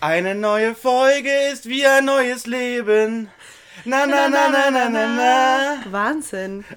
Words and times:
Eine 0.00 0.34
neue 0.34 0.74
Folge 0.74 1.30
ist 1.52 1.68
wie 1.68 1.86
ein 1.86 2.06
neues 2.06 2.46
Leben. 2.46 3.28
Na, 3.84 4.06
na, 4.06 4.28
na, 4.28 4.48
na, 4.48 4.70
na, 4.70 4.88
na, 4.88 5.06
na. 5.06 5.92
Wahnsinn. 5.92 6.64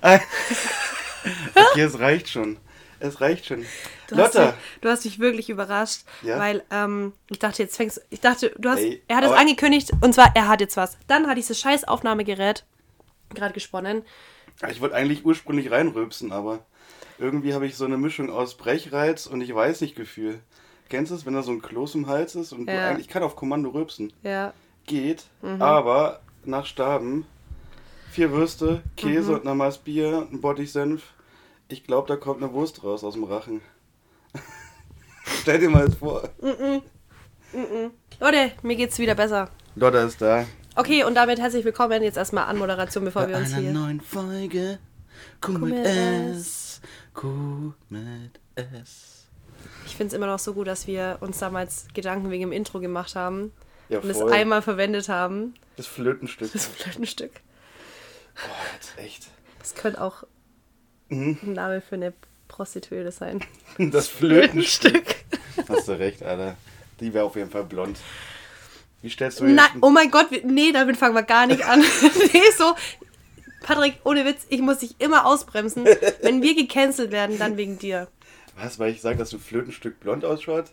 Okay, 1.56 1.84
es 1.84 1.98
reicht 2.00 2.28
schon. 2.28 2.58
Es 3.00 3.22
reicht 3.22 3.46
schon. 3.46 3.66
Du 4.08 4.18
hast, 4.18 4.34
Lotta, 4.36 4.48
mich, 4.48 4.56
du 4.82 4.90
hast 4.90 5.06
mich 5.06 5.20
wirklich 5.20 5.50
überrascht, 5.50 6.02
Ja? 6.22 6.38
weil 6.38 6.64
ähm, 6.70 7.14
ich 7.30 7.40
dachte, 7.40 7.64
jetzt 7.64 7.78
fängst 7.78 8.02
Ich 8.10 8.20
dachte, 8.20 8.54
du 8.58 8.68
hast. 8.70 8.80
Ey, 8.80 9.02
er 9.08 9.16
hat 9.18 9.24
es 9.24 9.32
angekündigt 9.32 9.92
und 10.02 10.14
zwar, 10.14 10.32
er 10.36 10.50
hat 10.50 10.60
jetzt 10.60 10.76
was. 10.76 10.98
Dann 11.08 11.28
hat 11.28 11.38
dieses 11.38 11.58
scheiß 11.62 11.86
Aufnahmegerät 11.86 12.66
gerade 13.34 13.54
gesponnen. 13.54 14.04
ich 14.70 14.82
wollte 14.82 14.96
eigentlich 14.96 15.24
ursprünglich 15.24 15.72
reinrülpsen, 15.72 16.34
aber 16.34 16.66
irgendwie 17.20 17.54
habe 17.54 17.66
ich 17.66 17.78
so 17.78 17.86
eine 17.86 17.98
Mischung 17.98 18.30
aus 18.30 18.58
Brechreiz 18.58 19.26
und 19.28 19.40
ich 19.40 19.56
weiß 19.56 19.80
nicht 19.80 19.96
Gefühl. 19.96 20.42
Kennst 20.90 21.12
du 21.12 21.16
es, 21.16 21.26
wenn 21.26 21.34
da 21.34 21.42
so 21.44 21.52
ein 21.52 21.62
Kloß 21.62 21.96
im 21.96 22.08
Hals 22.08 22.36
ist 22.36 22.54
und 22.54 22.66
du 22.68 22.74
Ja. 22.74 22.90
eigentlich 22.90 23.08
ich 23.08 23.12
kann 23.12 23.24
auf 23.24 23.36
Kommando 23.36 23.70
rülpsen? 23.70 24.14
Ja. 24.24 24.54
Geht, 24.86 25.26
Mhm. 25.42 25.62
aber 25.62 26.20
nach 26.46 26.66
Staben 26.66 27.26
vier 28.12 28.32
Würste, 28.32 28.82
Käse 28.98 29.32
Mhm. 29.40 29.48
und 29.48 29.58
Maß 29.58 29.80
Bier, 29.80 30.28
ein 30.32 30.42
Bottich-Senf. 30.42 31.02
Ich 31.70 31.84
glaube, 31.86 32.08
da 32.08 32.16
kommt 32.16 32.44
eine 32.44 32.54
Wurst 32.54 32.84
raus 32.84 33.04
aus 33.04 33.14
dem 33.14 33.24
Rachen. 33.24 33.62
Stell 35.42 35.60
dir 35.60 35.70
mal 35.70 35.86
das 35.88 35.96
vor. 35.96 36.30
Leute, 38.20 38.52
mir 38.62 38.76
geht's 38.76 39.00
wieder 39.00 39.16
besser. 39.16 39.50
Lotta 39.76 40.04
ist 40.04 40.22
da. 40.22 40.46
Okay, 40.76 41.04
und 41.04 41.16
damit 41.16 41.40
herzlich 41.40 41.66
willkommen. 41.66 42.04
Jetzt 42.04 42.18
erstmal 42.18 42.46
Anmoderation, 42.46 43.06
bevor 43.06 43.28
wir 43.28 43.38
uns 43.38 43.54
einer 43.54 43.62
hier. 43.62 43.72
neuen 43.74 44.02
Folge. 44.02 44.80
Kuh 45.42 45.52
mit 45.54 45.86
S. 45.86 46.82
Kuh 47.14 47.74
mit 47.90 48.40
S. 48.56 49.13
Ich 49.86 49.96
finde 49.96 50.08
es 50.08 50.14
immer 50.18 50.28
noch 50.28 50.40
so 50.40 50.54
gut, 50.54 50.68
dass 50.68 50.88
wir 50.88 51.18
uns 51.22 51.38
damals 51.40 51.86
Gedanken 51.94 52.30
wegen 52.32 52.42
dem 52.42 52.52
Intro 52.52 52.80
gemacht 52.80 53.16
haben 53.16 53.52
Ja, 53.90 54.00
und 54.00 54.10
es 54.10 54.18
voll. 54.18 54.32
einmal 54.34 54.62
verwendet 54.62 55.10
haben. 55.10 55.54
Das 55.78 55.88
Flötenstück. 55.88 56.52
Das 56.54 56.66
Flötenstück. 56.68 57.32
Boah, 58.36 58.74
jetzt 58.76 58.98
echt. 58.98 59.28
Das 59.60 59.76
könnte 59.76 60.02
auch 60.02 60.24
Mhm. 61.10 61.38
ein 61.44 61.54
Name 61.54 61.82
für 61.82 61.96
eine 61.96 62.14
Prostituierte 62.48 63.12
sein. 63.12 63.44
Das 63.78 64.08
Flötenstück. 64.08 65.16
Hast 65.68 65.88
du 65.88 65.94
recht, 65.94 66.24
Alter. 66.24 66.56
Die 67.00 67.14
wäre 67.14 67.26
auf 67.26 67.36
jeden 67.36 67.50
Fall 67.52 67.64
blond. 67.64 67.98
Wie 69.02 69.10
stellst 69.10 69.40
du. 69.42 69.46
Nein, 69.46 69.68
oh 69.82 69.90
mein 69.90 70.10
Gott, 70.12 70.28
nee, 70.46 70.72
damit 70.72 70.96
fangen 70.98 71.14
wir 71.16 71.24
gar 71.24 71.46
nicht 71.46 71.66
an. 71.66 71.82
nee, 72.34 72.42
so. 72.58 72.74
Patrick, 73.62 73.96
ohne 74.04 74.26
Witz, 74.26 74.46
ich 74.50 74.62
muss 74.62 74.80
dich 74.80 74.96
immer 75.00 75.26
ausbremsen. 75.26 75.86
Wenn 76.22 76.42
wir 76.42 76.56
gecancelt 76.56 77.12
werden, 77.12 77.38
dann 77.40 77.58
wegen 77.58 77.80
dir. 77.80 78.08
Was, 78.56 78.80
weil 78.80 78.92
ich 78.92 79.02
sage, 79.02 79.18
dass 79.18 79.30
du 79.30 79.40
Flötenstück 79.40 80.00
blond 80.00 80.24
ausschaut? 80.26 80.72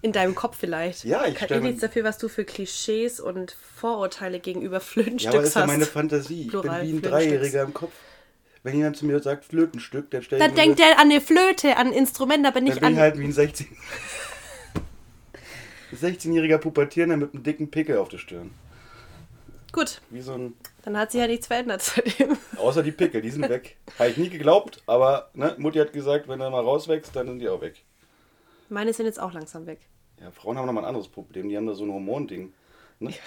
In 0.00 0.12
deinem 0.12 0.34
Kopf 0.36 0.56
vielleicht. 0.58 1.04
Ja, 1.04 1.26
ich 1.26 1.34
Kann 1.34 1.48
ich 1.50 1.56
mir- 1.56 1.60
nichts 1.62 1.80
dafür, 1.80 2.04
was 2.04 2.18
du 2.18 2.28
für 2.28 2.44
Klischees 2.44 3.18
und 3.18 3.56
Vorurteile 3.76 4.38
gegenüber 4.38 4.76
Ja, 4.76 4.80
Flötenstücks 4.80 5.34
aber 5.34 5.40
das 5.42 5.48
ist 5.50 5.54
ja 5.56 5.60
hast. 5.62 5.66
meine 5.68 5.86
Fantasie. 5.86 6.42
Ich 6.42 6.48
Plural, 6.48 6.82
bin 6.82 6.90
wie 6.90 6.96
ein. 6.96 7.02
Dreijähriger 7.02 7.62
im 7.64 7.74
Kopf. 7.74 7.92
Wenn 8.62 8.76
jemand 8.76 8.96
zu 8.96 9.06
mir 9.06 9.20
sagt 9.20 9.44
Flötenstück, 9.46 10.10
dann 10.10 10.22
stell 10.22 10.38
da 10.38 10.46
ich 10.46 10.50
mir 10.52 10.56
denkt 10.56 10.80
er 10.80 10.98
an 10.98 11.10
eine 11.10 11.20
Flöte, 11.20 11.76
an 11.76 11.88
ein 11.88 11.92
Instrument, 11.92 12.44
aber 12.46 12.56
Dann 12.56 12.64
nicht 12.64 12.74
bin 12.76 12.84
an. 12.84 12.92
ich 12.94 12.98
halt 13.00 13.18
wie 13.18 13.24
ein 13.24 13.32
16... 13.32 13.66
16-jähriger 15.94 16.58
Pubertierender 16.58 17.16
mit 17.16 17.34
einem 17.34 17.42
dicken 17.42 17.70
Pickel 17.70 17.98
auf 17.98 18.08
der 18.08 18.18
Stirn. 18.18 18.50
Gut, 19.78 20.00
Wie 20.10 20.20
so 20.20 20.32
ein... 20.32 20.54
dann 20.82 20.96
hat 20.98 21.12
sich 21.12 21.20
ja 21.20 21.28
nichts 21.28 21.46
verändert 21.46 21.82
seitdem. 21.82 22.36
Außer 22.56 22.82
die 22.82 22.90
Pickel, 22.90 23.22
die 23.22 23.30
sind 23.30 23.48
weg. 23.48 23.76
Habe 23.96 24.10
ich 24.10 24.16
nie 24.16 24.28
geglaubt, 24.28 24.82
aber 24.86 25.30
ne, 25.34 25.54
Mutti 25.56 25.78
hat 25.78 25.92
gesagt, 25.92 26.26
wenn 26.26 26.40
er 26.40 26.50
mal 26.50 26.64
rauswächst, 26.64 27.14
dann 27.14 27.28
sind 27.28 27.38
die 27.38 27.48
auch 27.48 27.60
weg. 27.60 27.84
Meine 28.68 28.92
sind 28.92 29.06
jetzt 29.06 29.20
auch 29.20 29.32
langsam 29.32 29.66
weg. 29.66 29.78
Ja, 30.20 30.32
Frauen 30.32 30.58
haben 30.58 30.66
nochmal 30.66 30.82
ein 30.82 30.88
anderes 30.88 31.06
Problem. 31.06 31.48
Die 31.48 31.56
haben 31.56 31.68
da 31.68 31.74
so 31.74 31.84
ein 31.84 31.92
Hormonding. 31.92 32.52
Ne? 32.98 33.14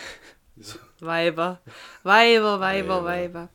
So. 0.60 0.78
Weiber. 1.00 1.62
Weiber, 2.04 2.60
Weiber, 2.60 3.06
Weiber. 3.06 3.06
Weiber. 3.06 3.50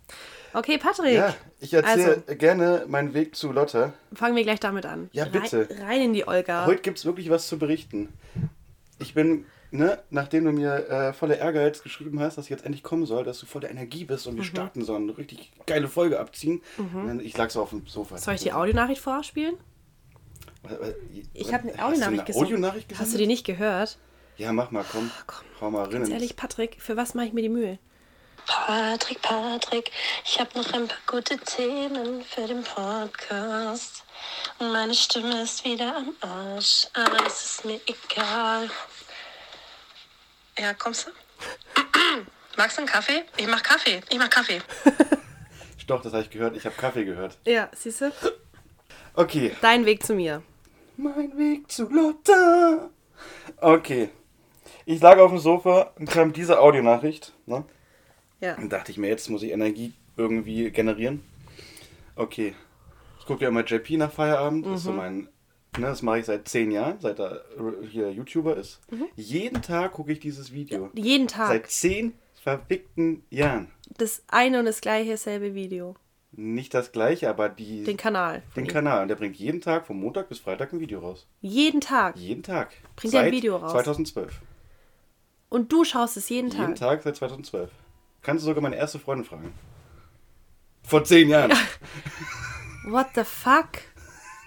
Okay, 0.55 0.78
Patrick. 0.78 1.12
Ja, 1.12 1.36
ich 1.61 1.74
erzähle 1.74 2.22
Also. 2.27 2.36
gerne 2.36 2.84
meinen 2.89 3.13
Weg 3.13 3.36
zu 3.36 3.52
Lotta. 3.52 3.92
Fangen 4.14 4.34
wir 4.34 4.42
gleich 4.42 4.61
damit 4.61 4.86
an. 4.86 5.11
Ja, 5.13 5.27
bitte. 5.27 5.68
Rein, 5.68 5.83
rein 5.83 6.02
in 6.02 6.13
die 6.14 6.27
Olga. 6.27 6.64
Heute 6.64 6.80
gibt 6.80 6.96
es 6.96 7.05
wirklich 7.05 7.28
was 7.28 7.46
zu 7.46 7.58
berichten. 7.58 8.08
Ich 8.98 9.13
bin, 9.13 9.45
ne, 9.70 10.02
nachdem 10.10 10.44
du 10.44 10.52
mir 10.52 10.88
äh, 10.88 11.12
voller 11.12 11.38
Ehrgeiz 11.38 11.82
geschrieben 11.82 12.20
hast, 12.20 12.38
dass 12.38 12.46
ich 12.46 12.50
jetzt 12.50 12.64
endlich 12.64 12.82
kommen 12.82 13.06
soll, 13.06 13.24
dass 13.24 13.38
du 13.40 13.46
voller 13.46 13.70
Energie 13.70 14.04
bist 14.04 14.27
Mhm. 14.27 14.32
und 14.32 14.36
wir 14.38 14.44
starten 14.44 14.84
sollen, 14.84 15.04
eine 15.04 15.18
richtig 15.18 15.52
geile 15.66 15.88
Folge 15.88 16.18
abziehen. 16.20 16.62
Dann, 16.77 17.20
ich 17.20 17.36
lag 17.36 17.50
so 17.50 17.62
auf 17.62 17.70
dem 17.70 17.86
Sofa. 17.86 18.18
Soll 18.18 18.34
ich 18.34 18.42
die 18.42 18.52
Audionachricht 18.52 19.00
vorspielen? 19.00 19.56
Ich 21.32 21.52
habe 21.54 21.68
eine 21.72 21.84
Audionachricht 21.84 22.27
gesucht. 22.27 22.44
Audionachricht 22.46 22.98
Hast 22.98 23.14
du 23.14 23.18
die 23.18 23.27
nicht 23.27 23.44
gehört? 23.44 23.98
Ja, 24.36 24.52
mach 24.52 24.70
mal, 24.70 24.84
komm. 24.90 25.10
komm, 25.27 25.44
Hau 25.60 25.70
mal 25.70 25.84
rein. 25.84 25.92
Ganz 25.92 26.08
ehrlich, 26.10 26.36
Patrick, 26.36 26.77
für 26.80 26.96
was 26.96 27.14
mache 27.14 27.27
ich 27.27 27.33
mir 27.33 27.42
die 27.42 27.48
Mühe? 27.48 27.78
Patrick, 28.46 29.22
Patrick, 29.22 29.90
ich 30.24 30.38
habe 30.38 30.50
noch 30.58 30.72
ein 30.72 30.86
paar 30.86 30.98
gute 31.06 31.36
Themen 31.38 32.22
für 32.22 32.46
den 32.46 32.62
Podcast. 32.62 34.04
Und 34.58 34.72
meine 34.72 34.94
Stimme 34.94 35.42
ist 35.42 35.64
wieder 35.64 35.96
am 35.96 36.14
Arsch, 36.20 36.86
aber 36.92 37.16
das 37.24 37.44
ist 37.44 37.64
mir 37.64 37.80
egal. 37.86 38.68
Ja, 40.58 40.74
kommst 40.74 41.06
du? 41.06 41.11
Magst 42.56 42.77
du 42.78 42.83
einen 42.83 42.89
Kaffee? 42.89 43.22
Ich 43.36 43.46
mach 43.46 43.62
Kaffee. 43.62 44.00
Ich 44.11 44.18
mach 44.18 44.30
Kaffee. 44.30 44.61
Doch, 45.86 46.02
das 46.02 46.12
habe 46.12 46.22
ich 46.24 46.30
gehört. 46.30 46.56
Ich 46.56 46.64
habe 46.64 46.74
Kaffee 46.74 47.05
gehört. 47.05 47.39
Ja, 47.46 47.70
siehst 47.74 48.00
du? 48.00 48.11
Okay. 49.14 49.52
Dein 49.61 49.84
Weg 49.86 50.05
zu 50.05 50.14
mir. 50.14 50.42
Mein 50.96 51.36
Weg 51.39 51.70
zu 51.70 51.89
Lotta. 51.89 52.90
Okay. 53.61 54.08
Ich 54.84 55.00
lag 55.00 55.18
auf 55.18 55.30
dem 55.30 55.39
Sofa 55.39 55.92
und 55.98 56.11
kam 56.11 56.33
diese 56.33 56.58
Audionachricht. 56.58 57.33
Ne? 57.46 57.64
Ja. 58.40 58.55
Dann 58.55 58.68
dachte 58.68 58.90
ich 58.90 58.98
mir, 58.98 59.08
jetzt 59.08 59.28
muss 59.30 59.42
ich 59.42 59.52
Energie 59.52 59.95
irgendwie 60.16 60.70
generieren. 60.72 61.22
Okay. 62.16 62.55
Ich 63.20 63.27
gucke 63.27 63.42
ja 63.42 63.48
immer 63.48 63.64
JP 63.64 63.96
nach 63.98 64.11
Feierabend. 64.12 64.66
Das 64.66 64.78
ist 64.78 64.84
so 64.84 64.90
Mhm. 64.90 64.96
mein. 64.96 65.28
Ne, 65.79 65.87
das 65.87 66.03
mache 66.03 66.20
ich 66.20 66.27
seit 66.27 66.48
zehn 66.48 66.70
Jahren, 66.70 66.98
seit 67.01 67.19
er 67.19 67.45
äh, 67.59 67.87
hier 67.87 68.11
YouTuber 68.11 68.57
ist. 68.57 68.81
Mhm. 68.91 69.09
Jeden 69.14 69.63
Tag 69.63 69.92
gucke 69.92 70.13
ich 70.13 70.20
dieses 70.20 70.53
Video. 70.53 70.91
Jeden 70.95 71.29
Tag. 71.29 71.48
Seit 71.48 71.70
zehn 71.70 72.14
verfickten 72.42 73.25
Jahren. 73.31 73.70
Das 73.98 74.23
eine 74.29 74.59
und 74.61 74.67
das 74.67 74.81
gleiche, 74.81 75.17
selbe 75.17 75.55
Video. 75.55 75.97
Nicht 76.33 76.75
das 76.75 76.92
gleiche, 76.92 77.29
aber 77.31 77.48
die, 77.48 77.85
Den 77.85 77.97
Kanal. 77.97 78.42
den 78.57 78.64
ihm. 78.67 78.69
Kanal. 78.70 79.03
Und 79.03 79.09
der 79.09 79.17
bringt 79.17 79.37
jeden 79.37 79.61
Tag 79.61 79.87
von 79.87 79.98
Montag 79.98 80.29
bis 80.29 80.39
Freitag 80.39 80.73
ein 80.73 80.81
Video 80.81 81.01
raus. 81.01 81.27
Jeden 81.41 81.81
Tag. 81.81 82.17
Jeden 82.17 82.43
Tag. 82.43 82.73
Bringt 82.95 83.14
er 83.14 83.23
ein 83.23 83.33
Video 83.33 83.57
raus? 83.57 83.73
2012. 83.73 84.41
Und 85.48 85.73
du 85.73 85.85
schaust 85.85 86.17
es 86.17 86.29
jeden 86.29 86.51
Tag. 86.51 86.61
Jeden 86.61 86.75
Tag 86.75 87.03
seit 87.03 87.17
2012. 87.17 87.70
Kannst 88.23 88.45
du 88.45 88.47
sogar 88.47 88.63
meine 88.63 88.77
erste 88.77 88.98
Freundin 88.98 89.25
fragen. 89.25 89.53
Vor 90.83 91.05
zehn 91.05 91.29
Jahren. 91.29 91.53
What 92.87 93.08
the 93.14 93.25
fuck? 93.25 93.69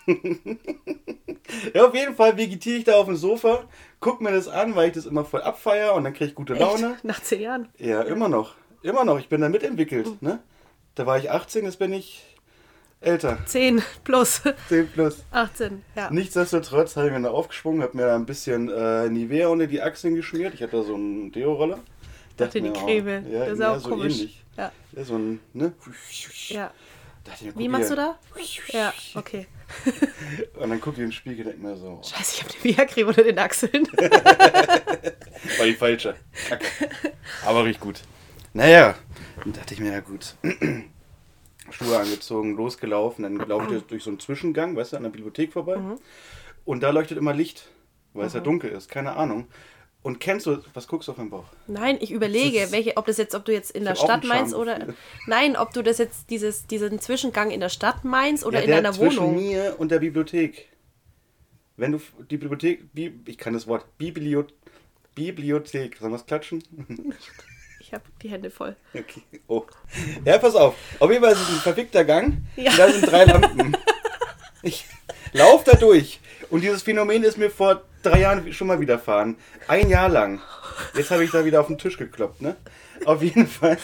Ja, 1.74 1.88
auf 1.88 1.96
jeden 1.96 2.16
Fall 2.16 2.38
vegetiere 2.38 2.78
ich 2.78 2.84
da 2.84 2.96
auf 2.96 3.06
dem 3.06 3.16
Sofa, 3.16 3.64
guck 4.00 4.22
mir 4.22 4.32
das 4.32 4.48
an, 4.48 4.76
weil 4.76 4.90
ich 4.90 4.94
das 4.94 5.06
immer 5.06 5.26
voll 5.26 5.42
abfeier 5.42 5.96
und 5.96 6.04
dann 6.04 6.14
kriege 6.14 6.30
ich 6.30 6.36
gute 6.36 6.54
Laune. 6.54 6.94
Echt? 6.94 7.04
Nach 7.04 7.22
zehn 7.22 7.42
Jahren. 7.42 7.70
Ja, 7.78 8.02
immer 8.02 8.30
noch. 8.30 8.56
Immer 8.82 9.04
noch. 9.04 9.20
Ich 9.20 9.30
bin 9.30 9.42
da 9.42 9.50
mitentwickelt. 9.50 10.22
Ne? 10.22 10.40
Da 10.96 11.06
war 11.06 11.18
ich 11.18 11.32
18, 11.32 11.66
jetzt 11.66 11.80
bin 11.80 11.94
ich 11.94 12.24
älter. 13.02 13.40
Zehn 13.46 13.82
plus 14.04 14.42
10 14.70 14.88
plus. 14.90 15.24
18. 15.32 15.84
Ja. 15.96 16.10
Nichtsdestotrotz 16.12 16.96
habe 16.96 17.08
ich 17.08 17.14
mir 17.14 17.22
da 17.22 17.32
aufgeschwungen, 17.32 17.82
habe 17.82 17.98
mir 17.98 18.06
da 18.06 18.16
ein 18.16 18.26
bisschen 18.26 18.70
äh, 18.70 19.10
Nivea 19.10 19.48
unter 19.48 19.68
die 19.68 19.82
Achseln 19.82 20.16
geschmiert. 20.16 20.54
Ich 20.54 20.62
hatte 20.62 20.78
da 20.78 20.84
so 20.84 20.96
einen 20.96 21.32
Deo-Roller. 21.32 21.80
Dachte 22.38 22.62
die 22.62 22.70
oh, 22.70 22.74
Creme. 22.74 23.26
Ja, 23.30 23.40
das 23.40 23.54
ist 23.54 23.60
ja, 23.60 23.76
auch 23.76 23.80
so 23.80 23.90
komisch. 23.90 24.14
ähnlich. 24.14 24.44
Ja. 24.58 24.72
Ja, 24.94 25.04
so 25.04 25.16
ein, 25.16 25.40
ne? 25.54 25.74
ja. 26.50 26.72
Mir, 27.42 27.58
Wie 27.58 27.68
machst 27.68 27.92
du 27.92 27.96
da? 27.96 28.18
Ja, 28.72 28.94
okay. 29.16 29.48
Und 30.56 30.70
dann 30.70 30.82
guck 30.82 30.94
ich 30.94 31.00
den 31.00 31.12
Spiegel 31.12 31.46
und 31.46 31.52
denk 31.54 31.64
mir 31.64 31.78
so, 31.78 32.00
oh, 32.00 32.04
Scheiße, 32.04 32.36
ich 32.36 32.44
habe 32.44 32.54
eine 32.54 32.64
Via-Creme 32.64 33.08
unter 33.08 33.24
den 33.24 33.40
Achseln. 33.40 33.88
war 35.58 35.66
die 35.66 35.74
falsche. 35.74 36.16
Kacke. 36.48 36.66
Aber 37.46 37.66
riecht 37.66 37.80
gut. 37.80 38.02
Naja, 38.54 38.96
dann 39.44 39.54
dachte 39.54 39.74
ich 39.74 39.80
mir, 39.80 39.92
ja 39.92 40.00
gut. 40.00 40.36
Schuhe 41.72 41.98
angezogen, 41.98 42.56
losgelaufen, 42.56 43.24
dann 43.24 43.36
laufe 43.48 43.76
ich 43.76 43.84
durch 43.84 44.04
so 44.04 44.10
einen 44.10 44.20
Zwischengang, 44.20 44.76
weißt 44.76 44.94
du, 44.94 44.98
an 44.98 45.04
der 45.04 45.12
Bibliothek 45.12 45.54
vorbei. 45.54 45.78
Und 46.66 46.82
da 46.82 46.90
leuchtet 46.90 47.18
immer 47.18 47.34
Licht, 47.34 47.70
weil 48.14 48.26
es 48.26 48.34
ja 48.34 48.40
dunkel 48.40 48.72
ist, 48.72 48.90
keine 48.90 49.16
Ahnung. 49.16 49.48
Und 50.02 50.20
kennst 50.20 50.46
du, 50.46 50.64
was 50.74 50.88
guckst 50.88 51.08
du 51.08 51.12
auf 51.12 51.18
meinen 51.18 51.30
Bauch? 51.30 51.46
Nein, 51.68 51.98
ich 52.00 52.12
überlege, 52.12 52.72
welche, 52.72 52.96
ob 52.96 53.06
das 53.06 53.18
jetzt, 53.18 53.36
ob 53.36 53.44
du 53.44 53.52
jetzt 53.52 53.72
in 53.72 53.84
der 53.84 53.96
Stadt 53.96 54.24
ein 54.24 54.28
meinst 54.30 54.56
oder. 54.56 54.88
Nein, 55.28 55.58
ob 55.58 55.74
du 55.74 55.82
das 55.82 55.98
jetzt 55.98 56.30
dieses, 56.30 56.68
diesen 56.68 57.00
Zwischengang 57.00 57.52
in 57.52 57.60
der 57.60 57.70
Stadt 57.70 58.06
meinst 58.06 58.46
oder 58.46 58.60
ja, 58.60 58.66
in 58.66 58.72
deiner 58.72 58.94
zwischen 58.94 59.18
Wohnung. 59.18 59.36
mir 59.36 59.76
und 59.78 59.92
der 59.92 60.00
Bibliothek. 60.00 60.70
Wenn 61.76 61.92
du 61.94 62.02
die 62.30 62.38
Bibliothek, 62.38 62.94
Bi 62.94 63.14
ich 63.26 63.38
kann 63.38 63.54
das 63.54 63.68
Wort, 63.68 63.98
Biblio 63.98 64.46
Bibliothek, 65.16 65.98
sollen 65.98 66.12
wir 66.14 66.18
es 66.18 66.26
klatschen? 66.26 66.64
Ich 67.82 67.94
habe 67.96 68.04
die 68.22 68.30
Hände 68.30 68.52
voll. 68.52 68.76
Okay. 68.94 69.24
Oh. 69.48 69.66
Ja, 70.24 70.38
pass 70.38 70.54
auf. 70.54 70.76
Auf 71.00 71.10
jeden 71.10 71.24
Fall 71.24 71.34
ist 71.34 71.42
es 71.42 71.50
ein 71.50 71.56
verfickter 71.56 72.06
Gang. 72.06 72.44
Ja. 72.56 72.72
Da 72.78 72.92
sind 72.92 73.10
drei 73.10 73.26
Lampen. 73.26 73.76
Ich 74.62 74.86
lauf 75.32 75.64
da 75.64 75.72
durch. 75.72 76.20
Und 76.50 76.62
dieses 76.62 76.82
Phänomen 76.84 77.24
ist 77.24 77.38
mir 77.38 77.50
vor 77.52 77.84
drei 78.02 78.22
Jahren 78.22 78.52
schon 78.54 78.68
mal 78.68 78.80
widerfahren. 78.80 79.38
Ein 79.68 79.90
Jahr 79.90 80.10
lang. 80.10 80.42
Jetzt 80.96 81.12
habe 81.12 81.24
ich 81.24 81.32
da 81.32 81.46
wieder 81.46 81.62
auf 81.62 81.68
den 81.68 81.78
Tisch 81.78 81.98
gekloppt, 81.98 82.42
ne? 82.42 82.56
Auf 83.06 83.22
jeden 83.22 83.48
Fall. 83.48 83.78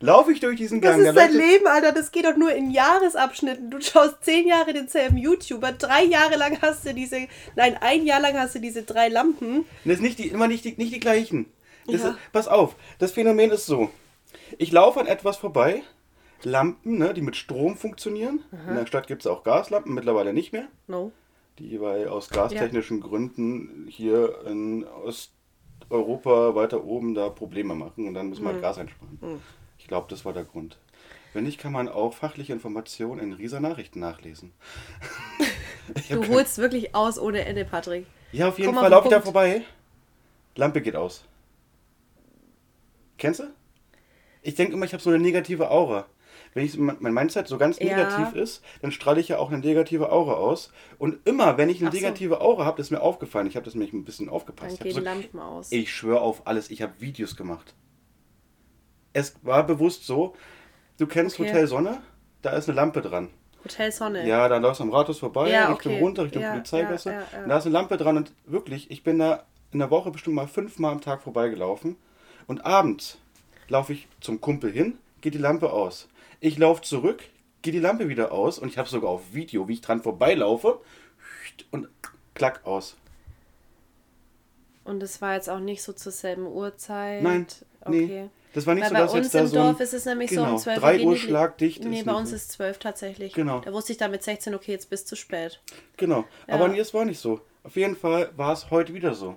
Laufe 0.00 0.30
ich 0.32 0.40
durch 0.40 0.56
diesen 0.58 0.82
Das 0.82 0.92
Gang. 0.92 1.04
da 1.04 1.10
ist 1.10 1.16
dein 1.16 1.32
Leben, 1.32 1.66
Alter. 1.66 1.92
Das 1.92 2.12
geht 2.12 2.26
doch 2.26 2.36
nur 2.36 2.52
in 2.52 2.70
Jahresabschnitten. 2.70 3.70
Du 3.70 3.80
schaust 3.80 4.16
zehn 4.22 4.46
Jahre 4.46 4.74
denselben 4.74 5.16
YouTuber. 5.16 5.72
Drei 5.72 6.04
Jahre 6.04 6.36
lang 6.36 6.58
hast 6.60 6.84
du 6.84 6.92
diese. 6.92 7.26
Nein, 7.54 7.78
ein 7.80 8.04
Jahr 8.04 8.20
lang 8.20 8.38
hast 8.38 8.54
du 8.54 8.58
diese 8.60 8.82
drei 8.82 9.08
Lampen. 9.08 9.64
Das 9.84 9.94
ist 9.94 10.02
nicht 10.02 10.18
die, 10.18 10.28
immer 10.28 10.48
nicht 10.48 10.64
die, 10.66 10.74
nicht 10.76 10.94
die 10.94 11.00
gleichen. 11.00 11.46
Das 11.86 12.02
Ja. 12.02 12.10
ist, 12.10 12.16
pass 12.32 12.48
auf, 12.48 12.76
das 12.98 13.12
Phänomen 13.12 13.50
ist 13.52 13.64
so. 13.66 13.90
Ich 14.58 14.70
laufe 14.72 15.00
an 15.00 15.06
etwas 15.06 15.36
vorbei, 15.38 15.82
Lampen, 16.42 16.98
ne, 16.98 17.14
die 17.14 17.22
mit 17.22 17.36
Strom 17.36 17.76
funktionieren. 17.76 18.40
In 18.68 18.74
der 18.74 18.86
Stadt 18.86 19.06
gibt 19.06 19.22
es 19.22 19.26
auch 19.26 19.44
Gaslampen, 19.44 19.94
mittlerweile 19.94 20.32
nicht 20.34 20.52
mehr. 20.52 20.66
No. 20.88 21.12
Die 21.58 21.80
weil 21.80 22.08
aus 22.08 22.28
gastechnischen 22.28 23.00
Gründen 23.00 23.86
hier 23.88 24.42
in 24.46 24.84
Osteuropa 24.84 26.54
weiter 26.54 26.84
oben 26.84 27.14
da 27.14 27.28
Probleme 27.30 27.74
machen 27.74 28.06
und 28.06 28.14
dann 28.14 28.28
müssen 28.28 28.44
wir 28.44 28.52
halt 28.52 28.62
Gas 28.62 28.78
einsparen. 28.78 29.18
Ich 29.78 29.86
glaube, 29.88 30.06
das 30.10 30.24
war 30.24 30.32
der 30.32 30.44
Grund. 30.44 30.78
Wenn 31.32 31.44
nicht, 31.44 31.58
kann 31.58 31.72
man 31.72 31.88
auch 31.88 32.14
fachliche 32.14 32.52
Informationen 32.52 33.20
in 33.20 33.32
Rieser 33.32 33.60
Nachrichten 33.60 34.00
nachlesen. 34.00 34.52
Du 36.10 36.26
holst 36.28 36.58
wirklich 36.58 36.96
aus 36.96 37.16
ohne 37.16 37.44
Ende, 37.44 37.64
Patrick. 37.64 38.06
Ja, 38.32 38.48
auf 38.48 38.58
jeden 38.58 38.74
Komm 38.74 38.82
Fall 38.82 38.92
auf 38.92 39.04
den 39.04 39.04
laufe 39.04 39.06
ich 39.06 39.12
da 39.12 39.20
vorbei. 39.20 39.62
Lampe 40.56 40.80
geht 40.80 40.96
aus. 40.96 41.24
Kennst 43.18 43.40
du? 43.40 43.44
Ich 44.42 44.54
denke 44.56 44.74
immer, 44.74 44.84
ich 44.84 44.92
habe 44.92 45.02
so 45.02 45.10
eine 45.10 45.18
negative 45.20 45.70
Aura. 45.70 46.06
Wenn 46.56 46.64
ich, 46.64 46.78
mein 46.78 47.12
Mindset 47.12 47.46
so 47.48 47.58
ganz 47.58 47.78
Ja. 47.78 47.84
negativ 47.84 48.32
ist, 48.32 48.64
dann 48.80 48.90
strahle 48.90 49.20
ich 49.20 49.28
ja 49.28 49.36
auch 49.36 49.50
eine 49.52 49.58
negative 49.58 50.10
Aura 50.10 50.32
aus. 50.32 50.72
Und 50.98 51.18
immer, 51.26 51.58
wenn 51.58 51.68
ich 51.68 51.82
eine 51.82 51.90
so. 51.92 51.96
negative 51.98 52.40
Aura 52.40 52.64
habe, 52.64 52.78
das 52.78 52.86
ist 52.86 52.90
mir 52.92 53.02
aufgefallen. 53.02 53.46
Ich 53.46 53.56
habe 53.56 53.64
das 53.66 53.74
nämlich 53.74 53.92
ein 53.92 54.04
bisschen 54.04 54.30
aufgepasst. 54.30 54.80
Dann 54.80 54.84
gehen 54.84 54.94
so, 54.94 55.00
Lampen 55.00 55.38
aus. 55.38 55.70
ich 55.70 55.94
schwöre 55.94 56.22
auf 56.22 56.46
alles, 56.46 56.70
ich 56.70 56.80
habe 56.80 56.94
Videos 56.98 57.36
gemacht. 57.36 57.74
Es 59.12 59.34
war 59.42 59.66
bewusst 59.66 60.06
so, 60.06 60.34
du 60.98 61.06
kennst 61.06 61.38
Okay. 61.38 61.50
Hotel 61.50 61.66
Sonne, 61.66 62.02
da 62.40 62.50
ist 62.52 62.68
eine 62.70 62.76
Lampe 62.76 63.02
dran. 63.02 63.28
Hotel 63.62 63.92
Sonne. 63.92 64.26
Ja, 64.26 64.48
dann 64.48 64.62
läufst 64.62 64.80
du 64.80 64.84
am 64.84 64.92
Rathaus 64.94 65.18
vorbei, 65.18 65.50
Ja, 65.50 65.68
Richtung 65.70 65.92
okay. 65.92 66.02
runter, 66.02 66.24
Richtung 66.24 66.40
Ja, 66.42 66.52
Polizeigasse. 66.52 67.10
ja, 67.12 67.20
ja, 67.20 67.46
da 67.48 67.58
ist 67.58 67.66
eine 67.66 67.72
Lampe 67.74 67.98
dran 67.98 68.16
und 68.16 68.32
wirklich, 68.46 68.90
ich 68.90 69.02
bin 69.02 69.18
da 69.18 69.44
in 69.72 69.78
der 69.80 69.90
Woche 69.90 70.10
bestimmt 70.10 70.36
mal 70.36 70.46
fünfmal 70.48 70.92
am 70.92 71.02
Tag 71.02 71.20
vorbeigelaufen. 71.20 71.96
Und 72.46 72.64
abends 72.64 73.18
laufe 73.68 73.92
ich 73.92 74.08
zum 74.20 74.40
Kumpel 74.40 74.72
hin, 74.72 74.96
geht 75.26 75.34
die 75.34 75.38
Lampe 75.38 75.72
aus. 75.72 76.06
Ich 76.38 76.56
laufe 76.56 76.82
zurück, 76.82 77.20
geht 77.62 77.74
die 77.74 77.80
Lampe 77.80 78.08
wieder 78.08 78.30
aus 78.30 78.60
und 78.60 78.68
ich 78.68 78.78
habe 78.78 78.88
sogar 78.88 79.10
auf 79.10 79.34
Video, 79.34 79.66
wie 79.66 79.72
ich 79.72 79.80
dran 79.80 80.00
vorbeilaufe 80.00 80.80
und 81.72 81.88
klack 82.32 82.64
aus. 82.64 82.96
Und 84.84 85.02
es 85.02 85.20
war 85.20 85.34
jetzt 85.34 85.50
auch 85.50 85.58
nicht 85.58 85.82
so 85.82 85.92
zur 85.92 86.12
selben 86.12 86.46
Uhrzeit. 86.46 87.24
Nein, 87.24 87.44
Okay. 87.80 88.06
nee. 88.06 88.30
Das 88.54 88.68
war 88.68 88.76
nicht 88.76 88.84
Weil 88.84 88.90
so, 88.90 88.94
bei 88.94 89.00
dass 89.00 89.12
uns 89.14 89.24
jetzt 89.24 89.34
da 89.34 89.40
im 89.40 89.46
so 89.48 89.58
ein- 89.58 89.64
Dorf 89.64 89.80
ist 89.80 89.94
es 89.94 90.04
nämlich 90.04 90.30
so 90.30 90.36
genau, 90.36 90.52
um 90.52 90.58
12 90.58 90.76
Uhr. 90.76 90.80
3 90.82 90.96
gehen 90.98 91.08
Uhr 91.08 91.14
die- 91.14 91.20
schlagdicht 91.20 91.84
Nee, 91.84 92.02
bei 92.04 92.12
uns 92.14 92.30
so. 92.30 92.36
ist 92.36 92.52
12 92.52 92.78
tatsächlich. 92.78 93.34
Genau. 93.34 93.58
Da 93.62 93.72
wusste 93.72 93.90
ich 93.90 93.98
dann 93.98 94.12
mit 94.12 94.22
16, 94.22 94.54
okay, 94.54 94.70
jetzt 94.70 94.88
bist 94.90 95.10
du 95.10 95.16
spät. 95.16 95.60
Genau. 95.96 96.24
Ja. 96.46 96.54
Aber 96.54 96.68
nee, 96.68 96.78
es 96.78 96.94
war 96.94 97.04
nicht 97.04 97.18
so. 97.18 97.40
Auf 97.64 97.74
jeden 97.74 97.96
Fall 97.96 98.30
war 98.36 98.52
es 98.52 98.70
heute 98.70 98.94
wieder 98.94 99.12
so. 99.14 99.36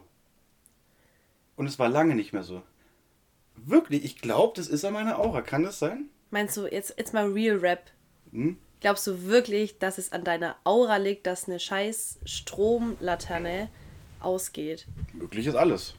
Und 1.55 1.65
es 1.65 1.79
war 1.79 1.89
lange 1.89 2.13
nicht 2.13 2.31
mehr 2.31 2.43
so. 2.43 2.61
Wirklich, 3.65 4.03
ich 4.05 4.19
glaube, 4.21 4.53
das 4.55 4.67
ist 4.67 4.85
an 4.85 4.93
meiner 4.93 5.19
Aura. 5.19 5.41
Kann 5.41 5.63
das 5.63 5.79
sein? 5.79 6.05
Meinst 6.31 6.55
du, 6.57 6.67
jetzt, 6.67 6.93
jetzt 6.97 7.13
mal 7.13 7.31
Real 7.31 7.57
Rap. 7.57 7.83
Hm? 8.31 8.57
Glaubst 8.81 9.05
du 9.07 9.25
wirklich, 9.25 9.77
dass 9.79 9.97
es 9.97 10.11
an 10.11 10.23
deiner 10.23 10.55
Aura 10.63 10.97
liegt, 10.97 11.27
dass 11.27 11.47
eine 11.47 11.59
scheiß 11.59 12.19
Stromlaterne 12.25 13.69
ausgeht? 14.21 14.87
Möglich 15.13 15.47
ist 15.47 15.55
alles. 15.55 15.95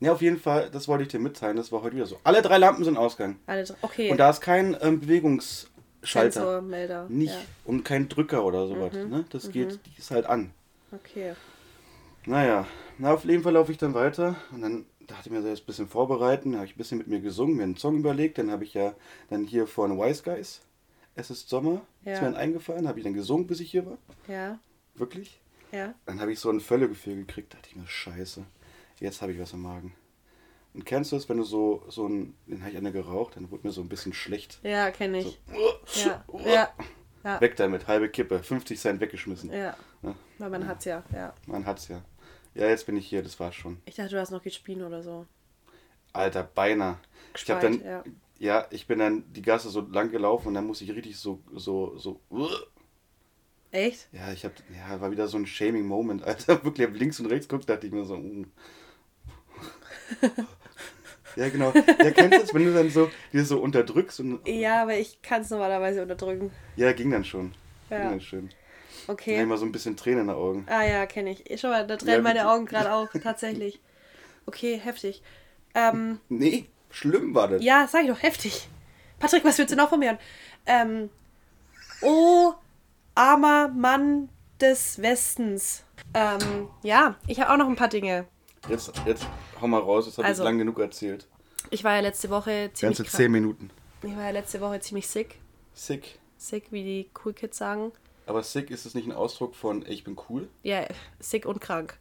Ja, 0.00 0.12
auf 0.12 0.22
jeden 0.22 0.38
Fall, 0.38 0.70
das 0.70 0.86
wollte 0.88 1.02
ich 1.02 1.08
dir 1.08 1.18
mitteilen. 1.18 1.56
Das 1.56 1.72
war 1.72 1.82
heute 1.82 1.96
wieder 1.96 2.06
so. 2.06 2.18
Alle 2.22 2.42
drei 2.42 2.58
Lampen 2.58 2.84
sind 2.84 2.96
ausgegangen. 2.96 3.38
Alle 3.46 3.64
drei- 3.64 3.74
Okay. 3.82 4.10
Und 4.10 4.18
da 4.18 4.30
ist 4.30 4.40
kein 4.40 4.76
ähm, 4.80 5.00
Bewegungsschalter. 5.00 6.32
Sensormelder. 6.32 7.06
Nicht. 7.08 7.32
Ja. 7.32 7.38
Mhm. 7.40 7.44
Und 7.64 7.84
kein 7.84 8.08
Drücker 8.08 8.44
oder 8.44 8.68
sowas. 8.68 8.92
Ne? 8.92 9.24
Das 9.30 9.50
geht, 9.50 9.80
die 9.86 9.98
ist 9.98 10.10
halt 10.10 10.26
an. 10.26 10.52
Okay. 10.92 11.32
Naja, 12.26 12.66
na, 12.98 13.14
auf 13.14 13.24
jeden 13.24 13.42
Fall 13.42 13.54
laufe 13.54 13.72
ich 13.72 13.78
dann 13.78 13.94
weiter 13.94 14.36
und 14.52 14.60
dann 14.62 14.86
dachte 15.08 15.28
ich 15.28 15.32
mir 15.32 15.42
so 15.42 15.48
jetzt 15.48 15.62
ein 15.62 15.66
bisschen 15.66 15.88
vorbereiten, 15.88 16.54
habe 16.54 16.66
ich 16.66 16.74
ein 16.74 16.78
bisschen 16.78 16.98
mit 16.98 17.08
mir 17.08 17.20
gesungen, 17.20 17.56
mir 17.56 17.64
einen 17.64 17.76
Song 17.76 17.96
überlegt, 17.98 18.38
dann 18.38 18.50
habe 18.50 18.62
ich 18.64 18.74
ja 18.74 18.94
dann 19.30 19.44
hier 19.44 19.66
von 19.66 19.98
Wise 19.98 20.22
Guys, 20.22 20.60
Es 21.16 21.30
ist 21.30 21.48
Sommer, 21.48 21.82
ist 22.04 22.06
Ja. 22.06 22.20
mir 22.20 22.26
dann 22.26 22.36
eingefallen, 22.36 22.86
habe 22.86 23.00
ich 23.00 23.04
dann 23.04 23.12
gesungen, 23.14 23.48
bis 23.48 23.58
ich 23.58 23.70
hier 23.72 23.84
war, 23.86 23.98
Ja. 24.28 24.60
wirklich. 24.94 25.40
Ja. 25.72 25.92
Dann 26.06 26.20
habe 26.20 26.32
ich 26.32 26.38
so 26.38 26.48
ein 26.48 26.60
Völlegefühl 26.60 27.16
gekriegt, 27.16 27.52
dachte 27.54 27.68
ich 27.70 27.74
mir, 27.76 27.86
scheiße, 27.88 28.44
jetzt 29.00 29.20
habe 29.20 29.32
ich 29.32 29.40
was 29.40 29.52
im 29.52 29.62
Magen. 29.62 29.94
Und 30.74 30.84
kennst 30.86 31.10
du 31.10 31.16
es, 31.16 31.28
wenn 31.28 31.38
du 31.38 31.42
so, 31.44 31.82
so 31.88 32.06
ein, 32.06 32.34
den 32.46 32.60
habe 32.60 32.70
ich 32.70 32.76
eine 32.76 32.92
geraucht, 32.92 33.34
dann 33.36 33.50
wurde 33.50 33.66
mir 33.66 33.72
so 33.72 33.80
ein 33.80 33.88
bisschen 33.88 34.12
schlecht. 34.12 34.60
Ja, 34.62 34.90
kenne 34.92 35.18
ich. 35.20 35.40
So, 35.86 36.04
Ja. 36.08 36.24
Ja. 36.46 36.68
Ja. 37.24 37.40
Weg 37.40 37.56
damit, 37.56 37.88
halbe 37.88 38.08
Kippe, 38.08 38.38
50 38.40 38.78
Cent 38.78 39.00
weggeschmissen. 39.00 39.50
Ja. 39.52 39.76
Ja. 40.02 40.14
Weil 40.38 40.50
man 40.50 40.68
hat's 40.68 40.84
ja. 40.84 41.02
Ja. 41.12 41.34
Man 41.46 41.66
hat's 41.66 41.88
ja. 41.88 42.00
Ja, 42.58 42.68
jetzt 42.68 42.86
bin 42.86 42.96
ich 42.96 43.06
hier, 43.06 43.22
das 43.22 43.38
war's 43.38 43.54
schon. 43.54 43.78
Ich 43.84 43.94
dachte, 43.94 44.10
du 44.10 44.20
hast 44.20 44.32
noch 44.32 44.42
gespielt 44.42 44.82
oder 44.82 45.00
so. 45.00 45.26
Alter, 46.12 46.42
beinahe. 46.42 46.98
Ich 47.36 47.48
hab 47.48 47.60
Gespeit, 47.60 47.62
dann, 47.62 47.84
ja. 47.84 48.04
ja. 48.40 48.66
ich 48.70 48.88
bin 48.88 48.98
dann 48.98 49.32
die 49.32 49.42
Gasse 49.42 49.70
so 49.70 49.80
lang 49.82 50.10
gelaufen 50.10 50.48
und 50.48 50.54
dann 50.54 50.66
musste 50.66 50.82
ich 50.82 50.90
richtig 50.90 51.16
so, 51.16 51.40
so, 51.54 51.96
so. 51.96 52.20
Echt? 53.70 54.08
Ja, 54.10 54.32
ich 54.32 54.44
hab, 54.44 54.52
ja, 54.74 55.00
war 55.00 55.12
wieder 55.12 55.28
so 55.28 55.38
ein 55.38 55.46
shaming 55.46 55.86
Moment, 55.86 56.24
Alter. 56.24 56.64
Wirklich, 56.64 56.88
links 56.94 57.20
und 57.20 57.26
rechts 57.26 57.46
guckt, 57.46 57.68
dachte 57.70 57.86
ich 57.86 57.92
mir 57.92 58.04
so. 58.04 58.16
uh. 58.16 58.44
ja, 61.36 61.48
genau. 61.50 61.72
Ja, 61.74 62.10
kennst 62.10 62.34
du 62.34 62.40
das, 62.40 62.54
wenn 62.54 62.64
du 62.64 62.74
dann 62.74 62.90
so, 62.90 63.08
dir 63.32 63.44
so 63.44 63.60
unterdrückst 63.60 64.18
und. 64.18 64.48
Ja, 64.48 64.82
aber 64.82 64.96
ich 64.96 65.22
kann 65.22 65.42
es 65.42 65.50
normalerweise 65.50 66.02
unterdrücken. 66.02 66.50
Ja, 66.74 66.92
ging 66.92 67.12
dann 67.12 67.24
schon. 67.24 67.54
Ja. 67.88 68.00
Ging 68.00 68.10
dann 68.10 68.20
schön. 68.20 68.50
Okay. 69.08 69.40
ich 69.40 69.46
mal 69.46 69.56
so 69.58 69.64
ein 69.66 69.72
bisschen 69.72 69.96
Tränen 69.96 70.20
in 70.22 70.26
den 70.28 70.36
Augen. 70.36 70.66
Ah 70.68 70.84
ja, 70.84 71.06
kenne 71.06 71.30
ich. 71.30 71.60
Schau 71.60 71.68
mal, 71.68 71.86
da 71.86 71.96
tränen 71.96 72.16
Ja, 72.16 72.22
meine. 72.22 72.48
Augen 72.50 72.66
gerade 72.66 72.92
auch, 72.92 73.08
tatsächlich. 73.22 73.80
Okay, 74.46 74.78
heftig. 74.82 75.22
Ähm, 75.74 76.20
Nee, 76.28 76.66
schlimm 76.90 77.34
war 77.34 77.48
das. 77.48 77.62
ja, 77.62 77.86
sag 77.88 78.02
ich 78.04 78.08
doch, 78.10 78.22
heftig. 78.22 78.68
Patrick, 79.18 79.44
was 79.44 79.58
willst 79.58 79.72
du 79.72 79.76
noch 79.76 79.88
von 79.88 79.98
mir 79.98 80.10
hören? 80.10 80.18
Ähm, 80.66 81.10
oh, 82.02 82.52
armer 83.14 83.68
Mann 83.68 84.28
des 84.60 85.00
Westens. 85.02 85.84
Ähm, 86.14 86.68
ja, 86.82 87.16
ich 87.26 87.40
habe 87.40 87.52
auch 87.52 87.56
noch 87.56 87.68
ein 87.68 87.76
paar 87.76 87.88
Dinge. 87.88 88.26
Jetzt, 88.68 88.92
jetzt 89.06 89.26
hau 89.60 89.66
mal 89.66 89.80
raus, 89.80 90.04
das 90.06 90.18
habe 90.18 90.28
Also. 90.28 90.42
ich 90.42 90.44
lang 90.44 90.58
genug 90.58 90.78
erzählt. 90.78 91.26
Ich 91.70 91.84
war 91.84 91.94
ja 91.96 92.00
letzte 92.00 92.30
Woche 92.30 92.70
ziemlich 92.74 92.98
Ganze. 92.98 93.16
10 93.16 93.30
Minuten. 93.32 93.70
Ich 94.02 94.14
war 94.16 94.24
ja 94.24 94.30
letzte 94.30 94.60
Woche 94.60 94.80
ziemlich 94.80 95.08
sick. 95.08 95.38
Sick. 95.74 96.18
Sick, 96.36 96.66
wie 96.70 96.82
die 96.84 97.10
Cool 97.24 97.32
Kids 97.32 97.58
sagen. 97.58 97.92
Aber 98.28 98.42
sick 98.42 98.70
ist 98.70 98.84
es 98.86 98.94
nicht 98.94 99.06
ein 99.06 99.12
Ausdruck 99.12 99.54
von 99.54 99.84
ich 99.88 100.04
bin 100.04 100.16
cool? 100.28 100.48
Ja, 100.62 100.84
sick 101.18 101.46
und 101.46 101.60
krank. 101.60 101.98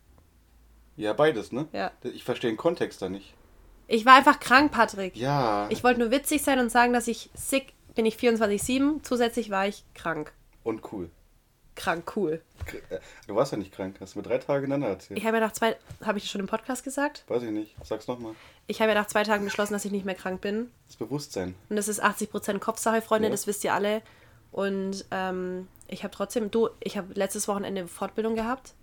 Ja, 0.95 1.13
beides, 1.13 1.51
ne? 1.51 1.67
Ja. 1.73 1.91
Ich 2.03 2.23
verstehe 2.23 2.51
den 2.51 2.57
Kontext 2.57 3.01
da 3.01 3.09
nicht. 3.09 3.33
Ich 3.87 4.05
war 4.05 4.15
einfach 4.15 4.39
krank, 4.39 4.71
Patrick. 4.71 5.15
Ja. 5.15 5.67
Ich 5.69 5.83
wollte 5.83 5.99
nur 6.01 6.11
witzig 6.11 6.43
sein 6.43 6.59
und 6.59 6.69
sagen, 6.69 6.91
dass 6.91 7.07
ich 7.07 7.29
sick 7.33 7.73
bin 7.95 8.05
ich 8.05 8.15
24-7. 8.17 9.03
Zusätzlich 9.03 9.49
war 9.49 9.67
ich 9.67 9.83
krank. 9.93 10.33
und 10.63 10.91
cool. 10.91 11.09
Krank, 11.75 12.11
cool. 12.15 12.41
Äh, 12.89 12.97
Du 13.27 13.35
warst 13.35 13.51
ja 13.51 13.57
nicht 13.59 13.71
krank, 13.71 13.97
hast 14.01 14.15
du 14.15 14.19
mir 14.19 14.23
drei 14.23 14.39
Tage 14.39 14.61
hintereinander 14.61 14.87
erzählt. 14.95 15.19
Ich 15.19 15.25
habe 15.27 15.37
ja 15.37 15.41
nach 15.45 15.51
zwei, 15.53 15.77
habe 16.03 16.17
ich 16.17 16.23
das 16.23 16.31
schon 16.31 16.41
im 16.41 16.47
Podcast 16.47 16.83
gesagt? 16.83 17.23
Weiß 17.27 17.43
ich 17.43 17.51
nicht. 17.51 17.75
Sag's 17.83 18.07
nochmal. 18.07 18.33
Ich 18.65 18.81
habe 18.81 18.91
ja 18.91 18.95
nach 18.99 19.05
zwei 19.07 19.23
Tagen 19.23 19.45
beschlossen, 19.45 19.73
dass 19.73 19.85
ich 19.85 19.91
nicht 19.91 20.03
mehr 20.05 20.15
krank 20.15 20.41
bin. 20.41 20.71
Das 20.87 20.95
Bewusstsein. 20.97 21.53
Und 21.69 21.75
das 21.75 21.87
ist 21.87 22.03
80% 22.03 22.57
Kopfsache, 22.59 23.01
Freunde, 23.03 23.27
Ja. 23.27 23.31
das 23.31 23.45
wisst 23.45 23.63
ihr 23.63 23.73
alle. 23.75 24.01
Und 24.57 25.05
ähm, 25.11 25.67
ich 25.87 26.03
habe 26.03 26.11
trotzdem, 26.11 26.49
du, 26.49 26.69
ich 26.79 26.97
habe 26.97 27.13
letztes 27.13 27.47
Wochenende 27.47 27.87
Fortbildung 27.87 28.33
gehabt. 28.33 28.73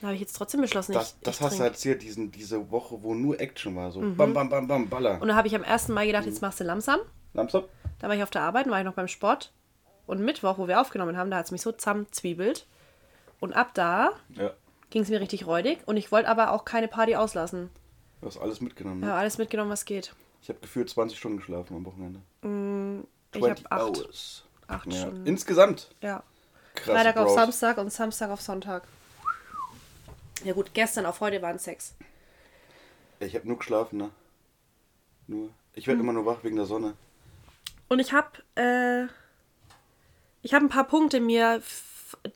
Da 0.00 0.08
habe 0.08 0.16
ich 0.16 0.20
jetzt 0.20 0.32
trotzdem 0.32 0.60
beschlossen, 0.60 0.92
Das, 0.92 1.10
ich, 1.12 1.22
das 1.22 1.36
ich 1.36 1.40
hast 1.40 1.52
du 1.52 1.58
trink. 1.58 1.70
erzählt, 1.70 2.02
diesen, 2.02 2.32
diese 2.32 2.72
Woche, 2.72 3.00
wo 3.00 3.14
nur 3.14 3.38
Action 3.38 3.76
war. 3.76 3.92
So 3.92 4.00
bam, 4.00 4.34
bam, 4.34 4.48
bam, 4.48 4.66
bam, 4.66 4.88
baller. 4.88 5.22
Und 5.22 5.28
da 5.28 5.36
habe 5.36 5.46
ich 5.46 5.54
am 5.54 5.62
1. 5.62 5.86
Mai 5.90 6.06
gedacht, 6.06 6.26
jetzt 6.26 6.42
machst 6.42 6.58
du 6.58 6.64
langsam. 6.64 6.98
Samstag? 7.32 7.62
Da 8.00 8.08
war 8.08 8.16
ich 8.16 8.24
auf 8.24 8.30
der 8.30 8.42
Arbeit, 8.42 8.66
dann 8.66 8.72
war 8.72 8.80
ich 8.80 8.84
noch 8.84 8.94
beim 8.94 9.06
Sport. 9.06 9.52
Und 10.08 10.18
Mittwoch, 10.20 10.58
wo 10.58 10.66
wir 10.66 10.80
aufgenommen 10.80 11.16
haben, 11.16 11.30
da 11.30 11.36
hat 11.36 11.44
es 11.46 11.52
mich 11.52 11.62
so 11.62 11.70
zusammenzwiebelt. 11.70 12.66
Und 13.38 13.52
ab 13.52 13.70
da 13.74 14.10
Ja. 14.30 14.50
ging 14.90 15.02
es 15.02 15.10
mir 15.10 15.20
richtig 15.20 15.46
räudig. 15.46 15.78
Und 15.86 15.96
ich 15.96 16.10
wollte 16.10 16.28
aber 16.28 16.50
auch 16.50 16.64
keine 16.64 16.88
Party 16.88 17.14
auslassen. 17.14 17.70
Du 18.20 18.26
hast 18.26 18.38
alles 18.38 18.60
mitgenommen. 18.60 18.98
Ne? 18.98 19.06
habe 19.06 19.18
alles 19.20 19.38
mitgenommen, 19.38 19.70
was 19.70 19.84
geht. 19.84 20.12
Ich 20.42 20.48
habe 20.48 20.58
gefühlt 20.58 20.90
20 20.90 21.16
Stunden 21.16 21.36
geschlafen 21.38 21.76
am 21.76 21.86
Wochenende. 21.86 22.20
Ich 23.32 23.42
habe 23.42 23.54
20 23.54 23.72
acht. 23.72 23.98
Hours. 24.00 24.44
Acht 24.68 24.92
Ja. 24.92 25.00
Stunden. 25.00 25.26
Insgesamt. 25.26 25.90
Ja. 26.00 26.22
Krass. 26.74 26.94
Freitag 26.94 27.16
auf 27.18 27.26
Bros. 27.26 27.34
Samstag 27.34 27.78
und 27.78 27.92
Samstag 27.92 28.30
auf 28.30 28.40
Sonntag. 28.40 28.82
Ja 30.44 30.52
gut, 30.52 30.70
gestern 30.74 31.06
auf 31.06 31.20
heute 31.20 31.40
waren 31.42 31.58
sechs. 31.58 31.94
Ich 33.20 33.34
habe 33.34 33.46
nur 33.46 33.58
geschlafen, 33.58 33.98
ne? 33.98 34.10
Nur. 35.26 35.50
Ich 35.74 35.84
Hm. 35.86 35.92
werde 35.92 36.00
immer 36.02 36.12
nur 36.12 36.26
wach 36.26 36.42
wegen 36.42 36.56
der 36.56 36.66
Sonne. 36.66 36.94
Und 37.88 37.98
ich 38.00 38.12
habe 38.12 38.28
äh, 38.56 39.06
ich 40.42 40.52
habe 40.52 40.64
ein 40.66 40.68
paar 40.68 40.84
Punkte 40.84 41.20
mir 41.20 41.62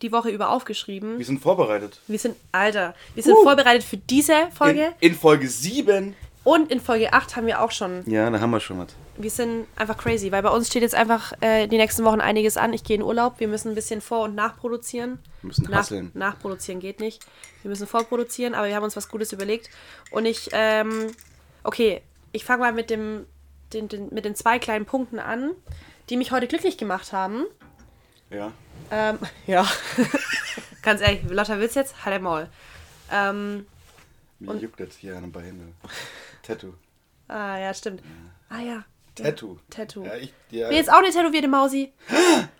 die 0.02 0.12
Woche 0.12 0.30
über 0.30 0.50
aufgeschrieben. 0.50 1.18
Wir 1.18 1.26
sind 1.26 1.40
vorbereitet. 1.40 2.00
Wir 2.06 2.18
sind, 2.18 2.36
Alter, 2.52 2.94
wir 3.14 3.22
sind 3.22 3.34
Uh. 3.34 3.42
vorbereitet 3.42 3.84
für 3.84 3.96
diese 3.96 4.50
Folge. 4.52 4.94
In, 5.00 5.10
in 5.12 5.14
Folge 5.18 5.48
7. 5.48 6.14
Und 6.44 6.70
in 6.70 6.80
Folge 6.80 7.12
8 7.12 7.36
haben 7.36 7.46
wir 7.46 7.60
auch 7.60 7.70
schon. 7.70 8.08
Ja, 8.10 8.30
da 8.30 8.40
haben 8.40 8.50
wir 8.50 8.60
schon 8.60 8.78
was. 8.78 8.94
Wir 9.20 9.30
sind 9.30 9.66
einfach 9.74 9.98
crazy, 9.98 10.30
weil 10.30 10.42
bei 10.42 10.50
uns 10.50 10.68
steht 10.68 10.82
jetzt 10.82 10.94
einfach 10.94 11.32
äh, 11.40 11.66
die 11.66 11.76
nächsten 11.76 12.04
Wochen 12.04 12.20
einiges 12.20 12.56
an. 12.56 12.72
Ich 12.72 12.84
gehe 12.84 12.94
in 12.96 13.02
Urlaub. 13.02 13.40
Wir 13.40 13.48
müssen 13.48 13.70
ein 13.70 13.74
bisschen 13.74 14.00
vor- 14.00 14.24
und 14.24 14.36
nachproduzieren. 14.36 15.18
Wir 15.42 15.48
müssen 15.48 15.64
Nach, 15.68 15.80
hustlen. 15.80 16.12
nachproduzieren 16.14 16.80
geht 16.80 17.00
nicht. 17.00 17.26
Wir 17.62 17.68
müssen 17.68 17.88
vorproduzieren, 17.88 18.54
aber 18.54 18.68
wir 18.68 18.76
haben 18.76 18.84
uns 18.84 18.94
was 18.96 19.08
Gutes 19.08 19.32
überlegt. 19.32 19.70
Und 20.12 20.24
ich, 20.24 20.50
ähm, 20.52 21.10
okay, 21.64 22.00
ich 22.30 22.44
fange 22.44 22.60
mal 22.62 22.72
mit, 22.72 22.90
dem, 22.90 23.26
den, 23.72 23.88
den, 23.88 24.14
mit 24.14 24.24
den 24.24 24.36
zwei 24.36 24.60
kleinen 24.60 24.86
Punkten 24.86 25.18
an, 25.18 25.50
die 26.10 26.16
mich 26.16 26.30
heute 26.30 26.46
glücklich 26.46 26.78
gemacht 26.78 27.12
haben. 27.12 27.44
Ja. 28.30 28.52
Ähm, 28.92 29.18
ja. 29.48 29.66
Ganz 30.82 31.00
ehrlich, 31.00 31.22
lauter 31.28 31.58
Witz 31.60 31.74
jetzt? 31.74 32.04
Halt 32.04 32.22
Maul. 32.22 32.48
Ähm, 33.10 33.66
Mir 34.38 34.54
juckt 34.58 34.78
jetzt 34.78 34.98
hier 34.98 35.16
an 35.16 35.22
den 35.22 35.32
Beinen. 35.32 35.74
Tattoo. 36.44 36.74
ah, 37.26 37.58
ja, 37.58 37.74
stimmt. 37.74 38.00
Ah, 38.48 38.60
ja. 38.60 38.84
Tattoo. 39.24 39.58
Tattoo. 39.70 40.04
Ja, 40.04 40.14
ich, 40.16 40.32
ja, 40.50 40.68
Bin 40.68 40.76
jetzt 40.76 40.90
auch 40.90 40.98
eine 40.98 41.10
tätowierte 41.10 41.48
Mausi. 41.48 41.92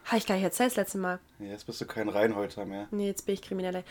Habe 0.04 0.18
ich 0.18 0.26
gar 0.26 0.34
nicht 0.36 0.44
erzählt 0.44 0.70
das 0.70 0.76
letzte 0.76 0.98
Mal. 0.98 1.18
ja, 1.38 1.46
jetzt 1.48 1.66
bist 1.66 1.80
du 1.80 1.86
kein 1.86 2.08
Reinhäuter 2.08 2.64
mehr. 2.64 2.88
Nee, 2.90 3.06
jetzt 3.06 3.26
bin 3.26 3.34
ich 3.34 3.42
Kriminelle. 3.42 3.84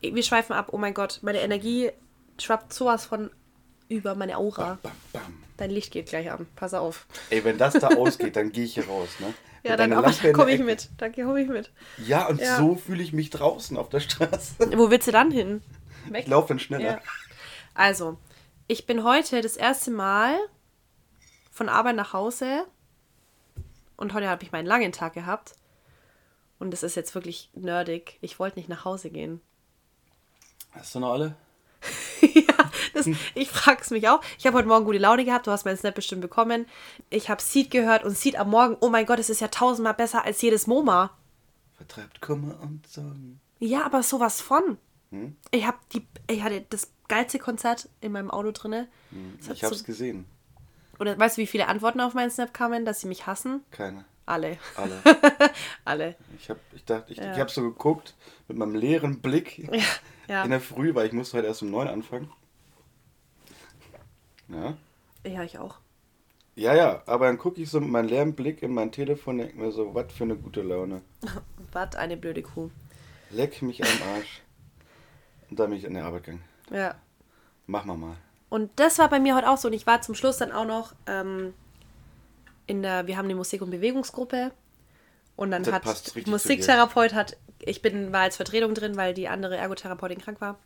Wir 0.00 0.22
schweifen 0.22 0.52
ab. 0.52 0.68
Oh 0.72 0.78
mein 0.78 0.94
Gott, 0.94 1.20
meine 1.22 1.40
Energie 1.40 1.90
schwappt 2.40 2.72
sowas 2.72 3.06
von 3.06 3.30
über 3.88 4.14
meine 4.14 4.36
Aura. 4.38 4.78
Bam, 4.82 4.92
bam. 5.12 5.42
Dein 5.56 5.70
Licht 5.70 5.92
geht 5.92 6.06
gleich 6.06 6.30
an. 6.30 6.46
Pass 6.56 6.74
auf. 6.74 7.06
Ey, 7.30 7.44
wenn 7.44 7.58
das 7.58 7.74
da 7.74 7.88
ausgeht, 7.88 8.34
dann 8.36 8.50
gehe 8.52 8.64
ich 8.64 8.74
hier 8.74 8.86
raus, 8.86 9.08
ne? 9.20 9.32
Ja, 9.62 9.70
Mit 9.72 9.80
dann, 9.80 9.92
aber 9.92 10.10
dann 10.10 10.32
komme 10.32 10.50
ich 10.50 10.60
mit. 10.60 10.90
Dann 10.98 11.12
komme 11.14 11.40
ich 11.40 11.48
mit. 11.48 11.70
Ja, 12.06 12.26
und 12.26 12.40
Ja. 12.40 12.56
so 12.58 12.74
fühle 12.74 13.02
ich 13.02 13.12
mich 13.12 13.30
draußen 13.30 13.76
auf 13.78 13.88
der 13.88 14.00
Straße. 14.00 14.54
Wo 14.76 14.90
willst 14.90 15.06
du 15.08 15.12
dann 15.12 15.30
hin? 15.30 15.62
Weg? 16.10 16.22
Ich 16.24 16.26
laufe 16.28 16.48
dann 16.48 16.58
schneller. 16.58 16.84
Ja. 16.84 17.00
Also, 17.72 18.18
ich 18.66 18.84
bin 18.86 19.04
heute 19.04 19.40
das 19.40 19.56
erste 19.56 19.90
Mal 19.90 20.36
von 21.54 21.68
Arbeit 21.68 21.96
nach 21.96 22.12
Hause 22.12 22.66
und 23.96 24.12
heute 24.12 24.28
habe 24.28 24.42
ich 24.42 24.52
meinen 24.52 24.66
langen 24.66 24.92
Tag 24.92 25.14
gehabt. 25.14 25.54
Und 26.58 26.72
das 26.72 26.82
ist 26.82 26.96
jetzt 26.96 27.14
wirklich 27.14 27.50
nerdig. 27.54 28.18
Ich 28.20 28.38
wollte 28.38 28.58
nicht 28.58 28.68
nach 28.68 28.84
Hause 28.84 29.08
gehen. 29.10 29.40
Hast 30.72 30.94
du 30.94 31.00
noch 31.00 31.12
alle? 31.12 31.36
ja, 32.20 32.70
das, 32.92 33.08
ich 33.34 33.50
frag's 33.50 33.90
mich 33.90 34.08
auch. 34.08 34.20
Ich 34.38 34.46
habe 34.46 34.56
heute 34.56 34.66
Morgen 34.66 34.84
gute 34.84 34.98
Laune 34.98 35.24
gehabt. 35.24 35.46
Du 35.46 35.52
hast 35.52 35.64
meinen 35.64 35.76
Snap 35.76 35.94
bestimmt 35.94 36.22
bekommen. 36.22 36.66
Ich 37.10 37.30
habe 37.30 37.40
Seed 37.40 37.70
gehört 37.70 38.02
und 38.04 38.16
Seed 38.16 38.36
am 38.36 38.50
Morgen. 38.50 38.76
Oh 38.80 38.88
mein 38.88 39.06
Gott, 39.06 39.20
es 39.20 39.30
ist 39.30 39.40
ja 39.40 39.48
tausendmal 39.48 39.94
besser 39.94 40.24
als 40.24 40.42
jedes 40.42 40.66
MoMA. 40.66 41.16
Vertreibt 41.76 42.20
Kummer 42.20 42.58
und 42.60 42.86
Sorgen. 42.88 43.40
Ja, 43.60 43.84
aber 43.84 44.02
sowas 44.02 44.40
von. 44.40 44.78
Hm? 45.10 45.36
Ich 45.52 45.66
habe 45.66 45.78
die, 45.92 46.06
ich 46.28 46.42
hatte 46.42 46.64
das 46.70 46.90
geilste 47.06 47.38
Konzert 47.38 47.88
in 48.00 48.10
meinem 48.12 48.30
Auto 48.30 48.50
drinne. 48.50 48.88
Das 49.38 49.50
hat 49.50 49.56
Ich 49.56 49.64
hab's 49.64 49.78
so, 49.78 49.84
gesehen. 49.84 50.24
Oder 50.98 51.18
weißt 51.18 51.36
du, 51.36 51.42
wie 51.42 51.46
viele 51.46 51.68
Antworten 51.68 52.00
auf 52.00 52.14
meinen 52.14 52.30
Snap 52.30 52.52
kamen, 52.54 52.84
dass 52.84 53.00
sie 53.00 53.08
mich 53.08 53.26
hassen? 53.26 53.62
Keine. 53.70 54.04
Alle. 54.26 54.58
Alle. 54.76 55.02
Alle. 55.84 56.16
Ich 56.38 56.48
hab, 56.48 56.58
ich 56.72 56.84
dachte, 56.84 57.12
ich, 57.12 57.18
Ja. 57.18 57.32
ich 57.34 57.38
hab 57.40 57.50
so 57.50 57.62
geguckt 57.62 58.14
mit 58.48 58.56
meinem 58.56 58.74
leeren 58.74 59.20
Blick 59.20 59.58
Ja. 59.72 59.82
Ja, 60.26 60.44
in 60.44 60.50
der 60.50 60.60
Früh, 60.60 60.94
weil 60.94 61.06
ich 61.06 61.12
musste 61.12 61.36
heute 61.36 61.48
erst 61.48 61.60
um 61.62 61.70
neun 61.70 61.86
anfangen. 61.86 62.30
Ja. 64.48 64.74
ja 65.26 65.42
ich 65.42 65.58
auch. 65.58 65.78
Ja, 66.56 66.74
ja, 66.74 67.02
aber 67.06 67.26
dann 67.26 67.36
gucke 67.36 67.60
ich 67.60 67.68
so 67.68 67.80
mit 67.80 67.90
meinem 67.90 68.08
leeren 68.08 68.34
Blick 68.34 68.62
in 68.62 68.72
mein 68.72 68.92
Telefon 68.92 69.34
und 69.34 69.46
denke 69.46 69.58
mir 69.58 69.72
so, 69.72 69.94
was 69.94 70.12
für 70.12 70.24
eine 70.24 70.36
gute 70.36 70.62
Laune. 70.62 71.02
Was 71.72 71.96
eine 71.96 72.16
blöde 72.16 72.42
Kuh. 72.42 72.70
Leck 73.30 73.60
mich 73.60 73.82
am 73.82 74.14
Arsch. 74.14 74.42
Und 75.50 75.58
dann 75.58 75.70
bin 75.70 75.78
ich 75.80 75.84
in 75.84 75.94
die 75.94 76.00
Arbeit 76.00 76.22
gegangen. 76.24 76.44
Ja. 76.70 76.94
Machen 77.66 77.88
wir 77.88 77.96
mal. 77.96 78.16
Und 78.54 78.70
das 78.76 79.00
war 79.00 79.08
bei 79.08 79.18
mir 79.18 79.34
heute 79.34 79.50
auch 79.50 79.58
so. 79.58 79.66
Und 79.66 79.74
ich 79.74 79.84
war 79.84 80.00
zum 80.00 80.14
Schluss 80.14 80.36
dann 80.36 80.52
auch 80.52 80.64
noch 80.64 80.92
ähm, 81.08 81.54
in 82.68 82.82
der, 82.82 83.08
wir 83.08 83.16
haben 83.16 83.24
eine 83.24 83.34
Musik- 83.34 83.62
und 83.62 83.70
Bewegungsgruppe. 83.72 84.52
Und 85.34 85.50
dann 85.50 85.64
Das 85.64 85.74
hat 85.74 86.26
Musiktherapeut 86.28 87.14
hat, 87.14 87.36
ich 87.58 87.82
bin, 87.82 88.12
war 88.12 88.20
als 88.20 88.36
Vertretung 88.36 88.72
drin, 88.74 88.96
weil 88.96 89.12
die 89.12 89.26
andere 89.26 89.56
Ergotherapeutin 89.56 90.20
krank 90.20 90.40
war. 90.40 90.56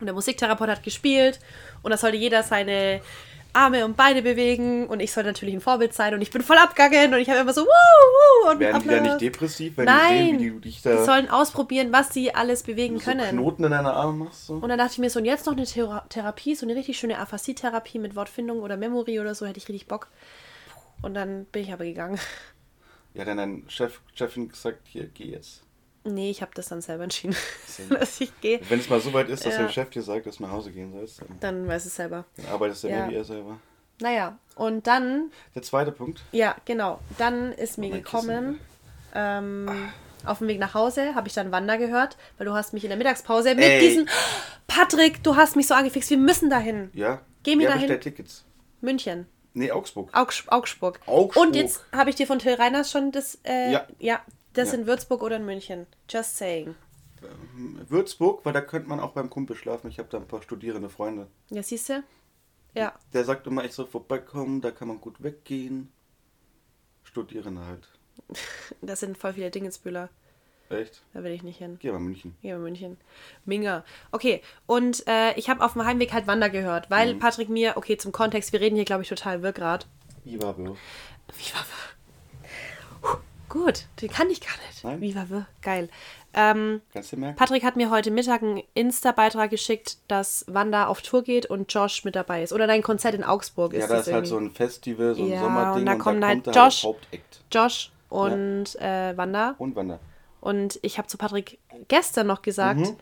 Und 0.00 0.06
der 0.06 0.12
Musiktherapeut 0.12 0.68
hat 0.68 0.82
gespielt 0.82 1.38
und 1.84 1.92
da 1.92 1.96
sollte 1.96 2.16
jeder 2.16 2.42
seine 2.42 3.00
Arme 3.54 3.84
und 3.84 3.96
Beine 3.96 4.22
bewegen 4.22 4.86
und 4.86 5.00
ich 5.00 5.12
sollte 5.12 5.30
natürlich 5.30 5.54
ein 5.54 5.60
Vorbild 5.60 5.94
sein 5.94 6.12
und 6.14 6.20
ich 6.20 6.30
bin 6.30 6.42
voll 6.42 6.58
abgegangen 6.58 7.14
und 7.14 7.20
ich 7.20 7.30
habe 7.30 7.40
immer 7.40 7.52
so 7.52 7.62
wuh, 7.62 7.66
wuh 7.66 8.50
und 8.50 8.60
Werden 8.60 8.82
die 8.82 8.88
da 8.88 9.00
nicht 9.00 9.20
depressiv, 9.20 9.76
wenn 9.76 9.86
die 9.86 9.92
Nein, 9.92 10.26
sehen, 10.26 10.40
wie 10.40 10.50
du 10.50 10.60
dich 10.60 10.82
da 10.82 10.96
die 10.96 11.04
sollen 11.04 11.30
ausprobieren, 11.30 11.92
was 11.92 12.12
sie 12.12 12.34
alles 12.34 12.62
bewegen 12.62 12.98
so 12.98 13.04
können. 13.04 13.30
Knoten 13.30 13.64
in 13.64 13.70
deine 13.70 13.92
Arme 13.92 14.24
machst? 14.24 14.46
So? 14.46 14.54
Und 14.54 14.68
dann 14.68 14.78
dachte 14.78 14.92
ich 14.92 14.98
mir 14.98 15.10
so, 15.10 15.20
und 15.20 15.24
jetzt 15.24 15.46
noch 15.46 15.54
eine 15.54 15.64
Thera 15.64 16.04
Therapie, 16.08 16.54
so 16.54 16.66
eine 16.66 16.74
richtig 16.74 16.98
schöne 16.98 17.18
Aphasie-Therapie 17.18 17.98
mit 17.98 18.16
Wortfindung 18.16 18.60
oder 18.60 18.76
Memory 18.76 19.20
oder 19.20 19.34
so, 19.34 19.46
hätte 19.46 19.58
ich 19.58 19.68
richtig 19.68 19.86
Bock. 19.86 20.08
Und 21.02 21.14
dann 21.14 21.44
bin 21.46 21.62
ich 21.62 21.72
aber 21.72 21.84
gegangen. 21.84 22.18
Ja, 23.14 23.24
dann 23.24 23.36
dein 23.36 23.64
Chef, 23.68 24.00
Chefin 24.14 24.48
gesagt, 24.48 24.88
hier, 24.88 25.06
geh 25.06 25.30
jetzt. 25.30 25.62
Nee, 26.04 26.30
ich 26.30 26.42
habe 26.42 26.52
das 26.54 26.68
dann 26.68 26.82
selber 26.82 27.04
entschieden, 27.04 27.34
dass 27.90 28.20
ich 28.20 28.38
gehe. 28.40 28.60
Wenn 28.68 28.78
es 28.78 28.88
mal 28.90 29.00
so 29.00 29.12
weit 29.14 29.28
ist, 29.30 29.46
dass 29.46 29.54
Ja. 29.54 29.60
dein 29.62 29.72
Chef 29.72 29.88
dir 29.90 30.02
sagt, 30.02 30.26
dass 30.26 30.36
du 30.36 30.42
nach 30.42 30.50
Hause 30.52 30.70
gehen 30.70 30.92
sollst, 30.92 31.20
dann, 31.22 31.28
Dann 31.40 31.68
weiß 31.68 31.86
es 31.86 31.96
selber. 31.96 32.24
dann 32.36 32.46
arbeitest 32.46 32.84
du 32.84 32.88
Ja. 32.88 32.96
mehr 32.98 33.08
wie 33.10 33.14
er 33.14 33.24
selber. 33.24 33.58
Naja, 34.00 34.36
und 34.56 34.86
dann, 34.86 35.30
Der 35.54 35.62
zweite 35.62 35.92
Punkt. 35.92 36.20
ja, 36.32 36.56
genau, 36.64 37.00
dann 37.16 37.52
ist 37.52 37.78
mir 37.78 37.90
gekommen, 37.90 38.60
ähm, 39.14 39.70
auf 40.26 40.38
dem 40.38 40.48
Weg 40.48 40.58
nach 40.58 40.74
Hause 40.74 41.14
habe 41.14 41.28
ich 41.28 41.34
dann 41.34 41.52
Wander 41.52 41.78
gehört, 41.78 42.16
weil 42.38 42.46
du 42.46 42.52
hast 42.54 42.72
mich 42.72 42.82
in 42.84 42.88
der 42.90 42.96
Mittagspause 42.98 43.54
mit 43.54 43.64
Ey. 43.64 43.80
diesen, 43.80 44.08
Patrick, 44.66 45.22
du 45.22 45.36
hast 45.36 45.54
mich 45.56 45.66
so 45.66 45.74
angefixt, 45.74 46.10
wir 46.10 46.16
müssen 46.18 46.50
dahin. 46.50 46.90
Ja? 46.94 47.20
Geh 47.44 47.56
mir 47.56 47.64
ja, 47.64 47.70
dahin. 47.74 48.00
Tickets. 48.00 48.44
München. 48.80 49.26
Nee, 49.56 49.70
Augsburg. 49.70 50.08
Augs 50.12 50.42
Augsburg. 50.48 50.98
Augsburg. 51.06 51.36
Und 51.46 51.54
jetzt 51.54 51.84
habe 51.92 52.10
ich 52.10 52.16
dir 52.16 52.26
von 52.26 52.40
Till 52.40 52.54
Reiners 52.54 52.90
schon 52.90 53.12
das. 53.12 53.38
Äh, 53.44 53.70
Ja. 53.70 53.86
ja. 54.00 54.20
Das 54.54 54.72
Ja. 54.72 54.78
in 54.78 54.86
Würzburg 54.86 55.22
oder 55.22 55.36
in 55.36 55.44
München. 55.44 55.86
Just 56.08 56.36
saying. 56.38 56.74
Würzburg, 57.88 58.44
weil 58.44 58.52
da 58.52 58.60
könnte 58.60 58.88
man 58.88 59.00
auch 59.00 59.12
beim 59.12 59.30
Kumpel 59.30 59.56
schlafen. 59.56 59.88
Ich 59.88 59.98
habe 59.98 60.08
da 60.10 60.18
ein 60.18 60.26
paar 60.28 60.42
studierende 60.42 60.88
Freunde. 60.90 61.28
Ja, 61.50 61.62
siehst 61.62 61.88
du? 61.88 62.02
Ja. 62.74 62.92
Der 63.12 63.24
sagt 63.24 63.46
immer, 63.46 63.64
ich 63.64 63.72
soll 63.72 63.86
vorbeikommen, 63.86 64.60
da 64.60 64.70
kann 64.70 64.88
man 64.88 65.00
gut 65.00 65.22
weggehen. 65.22 65.92
Studierende 67.04 67.64
halt. 67.66 67.88
Das 68.80 69.00
sind 69.00 69.16
voll 69.18 69.32
viele 69.34 69.50
Dingensbühler. 69.50 70.08
Echt? 70.70 71.02
Da 71.12 71.22
will 71.22 71.32
ich 71.32 71.42
nicht 71.42 71.58
hin. 71.58 71.76
Geh 71.78 71.92
mal 71.92 72.00
München. 72.00 72.34
Hier 72.40 72.56
in 72.56 72.62
München. 72.62 72.96
Minga. 73.44 73.84
Okay, 74.12 74.42
und 74.66 75.06
äh, 75.06 75.34
ich 75.38 75.48
habe 75.50 75.62
auf 75.64 75.74
dem 75.74 75.84
Heimweg 75.84 76.12
halt 76.12 76.26
Wander 76.26 76.48
gehört, 76.50 76.90
weil 76.90 77.14
Mhm. 77.14 77.18
Patrick 77.18 77.48
mir, 77.48 77.76
okay, 77.76 77.96
zum 77.98 78.12
Kontext, 78.12 78.52
wir 78.52 78.60
reden 78.60 78.74
hier, 78.76 78.84
glaube 78.86 79.02
ich, 79.02 79.08
total 79.08 79.42
wirr 79.42 79.52
grad. 79.52 79.86
Viva 80.24 80.52
Bro. 80.52 80.76
Viva 81.36 81.58
Puh, 81.58 81.93
Gut, 83.54 83.86
den 84.02 84.10
kann 84.10 84.28
ich 84.30 84.40
gar 84.40 84.56
nicht. 84.68 84.82
Nein? 84.84 85.00
Viva 85.00 85.30
Wirr. 85.30 85.46
Geil. 85.62 85.88
Ähm, 86.34 86.82
Kannst 86.92 87.12
du 87.12 87.16
merken? 87.16 87.36
Patrick 87.36 87.62
hat 87.62 87.76
mir 87.76 87.88
heute 87.88 88.10
Mittag 88.10 88.42
einen 88.42 88.62
Insta-Beitrag 88.74 89.48
geschickt, 89.48 89.98
dass 90.08 90.44
Wanda 90.48 90.88
auf 90.88 91.02
Tour 91.02 91.22
geht 91.22 91.46
und 91.46 91.72
Josh 91.72 92.02
mit 92.04 92.16
dabei 92.16 92.42
ist. 92.42 92.52
Oder 92.52 92.66
dein 92.66 92.82
Konzert 92.82 93.14
in 93.14 93.22
Augsburg 93.22 93.72
ist 93.72 93.82
ja, 93.82 93.86
da 93.86 93.94
das 93.98 94.08
ist 94.08 94.12
halt 94.12 94.26
so 94.26 94.34
irgendwie. 94.36 94.50
ein 94.52 94.56
Festival, 94.56 95.14
so 95.14 95.22
ein 95.22 95.28
Ja, 95.30 95.40
Sommerding 95.40 95.80
und 95.82 95.86
da 95.86 95.94
kommen 95.94 96.20
da 96.20 96.26
halt 96.26 96.42
kommt 96.44 96.56
da 96.56 96.64
Josh. 96.66 96.86
Josh 97.52 97.92
und 98.08 98.74
äh, 98.80 99.16
Wanda. 99.16 99.54
Und 99.58 99.76
Wander. 99.76 100.00
Und 100.40 100.80
ich 100.82 100.98
habe 100.98 101.06
zu 101.08 101.16
Patrick 101.16 101.58
gestern 101.88 102.26
noch 102.26 102.42
gesagt, 102.42 102.80
Mhm. 102.80 102.96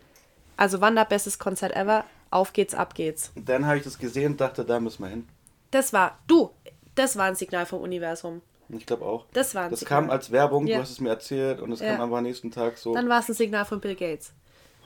also 0.59 0.83
Wanda, 0.83 1.05
bestes 1.05 1.39
Konzert 1.39 1.75
ever. 1.75 2.05
Auf 2.31 2.53
geht's, 2.53 2.75
ab 2.75 2.95
geht's. 2.95 3.33
Und 3.35 3.49
dann 3.49 3.67
habe 3.67 3.79
ich 3.79 3.85
das 3.85 3.99
gesehen 3.99 4.33
und 4.33 4.41
dachte, 4.41 4.65
da 4.67 4.79
müssen 4.81 5.03
wir 5.03 5.09
hin. 5.09 5.27
Das 5.71 5.93
war, 5.95 6.19
du, 6.27 6.51
das 6.95 7.17
war 7.17 7.25
ein 7.25 7.35
Signal 7.37 7.65
vom 7.67 7.81
Universum. 7.81 8.43
Ich 8.75 8.87
glaube 8.87 9.05
auch. 9.05 9.27
Das 9.33 9.55
war 9.55 9.65
ein 9.65 9.71
Das 9.71 9.81
Signal. 9.81 10.01
kam 10.03 10.11
als 10.11 10.31
Werbung, 10.33 10.67
Ja. 10.67 10.77
du 10.77 10.83
hast 10.83 10.91
es 10.93 11.01
mir 11.01 11.11
erzählt 11.11 11.61
und 11.61 11.73
es 11.73 11.81
Ja. 11.81 11.93
kam 11.93 12.01
einfach 12.03 12.17
am 12.19 12.25
nächsten 12.25 12.51
Tag 12.51 12.79
so. 12.79 12.95
Dann 12.95 13.09
war 13.09 13.21
es 13.21 13.29
ein 13.29 13.35
Signal 13.35 13.65
von 13.65 13.81
Bill 13.81 13.95
Gates. 13.95 14.33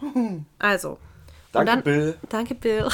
Also. 0.59 0.99
Danke, 1.53 1.71
dann, 1.71 1.83
Bill. 1.83 2.19
Danke, 2.29 2.55
Bill. 2.55 2.89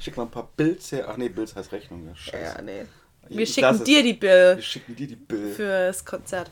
Schick 0.00 0.16
mal 0.16 0.24
ein 0.24 0.30
paar 0.30 0.48
Bills 0.56 0.90
her. 0.92 1.06
Ach 1.08 1.16
nee, 1.16 1.28
Bills 1.28 1.54
heißt 1.54 1.70
Rechnung. 1.72 2.06
Ja, 2.08 2.16
scheiße. 2.16 2.56
Ja, 2.56 2.62
nee. 2.62 2.82
Ich 3.28 3.36
Wir 3.36 3.62
lass 3.62 3.76
schicken 3.76 3.84
dir 3.84 4.02
die 4.02 4.14
Bill. 4.14 4.56
Wir 4.56 4.62
schicken 4.62 4.96
dir 4.96 5.06
die 5.06 5.14
Bill. 5.16 5.52
fürs 5.52 6.04
Konzert. 6.04 6.50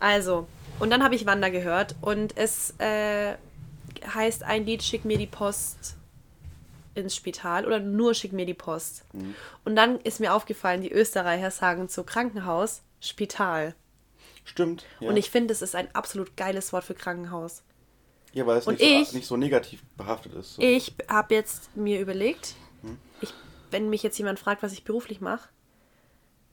Also, 0.00 0.46
und 0.80 0.90
dann 0.90 1.02
habe 1.02 1.14
ich 1.14 1.24
Wanda 1.24 1.48
gehört 1.48 1.94
und 2.02 2.36
es 2.36 2.74
äh, 2.78 3.34
heißt 4.12 4.42
ein 4.42 4.66
Lied 4.66 4.82
Schick 4.82 5.04
mir 5.06 5.16
die 5.16 5.28
Post 5.28 5.94
ins 6.94 7.16
Spital 7.16 7.64
oder 7.64 7.78
nur 7.80 8.12
Schick 8.12 8.32
mir 8.34 8.44
die 8.44 8.52
Post. 8.52 9.04
Mhm. 9.14 9.34
Und 9.64 9.76
dann 9.76 9.98
ist 10.00 10.20
mir 10.20 10.34
aufgefallen, 10.34 10.82
die 10.82 10.92
Österreicher 10.92 11.50
sagen 11.50 11.88
zu 11.88 12.02
Krankenhaus 12.04 12.82
Spital. 13.02 13.74
Stimmt. 14.44 14.84
Ja. 15.00 15.08
Und 15.10 15.16
ich 15.16 15.30
finde, 15.30 15.52
es 15.52 15.60
ist 15.62 15.74
ein 15.74 15.94
absolut 15.94 16.36
geiles 16.36 16.72
Wort 16.72 16.84
für 16.84 16.94
Krankenhaus. 16.94 17.62
ja, 18.32 18.46
weil 18.46 18.56
es 18.56 18.66
nicht, 18.66 18.80
ich- 18.80 19.08
so, 19.08 19.16
nicht 19.16 19.26
so 19.26 19.36
negativ 19.36 19.82
behaftet 19.96 20.32
ist. 20.34 20.54
So. 20.54 20.62
Ich 20.62 20.94
habe 21.08 21.34
jetzt 21.34 21.76
mir 21.76 22.00
überlegt, 22.00 22.54
Hm? 22.82 22.96
ich, 23.20 23.32
wenn 23.70 23.90
mich 23.90 24.02
jetzt 24.02 24.16
jemand 24.18 24.38
fragt, 24.38 24.62
was 24.62 24.72
ich 24.72 24.84
beruflich 24.84 25.20
mache, 25.20 25.48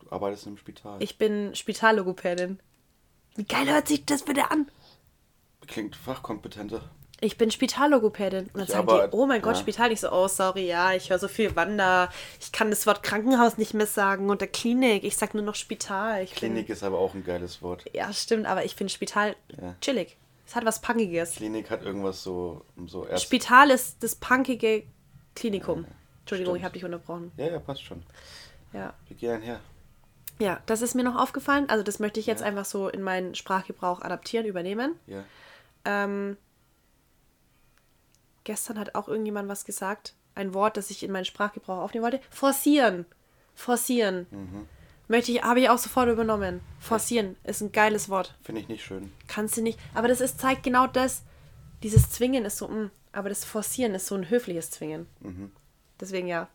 Du 0.01 0.11
arbeitest 0.11 0.45
im 0.47 0.57
Spital. 0.57 1.01
ich 1.01 1.17
bin 1.17 1.55
Spitallogopädin. 1.55 2.59
Wie 3.35 3.43
geil 3.45 3.67
hört 3.69 3.87
sich 3.87 4.05
das 4.05 4.23
bitte 4.23 4.51
an? 4.51 4.69
klingt 5.67 5.95
fachkompetenter. 5.95 6.89
Ich 7.21 7.37
bin 7.37 7.51
Spitallogopädin. 7.51 8.45
Und 8.45 8.55
dann 8.55 8.63
Ich 8.63 8.69
sagen 8.69 8.87
aber- 8.87 9.07
die, 9.07 9.15
oh 9.15 9.25
mein 9.25 9.41
Gott, 9.41 9.55
ja. 9.55 9.61
Spital. 9.61 9.91
Ich 9.91 9.99
so, 10.01 10.11
oh 10.11 10.27
sorry, 10.27 10.65
ja, 10.67 10.93
ich 10.93 11.09
höre 11.09 11.19
so 11.19 11.27
viel 11.27 11.55
Wander. 11.55 12.09
Ich 12.39 12.51
kann 12.51 12.69
das 12.69 12.87
Wort 12.87 13.03
Krankenhaus 13.03 13.57
nicht 13.57 13.73
mehr 13.73 13.87
sagen 13.87 14.29
und 14.29 14.39
der 14.41 14.47
Klinik. 14.47 15.03
Ich 15.03 15.17
sag 15.17 15.33
nur 15.33 15.43
noch 15.43 15.55
Spital. 15.55 16.23
Ich 16.23 16.33
Klinik 16.35 16.69
ist 16.69 16.83
aber 16.83 16.97
auch 16.97 17.13
ein 17.13 17.23
geiles 17.25 17.61
Wort. 17.61 17.83
Bin, 17.83 17.93
ja, 17.95 18.11
stimmt, 18.13 18.45
aber 18.45 18.63
ich 18.63 18.75
finde 18.75 18.93
Spital 18.93 19.35
Ja. 19.61 19.75
chillig. 19.81 20.15
Es 20.47 20.55
hat 20.55 20.65
was 20.65 20.81
Punkiges. 20.81 21.35
Klinik 21.35 21.69
hat 21.69 21.83
irgendwas 21.83 22.23
so, 22.23 22.63
so 22.87 23.05
erst. 23.05 23.23
Spital 23.25 23.69
ist 23.69 24.01
das 24.01 24.15
punkige 24.15 24.83
Klinikum. 25.35 25.85
Entschuldigung, 26.21 26.53
stimmt. 26.53 26.57
ich 26.59 26.63
habe 26.63 26.73
dich 26.73 26.85
unterbrochen. 26.85 27.31
ja, 27.37 27.47
ja, 27.47 27.59
passt 27.59 27.83
schon. 27.83 28.01
Ja. 28.73 28.93
Wir 29.07 29.17
gehen 29.17 29.41
her. 29.41 29.59
ja, 30.39 30.59
das 30.67 30.81
ist 30.81 30.95
mir 30.95 31.03
noch 31.03 31.15
aufgefallen. 31.17 31.69
Also 31.69 31.83
das 31.83 31.99
möchte 31.99 32.19
ich 32.19 32.25
jetzt 32.27 32.41
einfach 32.43 32.65
so 32.65 32.87
in 32.87 33.01
meinen 33.01 33.35
Sprachgebrauch 33.35 34.01
adaptieren, 34.01 34.45
übernehmen. 34.45 34.95
Ja. 35.07 35.23
Ähm, 35.85 36.37
gestern 38.49 38.79
hat 38.79 38.95
auch 38.95 39.07
irgendjemand 39.07 39.47
was 39.47 39.63
gesagt. 39.63 40.15
Ein 40.33 40.55
Wort, 40.55 40.75
das 40.75 40.89
ich 40.89 41.03
in 41.03 41.11
meinen 41.11 41.23
Sprachgebrauch 41.23 41.77
aufnehmen 41.83 42.03
wollte. 42.03 42.19
Forcieren. 42.31 43.05
Forcieren. 43.53 44.25
Möchte 45.07 45.31
ich, 45.31 45.43
habe 45.43 45.59
ich 45.59 45.69
auch 45.69 45.77
sofort 45.77 46.09
übernommen. 46.09 46.61
Forcieren 46.79 47.35
ist 47.43 47.61
ein 47.61 47.71
geiles 47.71 48.09
Wort. 48.09 48.33
Finde 48.41 48.61
ich 48.61 48.67
nicht 48.67 48.83
schön. 48.83 49.11
Kannst 49.27 49.55
du 49.55 49.61
nicht. 49.61 49.77
Aber 49.93 50.07
das 50.07 50.19
ist, 50.19 50.39
zeigt 50.39 50.63
genau 50.63 50.87
das. 50.87 51.21
Dieses 51.83 52.09
Zwingen 52.09 52.43
ist 52.43 52.57
so, 52.57 52.67
mm, 52.67 52.89
aber 53.11 53.29
das 53.29 53.45
Forcieren 53.45 53.93
ist 53.93 54.07
so 54.07 54.15
ein 54.15 54.31
höfliches 54.31 54.71
Zwingen. 54.71 55.05
Deswegen 55.99 56.27
ja. 56.27 56.47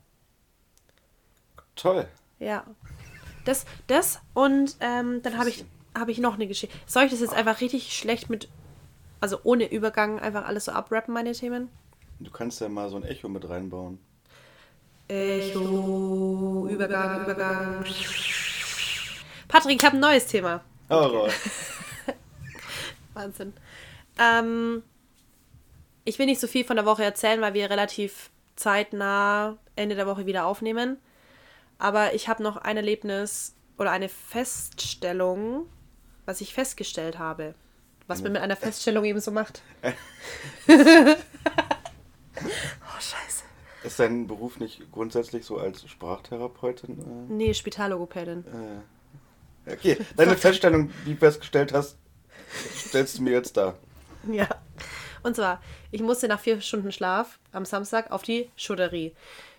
Toll. 1.77 2.09
Ja. 2.41 2.65
Das, 3.45 3.67
das 3.87 4.19
und 4.33 4.75
ähm, 4.81 5.23
dann 5.23 5.39
habe 5.39 5.49
ich, 5.49 5.65
habe 5.97 6.11
ich 6.11 6.19
noch 6.19 6.35
eine 6.35 6.49
Geschichte. 6.49 6.77
Soll 6.87 7.05
ich 7.05 7.13
das 7.13 7.21
jetzt 7.21 7.35
einfach 7.35 7.61
richtig 7.61 7.97
schlecht 7.97 8.31
mit, 8.31 8.49
also 9.21 9.39
ohne 9.45 9.71
Übergang 9.71 10.19
einfach 10.19 10.45
alles 10.45 10.65
so 10.65 10.73
abrappen, 10.73 11.15
meine 11.15 11.33
Themen? 11.33 11.71
Du 12.21 12.31
kannst 12.31 12.61
ja 12.61 12.69
mal 12.69 12.89
so 12.89 12.97
ein 12.97 13.05
Echo 13.05 13.29
mit 13.29 13.49
reinbauen. 13.49 13.99
Echo, 15.09 16.67
Übergang, 16.71 17.25
Übergang. 17.25 17.85
Patrick, 19.49 19.77
ich 19.77 19.85
habe 19.85 19.97
ein 19.97 20.01
neues 20.01 20.27
Thema. 20.27 20.63
Aber 20.89 21.29
Wahnsinn. 23.15 23.53
Ähm, 24.19 24.83
ich 26.05 26.19
will 26.19 26.27
nicht 26.27 26.41
so 26.41 26.47
viel 26.47 26.65
von 26.65 26.77
der 26.77 26.87
Woche 26.87 27.05
erzählen, 27.05 27.41
weil 27.41 27.55
wir 27.55 27.71
relativ 27.71 28.31
zeitnah 28.57 29.59
Ende 29.77 29.95
der 29.95 30.07
Woche 30.07 30.27
wieder 30.27 30.47
aufnehmen. 30.47 30.99
Aber 31.79 32.15
ich 32.15 32.29
habe 32.29 32.43
noch 32.43 32.57
ein 32.57 32.77
Erlebnis 32.77 33.55
oder 33.79 33.91
eine 33.91 34.09
Feststellung, 34.09 35.67
was 36.25 36.41
ich 36.41 36.55
festgestellt 36.55 37.19
habe. 37.19 37.55
Was 38.07 38.23
man 38.23 38.33
mit 38.33 38.43
einer 38.43 38.57
Feststellung 38.57 39.05
eben 39.05 39.21
so 39.21 39.31
macht. 39.31 39.63
oh, 42.45 43.01
scheiße. 43.01 43.45
ist 43.85 43.99
dein 43.99 44.27
Beruf 44.27 44.59
nicht 44.59 44.91
grundsätzlich 44.93 45.45
so 45.45 45.59
als 45.59 45.89
Sprachtherapeutin? 45.89 47.27
Nee, 47.29 47.55
Spitallogopädin. 47.55 48.45
Äh, 49.67 49.71
äh, 49.71 49.75
okay, 49.75 49.99
deine 50.17 50.37
Feststellung, 50.37 50.91
die 51.07 51.15
du 51.15 51.19
festgestellt 51.19 51.73
hast, 51.73 51.97
stellst 52.77 53.19
du 53.19 53.23
mir 53.23 53.33
jetzt 53.33 53.57
da. 53.57 53.75
Ja. 54.33 54.49
Und 55.23 55.37
zwar, 55.37 55.61
ich 55.91 56.01
musste 56.01 56.29
nach 56.29 56.41
vier 56.41 56.63
Stunden 56.63 56.93
Schlaf 56.93 57.39
am 57.53 57.67
Samstag 57.67 58.11
auf 58.11 58.23
die 58.23 58.51
Schudderie. 58.57 59.15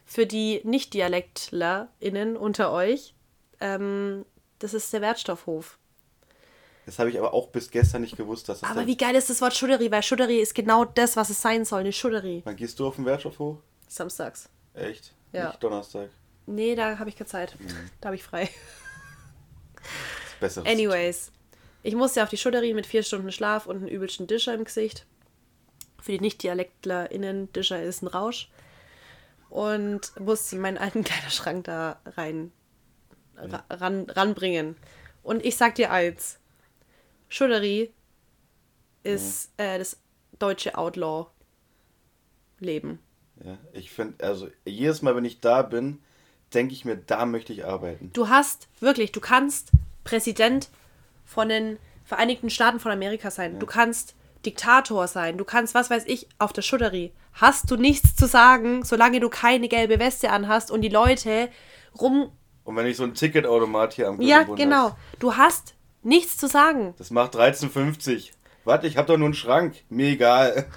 Für 0.06 0.26
die 0.26 0.62
Nicht-DialektlerInnen 0.64 2.36
unter 2.36 2.72
euch, 2.72 3.14
ähm, 3.60 4.26
das 4.60 4.74
ist 4.74 4.92
der 4.92 5.02
Wertstoffhof. 5.02 5.78
Das 6.86 7.00
habe 7.00 7.10
ich 7.10 7.18
aber 7.18 7.34
auch 7.34 7.50
bis 7.50 7.72
gestern 7.72 8.02
nicht 8.02 8.16
gewusst, 8.16 8.48
dass 8.48 8.62
das 8.62 8.70
Aber 8.70 8.86
wie 8.86 8.98
geil 8.98 9.16
ist 9.16 9.30
das 9.30 9.42
Wort 9.42 9.56
Schudderie? 9.56 9.90
Weil 9.90 10.04
Schudderie 10.04 10.40
ist 10.40 10.54
genau 10.54 10.86
das, 10.86 11.18
was 11.18 11.30
es 11.30 11.42
sein 11.42 11.66
soll, 11.66 11.82
eine 11.82 11.94
Schudderie. 11.94 12.42
Wann 12.46 12.56
gehst 12.56 12.80
du 12.80 12.88
auf 12.88 12.96
den 12.96 13.06
Wertstoff 13.06 13.40
hoch? 13.40 13.58
Samstags. 13.88 14.50
Echt? 14.74 15.14
Ja. 15.32 15.48
Nicht 15.48 15.64
Donnerstag. 15.64 16.10
Nee, 16.46 16.76
da 16.76 17.00
habe 17.00 17.10
ich 17.10 17.16
keine 17.16 17.28
Zeit. 17.28 17.60
Mhm. 17.60 17.90
Da 18.02 18.08
habe 18.08 18.16
ich 18.16 18.24
frei. 18.24 18.50
Das 19.82 20.40
Besseres. 20.40 20.72
Anyways, 20.72 21.32
ich 21.82 21.96
musste 21.96 22.22
auf 22.22 22.30
die 22.30 22.38
Schudderie 22.38 22.74
mit 22.74 22.86
vier 22.86 23.04
Stunden 23.04 23.32
Schlaf 23.32 23.66
und 23.66 23.78
einem 23.78 23.88
übelsten 23.88 24.28
Discher 24.28 24.54
im 24.54 24.64
Gesicht. 24.64 25.06
Für 26.02 26.12
die 26.12 26.20
Nicht-DialektlerInnen, 26.20 27.52
Discher 27.54 27.82
ist 27.82 28.04
ein 28.04 28.08
Rausch. 28.08 28.50
Und 29.50 30.20
musste 30.20 30.56
meinen 30.58 30.78
alten 30.78 31.04
Kleiderschrank 31.04 31.64
da 31.64 32.00
rein 32.18 32.52
ra 33.38 33.64
ran, 33.70 34.10
ranbringen. 34.10 34.76
Und 35.24 35.44
ich 35.44 35.58
sag 35.58 35.76
dir 35.76 35.92
eins: 35.92 36.40
Schudderie 37.30 37.92
ist 39.04 39.52
äh, 39.58 39.78
das 39.78 39.98
deutsche 40.40 40.78
Outlaw-Leben. 40.78 43.00
Ja, 43.44 43.58
ich 43.74 43.92
finde, 43.92 44.24
also 44.26 44.48
jedes 44.66 45.02
Mal, 45.02 45.14
wenn 45.16 45.26
ich 45.26 45.42
da 45.42 45.62
bin, 45.62 46.00
denke 46.54 46.74
ich 46.74 46.86
mir, 46.86 46.96
da 46.96 47.26
möchte 47.26 47.52
ich 47.54 47.66
arbeiten. 47.66 48.12
Du 48.14 48.30
hast 48.30 48.68
wirklich, 48.80 49.12
du 49.12 49.20
kannst 49.20 49.72
Präsident 50.04 50.70
von 51.26 51.50
den 51.50 51.78
Vereinigten 52.06 52.50
Staaten 52.52 52.80
von 52.80 52.92
Amerika 52.92 53.32
sein. 53.32 53.58
Du 53.60 53.66
kannst 53.66 54.14
Diktator 54.46 55.08
sein. 55.08 55.40
Du 55.40 55.44
kannst, 55.44 55.74
was 55.74 55.90
weiß 55.90 56.06
ich, 56.06 56.28
auf 56.38 56.54
der 56.54 56.62
Schutterie. 56.62 57.12
Hast 57.34 57.72
du 57.72 57.78
nichts 57.78 58.16
zu 58.16 58.28
sagen, 58.28 58.86
solange 58.86 59.20
du 59.20 59.28
keine 59.30 59.68
gelbe 59.68 59.98
Weste 60.00 60.30
anhast 60.30 60.70
und 60.70 60.82
die 60.82 60.90
Leute 60.90 61.50
rum. 62.00 62.32
Und 62.64 62.76
wenn 62.76 62.86
ich 62.86 62.96
so 62.98 63.04
ein 63.04 63.16
Ticketautomat 63.16 63.94
hier 63.94 64.08
am 64.08 64.22
Ja, 64.22 64.44
Gürtelbund 64.44 64.60
genau. 64.60 64.90
hab, 64.92 64.98
Du 65.20 65.36
hast 65.36 65.74
nichts 66.06 66.38
zu 66.38 66.48
sagen. 66.48 66.94
Das 66.98 67.12
macht 67.12 67.36
13,50. 67.36 68.32
Warte, 68.64 68.88
ich 68.88 68.98
habe 68.98 69.08
doch 69.08 69.18
nur 69.18 69.28
einen 69.28 69.34
Schrank. 69.34 69.84
Mir 69.90 70.10
egal. 70.10 70.66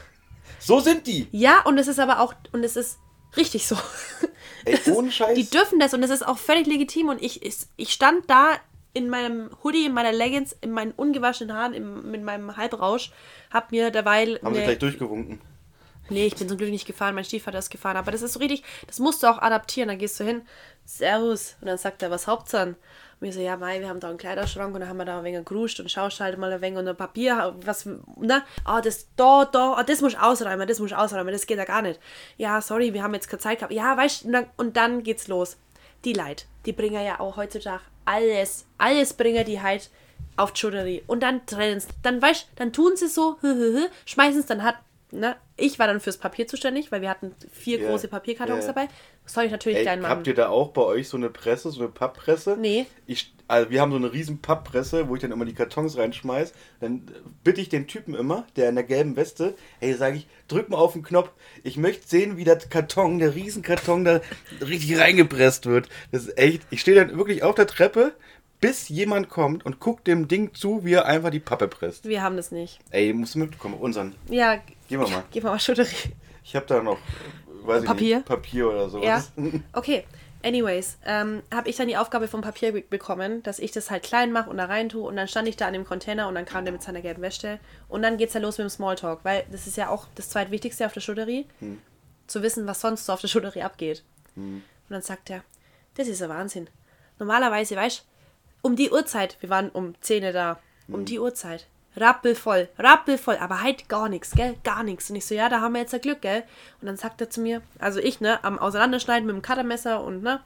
So 0.60 0.80
sind 0.80 1.06
die. 1.06 1.28
Ja, 1.30 1.60
und 1.66 1.78
es 1.78 1.86
ist 1.86 2.00
aber 2.00 2.20
auch, 2.20 2.34
und 2.52 2.64
es 2.64 2.74
ist 2.74 2.98
richtig 3.36 3.66
so. 3.66 3.76
Ey, 4.64 4.74
Es 4.74 4.88
ohne 4.88 5.12
Scheiß. 5.12 5.34
Die 5.34 5.48
dürfen 5.48 5.78
das 5.78 5.94
und 5.94 6.00
das 6.00 6.10
ist 6.10 6.26
auch 6.26 6.38
völlig 6.38 6.66
legitim. 6.66 7.10
Und 7.10 7.22
ich, 7.22 7.44
ich, 7.44 7.58
ich 7.76 7.92
stand 7.92 8.28
da 8.28 8.52
in 8.92 9.08
meinem 9.08 9.50
Hoodie, 9.62 9.86
in 9.86 9.92
meiner 9.92 10.10
Leggings, 10.10 10.56
in 10.60 10.72
meinen 10.72 10.92
ungewaschenen 10.92 11.54
Haaren, 11.54 11.74
im, 11.74 12.10
mit 12.10 12.22
meinem 12.24 12.56
Halbrausch, 12.56 13.12
hab 13.52 13.70
mir 13.70 13.90
derweil. 13.90 14.40
Haben 14.42 14.54
sie 14.54 14.62
gleich 14.62 14.78
durchgewunken. 14.78 15.40
Nee, 16.10 16.26
ich 16.26 16.34
bin 16.34 16.48
zum 16.48 16.56
Glück 16.56 16.70
nicht 16.70 16.86
gefahren, 16.86 17.14
mein 17.14 17.24
Stiefvater 17.24 17.58
ist 17.58 17.70
gefahren. 17.70 17.98
Aber 17.98 18.10
das 18.10 18.22
ist 18.22 18.32
so 18.32 18.40
richtig, 18.40 18.64
das 18.86 18.98
musst 18.98 19.22
du 19.22 19.26
auch 19.28 19.38
adaptieren. 19.38 19.88
Dann 19.88 19.98
gehst 19.98 20.18
du 20.18 20.24
hin, 20.24 20.42
Servus. 20.84 21.56
Und 21.60 21.68
dann 21.68 21.78
sagt 21.78 22.02
er, 22.02 22.10
was 22.10 22.26
Hauptsache? 22.26 22.74
Mir 23.20 23.32
so, 23.32 23.40
ja, 23.40 23.56
Mai, 23.56 23.80
wir 23.80 23.88
haben 23.88 24.00
da 24.00 24.08
einen 24.08 24.18
Kleiderschrank 24.18 24.74
und 24.74 24.80
dann 24.80 24.88
haben 24.88 24.96
wir 24.96 25.04
da 25.04 25.18
ein 25.18 25.24
wenig 25.24 25.44
geruscht 25.44 25.80
und 25.80 25.90
schaust 25.90 26.20
halt 26.20 26.38
mal 26.38 26.52
ein 26.52 26.60
wenig 26.60 26.78
unter 26.78 26.94
Papier, 26.94 27.54
was, 27.64 27.86
ne? 27.86 28.44
Ah, 28.64 28.80
das, 28.80 29.08
da, 29.16 29.44
da, 29.44 29.74
ah, 29.74 29.82
das 29.82 30.00
muss 30.00 30.12
ich 30.12 30.18
ausräumen, 30.18 30.68
das 30.68 30.78
muss 30.78 30.90
ich 30.90 30.96
ausräumen, 30.96 31.32
das 31.32 31.46
geht 31.46 31.58
ja 31.58 31.64
gar 31.64 31.82
nicht. 31.82 32.00
Ja, 32.36 32.60
sorry, 32.60 32.94
wir 32.94 33.02
haben 33.02 33.14
jetzt 33.14 33.28
keine 33.28 33.40
Zeit 33.40 33.58
gehabt. 33.58 33.72
Ja, 33.72 33.96
weißt 33.96 34.24
du, 34.24 34.46
und 34.56 34.76
dann, 34.76 35.02
geht's 35.02 35.26
los. 35.28 35.56
Die 36.04 36.12
Leute, 36.12 36.44
die 36.64 36.72
bringen 36.72 37.04
ja 37.04 37.18
auch 37.18 37.36
heutzutage 37.36 37.82
alles, 38.08 38.64
alles 38.78 39.12
bringen 39.12 39.44
die 39.44 39.60
halt 39.60 39.90
auf 40.36 40.52
die 40.52 40.60
Schulterie. 40.60 41.02
Und 41.06 41.22
dann 41.22 41.44
trennen 41.44 41.80
sie, 41.80 41.88
dann 42.02 42.22
weißt 42.22 42.48
dann 42.56 42.72
tun 42.72 42.96
sie 42.96 43.08
so, 43.08 43.36
schmeißen 44.06 44.40
es, 44.40 44.46
dann 44.46 44.62
hat, 44.62 44.76
ne? 45.12 45.36
Ich 45.56 45.78
war 45.78 45.86
dann 45.86 46.00
fürs 46.00 46.18
Papier 46.18 46.46
zuständig, 46.46 46.92
weil 46.92 47.00
wir 47.02 47.10
hatten 47.10 47.34
vier 47.50 47.80
Ja, 47.80 47.88
große 47.88 48.08
Papierkartons 48.08 48.66
ja. 48.66 48.72
dabei. 48.72 48.88
Das 49.24 49.34
soll 49.34 49.44
ich 49.44 49.50
natürlich 49.50 49.78
Ey, 49.78 49.84
klein 49.84 50.00
machen. 50.00 50.10
habt 50.10 50.26
ihr 50.26 50.34
da 50.34 50.48
auch 50.48 50.68
bei 50.68 50.82
euch 50.82 51.08
so 51.08 51.16
eine 51.16 51.28
Presse, 51.30 51.70
so 51.70 51.80
eine 51.80 51.88
Papppresse? 51.88 52.56
Nee. 52.58 52.86
Ich, 53.06 53.34
also 53.46 53.68
wir 53.70 53.80
haben 53.80 53.90
so 53.90 53.96
eine 53.96 54.12
riesen 54.12 54.40
Papppresse, 54.40 55.08
wo 55.08 55.16
ich 55.16 55.20
dann 55.20 55.32
immer 55.32 55.44
die 55.44 55.54
Kartons 55.54 55.98
reinschmeiß. 55.98 56.52
Dann 56.80 57.10
bitte 57.44 57.60
ich 57.60 57.68
den 57.68 57.86
Typen 57.86 58.14
immer, 58.14 58.46
der 58.56 58.68
in 58.68 58.74
der 58.76 58.84
gelben 58.84 59.16
Weste, 59.16 59.54
ey, 59.80 59.92
sage 59.94 60.18
ich, 60.18 60.28
drück 60.46 60.68
mal 60.68 60.78
auf 60.78 60.92
den 60.94 61.02
Knopf. 61.02 61.30
Ich 61.62 61.76
möchte 61.76 62.06
sehen, 62.08 62.36
wie 62.36 62.44
der 62.44 62.56
Karton, 62.56 63.18
der 63.18 63.34
Riesenkarton 63.34 64.04
da 64.04 64.20
richtig 64.60 64.98
reingepresst 64.98 65.66
wird. 65.66 65.88
Das 66.12 66.22
ist 66.26 66.38
echt, 66.38 66.62
ich 66.70 66.80
stehe 66.80 66.96
dann 66.96 67.18
wirklich 67.18 67.42
auf 67.42 67.54
der 67.54 67.66
Treppe, 67.66 68.14
bis 68.60 68.88
jemand 68.88 69.28
kommt 69.28 69.64
und 69.66 69.78
guckt 69.80 70.06
dem 70.06 70.26
Ding 70.28 70.54
zu, 70.54 70.84
wie 70.84 70.94
er 70.94 71.06
einfach 71.06 71.30
die 71.30 71.40
Pappe 71.40 71.68
presst. 71.68 72.06
Wir 72.08 72.22
haben 72.22 72.36
das 72.36 72.50
nicht. 72.50 72.78
Ey, 72.90 73.12
musst 73.12 73.34
du 73.34 73.38
mitbekommen, 73.38 73.74
unseren. 73.74 74.14
Ja, 74.28 74.56
Gehen 74.88 75.00
wir 75.00 75.08
mal. 75.08 75.24
gib 75.30 75.44
mal 75.44 75.58
Schutterie. 75.60 75.94
Ich 76.44 76.56
habe 76.56 76.66
da 76.66 76.82
noch, 76.82 76.98
weiß 77.64 77.84
Papier? 77.84 78.16
nicht, 78.16 78.26
Papier 78.26 78.68
oder 78.68 78.88
sowas. 78.88 79.32
Ja. 79.36 79.44
Okay. 79.72 80.04
Anyways, 80.40 80.98
ähm, 81.04 81.42
habe 81.52 81.68
ich 81.68 81.74
dann 81.74 81.88
die 81.88 81.96
Aufgabe 81.96 82.28
vom 82.28 82.42
Papier 82.42 82.70
be- 82.70 82.82
bekommen, 82.82 83.42
dass 83.42 83.58
ich 83.58 83.72
das 83.72 83.90
halt 83.90 84.04
klein 84.04 84.30
mache 84.30 84.48
und 84.48 84.56
da 84.58 84.66
rein 84.66 84.88
tue 84.88 85.02
und 85.02 85.16
dann 85.16 85.26
stand 85.26 85.48
ich 85.48 85.56
da 85.56 85.66
an 85.66 85.72
dem 85.72 85.84
Container 85.84 86.28
und 86.28 86.36
dann 86.36 86.44
kam 86.44 86.64
der 86.64 86.70
mit 86.72 86.80
seiner 86.80 87.00
gelben 87.02 87.22
Wäsche 87.22 87.58
und 87.88 88.02
dann 88.02 88.18
geht's 88.18 88.34
ja 88.34 88.40
los 88.40 88.56
mit 88.56 88.64
dem 88.66 88.70
Smalltalk, 88.70 89.18
weil 89.24 89.44
das 89.50 89.66
ist 89.66 89.76
ja 89.76 89.88
auch 89.90 90.06
das 90.14 90.30
zweitwichtigste 90.30 90.86
auf 90.86 90.92
der 90.92 91.00
Schutterie, 91.00 91.46
zu 92.28 92.40
wissen, 92.44 92.68
was 92.68 92.80
sonst 92.80 93.04
so 93.06 93.12
auf 93.14 93.20
der 93.20 93.26
Schutterie 93.26 93.62
abgeht. 93.64 94.04
Und 94.36 94.62
dann 94.88 95.02
sagt 95.02 95.28
er, 95.28 95.42
das 95.96 96.06
ist 96.06 96.22
ein 96.22 96.28
Wahnsinn. 96.28 96.70
Normalerweise, 97.18 97.74
weißt 97.74 98.06
um 98.62 98.76
die 98.76 98.90
Uhrzeit, 98.90 99.36
wir 99.40 99.50
waren 99.50 99.70
um 99.70 99.94
10 100.00 100.24
Uhr 100.24 100.32
da, 100.32 100.58
um 100.88 101.04
die 101.04 101.18
Uhrzeit, 101.18 101.66
rappelvoll, 101.96 102.68
rappelvoll, 102.78 103.36
aber 103.38 103.62
halt 103.62 103.88
gar 103.88 104.08
nichts, 104.08 104.32
gell, 104.32 104.56
gar 104.64 104.82
nichts. 104.82 105.10
Und 105.10 105.16
ich 105.16 105.26
so, 105.26 105.34
ja, 105.34 105.48
da 105.48 105.60
haben 105.60 105.74
wir 105.74 105.80
jetzt 105.80 105.94
ein 105.94 106.00
Glück, 106.00 106.22
gell. 106.22 106.44
Und 106.80 106.86
dann 106.86 106.96
sagt 106.96 107.20
er 107.20 107.30
zu 107.30 107.40
mir, 107.40 107.62
also 107.78 108.00
ich, 108.00 108.20
ne, 108.20 108.42
am 108.44 108.58
Auseinanderschneiden 108.58 109.26
mit 109.26 109.34
dem 109.36 109.42
Cuttermesser 109.42 110.02
und, 110.02 110.22
ne, 110.22 110.40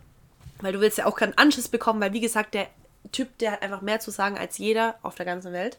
weil 0.61 0.73
du 0.73 0.81
willst 0.81 0.99
ja 0.99 1.07
auch 1.07 1.17
keinen 1.17 1.37
Anschiss 1.37 1.69
bekommen, 1.69 2.01
weil, 2.01 2.13
wie 2.13 2.21
gesagt, 2.21 2.55
der 2.55 2.69
Typ, 3.11 3.37
der 3.39 3.53
hat 3.53 3.63
einfach 3.63 3.81
mehr 3.83 4.01
zu 4.01 4.11
sagen 4.11 4.39
als 4.39 4.59
jeder 4.59 4.97
auf 5.03 5.15
der 5.15 5.27
ganzen 5.27 5.53
Welt. 5.53 5.79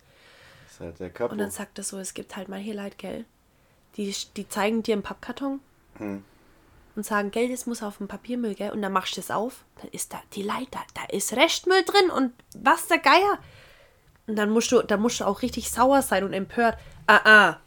ist 0.69 0.80
halt 0.80 1.00
der 1.00 1.10
Kapo. 1.10 1.32
Und 1.32 1.38
dann 1.39 1.52
sagt 1.52 1.78
er 1.78 1.84
so, 1.84 1.98
es 1.98 2.13
gibt 2.13 2.36
halt 2.36 2.50
mal 2.50 2.60
hier 2.60 2.76
Leute, 2.76 2.96
gell? 2.98 3.26
Die, 3.96 4.13
die 4.36 4.50
zeigen 4.50 4.84
dir 4.84 4.93
einen 4.93 5.04
Pappkarton 5.04 5.60
Hm. 6.00 6.24
Und 6.96 7.06
sagen, 7.06 7.32
gell, 7.32 7.50
das 7.50 7.66
muss 7.66 7.84
auf 7.84 7.98
dem 7.98 8.08
Papiermüll, 8.08 8.56
gell? 8.56 8.72
Und 8.72 8.82
dann 8.82 8.92
machst 8.92 9.18
du 9.18 9.22
es 9.22 9.32
auf, 9.32 9.66
dann 9.82 9.90
ist 9.92 10.14
da 10.14 10.22
die 10.34 10.44
Leiter, 10.44 10.80
da 10.94 11.04
ist 11.12 11.36
Restmüll 11.36 11.84
drin 11.84 12.10
und 12.10 12.34
was 12.56 12.88
der 12.88 13.00
Geier. 13.00 13.40
Und 14.28 14.36
dann 14.36 14.50
musst 14.50 14.72
du, 14.72 14.82
dann 14.82 15.02
musst 15.02 15.20
du 15.20 15.26
auch 15.26 15.42
richtig 15.42 15.70
sauer 15.70 16.02
sein 16.02 16.24
und 16.24 16.34
empört. 16.34 16.78
Ah, 17.08 17.22
ah. 17.26 17.60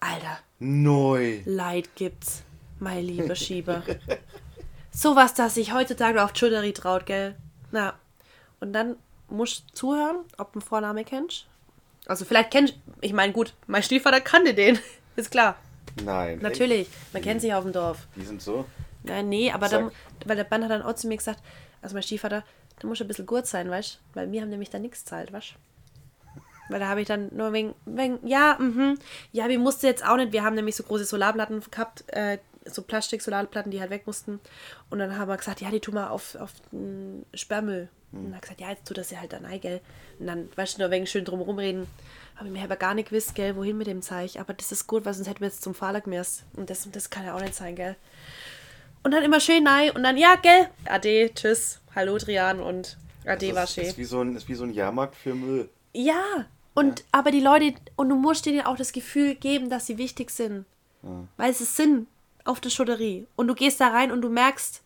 Alter, 0.00 0.38
Neu. 0.58 1.40
Leid 1.44 1.90
gibt's, 1.94 2.42
mein 2.78 3.04
lieber 3.04 3.34
Schieber. 3.34 3.82
Sowas, 4.90 5.34
das 5.34 5.54
sich 5.54 5.74
heutzutage 5.74 6.22
auf 6.22 6.32
die 6.32 6.38
Schulter 6.38 6.72
traut, 6.72 7.06
gell? 7.06 7.36
Na. 7.72 7.94
Und 8.60 8.72
dann 8.72 8.96
musst 9.28 9.64
du 9.70 9.74
zuhören, 9.74 10.18
ob 10.38 10.52
du 10.52 10.60
einen 10.60 10.66
Vorname 10.66 11.04
kennst. 11.04 11.46
Also 12.06 12.24
vielleicht 12.24 12.50
kennst 12.50 12.74
ich 13.00 13.12
meine, 13.12 13.32
gut, 13.32 13.54
mein 13.66 13.82
Stiefvater 13.82 14.20
kannte 14.20 14.54
den. 14.54 14.78
Ist 15.16 15.30
klar. 15.30 15.56
Nein. 16.02 16.38
Natürlich. 16.40 16.88
Man 17.12 17.22
kennt 17.22 17.40
sich 17.40 17.52
auf 17.54 17.64
dem 17.64 17.72
Dorf. 17.72 18.06
Die 18.16 18.24
sind 18.24 18.42
so. 18.42 18.64
Nein, 19.04 19.28
nee, 19.28 19.52
aber 19.52 19.68
Sag. 19.68 19.80
dann, 19.80 19.92
weil 20.24 20.36
der 20.36 20.46
Mann 20.50 20.64
hat 20.64 20.70
dann 20.70 20.82
auch 20.82 20.94
zu 20.94 21.06
mir 21.06 21.16
gesagt, 21.16 21.40
also 21.82 21.94
mein 21.94 22.02
Stiefvater, 22.02 22.42
da 22.78 22.88
muss 22.88 23.00
ein 23.00 23.08
bisschen 23.08 23.26
gut 23.26 23.46
sein, 23.46 23.70
weißt 23.70 23.94
du? 23.94 24.18
Weil 24.18 24.32
wir 24.32 24.40
haben 24.40 24.48
nämlich 24.48 24.70
da 24.70 24.78
nichts 24.78 25.04
zahlt, 25.04 25.32
weißt 25.32 25.52
du? 25.52 25.54
Weil 26.70 26.80
da 26.80 26.88
habe 26.88 27.02
ich 27.02 27.06
dann 27.06 27.28
nur 27.34 27.52
wegen, 27.52 27.74
wegen 27.84 28.26
ja, 28.26 28.56
mhm. 28.58 28.98
Ja, 29.32 29.48
wir 29.48 29.58
mussten 29.58 29.86
jetzt 29.86 30.04
auch 30.06 30.16
nicht, 30.16 30.32
wir 30.32 30.42
haben 30.42 30.54
nämlich 30.54 30.76
so 30.76 30.82
große 30.82 31.04
Solarplatten 31.04 31.62
gehabt, 31.70 32.04
äh, 32.08 32.38
so 32.64 32.80
Plastik-Solarplatten, 32.82 33.70
die 33.70 33.80
halt 33.80 33.90
weg 33.90 34.06
mussten. 34.06 34.40
Und 34.88 34.98
dann 34.98 35.18
haben 35.18 35.28
wir 35.28 35.36
gesagt, 35.36 35.60
ja, 35.60 35.70
die 35.70 35.80
tun 35.80 35.94
wir 35.94 36.10
auf, 36.10 36.34
auf 36.36 36.52
den 36.72 37.26
Sperrmüll. 37.34 37.88
Und 38.12 38.24
dann 38.24 38.36
hat 38.36 38.38
er 38.38 38.40
gesagt, 38.40 38.60
ja, 38.62 38.70
jetzt 38.70 38.86
tut 38.88 38.96
das 38.96 39.10
ja 39.10 39.20
halt 39.20 39.34
dann 39.34 39.44
ein, 39.44 39.60
gell. 39.60 39.80
Und 40.18 40.26
dann, 40.26 40.48
weißt 40.56 40.78
du, 40.78 40.82
nur 40.82 40.90
wegen 40.90 41.06
schön 41.06 41.26
drumherum 41.26 41.58
reden. 41.58 41.86
Habe 42.36 42.46
ich 42.46 42.52
mir 42.52 42.62
aber 42.64 42.76
gar 42.76 42.94
nicht 42.94 43.10
gewusst, 43.10 43.34
gell, 43.34 43.56
wohin 43.56 43.78
mit 43.78 43.86
dem 43.86 44.02
Zeich. 44.02 44.40
Aber 44.40 44.54
das 44.54 44.72
ist 44.72 44.86
gut, 44.86 45.04
weil 45.04 45.14
sonst 45.14 45.28
hätten 45.28 45.40
wir 45.40 45.48
jetzt 45.48 45.62
zum 45.62 45.74
Fahrer 45.74 46.00
gemerst. 46.00 46.44
Und 46.54 46.68
das, 46.70 46.88
das 46.90 47.10
kann 47.10 47.24
ja 47.24 47.34
auch 47.34 47.40
nicht 47.40 47.54
sein, 47.54 47.76
gell. 47.76 47.96
Und 49.02 49.12
dann 49.12 49.22
immer 49.22 49.40
schön 49.40 49.64
nein 49.64 49.90
und 49.90 50.02
dann, 50.02 50.16
ja, 50.16 50.36
gell, 50.36 50.68
ade, 50.86 51.30
tschüss, 51.34 51.80
hallo 51.94 52.16
Drian 52.16 52.60
und 52.60 52.96
ade 53.26 53.48
war 53.54 53.62
das 53.62 53.70
ist, 53.70 53.74
schön. 53.74 53.84
ist, 53.84 53.98
wie 53.98 54.04
so 54.04 54.20
ein, 54.22 54.34
ist 54.34 54.48
wie 54.48 54.54
so 54.54 54.64
ein 54.64 54.72
Jahrmarkt 54.72 55.14
für 55.14 55.34
Müll. 55.34 55.68
Ja, 55.92 56.46
und 56.74 57.04
aber 57.12 57.30
die 57.30 57.40
Leute, 57.40 57.74
und 57.96 58.08
du 58.08 58.16
musst 58.16 58.46
denen 58.46 58.62
auch 58.62 58.76
das 58.76 58.92
Gefühl 58.92 59.34
geben, 59.34 59.70
dass 59.70 59.86
sie 59.86 59.98
wichtig 59.98 60.30
sind. 60.30 60.64
Weil 61.36 61.52
sie 61.52 61.64
sind 61.64 62.06
auf 62.44 62.60
der 62.60 62.70
Schutterie. 62.70 63.26
Und 63.36 63.48
du 63.48 63.54
gehst 63.54 63.80
da 63.80 63.88
rein 63.88 64.10
und 64.10 64.22
du 64.22 64.30
merkst, 64.30 64.82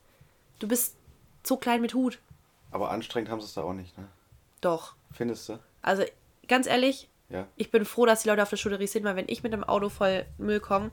du 0.59 0.67
bist 0.67 0.97
so 1.45 1.57
klein 1.57 1.81
mit 1.81 1.95
Hut. 1.95 2.19
Aber 2.73 2.91
anstrengend 2.91 3.31
haben 3.31 3.41
sie 3.41 3.47
es 3.47 3.55
da 3.55 3.63
auch 3.63 3.73
nicht, 3.73 3.97
ne? 3.97 4.09
Doch. 4.61 4.95
Findest 5.13 5.49
du? 5.49 5.59
Also 5.81 6.03
ganz 6.49 6.67
ehrlich, 6.67 7.09
Ja. 7.31 7.47
ich 7.57 7.71
bin 7.71 7.85
froh, 7.85 8.07
dass 8.07 8.23
die 8.23 8.29
Leute 8.29 8.43
auf 8.43 8.51
der 8.51 8.57
Schutterie 8.57 8.87
sind, 8.87 9.05
weil 9.05 9.17
wenn 9.17 9.29
ich 9.29 9.43
mit 9.43 9.53
einem 9.53 9.65
Auto 9.65 9.91
voll 9.91 10.25
Müll 10.39 10.61
komme 10.61 10.91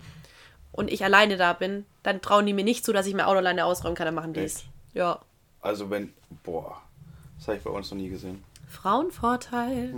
und 0.74 0.92
ich 0.92 1.04
alleine 1.04 1.38
da 1.38 1.54
bin, 1.54 1.86
dann 2.04 2.22
trauen 2.22 2.46
die 2.46 2.54
mir 2.54 2.66
nicht 2.66 2.84
zu, 2.84 2.92
dass 2.92 3.06
ich 3.06 3.14
mein 3.14 3.26
Auto 3.26 3.38
alleine 3.38 3.66
ausräumen 3.66 3.96
kann, 3.96 4.06
dann 4.06 4.16
machen 4.16 4.34
die 4.34 4.42
es. 4.42 4.66
Ja. 4.94 5.20
Also 5.62 5.90
wenn. 5.90 6.14
Boah. 6.44 6.82
Das 7.38 7.48
habe 7.48 7.58
ich 7.58 7.64
bei 7.64 7.70
uns 7.70 7.90
noch 7.90 7.98
nie 7.98 8.10
gesehen. 8.10 8.44
Frauenvorteil. 8.68 9.94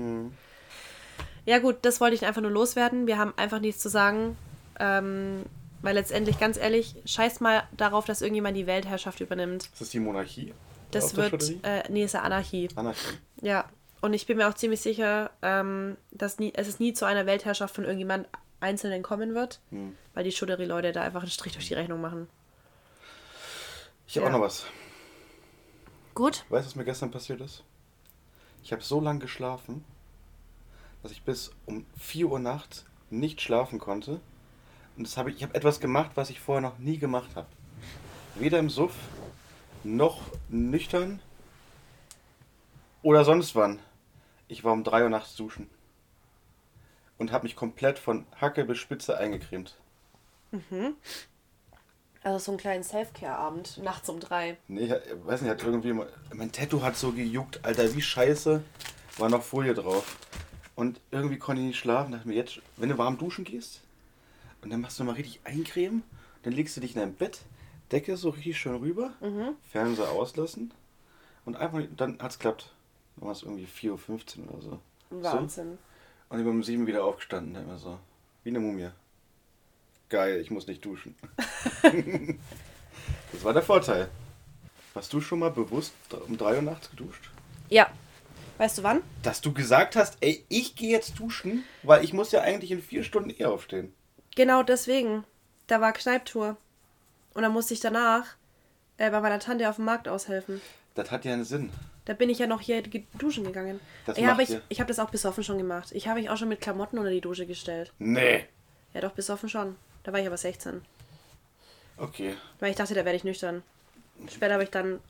Ja 1.45 1.59
gut, 1.59 1.77
das 1.81 2.01
wollte 2.01 2.15
ich 2.15 2.25
einfach 2.25 2.41
nur 2.41 2.51
loswerden. 2.51 3.07
Wir 3.07 3.17
haben 3.17 3.33
einfach 3.37 3.59
nichts 3.59 3.81
zu 3.81 3.89
sagen. 3.89 4.37
Ähm, 4.79 5.43
weil 5.81 5.95
letztendlich, 5.95 6.39
ganz 6.39 6.57
ehrlich, 6.57 6.95
scheiß 7.05 7.39
mal 7.39 7.63
darauf, 7.75 8.05
dass 8.05 8.21
irgendjemand 8.21 8.57
die 8.57 8.67
Weltherrschaft 8.67 9.21
übernimmt. 9.21 9.63
Ist 9.63 9.81
das 9.81 9.89
die 9.89 9.99
Monarchie? 9.99 10.53
Das 10.91 11.15
wird, 11.15 11.63
äh, 11.63 11.83
nee, 11.89 12.03
ist 12.03 12.13
ja 12.13 12.21
Anarchie. 12.21 12.69
Anarchie. 12.75 13.17
Ja. 13.41 13.65
Und 14.01 14.13
ich 14.13 14.25
bin 14.27 14.37
mir 14.37 14.47
auch 14.47 14.53
ziemlich 14.53 14.81
sicher, 14.81 15.31
ähm, 15.41 15.97
dass 16.11 16.37
nie, 16.39 16.53
es 16.55 16.67
ist 16.67 16.79
nie 16.79 16.93
zu 16.93 17.05
einer 17.05 17.25
Weltherrschaft 17.25 17.73
von 17.75 17.83
irgendjemand 17.83 18.27
Einzelnen 18.59 19.03
kommen 19.03 19.33
wird, 19.35 19.59
Hm. 19.71 19.95
weil 20.13 20.23
die 20.23 20.31
Schutterie-Leute 20.31 20.91
da 20.91 21.01
einfach 21.01 21.21
einen 21.21 21.31
Strich 21.31 21.53
durch 21.53 21.67
die 21.67 21.73
Rechnung 21.73 22.01
machen. 22.01 22.27
Ich 24.07 24.15
habe 24.17 24.25
Ja. 24.25 24.31
auch 24.31 24.37
noch 24.37 24.45
was. 24.45 24.65
Gut. 26.15 26.45
Weißt 26.49 26.65
du, 26.65 26.69
was 26.69 26.75
mir 26.75 26.85
gestern 26.85 27.11
passiert 27.11 27.41
ist? 27.41 27.63
Ich 28.63 28.71
habe 28.71 28.81
so 28.81 28.99
lange 28.99 29.19
geschlafen, 29.19 29.83
dass 31.03 31.11
ich 31.11 31.21
bis 31.23 31.51
um 31.65 31.85
4 31.99 32.27
Uhr 32.27 32.39
nachts 32.39 32.85
nicht 33.09 33.41
schlafen 33.41 33.79
konnte. 33.79 34.19
Und 34.97 35.05
das 35.07 35.17
habe 35.17 35.29
ich, 35.29 35.37
ich 35.37 35.43
habe 35.43 35.53
etwas 35.55 35.79
gemacht, 35.79 36.11
was 36.15 36.29
ich 36.29 36.39
vorher 36.39 36.61
noch 36.61 36.79
nie 36.79 36.97
gemacht 36.97 37.29
habe. 37.35 37.47
Weder 38.35 38.57
im 38.59 38.69
Suff, 38.69 38.93
noch 39.83 40.21
nüchtern 40.49 41.21
oder 43.03 43.23
sonst 43.23 43.55
wann. 43.55 43.79
Ich 44.47 44.63
war 44.63 44.73
um 44.73 44.83
3 44.83 45.03
Uhr 45.03 45.09
nachts 45.09 45.35
duschen. 45.35 45.69
Und 47.17 47.31
habe 47.31 47.43
mich 47.45 47.55
komplett 47.55 47.97
von 47.99 48.25
Hacke 48.39 48.63
bis 48.65 48.77
Spitze 48.77 49.17
eingecremt. 49.17 49.75
Also 52.23 52.39
so 52.39 52.51
einen 52.51 52.59
kleinen 52.59 52.83
Self-Care-Abend, 52.83 53.77
nachts 53.83 54.09
um 54.09 54.19
drei. 54.19 54.57
Nee, 54.67 54.85
ich 54.85 54.91
weiß 55.25 55.41
nicht, 55.41 55.49
hat 55.51 55.63
irgendwie. 55.63 55.93
mal- 55.93 56.11
Mein 56.33 56.51
Tattoo 56.51 56.81
hat 56.81 56.95
so 56.95 57.11
gejuckt, 57.11 57.63
Alter, 57.63 57.93
wie 57.95 58.01
scheiße. 58.01 58.61
War 59.17 59.29
noch 59.29 59.41
Folie 59.43 59.73
drauf. 59.73 60.17
Und 60.75 60.99
irgendwie 61.09 61.37
konnte 61.39 61.61
ich 61.61 61.67
nicht 61.69 61.79
schlafen. 61.79 62.11
Dachte 62.11 62.27
mir 62.27 62.35
jetzt, 62.35 62.61
wenn 62.75 62.89
du 62.89 62.97
warm 62.97 63.17
duschen 63.17 63.45
gehst 63.45 63.81
und 64.61 64.69
dann 64.69 64.81
machst 64.81 64.99
du 64.99 65.03
mal 65.03 65.13
richtig 65.13 65.39
eincremen, 65.43 66.03
dann 66.43 66.53
legst 66.53 66.77
du 66.77 66.81
dich 66.81 66.93
in 66.93 66.99
dein 67.01 67.13
Bett, 67.15 67.39
Decke 67.91 68.15
so 68.17 68.29
richtig 68.29 68.59
schön 68.59 68.75
rüber, 68.75 69.13
Fernseher 69.71 70.09
auslassen 70.11 70.71
und 71.45 71.55
einfach, 71.55 71.81
dann 71.95 72.19
hat's 72.21 72.37
klappt. 72.37 72.73
Dann 73.17 73.27
war 73.27 73.31
es 73.33 73.43
irgendwie 73.43 73.65
4.15 73.65 73.89
Uhr 74.39 74.53
oder 74.53 74.61
so. 74.61 74.79
So. 75.09 75.23
Wahnsinn. 75.23 75.77
Und 76.29 76.39
ich 76.39 76.45
bin 76.45 76.53
um 76.53 76.63
7 76.63 76.85
wieder 76.87 77.03
aufgestanden, 77.03 77.55
immer 77.55 77.77
so. 77.77 77.97
Wie 78.43 78.49
eine 78.49 78.59
Mumie. 78.59 78.89
Geil, 80.09 80.39
ich 80.39 80.51
muss 80.51 80.67
nicht 80.67 80.83
duschen. 80.85 81.15
das 83.31 83.43
war 83.43 83.53
der 83.53 83.63
Vorteil. 83.63 84.09
Hast 84.95 85.11
du 85.13 85.21
schon 85.21 85.39
mal 85.39 85.51
bewusst 85.51 85.93
um 86.27 86.37
3 86.37 86.55
Uhr 86.55 86.61
nachts 86.61 86.89
geduscht? 86.89 87.29
Ja. 87.69 87.89
Weißt 88.57 88.79
du 88.79 88.83
wann? 88.83 89.03
Dass 89.21 89.41
du 89.41 89.53
gesagt 89.53 89.95
hast, 89.95 90.17
ey, 90.21 90.43
ich 90.49 90.75
gehe 90.75 90.89
jetzt 90.89 91.19
duschen, 91.19 91.63
weil 91.83 92.03
ich 92.03 92.13
muss 92.13 92.31
ja 92.31 92.41
eigentlich 92.41 92.71
in 92.71 92.81
vier 92.81 93.03
Stunden 93.03 93.29
eher 93.29 93.51
aufstehen. 93.51 93.93
Genau 94.35 94.63
deswegen. 94.63 95.25
Da 95.67 95.81
war 95.81 95.91
Kneiptour. 95.91 96.57
Und 97.33 97.43
dann 97.43 97.51
musste 97.51 97.75
ich 97.75 97.79
danach 97.79 98.25
äh, 98.97 99.11
bei 99.11 99.21
meiner 99.21 99.39
Tante 99.39 99.69
auf 99.69 99.75
dem 99.75 99.85
Markt 99.85 100.07
aushelfen. 100.07 100.61
Das 100.95 101.11
hat 101.11 101.25
ja 101.25 101.33
einen 101.33 101.45
Sinn. 101.45 101.71
Da 102.07 102.13
bin 102.13 102.29
ich 102.29 102.39
ja 102.39 102.47
noch 102.47 102.61
hier 102.61 102.81
duschen 103.19 103.43
gegangen. 103.43 103.81
Das 104.05 104.17
ja, 104.17 104.31
aber 104.31 104.41
ich, 104.41 104.51
ihr. 104.51 104.61
ich 104.69 104.79
habe 104.79 104.87
das 104.87 104.97
auch 104.97 105.09
besoffen 105.09 105.43
schon 105.43 105.57
gemacht. 105.57 105.89
Ich 105.91 106.07
habe 106.07 106.21
mich 106.21 106.29
auch 106.29 106.37
schon 106.37 106.47
mit 106.47 106.61
Klamotten 106.61 106.97
unter 106.97 107.11
die 107.11 107.19
Dusche 107.19 107.45
gestellt. 107.45 107.91
Nee. 107.99 108.45
Ja, 108.93 109.01
doch, 109.01 109.11
besoffen 109.11 109.49
schon. 109.49 109.75
Da 110.03 110.13
war 110.13 110.21
ich 110.21 110.25
aber 110.25 110.37
16. 110.37 110.81
Okay. 111.97 112.33
Weil 112.61 112.69
ich 112.69 112.77
dachte, 112.77 112.93
da 112.93 113.03
werde 113.03 113.17
ich 113.17 113.25
nüchtern. 113.25 113.61
Später 114.33 114.53
habe 114.53 114.63
ich 114.63 114.69
dann 114.69 115.01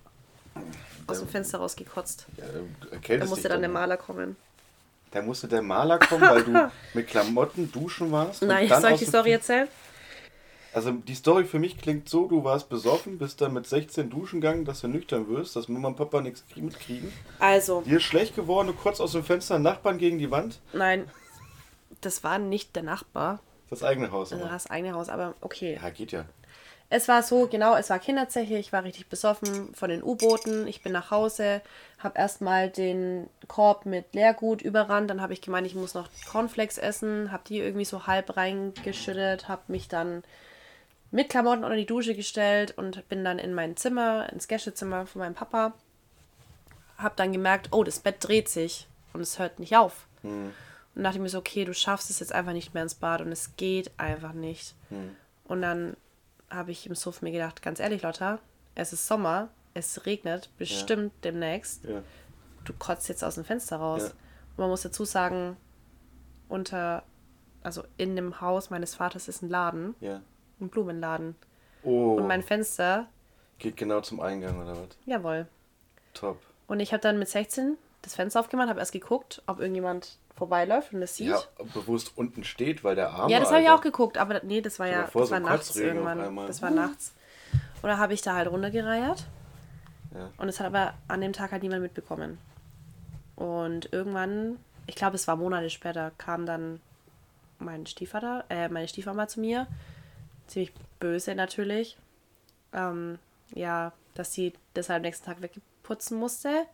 aus 1.06 1.20
dem 1.20 1.28
Fenster 1.28 1.60
rausgekotzt. 1.60 2.26
Ja, 2.38 3.18
Da 3.18 3.26
musste 3.26 3.48
dann 3.48 3.62
der. 3.62 3.70
Maler 3.70 3.98
kommen. 3.98 4.36
Da 5.12 5.22
musste 5.22 5.48
der 5.48 5.62
Maler 5.62 6.00
kommen, 6.00 6.24
weil 6.24 6.44
du 6.44 6.72
mit 6.96 7.08
Klamotten 7.08 7.72
duschen 7.72 8.12
warst. 8.12 8.42
Nein, 8.42 8.68
soll 8.68 8.94
ich 8.94 9.00
die 9.00 9.06
Story 9.06 9.34
erzählen? 9.34 9.68
Also 10.78 10.92
die 10.92 11.16
Story 11.16 11.44
für 11.46 11.58
mich 11.58 11.80
klingt 11.80 12.08
so, 12.08 12.28
du 12.28 12.44
warst 12.44 12.70
besoffen, 12.70 13.18
bist 13.18 13.42
dann 13.42 13.52
mit 13.52 13.66
16 13.66 14.12
duschen 14.12 14.42
gegangen, 14.42 14.64
dass 14.64 14.82
du 14.82 14.88
nüchtern 14.88 15.28
wirst, 15.28 15.56
dass 15.56 15.68
Mama 15.70 15.88
und 15.88 15.96
Papa 15.96 16.22
nichts 16.22 16.44
krie- 16.54 16.62
mitkriegen. 16.62 17.12
Also, 17.40 17.82
Dir 17.82 17.98
ist 17.98 18.04
schlecht 18.04 18.36
geworden, 18.36 18.68
du 18.68 18.74
kurz 18.74 19.00
aus 19.00 19.14
dem 19.14 19.24
Fenster, 19.24 19.58
Nachbarn 19.58 19.98
gegen 19.98 20.20
die 20.20 20.30
Wand. 20.30 20.60
nein, 20.74 21.10
das 22.02 22.24
war 22.24 22.38
nicht 22.38 22.76
der 22.76 22.84
Nachbar, 22.84 23.40
Das 23.72 23.82
eigene 23.82 24.12
Haus. 24.12 24.32
also 24.32 24.46
das 24.48 24.70
eigene 24.70 24.94
Haus, 24.94 25.10
aber 25.10 25.34
okay. 25.42 25.80
Ja, 25.82 25.90
geht 25.90 26.12
ja. 26.12 26.26
Es 26.92 27.08
war 27.08 27.24
so, 27.24 27.48
genau, 27.48 27.76
es 27.76 27.90
war 27.90 27.98
Kinderzeche, 27.98 28.60
ich 28.60 28.72
war 28.72 28.84
richtig 28.84 29.10
besoffen 29.10 29.74
von 29.74 29.90
den 29.90 30.04
U-Booten. 30.04 30.68
Ich 30.68 30.84
bin 30.84 30.92
nach 30.94 31.10
Hause, 31.10 31.62
habe 31.98 32.20
erstmal 32.20 32.70
den 32.70 33.32
Korb 33.48 33.88
mit 33.88 34.14
Leergut 34.14 34.62
überrannt, 34.62 35.10
dann 35.10 35.22
habe 35.22 35.34
ich 35.34 35.42
gemeint, 35.42 35.66
ich 35.66 35.74
muss 35.74 35.96
noch 35.96 36.08
Cornflakes 36.32 36.78
essen, 36.78 37.32
habe 37.32 37.42
die 37.48 37.58
irgendwie 37.58 37.84
so 37.84 38.06
halb 38.06 38.38
reingeschüttet, 38.38 39.48
habe 39.50 39.64
mich 39.70 39.88
dann 39.88 40.24
mit 41.12 41.30
Klamotten 41.30 41.64
unter 41.64 41.76
die 41.78 41.86
Dusche 41.86 42.16
gestellt 42.16 42.78
und 42.78 43.08
bin 43.10 43.24
dann 43.24 43.40
in 43.40 43.54
mein 43.54 43.78
Zimmer, 43.78 44.32
ins 44.32 44.48
Gästezimmer 44.48 45.06
von 45.06 45.20
meinem 45.20 45.36
Papa. 45.36 45.74
Habe 46.98 47.16
dann 47.16 47.32
gemerkt, 47.32 47.70
oh, 47.72 47.84
das 47.84 48.00
Bett 48.00 48.18
dreht 48.20 48.50
sich 48.50 48.88
und 49.14 49.22
es 49.22 49.40
hört 49.40 49.60
nicht 49.60 49.76
auf. 49.78 50.08
Und 50.96 51.04
dachte 51.04 51.18
ich 51.18 51.22
mir 51.22 51.30
so, 51.30 51.38
okay, 51.38 51.64
du 51.64 51.74
schaffst 51.74 52.10
es 52.10 52.20
jetzt 52.20 52.34
einfach 52.34 52.54
nicht 52.54 52.74
mehr 52.74 52.84
ins 52.84 52.96
Bad 52.96 53.22
und 53.22 53.32
es 53.32 53.56
geht 53.56 53.92
einfach 53.98 54.34
nicht. 54.34 54.74
Und 55.46 55.62
dann 55.62 55.96
habe 56.50 56.72
ich 56.72 56.88
im 56.88 56.96
Suff 56.96 57.22
mir 57.22 57.32
gedacht, 57.32 57.62
ganz 57.62 57.80
ehrlich, 57.80 58.02
Lotta, 58.02 58.40
es 58.76 58.94
ist 58.94 59.08
Sommer, 59.08 59.50
es 59.74 60.06
regnet 60.06 60.50
bestimmt 60.58 61.14
demnächst. 61.24 61.84
ja. 61.86 62.02
Du 62.66 62.74
kotzt 62.74 63.08
jetzt 63.08 63.24
aus 63.24 63.36
dem 63.36 63.46
Fenster 63.46 63.78
raus. 63.78 64.02
Ja. 64.02 64.08
Und 64.10 64.58
man 64.58 64.70
muss 64.70 64.82
dazu 64.82 65.06
sagen, 65.06 65.56
unter, 66.50 67.04
also 67.64 67.84
in 67.98 68.16
dem 68.18 68.42
Haus 68.42 68.70
meines 68.70 68.96
Vaters 68.96 69.28
ist 69.30 69.42
ein 69.42 69.50
Laden, 69.50 69.96
Ja. 70.02 70.22
Ein 70.60 70.70
Blumenladen. 70.70 71.36
Oh, 71.84 72.16
Und 72.16 72.28
mein 72.28 72.44
Fenster, 72.44 73.08
geht 73.60 73.78
genau 73.78 74.02
zum 74.02 74.20
Eingang 74.20 74.62
oder 74.62 74.72
was? 74.72 74.98
jawohl. 75.06 75.48
Top. 76.14 76.40
Und 76.68 76.80
ich 76.80 76.92
habe 76.94 77.02
dann 77.02 77.20
mit 77.20 77.30
16 77.30 77.78
das 78.02 78.16
Fenster 78.16 78.40
aufgemacht, 78.40 78.70
habe 78.70 78.80
erst 78.80 78.92
geguckt, 78.92 79.42
ob 79.48 79.60
irgendjemand 79.60 80.18
vorbeiläuft 80.36 80.94
und 80.94 81.02
das 81.02 81.16
sieht. 81.16 81.30
Ja, 81.30 81.42
bewusst 81.74 82.12
unten 82.16 82.44
steht, 82.44 82.84
weil 82.84 82.96
der 82.96 83.10
Arm. 83.10 83.30
Ja, 83.30 83.40
das 83.40 83.52
habe 83.52 83.62
ich 83.62 83.70
auch 83.70 83.82
geguckt, 83.82 84.18
aber 84.18 84.42
nee, 84.44 84.62
das 84.62 84.80
war 84.80 84.88
ja 84.88 85.04
dir 85.04 85.08
vor, 85.08 85.22
das 85.22 85.30
so 85.30 85.34
war 85.34 85.40
nachts 85.40 85.76
irgendwann. 85.76 86.36
Das 86.48 86.62
war 86.62 86.70
nachts. 86.70 87.14
Und 87.82 87.90
da 87.90 87.98
habe 87.98 88.14
ich 88.14 88.22
da 88.22 88.36
halt 88.36 88.50
runtergereiert. 88.50 89.26
Ja. 90.14 90.32
Und 90.38 90.50
es 90.50 90.60
hat 90.60 90.68
aber 90.68 90.94
an 91.08 91.22
dem 91.22 91.34
Tag 91.34 91.52
halt 91.52 91.64
niemand 91.64 91.82
mitbekommen. 91.82 92.38
Und 93.36 93.92
irgendwann, 93.92 94.58
ich 94.88 94.96
glaube, 94.96 95.16
es 95.16 95.28
war 95.28 95.36
Monate 95.36 95.70
später, 95.70 96.12
kam 96.18 96.46
dann 96.46 96.82
mein 97.60 97.86
Stiefvater, 97.86 98.46
äh, 98.50 98.70
meine 98.70 98.88
Stiefmama 98.88 99.28
zu 99.28 99.40
mir. 99.40 99.68
Ziemlich 100.48 100.74
böse 101.00 101.36
natürlich. 101.36 101.98
Ähm, 102.74 103.20
ja, 103.54 103.94
dass 104.14 104.34
sie 104.34 104.54
das 104.74 104.90
halt 104.90 104.98
am 104.98 105.02
nächsten 105.04 105.26
Tag 105.26 105.42
wegputzen 105.42 106.18
musste, 106.18 106.66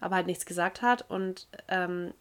aber 0.00 0.16
halt 0.16 0.26
nichts 0.26 0.46
gesagt 0.46 0.82
hat. 0.82 1.08
Und 1.10 1.46
ähm, 1.68 2.12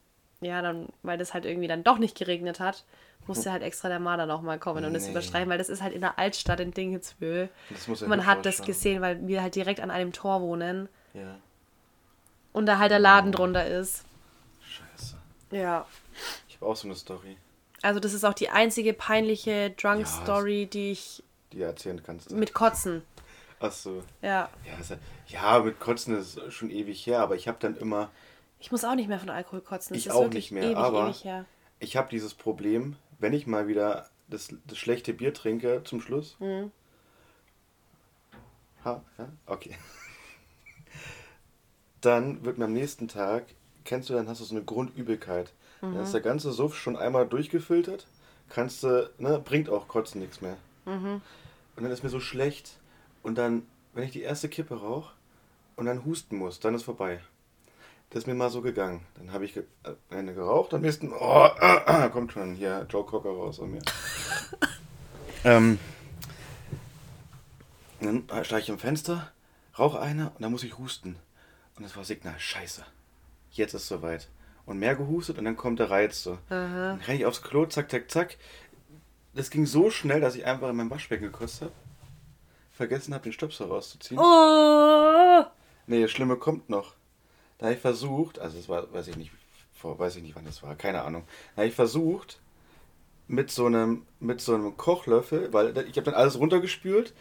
ja, 0.41 0.61
dann, 0.61 0.87
weil 1.03 1.17
das 1.17 1.33
halt 1.33 1.45
irgendwie 1.45 1.67
dann 1.67 1.83
doch 1.83 1.97
nicht 1.97 2.17
geregnet 2.17 2.59
hat, 2.59 2.85
musste 3.27 3.51
halt 3.51 3.61
extra 3.61 3.89
der 3.89 3.99
Marder 3.99 4.25
noch 4.25 4.41
mal 4.41 4.57
kommen 4.57 4.83
und 4.85 4.93
das 4.93 5.03
Nee. 5.05 5.11
überstreichen, 5.11 5.49
weil 5.49 5.57
das 5.59 5.69
ist 5.69 5.83
halt 5.83 5.93
in 5.93 6.01
der 6.01 6.17
Altstadt 6.17 6.59
in 6.61 6.71
Dingenshöhe. 6.71 7.49
Das 7.69 8.01
ja 8.01 8.07
man 8.07 8.25
hat 8.25 8.45
das 8.45 8.63
gesehen, 8.63 9.01
weil 9.01 9.27
wir 9.27 9.41
halt 9.43 9.53
direkt 9.55 9.81
an 9.81 9.91
einem 9.91 10.13
Tor 10.13 10.41
wohnen 10.41 10.89
Ja. 11.13 11.35
und 12.53 12.65
da 12.65 12.79
halt 12.79 12.89
der 12.91 12.97
Laden 12.99 13.31
drunter 13.31 13.67
ist. 13.67 14.03
Scheiße. 14.61 15.17
Ja. 15.51 15.85
Ich 16.47 16.55
habe 16.55 16.65
auch 16.67 16.75
so 16.75 16.87
eine 16.87 16.95
Story, 16.95 17.37
Also 17.81 17.99
das 17.99 18.13
ist 18.13 18.23
auch 18.25 18.33
die 18.33 18.49
einzige 18.49 18.93
peinliche 18.93 19.51
Ja, 19.51 19.69
Drunk-Story, 19.69 20.67
die 20.67 20.91
ich 20.91 21.23
die 21.53 21.61
erzählen 21.61 22.01
kannst. 22.03 22.31
mit 22.31 22.53
Kotzen. 22.53 23.01
Ach 23.59 23.71
so. 23.71 24.03
Ja. 24.21 24.49
Ja, 24.65 24.73
ja, 24.87 24.97
ja, 25.57 25.59
mit 25.63 25.79
Kotzen 25.79 26.17
ist 26.17 26.39
schon 26.51 26.69
ewig 26.69 27.05
her, 27.05 27.19
aber 27.21 27.35
ich 27.35 27.47
habe 27.47 27.57
dann 27.59 27.75
immer, 27.77 28.09
Ich 28.59 28.71
muss 28.71 28.83
auch 28.85 28.95
nicht 28.95 29.07
mehr 29.07 29.19
von 29.19 29.29
Alkohol 29.29 29.61
kotzen. 29.61 29.93
Das 29.95 30.05
Ich 30.05 30.11
auch 30.11 30.29
nicht 30.29 30.51
mehr, 30.51 30.63
ewig, 30.63 30.77
aber- 30.77 31.07
ewig 31.09 31.45
ich 31.81 31.95
habe 31.95 32.09
dieses 32.09 32.33
Problem, 32.33 32.97
wenn 33.19 33.31
ich 33.33 33.47
mal 33.47 33.67
wieder 33.67 34.09
das, 34.27 34.49
das 34.67 34.77
schlechte 34.77 35.13
Bier 35.13 35.33
trinke 35.33 35.81
zum 35.85 36.01
Schluss. 36.01 36.35
Mhm. 36.39 36.71
Ha, 38.85 39.01
ja, 39.17 39.29
okay. 39.45 39.75
Dann 42.01 42.45
wird 42.45 42.57
mir 42.57 42.65
am 42.65 42.73
nächsten 42.73 43.07
Tag, 43.07 43.45
kennst 43.83 44.09
du, 44.09 44.13
dann 44.13 44.27
hast 44.29 44.39
du 44.41 44.45
so 44.45 44.55
eine 44.55 44.63
Grundübelkeit. 44.63 45.51
Dann 45.81 45.93
Mhm. 45.93 45.99
ist 46.01 46.13
der 46.13 46.21
ganze 46.21 46.51
Suff 46.51 46.75
schon 46.75 46.97
einmal 46.97 47.27
durchgefiltert, 47.27 48.05
kannst 48.49 48.83
du, 48.83 49.09
ne, 49.17 49.39
bringt 49.39 49.69
auch 49.69 49.87
Kotzen 49.87 50.19
nichts 50.21 50.41
mehr. 50.41 50.57
Mhm. 50.85 51.21
Und 51.75 51.83
dann 51.83 51.91
ist 51.91 52.03
mir 52.03 52.09
so 52.09 52.19
schlecht. 52.19 52.77
Und 53.23 53.37
dann, 53.37 53.63
wenn 53.93 54.03
ich 54.03 54.11
die 54.11 54.21
erste 54.21 54.49
Kippe 54.49 54.75
rauche 54.79 55.13
und 55.75 55.85
dann 55.85 56.03
husten 56.05 56.37
muss, 56.37 56.59
dann 56.59 56.75
ist 56.75 56.83
vorbei. 56.83 57.19
Das 58.09 58.23
ist 58.23 58.27
mir 58.27 58.33
mal 58.33 58.49
so 58.49 58.61
gegangen. 58.61 59.05
Dann 59.15 59.31
habe 59.31 59.45
ich 59.45 59.53
ge 59.53 59.63
äh, 59.83 59.93
eine 60.09 60.33
geraucht, 60.33 60.73
am 60.73 60.81
nächsten, 60.81 61.13
oh, 61.13 61.47
äh, 61.61 62.05
äh, 62.05 62.09
kommt 62.09 62.33
schon 62.33 62.55
hier 62.55 62.85
Joe 62.89 63.05
Cocker 63.05 63.29
raus 63.29 63.59
an 63.59 63.71
mir. 63.71 63.81
ähm, 65.43 65.79
dann 68.01 68.23
steige 68.43 68.63
ich 68.63 68.69
im 68.69 68.79
Fenster, 68.79 69.31
rauche 69.77 69.99
eine 69.99 70.31
und 70.31 70.41
dann 70.41 70.51
muss 70.51 70.63
ich 70.63 70.77
husten. 70.77 71.17
Und 71.75 71.83
das 71.83 71.95
war 71.95 72.03
Signal, 72.03 72.37
scheiße. 72.39 72.83
Jetzt 73.51 73.73
ist 73.73 73.87
soweit. 73.87 74.27
Und 74.69 74.77
mehr 74.77 74.95
gehustet 74.95 75.39
und 75.39 75.45
dann 75.45 75.57
kommt 75.57 75.79
der 75.79 75.89
Reiz 75.89 76.21
so. 76.21 76.37
Dann 76.47 76.99
renne 77.01 77.17
ich 77.17 77.25
aufs 77.25 77.41
Klo, 77.41 77.65
zack, 77.65 77.89
zack, 77.89 78.11
zack. 78.11 78.37
Das 79.33 79.49
ging 79.49 79.65
so 79.65 79.89
schnell, 79.89 80.21
dass 80.21 80.35
ich 80.35 80.45
einfach 80.45 80.69
in 80.69 80.75
meinem 80.75 80.91
Waschbecken 80.91 81.23
gekostet 81.25 81.69
habe. 81.69 81.73
Vergessen 82.73 83.15
habe, 83.15 83.23
den 83.23 83.33
Stöpsel 83.33 83.65
rauszuziehen. 83.65 84.19
Oh! 84.19 85.43
Nee, 85.87 86.03
das 86.03 86.11
Schlimme 86.11 86.35
kommt 86.35 86.69
noch. 86.69 86.93
Da 87.57 87.65
habe 87.65 87.73
ich 87.73 87.81
versucht, 87.81 88.37
also 88.37 88.57
das 88.57 88.69
war, 88.69 88.93
weiß 88.93 89.07
ich 89.07 89.17
nicht, 89.17 89.31
vor, 89.73 89.97
weiß 89.97 90.17
ich 90.17 90.21
nicht, 90.21 90.35
wann 90.35 90.45
das 90.45 90.61
war, 90.61 90.75
keine 90.75 91.01
Ahnung. 91.01 91.23
Da 91.55 91.63
habe 91.63 91.69
ich 91.69 91.75
versucht, 91.75 92.39
mit 93.27 93.49
so 93.49 93.65
einem, 93.65 94.05
mit 94.19 94.39
so 94.39 94.53
einem 94.53 94.77
Kochlöffel, 94.77 95.51
weil 95.51 95.75
ich 95.79 95.97
habe 95.97 96.03
dann 96.03 96.13
alles 96.13 96.37
runtergespült 96.37 97.15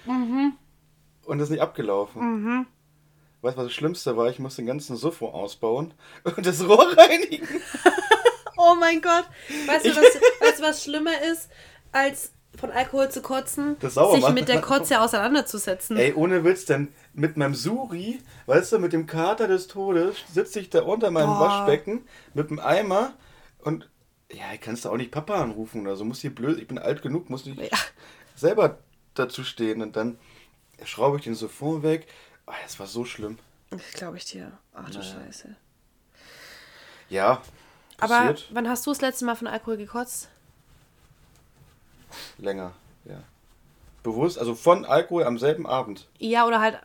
und 1.24 1.38
das 1.38 1.46
ist 1.48 1.52
nicht 1.52 1.62
abgelaufen. 1.62 2.66
Weißt 3.40 3.56
du, 3.56 3.60
was 3.60 3.66
das 3.66 3.72
Schlimmste 3.74 4.16
war? 4.16 4.28
Ich 4.28 4.38
musste 4.38 4.62
den 4.62 4.66
ganzen 4.66 4.96
Suffo 4.96 5.28
ausbauen 5.28 5.94
und 6.24 6.44
das 6.44 6.66
Rohr 6.66 6.96
reinigen. 6.96 7.48
Oh 8.60 8.74
mein 8.74 9.00
Gott. 9.00 9.24
Weißt 9.68 9.84
du, 9.84 9.90
was, 9.90 10.20
weißt 10.40 10.58
du, 10.58 10.62
was 10.64 10.82
schlimmer 10.82 11.12
ist, 11.30 11.48
als 11.92 12.32
von 12.58 12.72
Alkohol 12.72 13.08
zu 13.08 13.22
kotzen? 13.22 13.76
Das 13.78 13.94
sich 13.94 14.28
mit 14.30 14.48
der 14.48 14.60
Kotze 14.60 15.00
auseinanderzusetzen. 15.00 15.96
Ey, 15.96 16.12
ohne 16.12 16.42
Witz, 16.42 16.64
denn 16.64 16.92
mit 17.14 17.36
meinem 17.36 17.54
Suri, 17.54 18.18
weißt 18.46 18.72
du, 18.72 18.80
mit 18.80 18.92
dem 18.92 19.06
Kater 19.06 19.46
des 19.46 19.68
Todes, 19.68 20.16
sitze 20.32 20.58
ich 20.58 20.70
da 20.70 20.82
unter 20.82 21.12
meinem 21.12 21.28
Boah. 21.28 21.40
Waschbecken 21.40 22.04
mit 22.34 22.50
dem 22.50 22.58
Eimer 22.58 23.12
und 23.60 23.88
ja, 24.32 24.56
kannst 24.60 24.84
du 24.84 24.90
auch 24.90 24.96
nicht 24.96 25.12
Papa 25.12 25.40
anrufen 25.40 25.82
oder 25.82 25.94
so, 25.94 26.04
muss 26.04 26.20
hier 26.20 26.34
blöd, 26.34 26.58
ich 26.58 26.66
bin 26.66 26.78
alt 26.78 27.00
genug, 27.00 27.30
muss 27.30 27.46
nicht 27.46 27.60
Ja. 27.60 27.78
selber 28.34 28.78
dazu 29.14 29.44
stehen 29.44 29.82
und 29.82 29.94
dann 29.94 30.18
schraube 30.84 31.18
ich 31.18 31.24
den 31.24 31.36
Siphon 31.36 31.84
weg. 31.84 32.08
Oh, 32.48 32.54
das 32.62 32.78
war 32.78 32.86
so 32.86 33.04
schlimm. 33.04 33.38
Das 33.70 33.92
glaube 33.92 34.16
ich 34.16 34.24
dir. 34.24 34.52
Ach 34.72 34.88
du 34.88 35.02
Scheiße. 35.02 35.54
Ja, 37.10 37.42
Aber 37.98 38.16
passiert 38.16 38.48
wann 38.52 38.68
hast 38.68 38.86
du 38.86 38.90
das 38.90 39.00
letzte 39.02 39.24
Mal 39.26 39.34
von 39.36 39.46
Alkohol 39.46 39.76
gekotzt? 39.76 40.28
länger, 42.38 42.72
ja. 43.04 43.22
Bewusst, 44.02 44.38
also 44.38 44.54
von 44.54 44.84
Alkohol 44.86 45.24
am 45.24 45.38
selben 45.38 45.66
Abend. 45.66 46.08
Ja, 46.18 46.46
oder 46.46 46.60
halt 46.60 46.76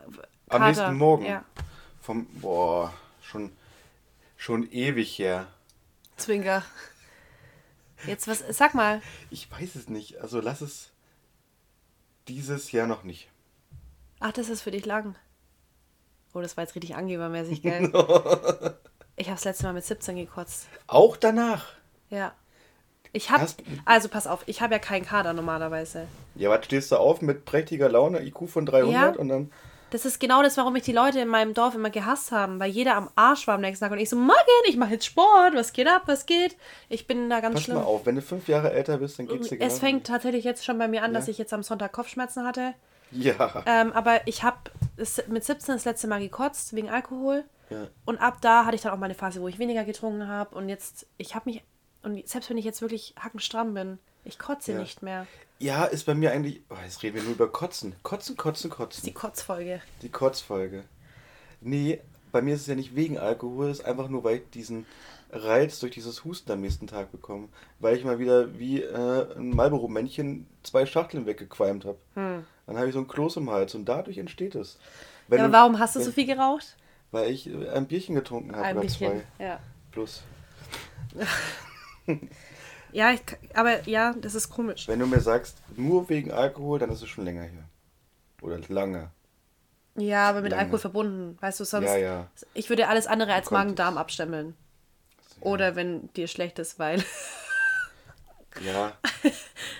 Am 0.49 0.59
Kater. 0.59 0.65
nächsten 0.65 0.95
Morgen. 0.97 1.25
Ja. 1.25 1.45
Vom, 2.01 2.25
boah, 2.41 2.93
schon, 3.21 3.51
schon 4.35 4.69
ewig 4.71 5.17
her. 5.17 5.47
Zwinker. 6.17 6.63
Jetzt 8.05 8.27
was, 8.27 8.43
sag 8.49 8.73
mal. 8.73 9.01
Ich 9.29 9.49
weiß 9.49 9.75
es 9.75 9.87
nicht. 9.87 10.17
Also 10.19 10.41
lass 10.41 10.59
es 10.59 10.91
dieses 12.27 12.73
Jahr 12.73 12.87
noch 12.87 13.03
nicht. 13.03 13.29
Ach, 14.19 14.33
das 14.33 14.49
ist 14.49 14.61
für 14.61 14.71
dich 14.71 14.85
lang. 14.85 15.15
Oh, 16.33 16.41
das 16.41 16.57
war 16.57 16.63
jetzt 16.63 16.75
richtig 16.75 16.95
angebermäßig, 16.95 17.61
gell? 17.61 17.83
ich 19.15 19.27
habe 19.27 19.35
das 19.35 19.43
letzte 19.45 19.63
Mal 19.65 19.73
mit 19.73 19.85
17 19.85 20.15
gekotzt. 20.15 20.67
Auch 20.87 21.17
danach. 21.17 21.65
Ja. 22.09 22.33
Ich 23.11 23.29
hab, 23.29 23.41
Hast- 23.41 23.61
also 23.85 24.09
pass 24.09 24.25
auf, 24.25 24.41
ich 24.47 24.61
habe 24.61 24.73
ja 24.73 24.79
keinen 24.79 25.05
Kader 25.05 25.33
normalerweise. 25.33 26.07
Ja, 26.35 26.49
was 26.49 26.65
stehst 26.65 26.91
du 26.91 26.97
auf 26.97 27.21
mit 27.21 27.45
prächtiger 27.45 27.87
Laune, 27.89 28.23
IQ 28.25 28.49
von 28.49 28.65
300 28.65 28.91
Ja. 28.93 29.09
und 29.21 29.29
dann. 29.29 29.51
Das 29.91 30.05
ist 30.05 30.19
genau 30.19 30.41
das, 30.41 30.57
warum 30.57 30.73
mich 30.73 30.81
die 30.81 30.91
Leute 30.91 31.19
in 31.19 31.27
meinem 31.27 31.53
Dorf 31.53 31.75
immer 31.75 31.91
gehasst 31.91 32.31
haben, 32.31 32.59
weil 32.59 32.71
jeder 32.71 32.95
am 32.95 33.11
Arsch 33.13 33.45
war 33.45 33.53
am 33.53 33.61
nächsten 33.61 33.85
Tag 33.85 33.91
und 33.91 33.99
ich 33.99 34.09
so, 34.09 34.15
Morgen, 34.15 34.33
ich 34.67 34.75
mache 34.75 34.93
jetzt 34.93 35.05
Sport, 35.05 35.53
was 35.53 35.71
geht 35.71 35.87
ab, 35.87 36.01
was 36.07 36.25
geht? 36.25 36.57
Ich 36.89 37.05
bin 37.05 37.29
da 37.29 37.41
ganz 37.41 37.53
Pass 37.53 37.63
schlimm. 37.65 37.77
mal 37.77 37.83
auf, 37.83 38.07
wenn 38.07 38.15
du 38.15 38.23
fünf 38.23 38.47
Jahre 38.47 38.73
älter 38.73 38.97
bist, 38.97 39.19
dann 39.19 39.27
geht's 39.27 39.49
dir 39.49 39.55
Es 39.57 39.59
genauso. 39.59 39.79
fängt 39.79 40.07
tatsächlich 40.07 40.43
jetzt 40.45 40.65
schon 40.65 40.79
bei 40.79 40.87
mir 40.87 41.03
an, 41.03 41.13
dass 41.13 41.27
Ja. 41.27 41.31
ich 41.31 41.37
jetzt 41.37 41.53
am 41.53 41.61
Sonntag 41.61 41.91
Kopfschmerzen 41.91 42.43
hatte. 42.47 42.73
Ja. 43.13 43.63
Ähm, 43.65 43.91
aber 43.93 44.27
ich 44.27 44.43
habe 44.43 44.57
mit 45.27 45.43
17 45.43 45.75
das 45.75 45.85
letzte 45.85 46.07
Mal 46.07 46.19
gekotzt 46.19 46.73
wegen 46.75 46.89
Alkohol. 46.89 47.43
ja. 47.69 47.87
Und 48.05 48.17
ab 48.19 48.37
da 48.41 48.65
hatte 48.65 48.75
ich 48.75 48.81
dann 48.81 48.91
auch 48.93 48.97
mal 48.97 49.05
eine 49.05 49.15
Phase, 49.15 49.41
wo 49.41 49.47
ich 49.47 49.59
weniger 49.59 49.83
getrunken 49.83 50.27
habe. 50.27 50.55
Und 50.55 50.69
jetzt, 50.69 51.05
ich 51.17 51.35
habe 51.35 51.49
mich, 51.49 51.63
und 52.03 52.27
selbst 52.27 52.49
wenn 52.49 52.57
ich 52.57 52.65
jetzt 52.65 52.81
wirklich 52.81 53.13
hackenstramm 53.19 53.73
bin, 53.73 53.99
ich 54.25 54.39
kotze 54.39 54.73
Ja. 54.73 54.79
nicht 54.79 55.01
mehr. 55.01 55.27
Ja, 55.59 55.85
ist 55.85 56.05
bei 56.05 56.13
mir 56.15 56.31
eigentlich. 56.31 56.61
Oh, 56.69 56.75
jetzt 56.83 57.01
reden 57.03 57.15
wir 57.17 57.23
nur 57.23 57.33
über 57.33 57.49
Kotzen. 57.51 57.95
Kotzen, 58.03 58.35
Kotzen, 58.35 58.69
Die 58.69 58.75
Kotzen. 58.75 59.13
Kotzfolge. 59.13 59.81
Die 60.01 60.09
Kotzfolge. 60.09 60.83
Nee, 61.61 62.01
bei 62.31 62.41
mir 62.41 62.55
ist 62.55 62.61
es 62.61 62.67
ja 62.67 62.75
nicht 62.75 62.95
wegen 62.95 63.17
Alkohol, 63.17 63.69
es 63.69 63.79
ist 63.79 63.85
einfach 63.85 64.09
nur, 64.09 64.23
weil 64.23 64.37
ich 64.37 64.49
diesen 64.49 64.85
Reiz 65.33 65.79
durch 65.79 65.91
dieses 65.93 66.23
Husten 66.23 66.51
am 66.51 66.61
nächsten 66.61 66.87
Tag 66.87 67.11
bekomme. 67.11 67.49
Weil 67.79 67.97
ich 67.97 68.03
mal 68.05 68.19
wieder 68.19 68.57
wie 68.59 68.81
äh, 68.81 69.35
ein 69.35 69.49
Marlboro-Männchen 69.49 70.47
zwei 70.63 70.85
Schachteln 70.85 71.25
weggequalmt 71.25 71.85
habe. 71.85 71.97
Dann 72.15 72.77
habe 72.77 72.87
ich 72.87 72.93
so 72.93 72.99
ein 72.99 73.07
Kloß 73.07 73.37
im 73.37 73.49
Hals 73.49 73.75
und 73.75 73.85
dadurch 73.85 74.17
entsteht 74.17 74.55
es. 74.55 74.77
Wenn 75.27 75.39
Ja, 75.39 75.45
aber 75.45 75.53
warum 75.53 75.79
hast 75.79 75.95
du 75.95 75.99
wenn- 75.99 76.05
so 76.05 76.11
viel 76.11 76.25
geraucht? 76.25 76.77
Weil 77.11 77.29
ich 77.31 77.47
äh, 77.47 77.69
ein 77.69 77.87
Bierchen 77.87 78.15
getrunken 78.15 78.55
habe 78.55 78.65
Ein 78.65 78.75
oder 78.77 78.85
bisschen. 78.85 79.23
zwei. 79.37 79.43
Ja. 79.43 79.59
Plus. 79.91 80.23
Ja, 82.91 83.11
ich, 83.11 83.21
aber 83.55 83.87
ja, 83.87 84.13
das 84.21 84.35
ist 84.35 84.49
komisch. 84.51 84.87
Wenn 84.87 84.99
du 84.99 85.07
mir 85.07 85.19
sagst, 85.19 85.57
nur 85.75 86.09
wegen 86.09 86.31
Alkohol, 86.31 86.77
dann 86.77 86.91
ist 86.91 87.01
es 87.01 87.09
schon 87.09 87.25
länger 87.25 87.41
hier. 87.43 87.63
Oder 88.41 88.59
lange. 88.67 89.09
Ja, 89.95 90.29
aber 90.29 90.41
mit 90.41 90.51
Lange. 90.51 90.61
Alkohol 90.61 90.79
verbunden. 90.79 91.37
Weißt 91.41 91.59
du, 91.59 91.63
sonst. 91.65 91.87
Ja, 91.87 91.97
ja. 91.97 92.27
Ich 92.53 92.69
würde 92.69 92.87
alles 92.87 93.07
andere 93.07 93.33
als. 93.33 93.49
Magen-Darm 93.49 93.97
abstemmeln. 93.97 94.55
Oder 95.43 95.75
wenn 95.75 96.11
dir 96.13 96.27
schlecht 96.27 96.59
ist, 96.59 96.79
weil. 96.79 97.03
Ja. 98.63 98.91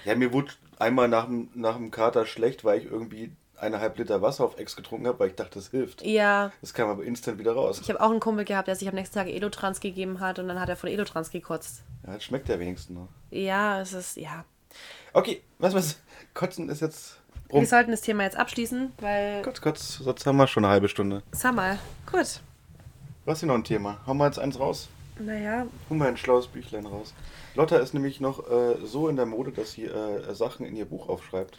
Ja, 0.04 0.16
mir 0.16 0.34
wurde 0.34 0.52
einmal 0.80 1.08
nach 1.08 1.26
dem, 1.26 1.50
nach 1.54 1.76
dem 1.76 1.92
Kater 1.92 2.26
schlecht, 2.26 2.64
weil 2.66 2.80
ich 2.80 2.86
irgendwie 2.86 3.32
eineinhalb 3.56 3.98
Liter 4.00 4.22
Wasser 4.24 4.44
auf 4.46 4.58
Ex 4.58 4.76
getrunken 4.76 5.06
habe, 5.06 5.20
weil 5.20 5.30
ich 5.30 5.36
dachte, 5.36 5.60
das 5.60 5.70
hilft. 5.70 6.02
ja. 6.02 6.52
Das 6.60 6.74
kam 6.74 6.90
aber 6.90 7.04
instant 7.04 7.38
wieder 7.38 7.54
raus. 7.54 7.80
Ich 7.82 7.90
habe 7.90 8.02
auch 8.02 8.10
einen 8.10 8.20
Kumpel 8.20 8.46
gehabt, 8.46 8.68
der 8.68 8.76
sich 8.76 8.88
am 8.90 8.96
nächsten 8.96 9.14
Tag 9.14 9.28
Elotrans 9.28 9.80
gegeben 9.80 10.20
hat 10.20 10.40
und 10.40 10.48
dann 10.48 10.60
hat 10.60 10.70
er 10.70 10.76
von 10.76 10.90
Elotrans 10.90 11.30
gekotzt. 11.30 11.84
Ja, 12.08 12.14
das 12.16 12.24
schmeckt 12.24 12.50
ja 12.50 12.58
wenigstens 12.60 12.96
noch. 12.98 13.10
Ja, 13.30 13.80
es 13.80 13.94
ist, 13.94 14.18
ja. 14.18 14.44
Okay, 15.14 15.44
was, 15.60 15.76
was? 15.76 16.00
Kotzen 16.34 16.68
ist 16.70 16.82
jetzt 16.82 17.20
Wir 17.50 17.58
rum. 17.58 17.66
sollten 17.66 17.92
das 17.92 18.02
Thema 18.02 18.24
jetzt 18.24 18.38
abschließen, 18.38 18.92
weil. 19.00 19.44
Kotz, 19.44 19.62
kotz, 19.62 19.98
sonst 20.00 20.26
haben 20.26 20.38
wir 20.38 20.48
schon 20.48 20.66
eine 20.66 20.74
halbe 20.74 20.90
Stunde. 20.90 21.22
Sag 21.32 21.54
mal. 21.54 21.78
Gut. 22.12 22.42
Was 23.26 23.36
ist 23.36 23.40
hier 23.42 23.48
noch 23.48 23.56
ein 23.56 23.64
Thema? 23.64 24.00
Haben 24.08 24.18
wir 24.18 24.26
jetzt 24.26 24.40
eins 24.40 24.60
raus? 24.60 24.90
Naja, 25.20 25.68
Hol 25.90 25.98
mal 25.98 26.08
ein 26.08 26.18
schlaues 26.18 26.48
Büchlein 26.48 26.86
raus. 26.86 27.14
Lotta 27.56 27.78
ist 27.78 27.94
nämlich 27.94 28.20
noch 28.20 28.50
äh, 28.50 28.78
so 28.84 29.08
in 29.08 29.16
der 29.16 29.26
Mode, 29.28 29.52
dass 29.52 29.74
sie 29.74 29.86
äh, 29.86 30.34
Sachen 30.34 30.66
in 30.66 30.76
ihr 30.76 30.86
Buch 30.86 31.08
aufschreibt. 31.08 31.58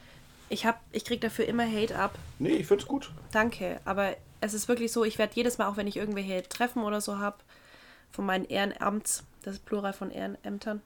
ich 0.48 0.66
hab, 0.66 0.80
ich 0.92 1.04
krieg 1.04 1.20
dafür 1.20 1.46
immer 1.46 1.64
Hate 1.66 1.96
ab. 1.98 2.18
Nee, 2.38 2.50
ich 2.56 2.66
find's 2.66 2.86
gut. 2.86 3.12
Danke, 3.32 3.80
aber 3.84 4.16
es 4.40 4.54
ist 4.54 4.68
wirklich 4.68 4.90
so, 4.92 5.04
ich 5.04 5.18
werde 5.18 5.34
jedes 5.36 5.56
Mal, 5.58 5.68
auch 5.68 5.76
wenn 5.76 5.86
ich 5.86 5.96
irgendwelche 5.96 6.42
Treffen 6.48 6.82
oder 6.82 7.00
so 7.00 7.18
habe, 7.18 7.36
von 8.10 8.26
meinen 8.26 8.44
Ehrenamts, 8.44 9.24
das 9.42 9.54
ist 9.54 9.64
Plural 9.66 9.92
von 9.92 10.10
Ehrenämtern, 10.10 10.82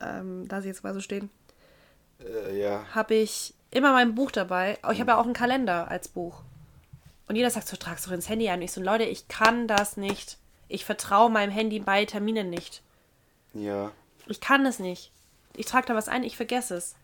ähm, 0.00 0.46
da 0.48 0.60
sie 0.60 0.68
jetzt 0.68 0.84
mal 0.84 0.94
so 0.94 1.00
stehen, 1.00 1.30
Äh, 2.20 2.58
ja. 2.60 2.84
habe 2.94 3.14
ich 3.14 3.54
immer 3.70 3.92
mein 3.92 4.14
Buch 4.14 4.30
dabei. 4.30 4.78
Aber 4.82 4.92
Ich 4.92 5.00
habe 5.00 5.10
ja 5.12 5.16
auch 5.18 5.24
einen 5.24 5.34
Kalender 5.34 5.88
als 5.88 6.08
Buch. 6.08 6.42
Und 7.26 7.36
jeder 7.36 7.50
sagt 7.50 7.66
so, 7.68 7.76
trag's 7.76 8.04
doch 8.04 8.12
ins 8.12 8.28
Handy 8.28 8.48
ein. 8.48 8.58
Und 8.58 8.62
ich 8.64 8.72
so, 8.72 8.80
Leute, 8.82 9.04
ich 9.04 9.28
kann 9.28 9.66
das 9.66 9.96
nicht. 9.96 10.38
Ich 10.68 10.84
vertraue 10.84 11.30
meinem 11.30 11.50
Handy 11.50 11.78
bei 11.80 12.04
Terminen 12.04 12.50
nicht. 12.50 12.82
Ja. 13.52 13.90
Ich 14.26 14.40
kann 14.40 14.64
es 14.66 14.78
nicht. 14.78 15.10
Ich 15.56 15.66
trage 15.66 15.86
da 15.86 15.94
was 15.94 16.08
ein, 16.08 16.24
ich 16.24 16.36
vergesse 16.36 16.74
es. 16.76 16.96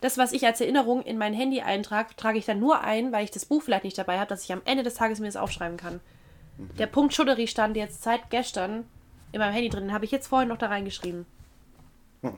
Das, 0.00 0.18
was 0.18 0.32
ich 0.32 0.44
als 0.46 0.60
Erinnerung 0.60 1.02
in 1.02 1.18
mein 1.18 1.34
Handy 1.34 1.60
eintrage, 1.60 2.16
trage 2.16 2.38
ich 2.38 2.44
dann 2.46 2.58
nur 2.58 2.80
ein, 2.80 3.12
weil 3.12 3.24
ich 3.24 3.30
das 3.30 3.44
Buch 3.44 3.62
vielleicht 3.62 3.84
nicht 3.84 3.98
dabei 3.98 4.18
habe, 4.18 4.28
dass 4.28 4.42
ich 4.42 4.52
am 4.52 4.62
Ende 4.64 4.82
des 4.82 4.94
Tages 4.94 5.20
mir 5.20 5.26
das 5.26 5.36
aufschreiben 5.36 5.76
kann. 5.76 6.00
Der 6.78 6.86
Punkt 6.86 7.14
Schuddery 7.14 7.46
stand 7.46 7.76
jetzt 7.76 8.02
seit 8.02 8.28
gestern 8.30 8.84
in 9.30 9.38
meinem 9.38 9.52
Handy 9.52 9.68
drin. 9.68 9.84
Den 9.84 9.92
habe 9.92 10.04
ich 10.04 10.10
jetzt 10.10 10.26
vorhin 10.26 10.48
noch 10.48 10.58
da 10.58 10.66
reingeschrieben. 10.66 11.24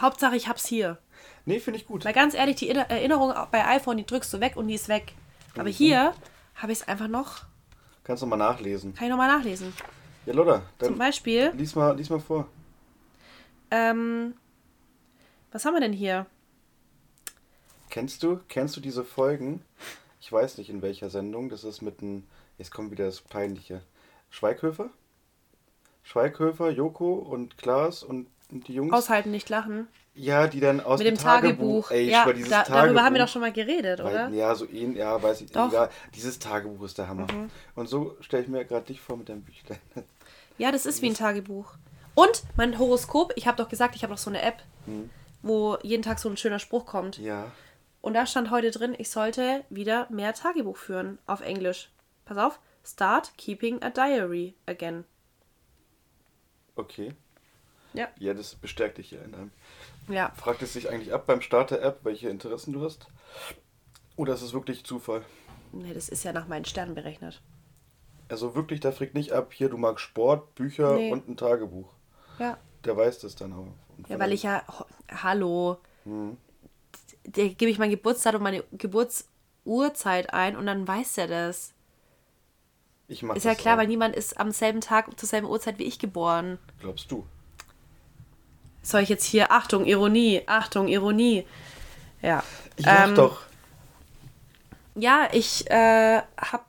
Hauptsache, 0.00 0.36
ich 0.36 0.48
hab's 0.48 0.66
hier. 0.66 0.98
Nee, 1.46 1.60
finde 1.60 1.78
ich 1.78 1.86
gut. 1.86 2.04
Weil 2.04 2.12
ganz 2.14 2.34
ehrlich, 2.34 2.56
die 2.56 2.68
Inner- 2.68 2.90
Erinnerung 2.90 3.32
bei 3.50 3.64
iPhone, 3.66 3.96
die 3.98 4.06
drückst 4.06 4.32
du 4.32 4.40
weg 4.40 4.56
und 4.56 4.68
die 4.68 4.74
ist 4.74 4.88
weg. 4.88 5.12
Aber 5.56 5.68
hier 5.68 6.14
habe 6.56 6.72
ich 6.72 6.80
es 6.80 6.88
einfach 6.88 7.08
noch. 7.08 7.42
Kannst 8.04 8.22
du 8.22 8.26
mal 8.26 8.36
nachlesen. 8.36 8.94
Kann 8.94 9.06
ich 9.06 9.10
nochmal 9.10 9.28
nachlesen. 9.28 9.72
Ja, 10.26 10.32
Lotta, 10.32 10.62
Zum 10.78 10.96
Beispiel, 10.96 11.52
lies 11.56 11.74
mal, 11.74 11.96
lies 11.96 12.08
mal 12.10 12.20
vor. 12.20 12.48
ähm, 13.70 14.34
was 15.52 15.64
haben 15.64 15.74
wir 15.74 15.80
denn 15.80 15.92
hier? 15.92 16.26
Kennst 17.90 18.22
du, 18.22 18.40
kennst 18.48 18.76
du 18.76 18.80
diese 18.80 19.04
Folgen? 19.04 19.62
Ich 20.20 20.32
weiß 20.32 20.58
nicht 20.58 20.70
in 20.70 20.82
welcher 20.82 21.10
Sendung. 21.10 21.48
Das 21.48 21.64
ist 21.64 21.82
mit 21.82 22.00
einem. 22.00 22.24
Jetzt 22.58 22.70
kommt 22.72 22.90
wieder 22.90 23.04
das 23.04 23.20
Peinliche. 23.20 23.82
Schweighöfer? 24.30 24.90
Schweighöfer, 26.02 26.70
Joko 26.70 27.14
und 27.14 27.58
Klaas 27.58 28.02
und 28.02 28.26
und 28.50 28.68
die 28.68 28.74
Jungs. 28.74 28.92
Aushalten, 28.92 29.30
nicht 29.30 29.48
lachen. 29.48 29.88
Ja, 30.14 30.46
die 30.46 30.60
dann 30.60 30.80
aus 30.80 30.98
Mit 30.98 31.08
dem 31.08 31.18
Tagebuch. 31.18 31.90
Ey, 31.90 32.04
ich 32.04 32.10
ja, 32.12 32.32
dieses 32.32 32.48
da, 32.50 32.62
Tagebuch. 32.62 32.82
darüber 32.82 33.02
haben 33.02 33.14
wir 33.14 33.22
doch 33.22 33.28
schon 33.28 33.40
mal 33.42 33.52
geredet, 33.52 34.00
oder? 34.00 34.26
Weil, 34.26 34.34
ja, 34.34 34.54
so 34.54 34.66
ähnlich, 34.68 34.98
ja, 34.98 35.20
weiß 35.22 35.40
ich. 35.40 35.52
Doch. 35.52 35.66
Mhm. 35.66 35.70
Egal. 35.70 35.90
Dieses 36.14 36.38
Tagebuch 36.38 36.84
ist 36.84 36.98
der 36.98 37.08
Hammer. 37.08 37.26
Und 37.74 37.88
so 37.88 38.16
stelle 38.20 38.42
ich 38.44 38.48
mir 38.48 38.64
gerade 38.64 38.86
dich 38.86 39.00
vor 39.00 39.16
mit 39.16 39.28
deinem 39.28 39.42
Büchlein. 39.42 39.78
Ja, 40.56 40.70
das 40.70 40.86
ist 40.86 41.02
wie 41.02 41.08
ein 41.08 41.14
Tagebuch. 41.14 41.74
Und 42.14 42.44
mein 42.56 42.78
Horoskop, 42.78 43.32
ich 43.34 43.48
habe 43.48 43.56
doch 43.56 43.68
gesagt, 43.68 43.96
ich 43.96 44.04
habe 44.04 44.12
noch 44.12 44.18
so 44.18 44.30
eine 44.30 44.40
App, 44.40 44.62
wo 45.42 45.76
jeden 45.82 46.04
Tag 46.04 46.20
so 46.20 46.28
ein 46.28 46.36
schöner 46.36 46.60
Spruch 46.60 46.86
kommt. 46.86 47.18
ja. 47.18 47.50
Und 48.00 48.12
da 48.12 48.26
stand 48.26 48.50
heute 48.50 48.70
drin, 48.70 48.94
ich 48.98 49.10
sollte 49.10 49.64
wieder 49.70 50.06
mehr 50.10 50.34
Tagebuch 50.34 50.76
führen 50.76 51.18
auf 51.26 51.40
Englisch. 51.40 51.90
Pass 52.26 52.36
auf, 52.36 52.60
start 52.84 53.32
keeping 53.38 53.82
a 53.82 53.88
diary 53.88 54.54
again. 54.66 55.04
Okay. 56.76 57.14
Ja. 57.94 58.08
Ja, 58.18 58.34
das 58.34 58.54
bestärkt 58.56 58.98
dich 58.98 59.10
ja 59.12 59.20
in 59.22 59.34
einem. 59.34 59.50
Ja. 60.08 60.30
Fragt 60.36 60.62
es 60.62 60.72
sich 60.74 60.90
eigentlich 60.90 61.12
ab 61.14 61.26
beim 61.26 61.40
Start 61.40 61.70
der 61.70 61.82
App, 61.82 62.00
welche 62.02 62.28
Interessen 62.28 62.72
du 62.72 62.84
hast? 62.84 63.06
Oder 64.16 64.34
ist 64.34 64.42
es 64.42 64.52
wirklich 64.52 64.84
Zufall? 64.84 65.22
Nee, 65.72 65.94
das 65.94 66.08
ist 66.08 66.24
ja 66.24 66.32
nach 66.32 66.46
meinen 66.46 66.64
Sternen 66.64 66.94
berechnet. 66.94 67.40
Also 68.28 68.54
wirklich, 68.54 68.80
da 68.80 68.92
fragt 68.92 69.14
nicht 69.14 69.32
ab, 69.32 69.52
hier, 69.52 69.68
du 69.68 69.76
magst 69.76 70.04
Sport, 70.04 70.54
Bücher 70.54 70.94
Nee. 70.96 71.10
und 71.12 71.28
ein 71.28 71.36
Tagebuch. 71.36 71.92
Ja. 72.38 72.58
Der 72.84 72.96
weiß 72.96 73.20
das 73.20 73.34
dann 73.36 73.52
auch. 73.52 73.66
Und 73.96 74.08
Ja, 74.08 74.18
weil 74.18 74.32
ich 74.32 74.42
ja. 74.42 74.62
Hallo. 75.10 75.78
Mhm. 76.04 76.36
Da 77.24 77.42
gebe 77.48 77.70
ich 77.70 77.78
mein 77.78 77.90
Geburtsdatum, 77.90 78.42
meine 78.42 78.62
Geburtsurzeit 78.72 80.32
ein 80.34 80.56
und 80.56 80.66
dann 80.66 80.86
weiß 80.86 81.18
er 81.18 81.28
das. 81.28 81.72
Ich 83.08 83.22
mach 83.22 83.36
Ist 83.36 83.44
ja 83.44 83.54
klar, 83.54 83.74
auch. 83.74 83.78
weil 83.80 83.86
niemand 83.88 84.16
ist 84.16 84.38
am 84.38 84.50
selben 84.50 84.80
Tag 84.80 85.18
zur 85.18 85.28
selben 85.28 85.46
Uhrzeit 85.46 85.78
wie 85.78 85.84
ich 85.84 85.98
geboren. 85.98 86.58
Glaubst 86.80 87.10
du? 87.10 87.26
Soll 88.84 89.00
ich 89.00 89.08
jetzt 89.08 89.24
hier, 89.24 89.50
Achtung, 89.50 89.86
Ironie, 89.86 90.42
Achtung, 90.46 90.88
Ironie. 90.88 91.46
Ja. 92.20 92.44
Ich 92.76 92.86
Ähm, 92.86 93.14
doch. 93.14 93.40
Ja, 94.94 95.28
ich 95.32 95.68
äh, 95.70 96.18
habe 96.36 96.64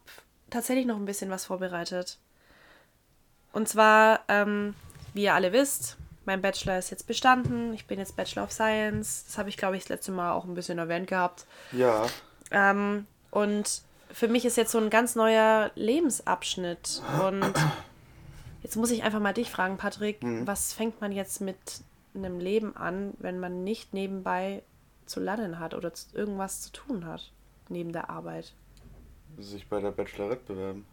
tatsächlich 0.49 0.86
noch 0.86 0.95
ein 0.95 1.06
bisschen 1.06 1.30
was 1.30 1.45
vorbereitet. 1.45 2.17
Und 3.51 3.67
zwar, 3.67 4.21
ähm, 4.30 4.75
wie 5.13 5.23
ihr 5.23 5.34
alle 5.34 5.51
wisst, 5.51 5.97
mein 6.23 6.41
Bachelor 6.41 6.80
ist 6.80 6.89
jetzt 6.89 7.06
bestanden. 7.06 7.73
Ich 7.73 7.86
bin 7.86 7.99
jetzt 7.99 8.15
Bachelor 8.15 8.45
of 8.45 8.51
Science. 8.51 9.25
Das 9.28 9.38
habe 9.38 9.49
ich, 9.49 9.58
glaube 9.58 9.75
ich, 9.75 9.84
das 9.84 9.89
letzte 9.89 10.13
Mal 10.13 10.32
auch 10.32 10.45
ein 10.45 10.56
bisschen 10.56 10.78
erwähnt 10.78 11.08
gehabt. 11.08 11.45
Ja. 11.73 12.06
Ähm, 12.49 13.08
und 13.30 13.82
für 14.10 14.30
mich 14.30 14.45
ist 14.45 14.56
jetzt 14.56 14.71
so 14.71 14.78
ein 14.78 14.89
ganz 14.89 15.15
neuer 15.15 15.69
Lebensabschnitt. 15.75 17.01
Und 17.21 17.54
jetzt 18.63 18.78
muss 18.78 18.89
ich 18.89 19.04
einfach 19.04 19.19
mal 19.19 19.34
dich 19.34 19.51
fragen, 19.51 19.75
Patrick, 19.75 20.19
was 20.21 20.71
fängt 20.71 21.01
man 21.01 21.12
jetzt 21.12 21.41
mit 21.41 21.58
einem 22.17 22.39
Leben 22.39 22.75
an, 22.75 23.13
wenn 23.19 23.39
man 23.39 23.63
nicht 23.63 23.93
nebenbei 23.93 24.63
zu 25.06 25.19
lernen 25.19 25.60
hat 25.60 25.73
oder 25.73 25.93
zu- 25.93 26.15
irgendwas 26.15 26.62
zu 26.62 26.71
tun 26.71 27.06
hat 27.06 27.32
neben 27.69 27.91
der 27.93 28.10
Arbeit? 28.10 28.54
Sich 29.38 29.67
bei 29.67 29.80
der 29.82 29.91
Bachelorette 29.91 30.43
bewerben. 30.54 30.86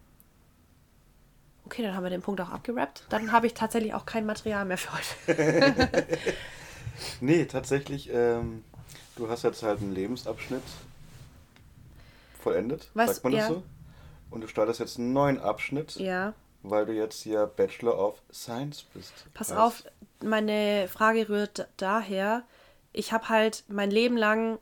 Okay, 1.65 1.81
dann 1.81 1.95
haben 1.95 2.03
wir 2.03 2.09
den 2.09 2.21
Punkt 2.21 2.41
auch 2.41 2.49
abgerappt. 2.49 3.05
Dann 3.09 3.31
habe 3.31 3.47
ich 3.47 3.53
tatsächlich 3.53 3.93
auch 3.93 4.05
kein 4.05 4.25
Material 4.25 4.65
mehr 4.65 4.77
für 4.77 4.91
heute. 4.93 6.05
Nee, 7.21 7.45
tatsächlich, 7.45 8.09
ähm, 8.13 8.63
du 9.15 9.27
hast 9.27 9.43
jetzt 9.43 9.63
halt 9.63 9.81
einen 9.81 9.93
Lebensabschnitt 9.95 10.61
vollendet, 12.39 12.89
Was? 12.93 13.15
sagt 13.15 13.23
man 13.23 13.33
das 13.33 13.41
Ja. 13.41 13.47
so? 13.49 13.63
Und 14.29 14.41
du 14.41 14.47
startest 14.47 14.79
jetzt 14.79 14.97
einen 14.99 15.11
neuen 15.13 15.39
Abschnitt, 15.39 15.95
Ja, 15.95 16.33
weil 16.61 16.85
du 16.85 16.93
jetzt 16.93 17.21
hier 17.23 17.45
Bachelor 17.47 17.97
of 17.97 18.21
Science 18.31 18.83
bist. 18.93 19.11
pass 19.33 19.49
Heißt, 19.49 19.59
auf, 19.59 19.83
meine 20.23 20.87
Frage 20.87 21.29
rührt 21.29 21.67
daher, 21.77 22.43
ich 22.91 23.11
habe 23.13 23.29
halt 23.29 23.63
mein 23.67 23.91
Leben 23.91 24.17
lang, 24.17 24.59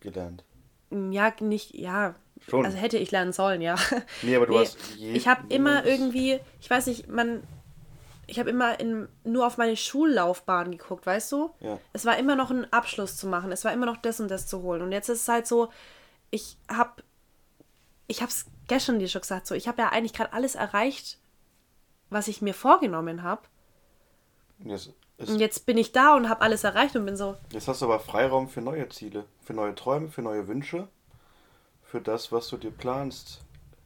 Gelernt. 0.00 0.44
mm, 0.90 1.12
ja, 1.12 1.32
nicht, 1.40 1.74
ja, 1.74 2.14
Schon. 2.48 2.64
also 2.64 2.76
hätte 2.76 2.98
ich 2.98 3.10
lernen 3.10 3.32
sollen, 3.32 3.60
ja. 3.60 3.76
Nee, 4.22 4.36
aber 4.36 4.46
du 4.46 4.58
hast 4.58 4.76
je- 4.96 5.12
Ich 5.12 5.28
habe 5.28 5.42
immer 5.48 5.84
irgendwie, 5.84 6.40
ich 6.60 6.68
weiß 6.70 6.86
nicht, 6.86 7.08
man, 7.08 7.42
ich 8.26 8.38
habe 8.38 8.50
immer 8.50 8.78
in, 8.80 9.08
nur 9.24 9.46
auf 9.46 9.58
meine 9.58 9.76
Schullaufbahn 9.76 10.70
geguckt, 10.72 11.06
weißt 11.06 11.30
du? 11.32 11.50
Ja. 11.60 11.78
Es 11.92 12.04
war 12.04 12.16
immer 12.18 12.36
noch 12.36 12.50
ein 12.50 12.72
Abschluss 12.72 13.16
zu 13.16 13.26
machen, 13.26 13.52
es 13.52 13.64
war 13.64 13.72
immer 13.72 13.86
noch 13.86 13.96
das 13.98 14.20
und 14.20 14.28
das 14.30 14.46
zu 14.46 14.62
holen. 14.62 14.82
Und 14.82 14.92
jetzt 14.92 15.08
ist 15.08 15.22
es 15.22 15.28
halt 15.28 15.46
so, 15.46 15.70
ich 16.30 16.56
habe, 16.68 17.02
ich 18.06 18.20
habe 18.22 18.30
es 18.30 18.46
gestern 18.68 18.98
dir 18.98 19.08
schon 19.08 19.20
gesagt, 19.20 19.46
so, 19.46 19.54
ich 19.54 19.68
habe 19.68 19.82
ja 19.82 19.88
eigentlich 19.90 20.12
gerade 20.14 20.32
alles 20.32 20.54
erreicht, 20.54 21.18
was 22.10 22.28
ich 22.28 22.42
mir 22.42 22.54
vorgenommen 22.54 23.22
habe. 23.22 23.42
Jetzt, 24.58 24.90
Und 25.18 25.38
jetzt 25.38 25.66
bin 25.66 25.78
ich 25.78 25.92
da 25.92 26.16
und 26.16 26.28
habe 26.28 26.40
alles 26.42 26.64
erreicht 26.64 26.96
und 26.96 27.04
bin 27.04 27.16
so, 27.16 27.36
jetzt 27.50 27.68
hast 27.68 27.82
du 27.82 27.86
aber 27.86 28.00
Freiraum 28.00 28.48
für 28.48 28.60
neue 28.60 28.88
Ziele, 28.88 29.24
für 29.42 29.54
neue 29.54 29.74
Träume, 29.74 30.08
für 30.08 30.22
neue 30.22 30.48
Wünsche, 30.48 30.88
für 31.82 32.00
das, 32.00 32.32
was 32.32 32.48
du 32.48 32.56
dir 32.56 32.70
planst. 32.70 33.40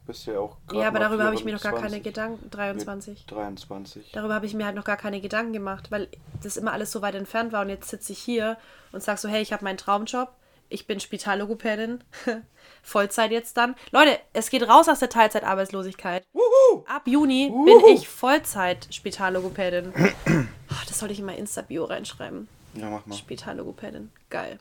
Bist 0.06 0.24
ja 0.26 0.38
auch 0.38 0.56
grad 0.68 0.82
ja, 0.82 0.88
aber 0.88 1.00
darüber 1.00 1.24
habe 1.24 1.34
ich 1.34 1.44
mir 1.44 1.52
noch 1.52 1.60
gar 1.60 1.72
24. 1.72 1.90
keine 1.90 2.02
Gedanken, 2.02 2.50
23. 2.50 3.26
23. 3.26 4.12
Darüber 4.12 4.34
habe 4.34 4.46
ich 4.46 4.54
mir 4.54 4.64
halt 4.64 4.76
noch 4.76 4.84
gar 4.84 4.96
keine 4.96 5.20
Gedanken 5.20 5.52
gemacht, 5.52 5.90
weil 5.90 6.08
das 6.44 6.56
immer 6.56 6.72
alles 6.72 6.92
so 6.92 7.02
weit 7.02 7.16
entfernt 7.16 7.52
war. 7.52 7.62
Und 7.62 7.70
jetzt 7.70 7.88
sitze 7.88 8.12
ich 8.12 8.20
hier 8.20 8.56
und 8.92 9.02
sage 9.02 9.18
so, 9.18 9.28
hey, 9.28 9.42
ich 9.42 9.52
habe 9.52 9.64
meinen 9.64 9.78
Traumjob. 9.78 10.28
Ich 10.68 10.86
bin 10.86 11.00
Spitallogopädin. 11.00 12.02
Vollzeit 12.82 13.30
jetzt 13.32 13.56
dann. 13.56 13.74
Leute, 13.90 14.18
es 14.32 14.50
geht 14.50 14.62
raus 14.68 14.88
aus 14.88 15.00
der 15.00 15.08
Teilzeitarbeitslosigkeit. 15.08 16.24
Ab 16.86 17.06
Juni 17.06 17.52
bin 17.64 17.80
ich 17.94 18.08
Vollzeit 18.08 18.88
Spitallogopädin. 18.90 19.92
Oh, 20.68 20.84
das 20.88 20.98
sollte 20.98 21.12
ich 21.12 21.20
in 21.20 21.26
mein 21.26 21.38
Insta-Bio 21.38 21.84
reinschreiben. 21.84 22.48
Ja, 22.74 22.90
mach 22.90 23.06
mal. 23.06 23.14
Spitallogopädin. 23.14 24.10
Geil. 24.30 24.58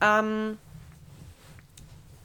Ähm, 0.00 0.58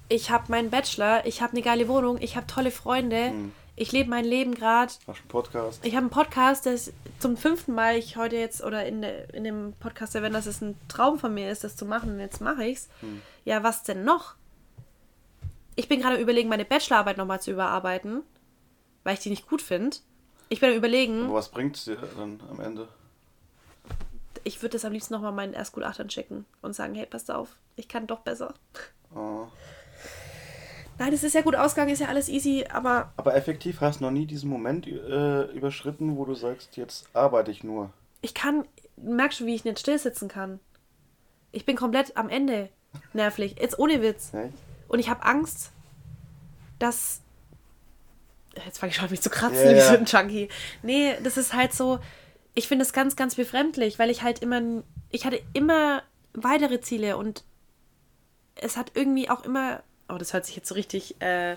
ich 0.10 0.30
habe 0.30 0.52
meinen 0.52 0.70
Bachelor, 0.70 1.26
ich 1.26 1.42
habe 1.42 1.54
eine 1.54 1.64
geile 1.64 1.88
Wohnung, 1.88 2.20
ich 2.22 2.36
habe 2.36 2.46
tolle 2.46 2.70
Freunde, 2.70 3.34
ich 3.76 3.92
lebe 3.92 4.10
mein 4.10 4.26
Leben 4.26 4.54
gerade. 4.56 4.94
Hast 5.08 5.20
einen 5.20 5.28
Podcast? 5.28 5.86
Ich 5.86 5.94
habe 5.96 6.04
einen 6.04 6.10
Podcast, 6.10 6.66
das 6.66 6.92
zum 7.20 7.38
fünften 7.38 7.74
Mal 7.74 7.98
ich 7.98 8.18
heute 8.18 8.36
jetzt 8.36 8.64
oder 8.64 8.86
in, 8.86 9.02
der, 9.02 9.34
in 9.34 9.44
dem 9.44 9.74
Podcast 9.80 10.16
erwähne, 10.16 10.34
dass 10.36 10.46
es 10.46 10.62
ein 10.62 10.78
Traum 10.88 11.20
von 11.20 11.34
mir 11.34 11.52
ist, 11.52 11.64
das 11.64 11.76
zu 11.76 11.86
machen 11.86 12.12
und 12.12 12.20
jetzt 12.20 12.42
mache 12.42 12.66
ich's. 12.66 12.90
Ja, 13.46 13.64
was 13.64 13.84
denn 13.84 14.04
noch? 14.04 14.36
Ich 15.76 15.88
bin 15.88 16.02
gerade 16.02 16.18
überlegen, 16.18 16.50
meine 16.50 16.66
Bachelorarbeit 16.66 17.18
nochmal 17.18 17.42
zu 17.42 17.52
überarbeiten, 17.52 18.22
weil 19.04 19.16
ich 19.16 19.22
die 19.22 19.30
nicht 19.32 19.48
gut 19.48 19.62
finde. 19.62 19.98
Ich 20.50 20.60
bin 20.60 20.74
überlegen, 20.74 21.26
Aber 21.26 21.36
was 21.36 21.50
bringt 21.50 21.76
es 21.78 21.86
dir 21.86 21.96
dann 21.96 22.40
am 22.50 22.60
Ende? 22.60 22.88
ich 24.44 24.62
würde 24.62 24.74
das 24.74 24.86
am 24.86 24.92
liebsten 24.94 25.14
nochmal 25.14 25.32
meinen 25.32 25.54
Erstgutachtern 25.54 26.10
checken 26.10 26.46
und 26.62 26.74
sagen, 26.76 26.96
hey, 26.96 27.06
passt 27.06 27.32
auf, 27.32 27.56
ich 27.76 27.88
kann 27.88 28.08
doch 28.08 28.20
besser. 28.20 28.54
Oh, 29.16 29.48
Nein, 31.00 31.14
es 31.14 31.24
ist 31.24 31.34
ja 31.34 31.42
gut 31.42 31.56
ausgegangen, 31.56 31.92
ist 31.92 32.00
ja 32.00 32.08
alles 32.08 32.30
easy, 32.30 32.66
aber 32.72 33.12
Aber 33.18 33.36
effektiv 33.36 33.82
hast 33.82 34.00
du 34.00 34.06
noch 34.06 34.12
nie 34.12 34.26
diesen 34.26 34.50
Moment 34.50 34.88
äh, 34.88 35.44
überschritten, 35.52 36.18
wo 36.18 36.26
du 36.26 36.36
sagst, 36.36 36.78
jetzt 36.78 37.08
arbeite 37.14 37.52
ich 37.52 37.64
nur. 37.64 37.92
ich 38.22 38.34
kann, 38.34 38.66
merkst 38.98 39.40
du, 39.40 39.46
wie 39.46 39.56
ich 39.56 39.66
nicht 39.66 39.80
still 39.80 39.98
sitzen 39.98 40.28
kann? 40.28 40.60
Ich 41.52 41.66
bin 41.66 41.76
komplett 41.76 42.16
am 42.16 42.30
Ende 42.30 42.70
nervlich. 43.14 43.56
Jetzt 43.60 43.78
ohne 43.80 44.02
Witz. 44.02 44.34
Echt? 44.34 44.54
Und 44.88 45.00
ich 45.00 45.10
habe 45.10 45.24
Angst, 45.24 45.72
dass. 46.80 47.22
Jetzt 48.66 48.78
fange 48.78 48.92
ich 48.92 48.96
schon 48.96 49.06
an, 49.06 49.12
mich 49.12 49.22
zu 49.22 49.30
kratzen, 49.32 49.66
Ja, 49.66 49.76
wie 49.76 49.82
so 49.82 49.94
ein 49.94 50.06
Junkie. 50.06 50.50
Nee, 50.84 51.16
das 51.24 51.38
ist 51.38 51.54
halt 51.54 51.74
so. 51.74 52.00
Ich 52.56 52.68
finde 52.68 52.86
es 52.86 52.94
ganz, 52.94 53.16
ganz 53.16 53.36
befremdlich, 53.36 53.98
weil 53.98 54.10
ich 54.12 54.22
halt 54.22 54.40
immer. 54.40 54.62
Ich 55.10 55.26
hatte 55.26 55.42
immer 55.54 56.04
weitere 56.34 56.82
Ziele 56.82 57.18
und 57.18 57.44
es 58.56 58.78
hat 58.78 58.92
irgendwie 58.96 59.30
auch 59.30 59.44
immer. 59.44 59.82
Oh, 60.10 60.18
das 60.18 60.34
hört 60.34 60.46
sich 60.46 60.56
jetzt 60.56 60.70
so 60.70 60.76
richtig. 60.76 61.20
Äh, 61.22 61.56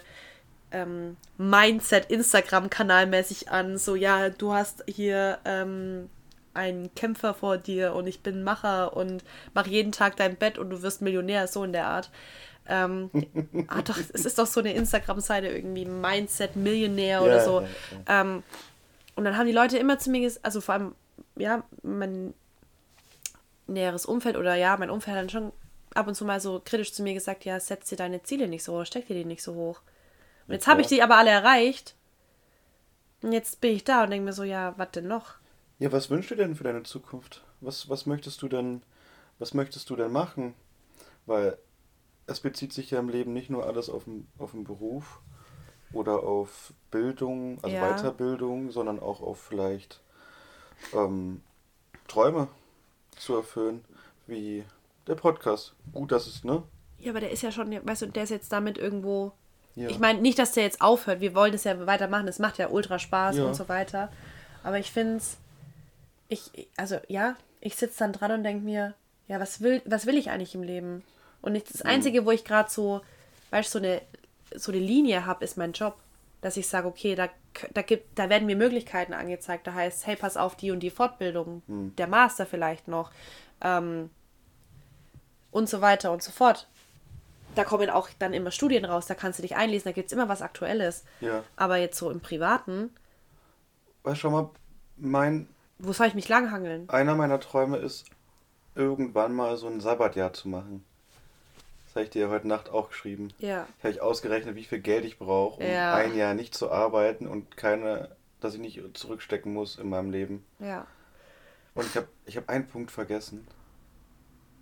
ähm, 0.72 1.16
Mindset-Instagram-Kanal-mäßig 1.38 3.50
an. 3.50 3.78
So, 3.78 3.94
ja, 3.94 4.30
du 4.30 4.52
hast 4.52 4.84
hier 4.86 5.38
ähm, 5.44 6.08
einen 6.54 6.94
Kämpfer 6.94 7.34
vor 7.34 7.58
dir 7.58 7.94
und 7.94 8.06
ich 8.06 8.20
bin 8.20 8.42
Macher 8.42 8.96
und 8.96 9.24
mach 9.54 9.66
jeden 9.66 9.92
Tag 9.92 10.16
dein 10.16 10.36
Bett 10.36 10.58
und 10.58 10.70
du 10.70 10.82
wirst 10.82 11.02
Millionär, 11.02 11.46
so 11.46 11.64
in 11.64 11.72
der 11.72 11.86
Art. 11.86 12.10
Ähm, 12.68 13.10
ah, 13.68 13.82
doch, 13.82 13.98
es 13.98 14.24
ist 14.24 14.38
doch 14.38 14.46
so 14.46 14.60
eine 14.60 14.72
Instagram-Seite 14.74 15.48
irgendwie, 15.48 15.84
Mindset 15.84 16.56
Millionär 16.56 17.22
oder 17.22 17.36
Ja, 17.36 17.44
so. 17.44 17.60
ja, 17.60 17.68
Ähm, 18.22 18.42
und 19.14 19.24
dann 19.24 19.36
haben 19.36 19.46
die 19.46 19.52
Leute 19.52 19.78
immer 19.78 19.98
zu 19.98 20.10
mir 20.10 20.20
gesagt, 20.20 20.44
also 20.44 20.60
vor 20.60 20.74
allem, 20.74 20.94
ja, 21.36 21.62
mein 21.82 22.34
näheres 23.66 24.04
Umfeld 24.06 24.36
oder 24.36 24.54
ja, 24.56 24.76
mein 24.76 24.90
Umfeld 24.90 25.16
hat 25.16 25.22
dann 25.22 25.30
schon 25.30 25.52
ab 25.96 26.06
und 26.08 26.14
zu 26.14 26.24
mal 26.24 26.40
so 26.40 26.60
kritisch 26.64 26.92
zu 26.92 27.02
mir 27.02 27.14
gesagt, 27.14 27.44
ja, 27.44 27.58
setz 27.60 27.88
dir 27.88 27.96
deine 27.96 28.22
Ziele 28.22 28.48
nicht 28.48 28.64
so 28.64 28.78
hoch, 28.78 28.86
steck 28.86 29.06
dir 29.06 29.14
die 29.14 29.24
nicht 29.24 29.42
so 29.42 29.54
hoch. 29.54 29.80
Und 30.46 30.54
jetzt 30.54 30.66
habe 30.66 30.80
ich 30.80 30.86
die 30.86 31.02
aber 31.02 31.16
alle 31.16 31.30
erreicht. 31.30 31.94
Und 33.22 33.32
jetzt 33.32 33.60
bin 33.60 33.74
ich 33.74 33.84
da 33.84 34.04
und 34.04 34.10
denke 34.10 34.24
mir 34.24 34.32
so, 34.32 34.44
ja, 34.44 34.74
was 34.76 34.90
denn 34.92 35.08
noch? 35.08 35.34
Ja, 35.78 35.92
was 35.92 36.10
wünschst 36.10 36.30
du 36.30 36.34
denn 36.36 36.54
für 36.54 36.64
deine 36.64 36.82
Zukunft? 36.84 37.44
Was, 37.60 37.88
was 37.88 38.06
möchtest 38.06 38.40
du 38.42 38.48
denn, 38.48 38.82
was 39.38 39.54
möchtest 39.54 39.90
du 39.90 39.96
denn 39.96 40.12
machen? 40.12 40.54
Weil 41.26 41.58
es 42.26 42.40
bezieht 42.40 42.72
sich 42.72 42.90
ja 42.90 43.00
im 43.00 43.08
Leben 43.08 43.32
nicht 43.32 43.50
nur 43.50 43.66
alles 43.66 43.88
auf 43.88 44.04
den, 44.04 44.28
auf 44.38 44.52
den 44.52 44.64
Beruf 44.64 45.20
oder 45.92 46.22
auf 46.22 46.72
Bildung, 46.90 47.58
also 47.62 47.74
Ja. 47.74 47.92
Weiterbildung, 47.92 48.70
sondern 48.70 49.00
auch 49.00 49.20
auf 49.20 49.40
vielleicht 49.40 50.00
ähm, 50.94 51.42
Träume 52.08 52.48
zu 53.16 53.34
erfüllen, 53.36 53.84
wie 54.26 54.64
der 55.06 55.14
Podcast. 55.14 55.74
Gut, 55.92 56.12
dass 56.12 56.26
es, 56.26 56.44
ne? 56.44 56.62
Ja, 56.98 57.10
aber 57.12 57.20
der 57.20 57.30
ist 57.30 57.42
ja 57.42 57.52
schon, 57.52 57.70
weißt 57.86 58.02
du, 58.02 58.06
der 58.06 58.24
ist 58.24 58.30
jetzt 58.30 58.52
damit 58.52 58.78
irgendwo. 58.78 59.32
Ja. 59.74 59.88
Ich 59.88 59.98
meine, 59.98 60.20
nicht, 60.20 60.38
dass 60.38 60.52
der 60.52 60.62
jetzt 60.64 60.80
aufhört. 60.80 61.20
Wir 61.20 61.34
wollen 61.34 61.52
es 61.54 61.64
ja 61.64 61.86
weitermachen. 61.86 62.26
Es 62.28 62.38
macht 62.38 62.56
ja 62.58 62.68
ultra 62.70 62.98
Spaß 62.98 63.36
Ja. 63.36 63.44
und 63.44 63.54
so 63.54 63.68
weiter. 63.68 64.10
Aber 64.64 64.78
ich 64.78 64.90
finde 64.90 65.16
es. 65.16 65.36
Ich, 66.28 66.68
also, 66.76 66.96
ja, 67.08 67.36
ich 67.60 67.76
sitze 67.76 67.98
dann 68.00 68.12
dran 68.12 68.32
und 68.32 68.42
denke 68.42 68.64
mir, 68.64 68.94
ja, 69.28 69.38
was 69.38 69.60
will, 69.60 69.82
was 69.84 70.06
will 70.06 70.16
ich 70.16 70.30
eigentlich 70.30 70.54
im 70.54 70.62
Leben? 70.62 71.04
Und 71.42 71.52
nicht, 71.52 71.72
das 71.72 71.82
Einzige, 71.82 72.24
wo 72.24 72.30
ich 72.32 72.44
gerade 72.44 72.70
so, 72.70 73.02
weißt 73.50 73.72
du, 73.74 73.78
so 73.78 73.84
eine, 73.84 74.02
so 74.54 74.72
eine 74.72 74.80
Linie 74.80 75.26
habe, 75.26 75.44
ist 75.44 75.56
mein 75.56 75.72
Job. 75.72 75.96
Dass 76.40 76.56
ich 76.56 76.66
sage, 76.68 76.88
okay, 76.88 77.14
da, 77.14 77.28
da, 77.74 77.82
gibt, 77.82 78.18
da 78.18 78.28
werden 78.28 78.46
mir 78.46 78.56
Möglichkeiten 78.56 79.12
angezeigt. 79.12 79.66
Da 79.66 79.74
heißt, 79.74 80.06
hey, 80.06 80.16
pass 80.16 80.36
auf 80.36 80.56
die 80.56 80.70
und 80.70 80.80
die 80.80 80.90
Fortbildung, 80.90 81.62
der 81.66 82.06
Master 82.06 82.46
vielleicht 82.46 82.88
noch. 82.88 83.10
Ähm, 83.62 84.10
und 85.50 85.68
so 85.68 85.80
weiter 85.80 86.12
und 86.12 86.22
so 86.22 86.30
fort. 86.30 86.68
Da 87.54 87.64
kommen 87.64 87.88
auch 87.88 88.08
dann 88.18 88.34
immer 88.34 88.50
Studien 88.50 88.84
raus, 88.84 89.06
da 89.06 89.14
kannst 89.14 89.38
du 89.38 89.42
dich 89.42 89.56
einlesen, 89.56 89.84
da 89.88 89.92
gibt 89.92 90.08
es 90.08 90.12
immer 90.12 90.28
was 90.28 90.42
Aktuelles. 90.42 91.04
Ja. 91.20 91.42
Aber 91.56 91.76
jetzt 91.78 91.98
so 91.98 92.10
im 92.10 92.20
Privaten, 92.20 92.94
Weißt 94.02 94.16
du, 94.18 94.20
schau 94.20 94.30
mal, 94.30 94.50
mein, 94.98 95.48
wo 95.78 95.92
soll 95.92 96.06
ich 96.06 96.14
mich 96.14 96.28
langhangeln? 96.28 96.88
einer 96.90 97.14
meiner 97.16 97.40
Träume 97.40 97.78
ist, 97.78 98.04
irgendwann 98.74 99.32
mal 99.34 99.56
so 99.56 99.66
ein 99.68 99.80
Sabbatjahr 99.80 100.32
zu 100.32 100.48
machen. 100.48 100.84
Das 101.86 101.94
habe 101.96 102.04
ich 102.04 102.10
dir 102.10 102.28
heute 102.28 102.46
Nacht 102.46 102.68
auch 102.68 102.90
geschrieben. 102.90 103.32
Ja. 103.38 103.66
Ich 103.78 103.84
habe 103.84 103.94
ich 103.94 104.02
ausgerechnet, 104.02 104.54
wie 104.54 104.64
viel 104.64 104.80
Geld 104.80 105.04
ich 105.06 105.18
brauche, 105.18 105.60
um 105.62 105.66
Ja. 105.66 105.94
ein 105.94 106.14
Jahr 106.14 106.34
nicht 106.34 106.54
zu 106.54 106.70
arbeiten 106.70 107.26
und 107.26 107.56
keine, 107.56 108.14
dass 108.40 108.52
ich 108.54 108.60
nicht 108.60 108.80
zurückstecken 108.96 109.52
muss 109.52 109.76
in 109.76 109.88
meinem 109.88 110.10
Leben. 110.10 110.44
Ja. 110.58 110.86
Und 111.74 111.86
ich 111.86 111.96
habe 111.96 112.06
ich 112.26 112.36
hab 112.36 112.48
einen 112.50 112.66
Punkt 112.68 112.90
vergessen. 112.90 113.46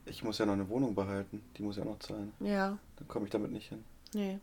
Ich 0.06 0.22
muss 0.22 0.38
ja 0.38 0.46
noch 0.46 0.52
eine 0.52 0.68
Wohnung 0.68 0.94
behalten. 0.94 1.42
Die 1.56 1.62
muss 1.62 1.76
ja 1.76 1.84
noch 1.84 1.98
zahlen. 1.98 2.32
Ja. 2.40 2.78
Dann 2.96 3.08
komme 3.08 3.26
ich 3.26 3.30
damit 3.30 3.52
nicht 3.52 3.68
hin. 3.68 3.84
Nee. 4.12 4.38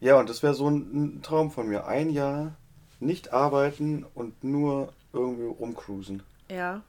Ja, 0.00 0.18
und 0.18 0.28
das 0.28 0.42
wäre 0.42 0.54
so 0.54 0.68
ein, 0.68 1.16
ein 1.16 1.22
Traum 1.22 1.50
von 1.50 1.68
mir. 1.68 1.86
Ein 1.86 2.10
Jahr 2.10 2.54
nicht 3.00 3.32
arbeiten 3.32 4.06
und 4.14 4.44
nur 4.44 4.92
irgendwie 5.12 5.46
rumcruisen. 5.46 6.22
Ja. 6.50 6.82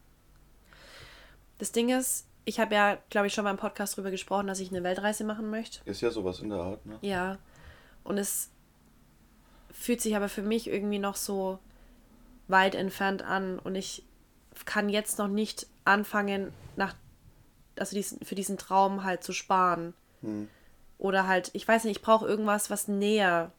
Das 1.57 1.71
Ding 1.71 1.89
ist, 1.89 2.25
ich 2.45 2.59
habe 2.59 2.75
ja, 2.75 2.97
glaube 3.09 3.27
ich, 3.27 3.33
schon 3.33 3.43
mal 3.43 3.51
im 3.51 3.57
Podcast 3.57 3.97
drüber 3.97 4.11
gesprochen, 4.11 4.47
dass 4.47 4.59
ich 4.59 4.69
eine 4.69 4.83
Weltreise 4.83 5.23
machen 5.23 5.49
möchte. 5.49 5.79
Ist 5.85 6.01
ja 6.01 6.11
sowas 6.11 6.39
in 6.39 6.49
der 6.49 6.59
Art, 6.59 6.85
ne? 6.85 6.97
Ja. 7.01 7.37
Und 8.03 8.17
es 8.17 8.49
fühlt 9.71 10.01
sich 10.01 10.15
aber 10.15 10.29
für 10.29 10.41
mich 10.41 10.69
irgendwie 10.69 10.99
noch 10.99 11.15
so 11.15 11.59
weit 12.47 12.75
entfernt 12.75 13.21
an. 13.21 13.59
Und 13.59 13.75
ich 13.75 14.03
kann 14.65 14.89
jetzt 14.89 15.17
noch 15.17 15.27
nicht 15.27 15.67
anfangen, 15.85 16.51
nach, 16.75 16.95
also 17.79 17.95
diesen, 17.95 18.19
für 18.25 18.35
diesen 18.35 18.57
Traum 18.57 19.03
halt 19.03 19.23
zu 19.23 19.33
sparen. 19.33 19.93
Hm. 20.21 20.49
Oder 20.97 21.27
halt, 21.27 21.49
ich 21.53 21.67
weiß 21.67 21.83
nicht, 21.83 21.97
ich 21.97 22.03
brauche 22.03 22.25
irgendwas, 22.27 22.69
was 22.69 22.87
näher 22.87 23.51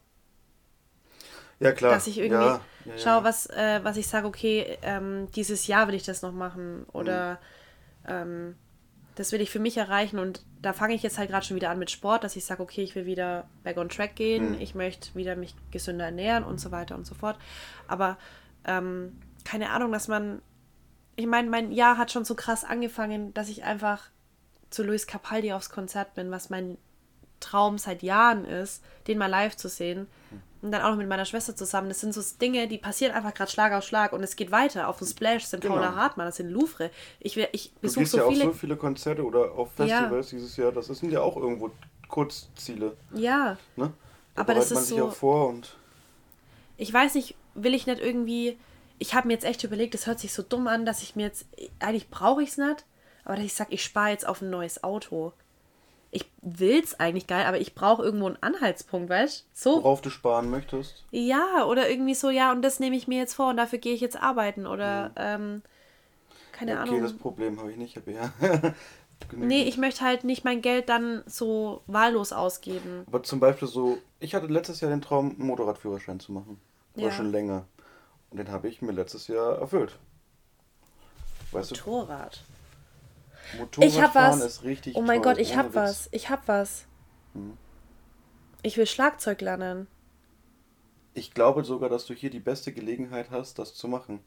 Ja, 1.59 1.71
klar. 1.71 1.93
dass 1.93 2.07
ich 2.07 2.17
irgendwie 2.17 2.45
ja, 2.45 2.61
ja, 2.85 2.97
schaue, 2.97 3.23
was, 3.23 3.45
äh, 3.47 3.79
was 3.83 3.97
ich 3.97 4.07
sage, 4.07 4.27
okay, 4.27 4.77
ähm, 4.81 5.29
dieses 5.35 5.67
Jahr 5.67 5.87
will 5.87 5.95
ich 5.95 6.03
das 6.03 6.21
noch 6.21 6.31
machen 6.33 6.85
oder 6.91 7.39
Mhm. 8.05 8.11
ähm, 8.11 8.55
das 9.15 9.31
will 9.31 9.41
ich 9.41 9.49
für 9.51 9.59
mich 9.59 9.77
erreichen 9.77 10.19
und 10.19 10.43
da 10.61 10.73
fange 10.73 10.93
ich 10.93 11.03
jetzt 11.03 11.17
halt 11.17 11.29
gerade 11.29 11.45
schon 11.45 11.55
wieder 11.55 11.69
an 11.69 11.79
mit 11.79 11.91
Sport, 11.91 12.23
dass 12.23 12.35
ich 12.35 12.45
sage, 12.45 12.61
okay, 12.61 12.83
ich 12.83 12.95
will 12.95 13.05
wieder 13.05 13.47
back 13.63 13.77
on 13.77 13.89
track 13.89 14.15
gehen, 14.15 14.53
Mhm. 14.53 14.61
ich 14.61 14.75
möchte 14.75 15.15
wieder 15.15 15.35
mich 15.37 15.55
gesünder 15.71 16.05
ernähren 16.05 16.43
und 16.43 16.59
so 16.59 16.71
weiter 16.71 16.95
und 16.95 17.07
so 17.07 17.15
fort. 17.15 17.37
Aber 17.87 18.17
ähm, 18.65 19.17
keine 19.45 19.69
Ahnung, 19.71 19.91
dass 19.91 20.07
man, 20.07 20.41
ich 21.15 21.27
meine, 21.27 21.49
mein 21.49 21.71
Jahr 21.71 21.97
hat 21.97 22.11
schon 22.11 22.25
so 22.25 22.35
krass 22.35 22.63
angefangen, 22.63 23.33
dass 23.33 23.49
ich 23.49 23.63
einfach 23.63 24.09
zu 24.69 24.83
Luis 24.83 25.07
Capaldi 25.07 25.53
aufs 25.53 25.69
Konzert 25.69 26.13
bin, 26.15 26.31
was 26.31 26.49
mein 26.49 26.77
Traum 27.39 27.77
seit 27.77 28.01
Jahren 28.03 28.45
ist, 28.45 28.83
den 29.07 29.17
mal 29.17 29.27
live 29.27 29.55
zu 29.55 29.69
sehen. 29.69 30.07
Und 30.61 30.71
dann 30.71 30.81
auch 30.81 30.89
noch 30.91 30.97
mit 30.97 31.07
meiner 31.07 31.25
Schwester 31.25 31.55
zusammen. 31.55 31.89
Das 31.89 32.01
sind 32.01 32.13
so 32.13 32.21
Dinge, 32.41 32.67
die 32.67 32.79
passieren 32.79 33.13
einfach 33.13 33.33
gerade 33.35 33.51
Schlag 33.51 33.71
auf 33.73 33.83
Schlag 33.83 34.13
und 34.13 34.23
es 34.23 34.35
geht 34.35 34.51
weiter. 34.51 34.87
Auf 34.87 34.97
dem 34.97 35.05
Splash 35.07 35.45
sind 35.45 35.61
Genau. 35.61 35.75
Paula 35.75 35.95
Hartmann, 35.95 36.25
das 36.25 36.37
sind 36.37 36.49
Louvre. 36.49 36.89
Ich, 37.19 37.37
ich 37.37 37.71
Du 37.75 37.81
besuche 37.81 38.05
so 38.07 38.17
ja 38.17 38.27
viele. 38.29 38.45
so 38.45 38.53
viele 38.53 38.75
Konzerte 38.75 39.23
oder 39.23 39.51
auf 39.51 39.71
Festivals 39.73 40.29
dieses 40.29 40.57
Jahr. 40.57 40.71
Das 40.71 40.87
sind 40.87 41.11
ja 41.11 41.21
auch 41.21 41.37
irgendwo 41.37 41.69
Kurzziele. 42.09 42.97
ja, 43.13 43.57
Ne? 43.75 43.93
Da 44.33 44.41
Aber 44.41 44.53
das 44.55 44.69
bereitet 44.69 44.73
man 44.73 44.81
ist 44.83 44.89
sich 44.89 44.97
so- 44.97 45.07
auch 45.07 45.13
vor 45.13 45.49
und 45.49 45.77
ich 46.77 46.91
weiß 46.91 47.13
nicht, 47.15 47.35
will 47.53 47.73
ich 47.73 47.85
nicht 47.87 48.01
irgendwie. 48.01 48.57
Ich 48.97 49.13
habe 49.13 49.27
mir 49.27 49.33
jetzt 49.33 49.45
echt 49.45 49.63
überlegt, 49.63 49.93
das 49.93 50.07
hört 50.07 50.19
sich 50.19 50.33
so 50.33 50.41
dumm 50.43 50.67
an, 50.67 50.85
dass 50.85 51.01
ich 51.01 51.15
mir 51.15 51.23
jetzt. 51.23 51.45
Eigentlich 51.79 52.09
brauche 52.09 52.41
ich 52.43 52.49
es 52.49 52.57
nicht, 52.57 52.85
aber 53.23 53.35
dass 53.35 53.45
ich 53.45 53.53
sage, 53.53 53.73
ich 53.73 53.83
spare 53.83 54.09
jetzt 54.09 54.27
auf 54.27 54.41
ein 54.41 54.49
neues 54.49 54.83
Auto. 54.83 55.33
Ich 56.11 56.31
will's 56.41 56.97
eigentlich 56.97 57.27
geil, 57.27 57.45
aber 57.45 57.59
ich 57.59 57.75
brauche 57.75 58.01
irgendwo 58.01 58.27
einen 58.27 58.41
Anhaltspunkt, 58.41 59.09
weißt 59.09 59.41
du? 59.41 59.45
So 59.53 59.83
worauf 59.83 60.01
du 60.01 60.09
sparen 60.09 60.49
möchtest. 60.49 61.03
Ja, 61.11 61.65
oder 61.65 61.89
irgendwie 61.89 62.15
so, 62.15 62.29
ja, 62.29 62.51
und 62.53 62.61
das 62.61 62.79
nehme 62.79 62.95
ich 62.95 63.07
mir 63.07 63.17
jetzt 63.19 63.33
vor 63.33 63.49
und 63.49 63.57
dafür 63.57 63.79
gehe 63.79 63.93
ich 63.93 63.99
jetzt 64.01 64.21
arbeiten 64.21 64.65
oder 64.65 65.11
ähm, 65.17 65.61
keine 66.53 66.71
okay, 66.71 66.81
Ahnung. 66.81 67.01
das 67.01 67.13
Problem 67.13 67.59
habe 67.59 67.71
ich 67.71 67.77
nicht. 67.77 67.97
Ich 67.97 68.01
habe 68.01 68.11
ja 68.13 68.31
genügend. 69.29 69.49
Nee, 69.49 69.63
ich 69.63 69.77
möchte 69.77 70.01
halt 70.05 70.23
nicht 70.23 70.45
mein 70.45 70.61
Geld 70.61 70.87
dann 70.87 71.23
so 71.25 71.81
wahllos 71.87 72.31
ausgeben. 72.31 73.03
Aber 73.07 73.23
zum 73.23 73.39
Beispiel 73.41 73.67
so, 73.67 73.97
ich 74.19 74.35
hatte 74.35 74.47
letztes 74.47 74.79
Jahr 74.79 74.91
den 74.91 75.01
Traum, 75.01 75.31
einen 75.31 75.47
Motorradführerschein 75.47 76.19
zu 76.19 76.31
machen. 76.31 76.59
Oder 76.95 77.07
Ja. 77.07 77.11
schon 77.11 77.31
länger. 77.31 77.65
Und 78.35 78.39
den 78.39 78.51
habe 78.51 78.67
ich 78.67 78.81
mir 78.81 78.91
letztes 78.91 79.29
Jahr 79.29 79.59
erfüllt. 79.59 79.97
Weißt 81.53 81.71
du, 81.71 81.75
Motorrad. 81.75 82.43
Motorradfahren 83.57 83.87
Ich 83.87 84.01
hab 84.01 84.13
was. 84.13 84.41
ist 84.41 84.63
richtig 84.65 84.97
Oh 84.97 85.01
mein 85.01 85.23
toll, 85.23 85.31
Gott, 85.35 85.41
ich 85.41 85.51
ohne 85.53 85.57
hab 85.59 85.65
Witz. 85.67 85.75
was. 85.75 86.09
Ich 86.11 86.29
hab 86.29 86.45
was. 86.49 86.85
Hm. 87.33 87.57
Ich 88.61 88.75
will 88.75 88.87
Schlagzeug 88.87 89.39
lernen. 89.39 89.87
Ich 91.13 91.33
glaube 91.33 91.63
sogar, 91.63 91.87
dass 91.87 92.05
du 92.07 92.13
hier 92.13 92.29
die 92.29 92.41
beste 92.41 92.73
Gelegenheit 92.73 93.31
hast, 93.31 93.57
das 93.57 93.73
zu 93.73 93.87
machen. 93.87 94.19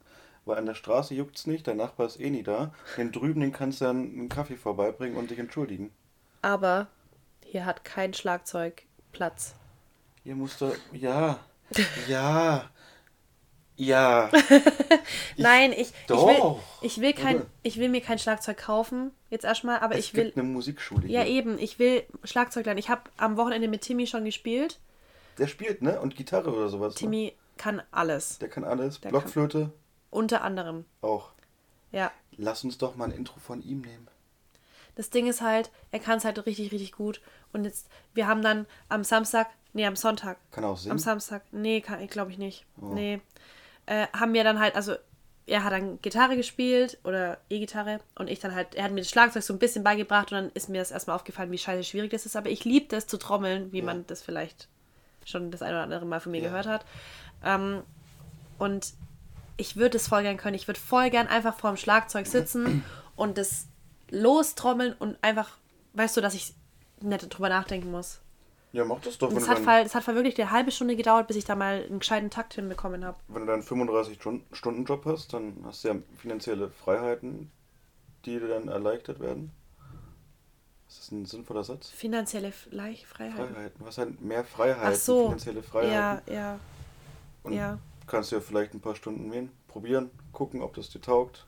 Weil 0.47 0.57
an 0.57 0.65
der 0.65 0.73
Straße 0.75 1.13
juckt's 1.15 1.47
nicht, 1.47 1.67
der 1.67 1.75
Nachbar 1.75 2.07
ist 2.07 2.19
eh 2.19 2.31
nie 2.31 2.43
da. 2.43 2.73
Den 2.97 3.13
drüben, 3.13 3.43
den 3.43 3.53
kannst 3.53 3.83
du 3.83 3.85
dann 3.85 4.05
einen 4.05 4.31
Kaffee 4.31 4.57
vorbeibringen 4.57 5.19
und 5.19 5.31
dich 5.31 5.39
entschuldigen. 5.39 5.93
Aber 6.41 6.87
hier 7.45 7.67
hat 7.67 7.85
kein 7.85 8.15
Schlagzeug 8.15 8.85
Platz. 9.13 9.55
Hier 10.25 10.35
musst 10.35 10.63
du. 10.63 10.73
Ja. 10.95 11.41
Ja. 12.09 12.71
Ja. 13.79 14.29
Nein, 15.37 15.73
ich, 15.73 15.79
ich, 15.81 15.93
will, 16.09 16.37
Doch. 16.37 16.61
ich, 16.83 17.01
will 17.01 17.13
kein, 17.13 17.47
ich 17.63 17.79
will 17.79 17.89
mir 17.89 18.01
kein 18.01 18.19
Schlagzeug 18.19 18.57
kaufen, 18.59 19.13
jetzt 19.31 19.45
erstmal, 19.45 19.79
aber 19.79 19.95
es 19.95 20.07
ich 20.07 20.15
will. 20.15 20.25
gibt 20.27 20.37
eine 20.37 20.49
Musikschule 20.49 21.07
Ja, 21.07 21.23
hier. 21.23 21.31
eben, 21.33 21.59
ich 21.59 21.79
will 21.79 22.03
Schlagzeug 22.25 22.67
lernen. 22.67 22.79
Ich 22.79 22.89
habe 22.91 23.03
am 23.17 23.37
Wochenende 23.37 23.69
mit 23.69 23.83
Timmy 23.83 24.09
schon 24.09 24.25
gespielt. 24.25 24.81
Der 25.39 25.47
spielt, 25.47 25.81
ne? 25.81 26.01
Und 26.01 26.17
Gitarre 26.17 26.53
oder 26.53 26.69
sowas. 26.69 26.95
Ne? 26.95 26.99
Timmy 26.99 27.35
kann 27.57 27.81
alles. 27.93 28.39
Der 28.41 28.49
kann 28.49 28.65
alles. 28.65 29.01
Der 29.01 29.11
Blockflöte 29.11 29.73
Unter 30.11 30.43
anderem. 30.43 30.85
auch. 31.01 31.31
Ja. 31.93 32.11
Lass 32.37 32.65
uns 32.65 32.79
doch 32.79 32.97
mal 32.97 33.05
ein 33.07 33.13
Intro 33.13 33.39
von 33.39 33.63
ihm 33.63 33.81
nehmen. 33.83 34.09
Das 34.97 35.11
Ding 35.11 35.29
ist 35.29 35.41
halt, 35.41 35.71
er 35.93 36.01
kann 36.01 36.19
es 36.19 36.25
halt 36.25 36.45
richtig, 36.45 36.73
richtig 36.73 36.91
gut. 36.93 37.21
Und 37.53 37.65
jetzt, 37.65 37.87
wir 38.13 38.27
haben 38.27 38.43
dann 38.43 38.67
am 38.89 39.05
Samstag, 39.05 39.47
nee, 39.73 39.87
am 39.87 39.95
Sonntag. 39.95 40.37
Kann 40.51 40.65
er 40.65 40.71
auch 40.71 40.77
singen? 40.77 40.91
Am 40.93 40.99
Samstag, 40.99 41.43
nee, 41.53 41.81
kann 41.81 42.01
ich 42.01 42.11
glaube 42.11 42.33
ich 42.33 42.39
nicht. 42.39 42.67
Oh. 42.81 42.87
Nee. 42.87 43.21
Äh, 43.89 44.07
haben 44.13 44.35
wir 44.35 44.45
dann 44.45 44.61
halt, 44.61 44.77
also 44.77 44.97
er 45.47 45.65
hat 45.65 45.73
dann 45.73 45.99
Gitarre 46.03 46.37
gespielt 46.37 46.99
oder 47.05 47.39
E-Gitarre 47.49 48.01
und 48.17 48.29
ich 48.29 48.39
dann 48.39 48.55
halt, 48.55 48.75
er 48.75 48.85
hat 48.85 48.93
mir 48.93 49.01
das 49.01 49.09
Schlagzeug 49.09 49.43
so 49.43 49.55
ein 49.55 49.59
bisschen 49.59 49.83
beigebracht 49.83 50.31
und 50.31 50.37
dann 50.37 50.51
ist 50.53 50.69
mir 50.69 50.79
das 50.79 50.91
erstmal 50.91 51.17
aufgefallen, 51.17 51.51
wie 51.51 51.57
scheiße 51.57 51.85
schwierig 51.85 52.11
das 52.11 52.27
ist. 52.27 52.37
Aber 52.37 52.51
ich 52.51 52.67
liebe 52.67 52.87
das 52.89 53.07
zu 53.07 53.17
trommeln, 53.17 53.73
wie 53.73 53.79
Ja. 53.79 53.85
man 53.85 54.07
das 54.07 54.23
vielleicht 54.23 54.69
schon 55.25 55.51
das 55.51 55.63
eine 55.63 55.73
oder 55.77 55.85
andere 55.85 56.05
Mal 56.05 56.21
von 56.21 56.33
mir 56.33 56.43
Ja. 56.43 56.49
gehört 56.49 56.67
hat. 56.67 56.85
Ähm, 57.43 57.83
und 58.59 58.93
ich 59.57 59.77
würde 59.77 59.97
es 59.97 60.07
voll 60.09 60.23
gern 60.23 60.37
können. 60.37 60.55
Ich 60.55 60.69
würde 60.69 60.81
voll 60.81 61.09
gern 61.09 61.27
einfach 61.27 61.57
vor 61.57 61.71
dem 61.71 61.77
Schlagzeug 61.79 62.27
sitzen 62.27 62.85
und 63.17 63.39
das 63.39 63.69
lostrommeln 64.11 64.93
und 64.99 65.17
einfach, 65.23 65.57
weißt 65.95 66.15
du, 66.17 66.21
dass 66.21 66.35
ich 66.35 66.55
nicht 67.01 67.23
drüber 67.31 67.49
nachdenken 67.49 67.91
muss. 67.91 68.21
Ja, 68.73 68.85
mach 68.85 69.01
das 69.01 69.17
doch, 69.17 69.33
es 69.33 69.49
hat, 69.49 69.59
voll, 69.61 69.81
es 69.85 69.95
hat 69.95 70.05
voll 70.05 70.15
wirklich 70.15 70.39
eine 70.41 70.51
halbe 70.51 70.71
Stunde 70.71 70.95
gedauert, 70.95 71.27
bis 71.27 71.37
ich 71.37 71.45
da 71.45 71.55
mal 71.55 71.85
einen 71.89 72.01
gescheiten 72.01 72.29
Takt 72.31 72.55
hinbekommen 72.55 73.05
habe. 73.05 73.17
wenn 73.29 73.47
du 73.47 73.47
dann 73.47 73.63
35 73.63 74.17
Stunden, 74.21 74.55
Stunden 74.55 74.85
Job 74.85 75.05
hast, 75.07 75.33
dann 75.33 75.57
hast 75.65 75.85
du 75.85 75.89
ja 75.89 75.95
finanzielle 76.19 76.69
Freiheiten, 76.71 77.51
die 78.25 78.39
dir 78.39 78.49
dann 78.49 78.69
erleichtert 78.69 79.21
werden. 79.21 79.53
Ist 80.87 80.99
das 81.01 81.11
ein 81.13 81.25
sinnvoller 81.27 81.65
Satz? 81.65 81.89
Finanzielle. 81.91 82.53
Freiheiten. 82.53 83.73
Du 83.79 83.87
hast 83.87 83.99
halt 83.99 84.21
mehr 84.21 84.45
Freiheiten, 84.45 84.93
Ach 84.93 84.95
so. 84.95 85.25
finanzielle 85.27 85.63
Freiheiten. 85.63 85.93
Ja, 85.95 86.35
ja, 86.35 86.59
Und 87.43 87.53
ja. 87.53 87.79
kannst 88.07 88.33
du 88.33 88.37
ja 88.37 88.41
vielleicht 88.43 88.75
ein 88.75 88.81
paar 88.81 88.95
Stunden 88.95 89.31
gehen, 89.31 89.51
probieren, 89.67 90.11
gucken, 90.33 90.63
ob 90.63 90.75
das 90.75 90.89
dir 90.91 91.01
taugt. 91.01 91.47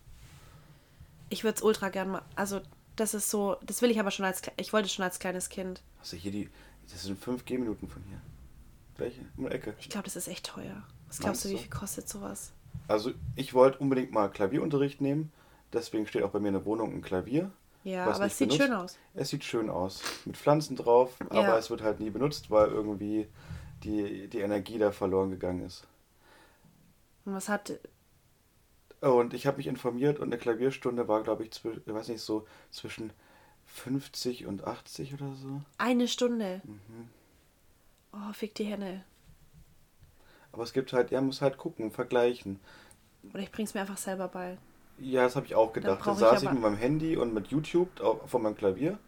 Ich 1.31 1.45
würde 1.45 1.57
es 1.57 1.63
ultra 1.63 1.89
gern 1.91 2.11
mal. 2.11 2.23
Also, 2.35 2.61
das 2.97 3.15
ist 3.15 3.31
so. 3.31 3.57
Das 3.63 3.81
will 3.83 3.91
ich 3.91 4.01
aber 4.01 4.11
schon 4.11 4.27
als. 4.27 4.43
Ich 4.57 4.73
wollte 4.73 4.89
schon 4.89 5.05
als 5.05 5.19
kleines 5.19 5.49
Kind. 5.49 5.83
Hast 6.01 6.13
du 6.13 6.17
hier 6.17 6.33
die. 6.33 6.51
Das 6.93 7.03
sind 7.05 7.19
5 7.19 7.45
Gehminuten 7.45 7.89
von 7.89 8.03
hier. 8.09 8.21
Gleich 8.97 9.19
um 9.37 9.47
die 9.47 9.53
Ecke. 9.53 9.75
Ich 9.79 9.89
glaube, 9.89 10.05
das 10.05 10.17
ist 10.17 10.29
echt 10.29 10.47
teuer. 10.47 10.83
Was 11.09 11.19
glaubst 11.19 11.45
Meinst 11.45 11.45
du, 11.45 11.49
wie 11.51 11.59
viel 11.59 11.71
kostet 11.71 12.09
sowas? 12.09 12.53
Also 12.89 13.13
ich 13.37 13.55
wollte 13.55 13.79
unbedingt 13.79 14.13
mal 14.13 14.29
Klavierunterricht 14.31 15.01
nehmen. 15.01 15.33
Deswegen 15.73 16.07
steht 16.07 16.23
auch 16.23 16.31
bei 16.31 16.41
mir 16.41 16.49
in 16.49 16.55
der 16.55 16.65
Wohnung 16.65 16.93
ein 16.95 17.03
Klavier. 17.03 17.51
Ja, 17.85 18.07
aber 18.11 18.27
es 18.27 18.37
sieht 18.37 18.49
benutzt. 18.49 18.67
schön 18.67 18.75
aus. 18.77 18.99
Es 19.15 19.29
sieht 19.31 19.45
schön 19.45 19.71
aus. 19.71 20.03
Mit 20.27 20.37
Pflanzen 20.37 20.77
drauf, 20.77 21.17
aber 21.31 21.41
Ja. 21.43 21.59
es 21.59 21.71
wird 21.71 21.83
halt 21.83 22.01
nie 22.01 22.11
benutzt, 22.11 22.51
weil 22.51 22.69
irgendwie 22.69 23.27
die, 23.85 24.29
die 24.29 24.41
Energie 24.41 24.79
da 24.79 24.93
verloren 24.93 25.31
gegangen 25.31 25.65
ist. 25.65 25.87
Und 27.25 27.35
was 27.35 27.49
hat. 27.49 27.73
Und 29.01 29.33
ich 29.33 29.47
habe 29.47 29.57
mich 29.57 29.67
informiert 29.67 30.19
und 30.19 30.27
eine 30.29 30.37
Klavierstunde 30.37 31.09
war, 31.09 31.23
glaube 31.23 31.45
ich, 31.45 31.51
ich 31.65 31.95
weiß 31.95 32.09
nicht, 32.09 32.21
so 32.21 32.47
zwischen 32.71 33.13
50 33.75 34.47
und 34.47 34.65
80 34.65 35.15
oder 35.15 35.33
so. 35.35 35.61
Eine 35.79 36.09
Stunde. 36.09 36.61
Mhm. 36.65 37.09
Oh, 38.13 38.33
fick 38.33 38.55
die 38.55 38.65
Henne. 38.65 39.05
Aber 40.53 40.65
es 40.65 40.73
gibt 40.73 40.93
halt, 40.93 41.13
er 41.13 41.21
muss 41.21 41.41
halt 41.41 41.57
gucken, 41.59 41.91
vergleichen. 41.93 42.59
Oder 43.33 43.43
ich 43.43 43.53
bring's 43.53 43.75
mir 43.75 43.81
einfach 43.81 43.99
selber 43.99 44.29
bei. 44.29 44.59
Ja, 44.99 45.23
das 45.23 45.37
habe 45.37 45.47
ich 45.47 45.55
auch 45.55 45.73
gedacht. 45.73 46.01
ich 46.01 46.05
saß 46.19 46.43
ich, 46.43 46.49
aber- 46.49 46.55
mit 46.55 46.63
meinem 46.63 46.77
Handy 46.77 47.17
und 47.17 47.33
mit 47.33 47.49
YouTube 47.49 47.89
von 48.27 48.43
meinem 48.43 48.57
Klavier. 48.57 48.99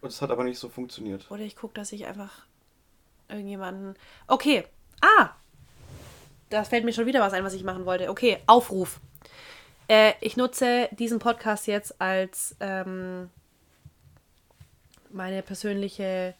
Und 0.00 0.08
es 0.08 0.22
hat 0.22 0.30
aber 0.30 0.44
nicht 0.44 0.58
so 0.58 0.68
funktioniert. 0.68 1.28
Oder 1.30 1.42
ich 1.42 1.56
gucke, 1.56 1.74
dass 1.74 1.90
ich 1.92 2.06
einfach 2.06 2.46
irgendjemanden. 3.28 3.94
Okay. 4.28 4.64
Ah! 5.00 5.30
Da 6.48 6.62
fällt 6.62 6.84
mir 6.84 6.92
schon 6.92 7.06
wieder 7.06 7.20
was 7.20 7.32
ein, 7.32 7.42
was 7.42 7.54
ich 7.54 7.64
machen 7.64 7.86
wollte. 7.86 8.08
Okay, 8.08 8.38
Aufruf. 8.46 9.00
Äh, 9.88 10.12
ich 10.20 10.36
nutze 10.36 10.88
diesen 10.92 11.18
Podcast 11.18 11.66
jetzt 11.66 12.00
als 12.00 12.56
ähm, 12.60 13.30
meine 15.10 15.42
persönliche 15.42 16.34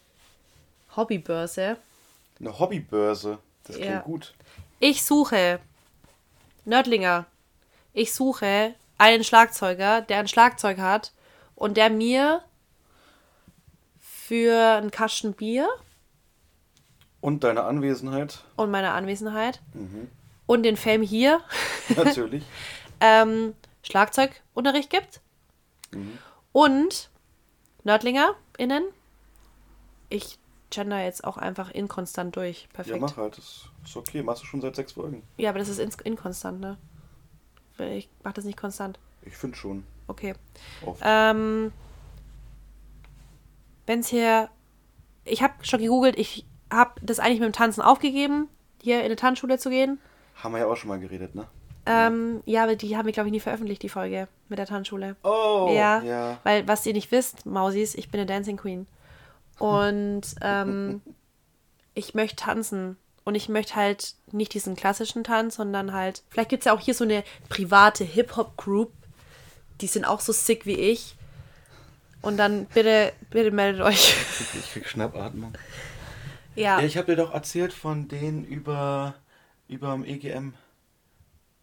Hobbybörse. 0.96 1.76
Eine 2.40 2.58
Hobbybörse. 2.58 3.38
Das 3.64 3.76
klingt 3.76 3.90
Ja. 3.90 4.00
gut. 4.00 4.34
Ich 4.80 5.04
suche 5.04 5.60
Nördlinger. 6.64 7.26
Ich 7.92 8.12
suche 8.12 8.74
einen 8.98 9.24
Schlagzeuger, 9.24 10.00
der 10.02 10.18
ein 10.18 10.28
Schlagzeug 10.28 10.78
hat 10.78 11.12
und 11.54 11.76
der 11.76 11.90
mir 11.90 12.42
für 14.00 14.76
einen 14.76 14.90
Kasten 14.90 15.32
Bier 15.34 15.68
Und 17.20 17.44
deine 17.44 17.62
Anwesenheit, 17.64 18.40
und 18.56 18.70
meine 18.70 18.92
Anwesenheit 18.92 19.60
und 20.46 20.62
den 20.64 20.76
Fame 20.76 21.02
hier 21.02 21.40
natürlich. 21.96 22.44
ähm, 23.00 23.54
Schlagzeugunterricht 23.82 24.90
gibt. 24.90 25.20
Und 26.52 27.10
Nördlinger 27.84 28.34
innen. 28.58 28.84
Ich 30.08 30.38
gender 30.70 31.02
jetzt 31.02 31.24
auch 31.24 31.36
einfach 31.36 31.70
inkonstant 31.70 32.36
durch. 32.36 32.62
ja, 32.62 32.68
Perfekt. 32.74 33.00
mach 33.00 33.16
halt. 33.16 33.38
Das 33.38 33.68
ist 33.84 33.96
okay. 33.96 34.22
Machst 34.22 34.42
du 34.42 34.46
schon 34.46 34.60
seit 34.60 34.76
sechs 34.76 34.92
Folgen. 34.92 35.22
Ja, 35.36 35.50
aber 35.50 35.58
das 35.58 35.68
ist 35.68 35.78
inkonstant, 35.78 36.60
ne? 36.60 36.76
Ich 37.78 38.08
mach 38.24 38.32
das 38.32 38.44
nicht 38.44 38.58
konstant. 38.58 38.98
Ich 39.22 39.36
finde 39.36 39.56
schon. 39.56 39.84
Okay. 40.08 40.34
Oft. 40.84 41.02
Ähm, 41.04 41.72
Wenn 43.86 44.00
es 44.00 44.08
hier. 44.08 44.50
Ich 45.24 45.42
habe 45.42 45.54
schon 45.64 45.80
gegoogelt, 45.80 46.16
ich 46.18 46.46
habe 46.72 47.00
das 47.02 47.18
eigentlich 47.18 47.40
mit 47.40 47.48
dem 47.48 47.52
Tanzen 47.52 47.82
aufgegeben, 47.82 48.48
hier 48.80 49.00
in 49.00 49.06
eine 49.06 49.16
Tanzschule 49.16 49.58
zu 49.58 49.70
gehen. 49.70 50.00
Haben 50.36 50.52
wir 50.52 50.60
ja 50.60 50.66
auch 50.66 50.76
schon 50.76 50.88
mal 50.88 51.00
geredet, 51.00 51.34
ne? 51.34 51.48
Ähm, 51.86 52.42
ja, 52.46 52.64
aber 52.64 52.76
die 52.76 52.96
haben 52.96 53.06
wir, 53.06 53.12
glaube 53.12 53.28
ich, 53.28 53.32
nie 53.32 53.40
veröffentlicht, 53.40 53.82
die 53.82 53.88
Folge 53.88 54.28
mit 54.48 54.58
der 54.58 54.66
Tanzschule. 54.66 55.16
Oh, 55.22 55.70
ja, 55.72 56.02
ja. 56.02 56.38
weil 56.42 56.66
was 56.66 56.84
ihr 56.84 56.92
nicht 56.92 57.12
wisst, 57.12 57.46
Mausis, 57.46 57.94
ich 57.94 58.10
bin 58.10 58.20
eine 58.20 58.26
Dancing 58.26 58.56
Queen. 58.56 58.86
Und 59.58 60.22
ähm, 60.40 61.00
ich 61.94 62.14
möchte 62.14 62.36
tanzen. 62.36 62.96
Und 63.24 63.34
ich 63.34 63.48
möchte 63.48 63.74
halt 63.74 64.14
nicht 64.30 64.54
diesen 64.54 64.76
klassischen 64.76 65.24
Tanz, 65.24 65.56
sondern 65.56 65.92
halt, 65.92 66.22
vielleicht 66.28 66.50
gibt 66.50 66.60
es 66.62 66.66
ja 66.66 66.72
auch 66.72 66.80
hier 66.80 66.94
so 66.94 67.02
eine 67.02 67.24
private 67.48 68.04
Hip-Hop-Group. 68.04 68.92
Die 69.80 69.88
sind 69.88 70.04
auch 70.04 70.20
so 70.20 70.32
sick 70.32 70.64
wie 70.64 70.76
ich. 70.76 71.16
Und 72.22 72.36
dann 72.36 72.66
bitte, 72.66 73.12
bitte 73.30 73.50
meldet 73.50 73.82
euch. 73.82 74.14
Ich 74.58 74.72
krieg 74.72 74.88
Schnappatmung. 74.88 75.52
ja. 76.54 76.80
Ja, 76.80 76.86
ich 76.86 76.96
habe 76.96 77.06
dir 77.08 77.16
doch 77.16 77.34
erzählt 77.34 77.72
von 77.72 78.08
denen 78.08 78.44
über 78.44 79.14
überm 79.68 80.04
EGM. 80.04 80.54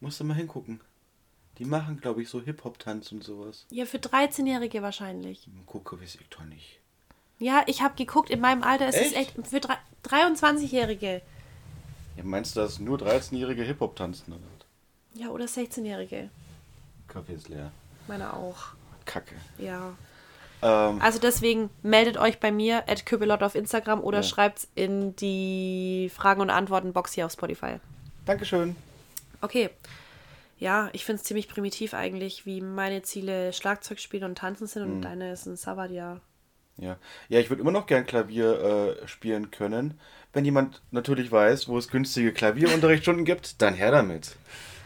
Musst 0.04 0.20
du 0.20 0.26
mal 0.26 0.34
hingucken. 0.36 0.82
Die 1.60 1.66
machen, 1.66 2.02
glaube 2.02 2.22
ich, 2.22 2.30
so 2.30 2.42
Hip-Hop-Tanz 2.42 3.12
und 3.14 3.24
sowas. 3.24 3.66
ja, 3.70 3.86
für 3.86 3.98
13-Jährige 4.00 4.82
wahrscheinlich. 4.82 5.48
Gucke, 5.66 6.00
weiß 6.02 6.16
ich 6.16 6.28
doch 6.30 6.44
nicht. 6.44 6.80
Ja, 7.40 7.64
ich 7.68 7.82
habe 7.82 7.96
geguckt, 7.96 8.30
in 8.30 8.42
meinem 8.42 8.64
Alter 8.64 8.90
ist 8.90 8.96
es 8.98 9.14
Echt? 9.14 9.38
echt 9.38 9.48
für 9.48 9.60
drei- 9.62 9.78
23-Jährige. 10.04 11.22
Ja, 12.18 12.24
meinst 12.24 12.56
du, 12.56 12.60
dass 12.60 12.80
nur 12.80 12.98
13-jährige 12.98 13.64
Hip-Hop 13.64 13.96
tanzen? 13.96 14.34
Oder? 14.34 14.42
Ja, 15.14 15.30
oder 15.30 15.46
16-Jährige. 15.46 16.30
Kaffee 17.08 17.34
ist 17.34 17.48
leer. 17.50 17.72
Meine 18.08 18.34
auch. 18.34 18.74
Kacke. 19.06 19.36
Ja. 19.58 19.94
Ähm, 20.62 21.02
Also 21.02 21.20
deswegen 21.20 21.70
meldet 21.82 22.18
euch 22.18 22.40
bei 22.40 22.52
mir 22.52 22.90
at 22.90 23.06
Kübelot 23.06 23.42
auf 23.44 23.56
Instagram 23.56 24.02
oder 24.02 24.18
Ja. 24.20 24.24
schreibt's 24.24 24.68
in 24.76 25.16
die 25.18 26.12
Fragen- 26.14 26.42
und 26.42 26.50
Antworten-Box 26.50 27.14
hier 27.14 27.26
auf 27.26 27.32
Spotify. 27.32 27.78
Dankeschön. 28.26 28.76
Okay. 29.44 29.70
Ja, 30.60 30.90
ich 30.94 31.06
finde 31.06 31.22
es 31.22 31.26
ziemlich 31.28 31.50
primitiv 31.50 31.94
eigentlich, 31.94 32.46
wie 32.46 32.62
meine 32.62 33.02
Ziele 33.04 33.54
Schlagzeug 33.54 34.00
spielen 34.00 34.24
und 34.26 34.38
tanzen 34.38 34.68
sind 34.68 34.84
und 34.84 35.02
deine 35.02 35.34
ist 35.34 35.46
ein 35.48 35.58
Sabbatjahr. 35.58 36.22
Ja, 36.78 36.98
ja 37.30 37.40
ich 37.40 37.50
würde 37.50 37.62
immer 37.62 37.72
noch 37.72 37.86
gern 37.86 38.06
Klavier 38.06 38.98
äh, 39.04 39.08
spielen 39.08 39.52
können. 39.52 40.00
Wenn 40.34 40.46
jemand 40.46 40.82
natürlich 40.92 41.32
weiß, 41.32 41.68
wo 41.68 41.78
es 41.78 41.90
günstige 41.90 42.34
Klavierunterrichtsstunden 42.34 43.26
gibt, 43.26 43.62
dann 43.62 43.76
her 43.76 43.92
damit. 43.92 44.36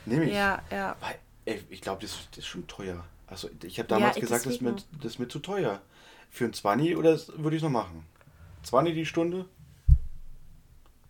Nehme 0.05 0.26
ich. 0.26 0.32
Ja, 0.34 0.62
ja. 0.72 0.97
Weil, 0.99 1.16
ey, 1.45 1.64
ich 1.70 1.82
glaube, 1.82 2.01
das, 2.01 2.18
das 2.32 2.39
ist 2.39 2.47
schon 2.47 2.68
teuer. 2.68 3.05
Also 3.28 3.49
ich 3.64 3.80
habe 3.80 3.88
damals 3.89 4.16
Ja, 4.16 4.20
gesagt, 4.20 4.45
das 4.45 4.55
ist, 4.55 4.62
mir, 4.62 4.76
deswegen. 4.76 4.84
das 5.01 5.14
ist 5.14 5.20
mir 5.20 5.28
zu 5.28 5.39
teuer. 5.39 5.82
Für 6.30 6.45
ein 6.45 6.53
20 6.53 6.97
oder 6.97 7.20
würde 7.38 7.58
ich 7.58 7.64
noch 7.64 7.70
machen. 7.70 8.05
20 8.64 8.95
die 8.95 9.05
Stunde? 9.05 9.45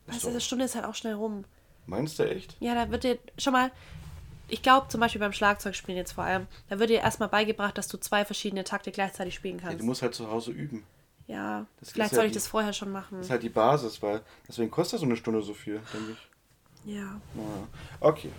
Weißt 0.08 0.22
So. 0.22 0.28
du, 0.28 0.34
diese 0.34 0.42
Stunde 0.42 0.66
ist 0.66 0.76
halt 0.76 0.86
auch 0.86 0.96
schnell 0.96 1.14
rum. 1.14 1.46
Meinst 1.88 2.20
du 2.20 2.24
echt? 2.30 2.56
Ja, 2.60 2.76
da 2.76 2.92
wird 2.92 3.04
dir 3.04 3.18
schon 3.40 3.54
mal, 3.54 3.72
ich 4.50 4.62
glaube 4.62 4.88
zum 4.90 5.00
Beispiel 5.02 5.20
beim 5.20 5.34
Schlagzeugspielen 5.34 5.98
jetzt 5.98 6.12
vor 6.12 6.24
allem, 6.26 6.46
da 6.70 6.78
wird 6.80 6.90
dir 6.90 7.00
erstmal 7.00 7.30
beigebracht, 7.30 7.78
dass 7.78 7.88
du 7.88 7.98
zwei 7.98 8.24
verschiedene 8.26 8.64
Takte 8.64 8.92
gleichzeitig 8.92 9.34
spielen 9.36 9.58
Ja, 9.58 9.64
kannst. 9.64 9.80
du 9.82 9.86
musst 9.86 10.02
halt 10.02 10.14
zu 10.14 10.30
Hause 10.30 10.52
üben. 10.52 10.84
Ja, 11.28 11.66
Das 11.80 11.92
vielleicht 11.92 12.12
ja 12.12 12.16
soll 12.18 12.26
ich 12.26 12.32
die- 12.32 12.36
das 12.38 12.48
vorher 12.48 12.72
schon 12.74 12.92
machen. 12.92 13.18
Das 13.18 13.26
ist 13.28 13.32
halt 13.32 13.44
die 13.44 13.50
Basis, 13.50 14.02
weil 14.02 14.22
deswegen 14.48 14.70
kostet 14.72 15.00
so 15.00 15.06
eine 15.06 15.18
Stunde 15.18 15.42
so 15.42 15.54
viel, 15.54 15.82
denke 15.94 16.12
ich. 16.14 16.94
Ja. 16.96 17.02
Ja. 17.04 17.68
Okay. 18.00 18.32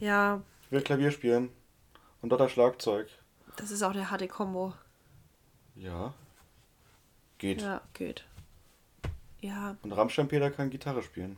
Ja, 0.00 0.40
Ich 0.64 0.72
will 0.72 0.82
Klavier 0.82 1.10
spielen. 1.10 1.50
Und 2.22 2.30
dort 2.30 2.40
das 2.40 2.52
Schlagzeug. 2.52 3.08
das 3.56 3.70
ist 3.70 3.82
auch 3.82 3.92
der 3.92 4.10
harte 4.10 4.26
Kombo. 4.28 4.72
Ja. 5.76 6.14
Geht. 7.38 7.60
Ja, 7.62 7.80
geht. 7.94 8.24
Ja, 9.40 9.76
Und 9.82 9.92
Rammstein-Peter 9.92 10.50
kann 10.50 10.70
Gitarre 10.70 11.02
spielen. 11.02 11.36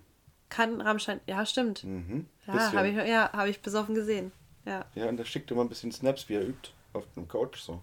Kann 0.48 0.80
Rammstein. 0.80 1.20
Ja, 1.26 1.44
stimmt. 1.46 1.84
Mhm. 1.84 2.26
Ja, 2.46 2.72
habe 2.72 2.88
ich, 2.88 2.96
ja, 2.96 3.30
hab 3.32 3.46
ich 3.46 3.60
besoffen 3.60 3.94
gesehen. 3.94 4.32
Ja, 4.66 4.84
Ja, 4.94 5.08
und 5.08 5.18
er 5.18 5.24
schickt 5.26 5.50
immer 5.50 5.62
ein 5.62 5.68
bisschen 5.68 5.92
Snaps, 5.92 6.28
wie 6.28 6.34
er 6.34 6.46
übt. 6.46 6.70
Auf 6.92 7.04
dem 7.16 7.26
Couch 7.28 7.58
so. 7.58 7.82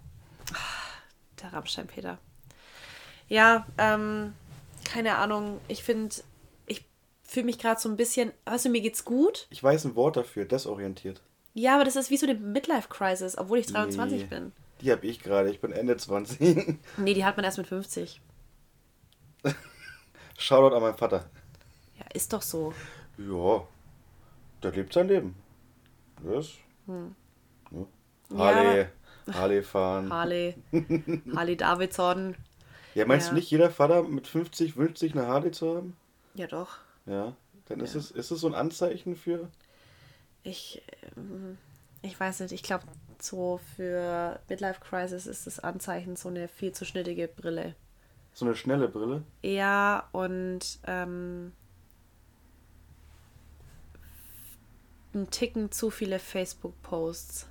der 1.42 1.52
Rammstein-Peter. 1.54 2.18
Ja, 3.28 3.66
ähm, 3.78 4.34
keine 4.86 5.18
Ahnung. 5.18 5.60
Ich 5.68 5.84
finde, 5.84 6.16
ich 6.66 6.86
fühle 7.24 7.46
mich 7.46 7.60
gerade 7.60 7.80
so 7.80 7.90
ein 7.90 7.98
bisschen. 7.98 8.32
Weißt 8.46 8.66
du, 8.66 8.70
mir 8.70 8.82
geht's 8.82 9.04
gut. 9.06 9.48
Ich 9.50 9.62
weiß 9.64 9.86
ein 9.86 9.96
Wort 9.96 10.16
dafür, 10.18 10.46
desorientiert. 10.46 11.22
Ja, 11.54 11.76
aber 11.76 11.84
das 11.84 11.98
ist 11.98 12.10
wie 12.10 12.18
so 12.18 12.26
eine 12.26 12.40
Midlife-Crisis, 12.40 13.38
obwohl 13.38 13.58
ich 13.60 13.68
23 13.68 14.22
Nee. 14.22 14.28
bin. 14.28 14.52
Die 14.80 14.92
habe 14.92 15.06
ich 15.06 15.20
gerade. 15.22 15.50
Ich 15.52 15.60
bin 15.60 15.72
Ende 15.74 15.98
20. 15.98 16.40
Nee, 16.98 17.14
die 17.14 17.26
hat 17.26 17.36
man 17.36 17.44
erst 17.44 17.58
mit 17.58 17.68
50. 17.68 18.22
Shoutout 20.38 20.76
an 20.76 20.82
meinen 20.82 20.98
Vater. 20.98 21.30
Ja, 22.02 22.06
ist 22.14 22.34
doch 22.34 22.42
so. 22.42 22.74
Ja, 23.18 23.68
der 24.64 24.72
lebt 24.72 24.94
sein 24.94 25.08
Leben. 25.08 25.36
Das. 26.24 26.50
Ja. 26.88 26.94
Hm. 26.94 27.16
Ja, 28.30 28.38
Harley. 28.38 28.86
Harley 29.32 29.62
fahren. 29.64 30.12
Harley. 30.12 30.56
Harley 31.36 31.58
Davidson. 31.58 32.36
Ja, 32.96 33.06
meinst 33.06 33.28
Ja. 33.28 33.34
du 33.34 33.36
nicht, 33.40 33.52
jeder 33.52 33.70
Vater 33.70 34.04
mit 34.04 34.28
50 34.28 34.76
wünscht 34.78 34.98
sich 34.98 35.14
eine 35.14 35.28
Harley 35.28 35.52
zu 35.52 35.76
haben? 35.76 35.96
Ja, 36.34 36.48
doch. 36.48 36.78
Ja. 37.06 37.36
Dann 37.68 37.80
ist, 37.82 37.94
Ja. 37.94 38.00
es, 38.00 38.12
ist 38.12 38.32
es 38.32 38.40
so 38.42 38.48
ein 38.48 38.56
Anzeichen 38.56 39.16
für. 39.16 39.50
Ich, 40.44 40.82
ähm, 41.16 41.58
ich 42.02 42.20
weiß 42.20 42.40
nicht, 42.42 42.52
ich 42.52 42.64
glaube, 42.64 42.84
so 43.20 43.60
für 43.76 44.40
Midlife 44.50 44.80
Crisis 44.82 45.28
ist 45.28 45.46
das 45.48 45.60
Anzeichen 45.60 46.16
so 46.16 46.30
eine 46.30 46.48
viel 46.48 46.72
zu 46.72 46.84
schnittige 46.86 47.28
Brille. 47.28 47.76
So 48.34 48.46
eine 48.46 48.56
schnelle 48.56 48.88
Brille. 48.88 49.24
Ja, 49.44 50.08
und 50.14 50.80
ähm, 50.88 51.52
ein 55.14 55.30
Ticken 55.30 55.72
zu 55.72 55.90
viele 55.90 56.20
Facebook-Posts. 56.20 57.48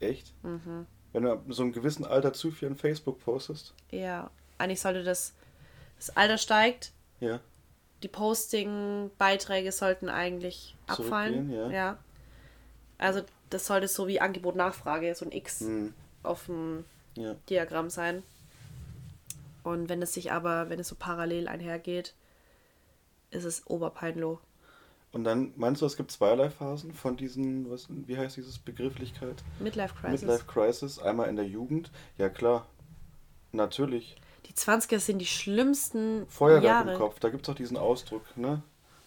Echt? 0.00 0.32
Mhm. 0.42 0.86
Wenn 1.12 1.22
du 1.22 1.32
ab 1.32 1.42
so 1.48 1.62
einem 1.62 1.72
gewissen 1.72 2.04
Alter 2.04 2.32
zu 2.32 2.50
viel 2.50 2.68
an 2.68 2.76
Facebook 2.76 3.20
postest. 3.20 3.74
Ja, 3.90 4.30
eigentlich 4.58 4.80
sollte 4.80 5.02
das, 5.02 5.32
das 5.96 6.10
Alter 6.16 6.36
steigt, 6.38 6.92
Ja. 7.20 7.40
die 8.02 8.08
Posting-Beiträge 8.08 9.72
sollten 9.72 10.08
eigentlich 10.08 10.76
abfallen. 10.86 11.50
Ja. 11.50 11.70
ja. 11.70 11.98
Also 12.98 13.22
das 13.50 13.66
sollte 13.66 13.88
so 13.88 14.06
wie 14.08 14.20
Angebot-Nachfrage, 14.20 15.14
so 15.14 15.24
ein 15.24 15.32
X 15.32 15.60
Hm. 15.60 15.94
auf 16.22 16.46
dem 16.46 16.84
Ja. 17.14 17.34
Diagramm 17.48 17.88
sein. 17.90 18.22
Und 19.62 19.88
wenn 19.88 20.02
es 20.02 20.12
sich 20.14 20.32
aber, 20.32 20.68
wenn 20.68 20.78
es 20.80 20.88
so 20.88 20.96
parallel 20.98 21.48
einhergeht, 21.48 22.14
ist 23.30 23.44
es 23.44 23.66
Oberpeinlo. 23.66 24.38
Und 25.16 25.24
dann 25.24 25.54
meinst 25.56 25.80
du, 25.80 25.86
es 25.86 25.96
gibt 25.96 26.10
zweierlei 26.10 26.50
Phasen 26.50 26.92
von 26.92 27.16
diesen, 27.16 27.70
was, 27.70 27.86
wie 27.88 28.18
heißt 28.18 28.36
dieses 28.36 28.58
Begrifflichkeit? 28.58 29.42
Midlife 29.60 29.94
Crisis. 29.94 30.20
Midlife 30.20 30.44
Crisis. 30.44 30.98
Einmal 30.98 31.30
in 31.30 31.36
der 31.36 31.46
Jugend. 31.46 31.90
Ja, 32.18 32.28
klar. 32.28 32.66
Natürlich. 33.52 34.16
Die 34.44 34.52
20er 34.52 34.98
sind 34.98 35.18
die 35.18 35.24
schlimmsten 35.26 36.26
Feuerwerk 36.28 36.64
Jahre. 36.64 36.92
im 36.92 36.98
Kopf. 36.98 37.18
Da 37.18 37.30
gibt 37.30 37.44
es 37.44 37.48
auch 37.50 37.56
diesen 37.56 37.78
Ausdruck, 37.78 38.24
ne? 38.36 38.62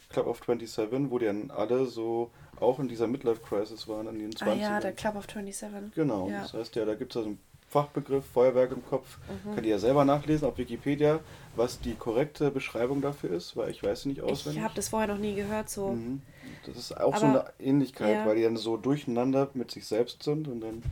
Club 0.10 0.26
of 0.26 0.40
27, 0.44 1.12
wo 1.12 1.20
die 1.20 1.28
dann 1.28 1.52
alle 1.52 1.86
so 1.86 2.32
auch 2.60 2.80
in 2.80 2.88
dieser 2.88 3.06
Midlife 3.06 3.42
Crisis 3.42 3.88
waren 3.88 4.08
in 4.08 4.18
den 4.18 4.32
20ern. 4.32 4.48
Ah 4.50 4.54
ja, 4.56 4.80
der 4.80 4.94
Club 4.94 5.16
of 5.16 5.28
27. 5.32 5.94
Genau, 5.94 6.28
Ja. 6.28 6.42
das 6.42 6.54
heißt 6.54 6.76
ja, 6.76 6.86
da 6.86 6.96
gibt 6.96 7.12
es 7.12 7.18
also 7.18 7.30
einen 7.30 7.40
Fachbegriff, 7.70 8.26
Feuerwerk 8.26 8.72
im 8.72 8.84
Kopf. 8.86 9.18
Mhm. 9.46 9.54
Könnt 9.54 9.66
ihr 9.66 9.72
ja 9.74 9.80
selber 9.80 10.04
nachlesen 10.06 10.48
auf 10.48 10.58
Wikipedia, 10.58 11.20
was 11.56 11.80
die 11.80 11.94
korrekte 11.96 12.50
Beschreibung 12.52 13.02
dafür 13.02 13.32
ist, 13.32 13.56
weil 13.56 13.70
ich 13.70 13.84
weiß 13.84 14.02
sie 14.04 14.10
nicht 14.10 14.22
auswendig. 14.22 14.58
Ich 14.58 14.64
habe 14.64 14.74
das 14.76 14.90
vorher 14.90 15.08
noch 15.08 15.20
nie 15.20 15.36
gehört, 15.36 15.70
so. 15.70 15.92
Mhm. 15.92 16.22
Das 16.66 16.76
ist 16.78 16.92
auch 17.00 17.16
so 17.16 17.26
Aber- 17.28 17.46
eine 17.46 17.54
Ähnlichkeit, 17.60 18.16
ja. 18.16 18.26
weil 18.26 18.36
die 18.38 18.44
dann 18.44 18.58
so 18.58 18.76
durcheinander 18.78 19.50
mit 19.54 19.70
sich 19.72 19.86
selbst 19.86 20.24
sind 20.24 20.48
und 20.48 20.62
dann. 20.62 20.84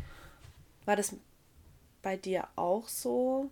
War 0.85 0.95
das 0.95 1.15
bei 2.03 2.15
dir 2.15 2.47
auch 2.55 2.87
so? 2.87 3.49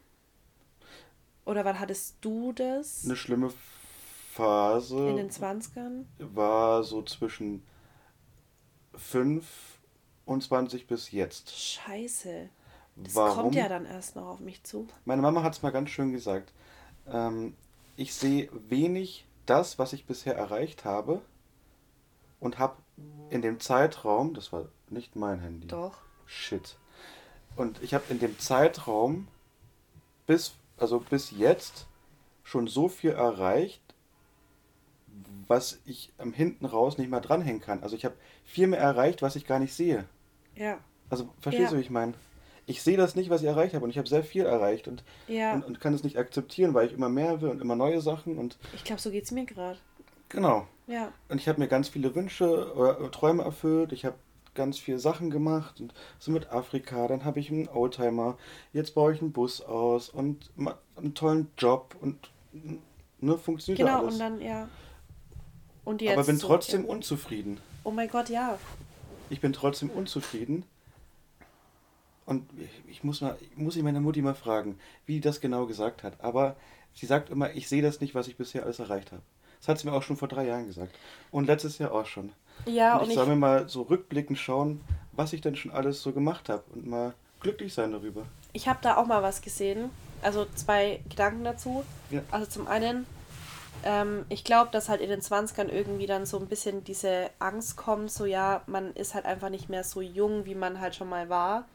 Oder 1.45 1.65
wann 1.65 1.79
hattest 1.79 2.15
du 2.21 2.53
das? 2.53 3.03
Eine 3.05 3.15
schlimme 3.15 3.51
Phase 4.31 5.09
In 5.09 5.17
den 5.17 5.29
20ern? 5.31 6.05
war 6.19 6.83
so 6.83 7.01
zwischen 7.03 7.63
5 8.95 9.45
und 10.25 10.43
20 10.43 10.87
bis 10.87 11.11
jetzt. 11.11 11.55
Scheiße. 11.57 12.49
Das 12.95 13.15
Warum? 13.15 13.35
kommt 13.35 13.55
ja 13.55 13.67
dann 13.67 13.85
erst 13.85 14.15
noch 14.15 14.27
auf 14.27 14.39
mich 14.39 14.63
zu. 14.63 14.87
Meine 15.05 15.21
Mama 15.21 15.43
hat 15.43 15.53
es 15.53 15.61
mal 15.61 15.71
ganz 15.71 15.89
schön 15.89 16.11
gesagt. 16.13 16.53
Ähm, 17.07 17.55
ich 17.97 18.13
sehe 18.13 18.49
wenig 18.69 19.25
das, 19.45 19.77
was 19.77 19.93
ich 19.93 20.05
bisher 20.05 20.35
erreicht 20.35 20.85
habe 20.85 21.21
und 22.39 22.57
habe 22.57 22.77
in 23.29 23.41
dem 23.41 23.59
Zeitraum, 23.59 24.33
das 24.33 24.51
war 24.53 24.65
nicht 24.89 25.15
mein 25.15 25.39
Handy, 25.39 25.67
Doch. 25.67 25.97
shit, 26.25 26.77
und 27.55 27.81
ich 27.83 27.93
habe 27.93 28.05
in 28.09 28.19
dem 28.19 28.37
Zeitraum 28.39 29.27
bis, 30.25 30.53
also 30.77 30.99
bis 30.99 31.31
jetzt 31.31 31.87
schon 32.43 32.67
so 32.67 32.87
viel 32.89 33.11
erreicht, 33.11 33.81
was 35.47 35.79
ich 35.85 36.11
am 36.17 36.33
hinten 36.33 36.65
raus 36.65 36.97
nicht 36.97 37.09
mehr 37.09 37.21
dranhängen 37.21 37.61
kann. 37.61 37.83
Also 37.83 37.95
ich 37.95 38.03
habe 38.05 38.15
viel 38.43 38.67
mehr 38.67 38.79
erreicht, 38.79 39.21
was 39.21 39.35
ich 39.35 39.45
gar 39.45 39.59
nicht 39.59 39.73
sehe. 39.73 40.05
Ja. 40.55 40.79
Also 41.09 41.29
verstehst 41.39 41.65
Ja. 41.65 41.71
du, 41.71 41.77
wie 41.77 41.81
ich 41.81 41.89
meine? 41.89 42.13
Ich 42.67 42.81
sehe 42.81 42.97
das 42.97 43.15
nicht, 43.15 43.29
was 43.29 43.41
ich 43.41 43.47
erreicht 43.47 43.73
habe 43.75 43.83
und 43.83 43.91
ich 43.91 43.97
habe 43.97 44.07
sehr 44.07 44.23
viel 44.23 44.45
erreicht 44.45 44.87
und, 44.87 45.03
Ja. 45.27 45.53
und, 45.53 45.63
und 45.65 45.79
kann 45.79 45.93
es 45.93 46.03
nicht 46.03 46.17
akzeptieren, 46.17 46.73
weil 46.73 46.87
ich 46.87 46.93
immer 46.93 47.09
mehr 47.09 47.41
will 47.41 47.49
und 47.49 47.61
immer 47.61 47.75
neue 47.75 48.01
Sachen 48.01 48.37
und 48.37 48.57
Ich 48.73 48.83
glaube, 48.83 49.01
so 49.01 49.11
geht's 49.11 49.31
mir 49.31 49.45
gerade. 49.45 49.77
genau. 50.29 50.67
Ja. 50.87 51.11
Und 51.29 51.39
ich 51.41 51.47
habe 51.47 51.59
mir 51.59 51.67
ganz 51.67 51.89
viele 51.89 52.13
Wünsche 52.15 52.73
oder 52.75 53.09
Träume 53.11 53.43
erfüllt. 53.43 53.91
Ich 53.91 54.05
habe 54.05 54.15
ganz 54.53 54.77
viele 54.77 54.99
Sachen 54.99 55.29
gemacht 55.31 55.81
und 55.81 55.93
so 56.19 56.31
mit 56.31 56.51
Afrika. 56.51 57.07
Dann 57.07 57.25
habe 57.25 57.39
ich 57.39 57.49
einen 57.51 57.67
Oldtimer. 57.67 58.37
Jetzt 58.71 58.93
baue 58.95 59.11
ich 59.13 59.19
einen 59.21 59.31
Bus 59.31 59.61
aus 59.61 60.09
und 60.09 60.49
einen 60.95 61.13
tollen 61.15 61.47
Job 61.57 61.95
und 62.01 62.29
ne, 63.19 63.37
funktioniert 63.37 63.79
Genau, 63.85 63.99
alles. 64.01 64.13
und 64.13 64.19
dann, 64.19 64.41
ja. 64.41 64.69
Und 65.83 66.01
jetzt. 66.01 66.13
Aber 66.17 66.25
bin 66.25 66.37
so, 66.37 66.47
trotzdem 66.47 66.83
Ja. 66.83 66.89
unzufrieden. 66.89 67.59
Oh 67.83 67.91
mein 67.91 68.07
Gott, 68.09 68.29
ja. 68.29 68.57
Ich 69.29 69.41
bin 69.41 69.53
trotzdem 69.53 69.89
unzufrieden. 69.89 70.65
Und 72.25 72.49
ich 72.87 73.03
muss, 73.03 73.21
mal, 73.21 73.37
muss 73.55 73.75
ich 73.75 73.83
meine 73.83 74.01
Mutti 74.01 74.21
mal 74.21 74.33
fragen, 74.33 74.79
wie 75.05 75.13
die 75.13 75.21
das 75.21 75.41
genau 75.41 75.67
gesagt 75.67 76.03
hat. 76.03 76.19
Aber 76.21 76.55
sie 76.93 77.05
sagt 77.05 77.29
immer, 77.29 77.53
ich 77.53 77.69
sehe 77.69 77.81
das 77.81 78.01
nicht, 78.01 78.15
was 78.15 78.27
ich 78.27 78.35
bisher 78.35 78.63
alles 78.63 78.79
erreicht 78.79 79.11
habe. 79.11 79.21
Das 79.59 79.67
hat 79.67 79.79
sie 79.79 79.87
mir 79.87 79.93
auch 79.93 80.03
schon 80.03 80.17
vor 80.17 80.27
drei 80.27 80.47
Jahren 80.47 80.65
gesagt. 80.65 80.95
Und 81.31 81.45
letztes 81.45 81.77
Jahr 81.77 81.91
auch 81.91 82.05
schon. 82.05 82.31
Ja, 82.65 82.95
und 82.95 83.03
und 83.03 83.09
ich 83.09 83.15
soll 83.15 83.27
mir 83.27 83.35
mal 83.35 83.69
so 83.69 83.83
rückblickend 83.83 84.39
schauen, 84.39 84.81
was 85.11 85.33
ich 85.33 85.41
denn 85.41 85.55
schon 85.55 85.71
alles 85.71 86.01
so 86.01 86.11
gemacht 86.13 86.49
habe 86.49 86.63
und 86.73 86.87
mal 86.87 87.13
glücklich 87.39 87.73
sein 87.73 87.91
darüber. 87.91 88.25
Ich 88.53 88.67
habe 88.67 88.79
da 88.81 88.97
auch 88.97 89.05
mal 89.05 89.21
was 89.21 89.41
gesehen. 89.41 89.89
Also 90.21 90.45
zwei 90.55 91.01
Gedanken 91.09 91.43
dazu. 91.43 91.83
Ja. 92.09 92.21
Also 92.31 92.47
zum 92.47 92.67
einen, 92.67 93.05
ähm, 93.83 94.25
ich 94.29 94.43
glaube, 94.43 94.71
dass 94.71 94.89
halt 94.89 95.01
in 95.01 95.09
den 95.09 95.21
20ern 95.21 95.69
irgendwie 95.69 96.07
dann 96.07 96.25
so 96.25 96.39
ein 96.39 96.47
bisschen 96.47 96.83
diese 96.83 97.29
Angst 97.39 97.75
kommt, 97.75 98.11
so 98.11 98.25
ja, 98.25 98.61
man 98.65 98.93
ist 98.93 99.13
halt 99.13 99.25
einfach 99.25 99.49
nicht 99.49 99.69
mehr 99.69 99.83
so 99.83 100.01
jung, 100.01 100.45
wie 100.45 100.55
man 100.55 100.79
halt 100.79 100.95
schon 100.95 101.09
mal 101.09 101.29
war. 101.29 101.65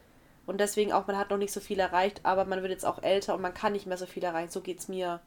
Und 0.45 0.59
deswegen 0.59 0.91
auch, 0.91 1.07
man 1.07 1.17
hat 1.17 1.29
noch 1.29 1.37
nicht 1.37 1.53
so 1.53 1.59
viel 1.59 1.79
erreicht, 1.79 2.21
aber 2.23 2.45
man 2.45 2.61
wird 2.61 2.71
jetzt 2.71 2.85
auch 2.85 3.01
älter 3.03 3.35
und 3.35 3.41
man 3.41 3.53
kann 3.53 3.73
nicht 3.73 3.85
mehr 3.85 3.97
so 3.97 4.05
viel 4.05 4.23
erreichen. 4.23 4.51
So 4.51 4.61
geht's 4.61 4.87
mir. 4.87 5.19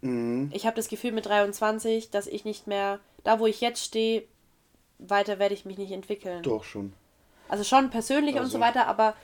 Mhm. 0.00 0.50
Ich 0.52 0.66
habe 0.66 0.76
das 0.76 0.88
Gefühl 0.88 1.12
mit 1.12 1.26
23, 1.26 2.10
dass 2.10 2.26
ich 2.26 2.44
nicht 2.44 2.66
mehr, 2.66 2.98
da 3.24 3.38
wo 3.40 3.46
ich 3.46 3.60
jetzt 3.60 3.84
stehe, 3.84 4.24
weiter 4.98 5.38
werde 5.38 5.54
ich 5.54 5.64
mich 5.64 5.78
nicht 5.78 5.92
entwickeln. 5.92 6.42
Doch 6.42 6.64
schon. 6.64 6.92
Also 7.48 7.62
schon 7.64 7.90
persönlich 7.90 8.34
und 8.34 8.40
Also- 8.42 8.52
so 8.52 8.60
weiter, 8.60 8.86
aber 8.86 9.14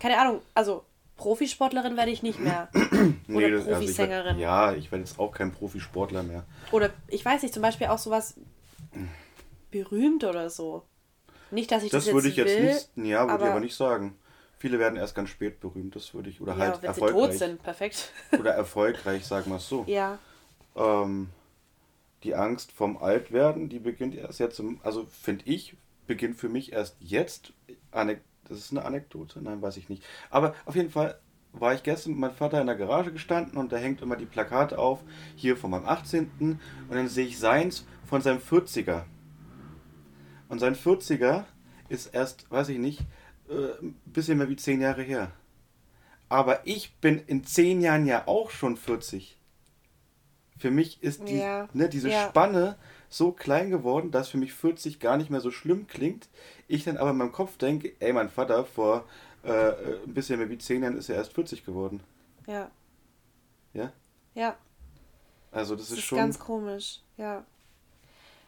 keine 0.00 0.18
Ahnung, 0.18 0.40
also 0.54 0.84
Profisportlerin 1.16 1.96
werde 1.96 2.10
ich 2.10 2.22
nicht 2.22 2.40
mehr. 2.40 2.68
Oder 3.28 3.50
das- 3.50 3.60
also 3.66 3.70
ich 3.70 3.76
Profisängerin. 3.76 4.24
werd, 4.26 4.38
ja, 4.38 4.72
ich 4.72 4.90
werde 4.90 5.04
jetzt 5.04 5.18
auch 5.18 5.32
kein 5.32 5.52
Profisportler 5.52 6.22
mehr. 6.22 6.44
Oder 6.72 6.90
ich 7.08 7.24
weiß 7.24 7.42
nicht, 7.42 7.52
zum 7.54 7.62
Beispiel 7.62 7.88
auch 7.88 7.98
sowas 7.98 8.34
berühmt 9.70 10.24
oder 10.24 10.50
so. 10.50 10.82
Nicht, 11.50 11.70
dass 11.70 11.82
ich 11.82 11.90
das, 11.90 12.06
Das 12.06 12.14
würde 12.14 12.28
ich 12.28 12.36
jetzt 12.36 12.56
will, 12.56 12.64
nicht, 12.96 13.10
ja, 13.10 13.28
würde 13.28 13.44
ich 13.44 13.50
aber 13.50 13.60
nicht 13.60 13.76
sagen. 13.76 14.16
Viele 14.60 14.78
werden 14.78 14.96
erst 14.96 15.14
ganz 15.14 15.30
spät 15.30 15.58
berühmt, 15.58 15.96
das 15.96 16.12
würde 16.12 16.28
ich, 16.28 16.40
oder 16.42 16.52
ja, 16.52 16.58
halt 16.58 16.82
wenn 16.82 16.92
sie 16.92 17.00
tot 17.00 17.08
erfolgreich. 17.08 17.38
sind, 17.38 17.62
perfekt. 17.62 18.12
Oder 18.38 18.52
erfolgreich, 18.52 19.24
sagen 19.24 19.50
wir 19.50 19.56
es 19.56 19.66
so. 19.66 19.84
ja, 19.88 20.18
Ähm, 20.76 21.30
die 22.24 22.34
Angst 22.34 22.70
vom 22.70 22.98
Altwerden, 22.98 23.70
die 23.70 23.78
beginnt 23.78 24.14
erst 24.14 24.38
jetzt, 24.38 24.60
im, 24.60 24.78
also 24.82 25.06
finde 25.06 25.46
ich, 25.46 25.78
beginnt 26.06 26.36
für 26.36 26.50
mich 26.50 26.72
erst 26.72 26.96
jetzt. 27.00 27.54
Anek 27.90 28.20
das 28.44 28.58
ist 28.58 28.72
eine 28.72 28.84
Anekdote, 28.84 29.40
nein, 29.40 29.62
weiß 29.62 29.78
ich 29.78 29.88
nicht. 29.88 30.04
Aber 30.28 30.54
auf 30.66 30.74
jeden 30.74 30.90
Fall, 30.90 31.18
war 31.52 31.72
ich 31.72 31.82
gestern 31.82 32.12
mit 32.12 32.20
meinem 32.20 32.34
Vater 32.34 32.60
in 32.60 32.66
der 32.66 32.76
Garage 32.76 33.12
gestanden 33.12 33.56
und 33.56 33.72
da 33.72 33.76
hängt 33.76 34.02
immer 34.02 34.16
die 34.16 34.26
Plakate 34.26 34.78
auf, 34.78 35.00
hier 35.36 35.56
von 35.56 35.70
meinem 35.70 35.86
18. 35.86 36.30
Und 36.38 36.60
dann 36.90 37.08
sehe 37.08 37.26
ich 37.26 37.38
seins 37.38 37.86
von 38.04 38.20
seinem 38.20 38.40
40er. 38.40 39.04
Und 40.48 40.58
sein 40.58 40.74
40er 40.74 41.44
ist 41.88 42.08
erst, 42.08 42.50
weiß 42.50 42.68
ich 42.68 42.78
nicht, 42.78 43.00
äh, 43.50 43.82
ein 43.82 43.94
bisschen 44.06 44.38
mehr 44.38 44.48
wie 44.48 44.56
10 44.56 44.80
Jahre 44.80 45.02
her. 45.02 45.32
Aber 46.28 46.66
ich 46.66 46.94
bin 46.96 47.18
in 47.26 47.44
10 47.44 47.80
Jahren 47.80 48.06
ja 48.06 48.26
auch 48.26 48.50
schon 48.50 48.76
40. 48.76 49.36
Für 50.58 50.70
mich 50.70 51.02
ist 51.02 51.26
die, 51.28 51.38
Ja, 51.38 51.68
ne, 51.72 51.88
diese 51.88 52.10
ja. 52.10 52.28
Spanne 52.28 52.76
so 53.08 53.32
klein 53.32 53.70
geworden, 53.70 54.10
dass 54.10 54.28
für 54.28 54.36
mich 54.38 54.52
40 54.52 55.00
gar 55.00 55.16
nicht 55.16 55.30
mehr 55.30 55.40
so 55.40 55.50
schlimm 55.50 55.86
klingt. 55.88 56.28
Ich 56.68 56.84
dann 56.84 56.96
aber 56.98 57.10
in 57.10 57.16
meinem 57.16 57.32
Kopf 57.32 57.56
denke, 57.56 57.92
ey, 57.98 58.12
mein 58.12 58.28
Vater 58.28 58.64
vor 58.64 59.04
äh, 59.42 59.72
ein 60.06 60.14
bisschen 60.14 60.38
mehr 60.38 60.50
wie 60.50 60.58
10 60.58 60.82
Jahren 60.82 60.96
ist 60.96 61.08
er 61.08 61.16
erst 61.16 61.32
40 61.32 61.64
geworden. 61.64 62.00
Ja. 62.46 62.70
Ja? 63.72 63.92
Ja. 64.34 64.56
Also 65.50 65.74
das, 65.74 65.86
Das 65.86 65.92
ist 65.92 65.98
ist 65.98 66.04
schon. 66.04 66.18
ganz 66.18 66.38
komisch, 66.38 67.00
ja. 67.16 67.44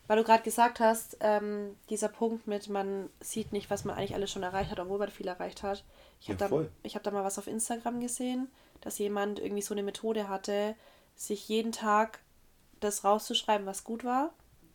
Weil 0.08 0.18
du 0.18 0.24
gerade 0.24 0.42
gesagt 0.42 0.80
hast, 0.80 1.16
ähm, 1.20 1.76
dieser 1.88 2.08
Punkt 2.08 2.46
mit, 2.46 2.68
man 2.68 3.08
sieht 3.20 3.52
nicht, 3.52 3.70
was 3.70 3.84
man 3.84 3.96
eigentlich 3.96 4.14
alles 4.14 4.30
schon 4.30 4.42
erreicht 4.42 4.70
hat, 4.70 4.80
obwohl 4.80 4.98
man 4.98 5.10
viel 5.10 5.28
erreicht 5.28 5.62
hat. 5.62 5.84
Ich 6.20 6.28
Ja, 6.28 6.34
habe 6.34 6.48
da, 6.48 6.64
ich 6.82 6.96
hab 6.96 7.02
da 7.02 7.10
mal 7.10 7.24
was 7.24 7.38
auf 7.38 7.46
Instagram 7.46 8.00
gesehen, 8.00 8.50
dass 8.80 8.98
jemand 8.98 9.38
irgendwie 9.38 9.62
so 9.62 9.74
eine 9.74 9.82
Methode 9.82 10.28
hatte, 10.28 10.74
sich 11.14 11.48
jeden 11.48 11.72
Tag 11.72 12.18
das 12.80 13.04
rauszuschreiben, 13.04 13.66
was 13.66 13.84
gut 13.84 14.04
war, 14.04 14.32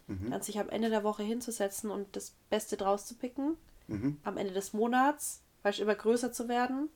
Mhm. 0.07 0.31
dann 0.31 0.41
sich 0.41 0.59
am 0.59 0.69
Ende 0.69 0.89
der 0.89 1.03
Woche 1.03 1.23
hinzusetzen 1.23 1.91
und 1.91 2.15
das 2.15 2.33
Beste 2.49 2.77
draus 2.77 3.05
zu 3.05 3.15
picken, 3.15 3.57
Mhm. 3.87 4.19
am 4.23 4.37
Ende 4.37 4.53
des 4.53 4.71
Monats, 4.71 5.41
weißt 5.63 5.79
du, 5.79 5.83
immer 5.83 5.95
größer 5.95 6.31
zu 6.31 6.47
werden. 6.47 6.89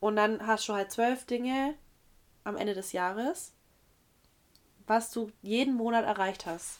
Und 0.00 0.16
dann 0.16 0.44
hast 0.46 0.68
du 0.68 0.72
halt 0.72 0.90
zwölf 0.90 1.26
Dinge 1.26 1.74
am 2.42 2.56
Ende 2.56 2.74
des 2.74 2.90
Jahres, 2.92 3.52
was 4.86 5.10
du 5.12 5.30
jeden 5.42 5.74
Monat 5.74 6.04
erreicht 6.04 6.46
hast. 6.46 6.78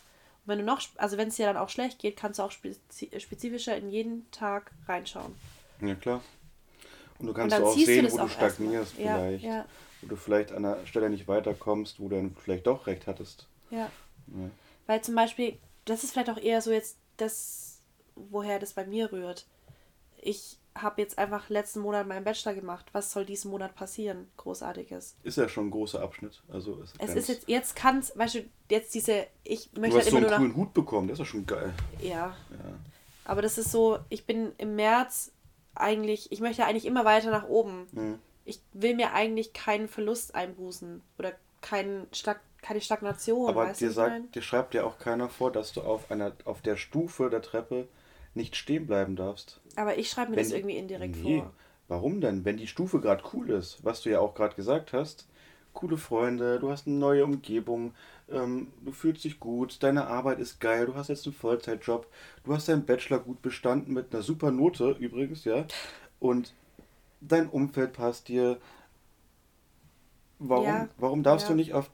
Und 0.51 0.59
wenn 0.59 0.66
du 0.66 0.72
noch, 0.72 0.82
also 0.96 1.16
wenn 1.16 1.28
es 1.28 1.36
dir 1.36 1.46
dann 1.46 1.57
auch 1.57 1.68
schlecht 1.68 2.01
geht, 2.01 2.16
kannst 2.16 2.40
du 2.40 2.42
auch 2.42 2.51
spezi 2.51 3.09
spezifischer 3.20 3.76
in 3.76 3.88
jeden 3.90 4.28
Tag 4.32 4.72
reinschauen. 4.88 5.36
Ja, 5.80 5.94
klar. 5.94 6.22
Und 7.20 7.26
du 7.26 7.28
Und 7.28 7.34
kannst 7.36 7.57
du 7.57 7.64
auch 7.64 7.74
du 7.74 7.84
sehen, 7.84 8.05
das 8.05 8.14
wo 8.14 8.16
du 8.16 8.22
auch 8.24 8.28
erstmal. 8.28 8.51
stagnierst 8.51 8.98
Ja, 8.98 9.16
vielleicht. 9.18 9.44
ja. 9.44 9.64
Wo 10.01 10.07
du 10.09 10.16
vielleicht 10.16 10.51
an 10.51 10.64
einer 10.64 10.84
Stelle 10.86 11.09
nicht 11.09 11.28
weiterkommst, 11.28 12.01
wo 12.01 12.09
du 12.09 12.16
dann 12.16 12.34
vielleicht 12.34 12.66
doch 12.66 12.88
recht 12.88 13.07
hattest. 13.07 13.46
Ja. 13.70 13.90
Ja. 14.26 14.51
Weil 14.88 15.03
zum 15.03 15.14
Beispiel, 15.14 15.57
das 15.84 16.03
ist 16.03 16.12
vielleicht 16.12 16.30
auch 16.30 16.36
eher 16.38 16.61
so 16.62 16.72
jetzt 16.72 16.96
das, 17.16 17.78
woher 18.16 18.59
das 18.59 18.72
bei 18.72 18.84
mir 18.84 19.12
rührt. 19.12 19.46
Ich 20.20 20.57
habe 20.76 21.00
jetzt 21.02 21.18
einfach 21.18 21.48
letzten 21.48 21.80
Monat 21.80 22.06
meinen 22.06 22.24
Bachelor 22.24 22.54
gemacht. 22.54 22.86
Was 22.92 23.12
soll 23.12 23.24
diesen 23.24 23.50
Monat 23.50 23.74
passieren? 23.74 24.28
Großartiges. 24.36 25.16
Ist 25.24 25.36
ja 25.36 25.48
schon 25.48 25.66
ein 25.66 25.70
großer 25.70 26.00
Abschnitt. 26.00 26.42
Also 26.48 26.76
ist 26.76 26.94
Es 26.98 27.14
ist 27.14 27.28
jetzt, 27.28 27.48
jetzt 27.48 27.76
kann 27.76 27.98
es, 27.98 28.16
weißt 28.16 28.36
du, 28.36 28.44
jetzt 28.70 28.94
diese, 28.94 29.26
ich 29.42 29.70
Du 29.72 29.80
möchte 29.80 29.98
hast 29.98 30.04
halt 30.04 30.10
so 30.12 30.16
immer 30.18 30.26
einen 30.28 30.30
nur 30.30 30.38
coolen 30.52 30.56
Hut 30.56 30.74
bekommen, 30.74 31.08
das 31.08 31.14
ist 31.14 31.18
ja 31.20 31.24
schon 31.26 31.46
geil. 31.46 31.72
ja, 32.00 32.08
Ja. 32.08 32.34
aber 33.24 33.42
das 33.42 33.58
ist 33.58 33.72
so, 33.72 33.98
ich 34.08 34.26
bin 34.26 34.52
im 34.58 34.76
März 34.76 35.32
eigentlich, 35.74 36.30
ich 36.32 36.40
möchte 36.40 36.64
eigentlich 36.64 36.86
immer 36.86 37.04
weiter 37.04 37.30
nach 37.30 37.48
oben. 37.48 37.86
Mhm. 37.92 38.18
Ich 38.44 38.60
will 38.72 38.94
mir 38.94 39.12
eigentlich 39.12 39.52
keinen 39.52 39.88
Verlust 39.88 40.34
einbußen 40.34 41.02
oder 41.18 41.32
kein 41.60 42.06
Stag, 42.12 42.40
keine 42.62 42.80
Stagnation, 42.80 43.48
Aber 43.48 43.66
dir 43.72 43.88
du, 43.88 43.92
sagt, 43.92 44.34
dir 44.34 44.42
schreibt 44.42 44.74
ja 44.74 44.84
auch 44.84 44.98
keiner 44.98 45.28
vor, 45.28 45.50
dass 45.52 45.72
du 45.72 45.82
auf 45.82 46.10
einer 46.10 46.32
auf 46.44 46.60
der 46.62 46.76
Stufe 46.76 47.28
der 47.30 47.42
Treppe 47.42 47.88
nicht 48.35 48.57
stehen 48.57 48.87
bleiben 48.87 49.16
darfst. 49.16 49.61
Aber 49.76 49.99
ich 49.99 50.11
schreibe 50.11 50.31
mir 50.31 50.37
Wenn 50.37 50.45
das 50.45 50.53
irgendwie 50.53 50.76
indirekt 50.76 51.16
nee. 51.16 51.39
vor. 51.39 51.53
Warum 51.89 52.20
denn? 52.20 52.45
Wenn 52.45 52.57
die 52.57 52.68
Stufe 52.68 53.01
gerade 53.01 53.24
cool 53.33 53.51
ist, 53.51 53.85
was 53.85 54.03
du 54.03 54.11
ja 54.11 54.20
auch 54.20 54.35
gerade 54.35 54.55
gesagt 54.55 54.93
hast, 54.93 55.26
coole 55.72 55.97
Freunde, 55.97 56.59
du 56.61 56.70
hast 56.70 56.87
eine 56.87 56.97
neue 56.97 57.24
Umgebung, 57.24 57.95
ähm, 58.31 58.68
du 58.85 58.93
fühlst 58.93 59.24
dich 59.24 59.41
gut, 59.41 59.83
deine 59.83 60.07
Arbeit 60.07 60.39
ist 60.39 60.61
geil, 60.61 60.87
du 60.87 60.95
hast 60.95 61.09
jetzt 61.09 61.26
einen 61.26 61.35
Vollzeitjob, 61.35 62.07
du 62.45 62.55
hast 62.55 62.68
deinen 62.68 62.85
Bachelor 62.85 63.18
gut 63.18 63.43
bestanden 63.43 63.93
mit 63.93 64.12
einer 64.12 64.22
super 64.22 64.51
Note 64.51 64.97
übrigens, 64.99 65.45
ja, 65.45 65.66
und 66.18 66.55
dein 67.20 67.49
Umfeld 67.49 67.93
passt 67.93 68.28
dir. 68.28 68.59
Warum, 70.39 70.64
Ja, 70.64 70.89
warum 70.97 71.22
darfst 71.22 71.49
ja. 71.49 71.53
du 71.53 71.57
nicht 71.57 71.74
auf 71.74 71.91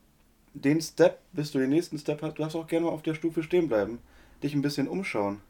den 0.54 0.80
Step, 0.80 1.20
bis 1.32 1.52
du 1.52 1.58
den 1.58 1.70
nächsten 1.70 1.98
Step 1.98 2.22
hast, 2.22 2.38
du 2.38 2.42
darfst 2.42 2.56
auch 2.56 2.66
gerne 2.66 2.86
mal 2.86 2.92
auf 2.92 3.02
der 3.02 3.14
Stufe 3.14 3.42
stehen 3.42 3.68
bleiben, 3.68 3.98
dich 4.42 4.54
ein 4.54 4.62
bisschen 4.62 4.88
umschauen. 4.88 5.40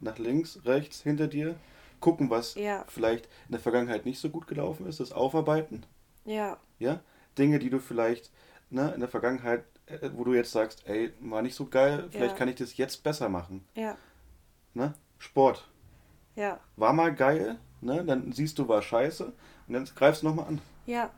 Nach 0.00 0.18
links, 0.18 0.60
rechts, 0.64 1.02
hinter 1.02 1.26
dir, 1.26 1.56
gucken, 2.00 2.30
was 2.30 2.54
Ja. 2.54 2.84
vielleicht 2.88 3.26
in 3.46 3.52
der 3.52 3.60
Vergangenheit 3.60 4.04
nicht 4.06 4.20
so 4.20 4.30
gut 4.30 4.46
gelaufen 4.46 4.86
ist, 4.86 5.00
das 5.00 5.12
aufarbeiten, 5.12 5.84
Ja, 6.24 6.58
ja, 6.78 7.00
Dinge, 7.36 7.58
die 7.58 7.70
du 7.70 7.80
vielleicht 7.80 8.30
ne, 8.70 8.92
in 8.94 9.00
der 9.00 9.08
Vergangenheit, 9.08 9.64
äh, 9.86 10.10
wo 10.14 10.24
du 10.24 10.34
jetzt 10.34 10.52
sagst, 10.52 10.86
ey, 10.86 11.12
war 11.20 11.42
nicht 11.42 11.54
so 11.54 11.66
geil, 11.66 12.06
vielleicht 12.10 12.32
Ja. 12.32 12.36
kann 12.38 12.48
ich 12.48 12.56
das 12.56 12.76
jetzt 12.76 13.02
besser 13.02 13.28
machen, 13.28 13.64
ja, 13.74 13.96
ne? 14.74 14.94
Sport, 15.18 15.68
ja, 16.36 16.60
war 16.76 16.92
mal 16.92 17.14
geil, 17.14 17.58
ne? 17.80 18.04
Dann 18.04 18.30
siehst 18.32 18.58
du, 18.58 18.68
war 18.68 18.82
scheiße 18.82 19.32
und 19.66 19.72
dann 19.74 19.84
greifst 19.96 20.22
du 20.22 20.28
nochmal 20.28 20.46
an, 20.46 20.60
ja. 20.86 21.10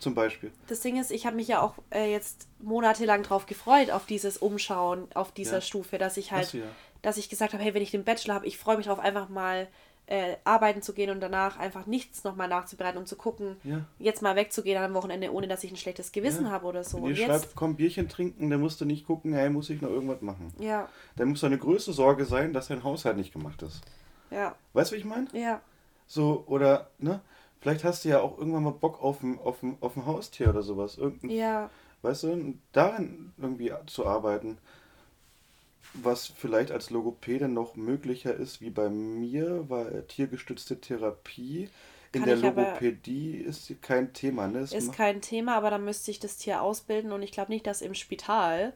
zum 0.00 0.14
Beispiel. 0.14 0.50
Das 0.66 0.80
Ding 0.80 0.98
ist, 0.98 1.10
ich 1.10 1.26
habe 1.26 1.36
mich 1.36 1.48
ja 1.48 1.60
auch 1.60 1.74
äh, 1.90 2.10
jetzt 2.10 2.48
monatelang 2.58 3.22
drauf 3.22 3.46
gefreut, 3.46 3.90
auf 3.90 4.06
dieses 4.06 4.36
Umschauen, 4.38 5.08
auf 5.14 5.30
dieser 5.32 5.56
Ja. 5.56 5.60
Stufe, 5.60 5.98
dass 5.98 6.16
ich 6.16 6.32
halt, 6.32 6.52
du 6.52 6.58
ja. 6.58 6.66
Dass 7.02 7.16
ich 7.16 7.28
gesagt 7.28 7.52
habe, 7.52 7.62
hey, 7.62 7.74
wenn 7.74 7.82
ich 7.82 7.90
den 7.90 8.04
Bachelor 8.04 8.34
habe, 8.34 8.46
ich 8.46 8.58
freue 8.58 8.76
mich 8.76 8.86
darauf, 8.86 9.02
einfach 9.02 9.28
mal 9.28 9.68
äh, 10.06 10.36
arbeiten 10.44 10.80
zu 10.80 10.94
gehen 10.94 11.10
und 11.10 11.20
danach 11.20 11.58
einfach 11.58 11.86
nichts 11.86 12.24
nochmal 12.24 12.48
nachzubereiten 12.48 12.98
und 12.98 13.06
zu 13.06 13.16
gucken, 13.16 13.56
Ja. 13.62 13.84
jetzt 13.98 14.22
mal 14.22 14.36
wegzugehen 14.36 14.82
am 14.82 14.94
Wochenende, 14.94 15.30
ohne 15.32 15.48
dass 15.48 15.62
ich 15.64 15.70
ein 15.70 15.76
schlechtes 15.76 16.12
Gewissen 16.12 16.46
Ja. 16.46 16.50
habe 16.50 16.66
oder 16.66 16.82
so. 16.82 16.96
Wenn 16.96 17.04
Und 17.04 17.10
ihr 17.10 17.16
jetzt, 17.16 17.26
schreibt, 17.42 17.56
komm, 17.56 17.76
Bierchen 17.76 18.08
trinken, 18.08 18.48
dann 18.48 18.60
musst 18.60 18.80
du 18.80 18.86
nicht 18.86 19.06
gucken, 19.06 19.34
hey, 19.34 19.50
muss 19.50 19.68
ich 19.68 19.82
noch 19.82 19.90
irgendwas 19.90 20.22
machen. 20.22 20.52
ja, 20.58 20.88
Dann 21.16 21.28
muss 21.28 21.40
deine 21.42 21.58
größte 21.58 21.92
Sorge 21.92 22.24
sein, 22.24 22.54
dass 22.54 22.68
dein 22.68 22.84
Haushalt 22.84 23.18
nicht 23.18 23.32
gemacht 23.34 23.60
ist. 23.62 23.82
ja, 24.30 24.54
Weißt 24.72 24.90
du, 24.92 24.96
wie 24.96 25.00
ich 25.00 25.04
meine? 25.04 25.26
ja, 25.32 25.60
So, 26.06 26.44
oder, 26.46 26.90
ne? 26.98 27.20
Vielleicht 27.60 27.84
hast 27.84 28.04
du 28.04 28.08
ja 28.08 28.20
auch 28.20 28.38
irgendwann 28.38 28.62
mal 28.62 28.70
Bock 28.72 29.02
auf 29.02 29.22
ein, 29.22 29.38
auf 29.40 29.62
ein, 29.62 29.76
auf 29.80 29.96
ein 29.96 30.06
Haustier 30.06 30.48
oder 30.50 30.62
sowas. 30.62 30.96
Irgendein, 30.96 31.30
ja, 31.30 31.68
Weißt 32.00 32.22
du, 32.22 32.32
und 32.32 32.62
darin 32.72 33.32
irgendwie 33.36 33.72
zu 33.86 34.06
arbeiten, 34.06 34.56
was 35.94 36.26
vielleicht 36.26 36.70
als 36.70 36.90
Logopäde 36.90 37.48
noch 37.48 37.76
möglicher 37.76 38.34
ist 38.34 38.60
wie 38.60 38.70
bei 38.70 38.88
mir, 38.88 39.68
weil 39.68 40.04
tiergestützte 40.08 40.80
Therapie 40.80 41.68
in 42.12 42.24
Kann 42.24 42.28
der 42.28 42.36
Logopädie 42.38 43.36
ist 43.36 43.70
kein 43.82 44.12
Thema. 44.14 44.48
Ne? 44.48 44.60
Es 44.60 44.72
ist 44.72 44.92
kein 44.92 45.20
Thema, 45.20 45.56
aber 45.56 45.70
dann 45.70 45.84
müsste 45.84 46.10
ich 46.10 46.18
das 46.18 46.38
Tier 46.38 46.62
ausbilden 46.62 47.12
und 47.12 47.22
ich 47.22 47.32
glaube 47.32 47.52
nicht, 47.52 47.66
dass 47.66 47.82
im 47.82 47.94
Spital, 47.94 48.72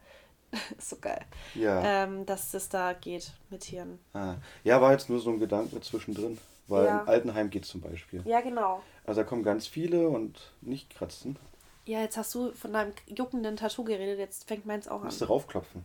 ist 0.76 0.90
so 0.90 0.96
geil, 1.00 1.24
ja. 1.54 2.04
ähm, 2.04 2.26
dass 2.26 2.50
das 2.50 2.68
da 2.68 2.92
geht 2.92 3.32
mit 3.48 3.62
Tieren. 3.62 3.98
Ah. 4.12 4.34
ja, 4.64 4.82
war 4.82 4.92
jetzt 4.92 5.08
nur 5.08 5.18
so 5.18 5.30
ein 5.30 5.40
Gedanke 5.40 5.80
zwischendrin. 5.80 6.38
Weil 6.68 6.86
Ja. 6.86 7.00
im 7.00 7.08
Altenheim 7.08 7.50
geht 7.50 7.64
zum 7.64 7.80
Beispiel. 7.80 8.22
Ja, 8.24 8.40
genau. 8.40 8.82
Also 9.04 9.20
da 9.20 9.26
kommen 9.26 9.42
ganz 9.42 9.66
viele 9.66 10.08
und 10.08 10.52
nicht 10.60 10.90
kratzen. 10.94 11.36
Ja, 11.84 12.00
jetzt 12.00 12.16
hast 12.16 12.34
du 12.34 12.52
von 12.52 12.72
deinem 12.72 12.92
juckenden 13.08 13.56
Tattoo 13.56 13.82
geredet, 13.82 14.18
jetzt 14.18 14.46
fängt 14.46 14.64
meins 14.66 14.86
auch 14.86 15.00
an. 15.00 15.06
Musst 15.06 15.20
du 15.20 15.24
raufklopfen. 15.24 15.84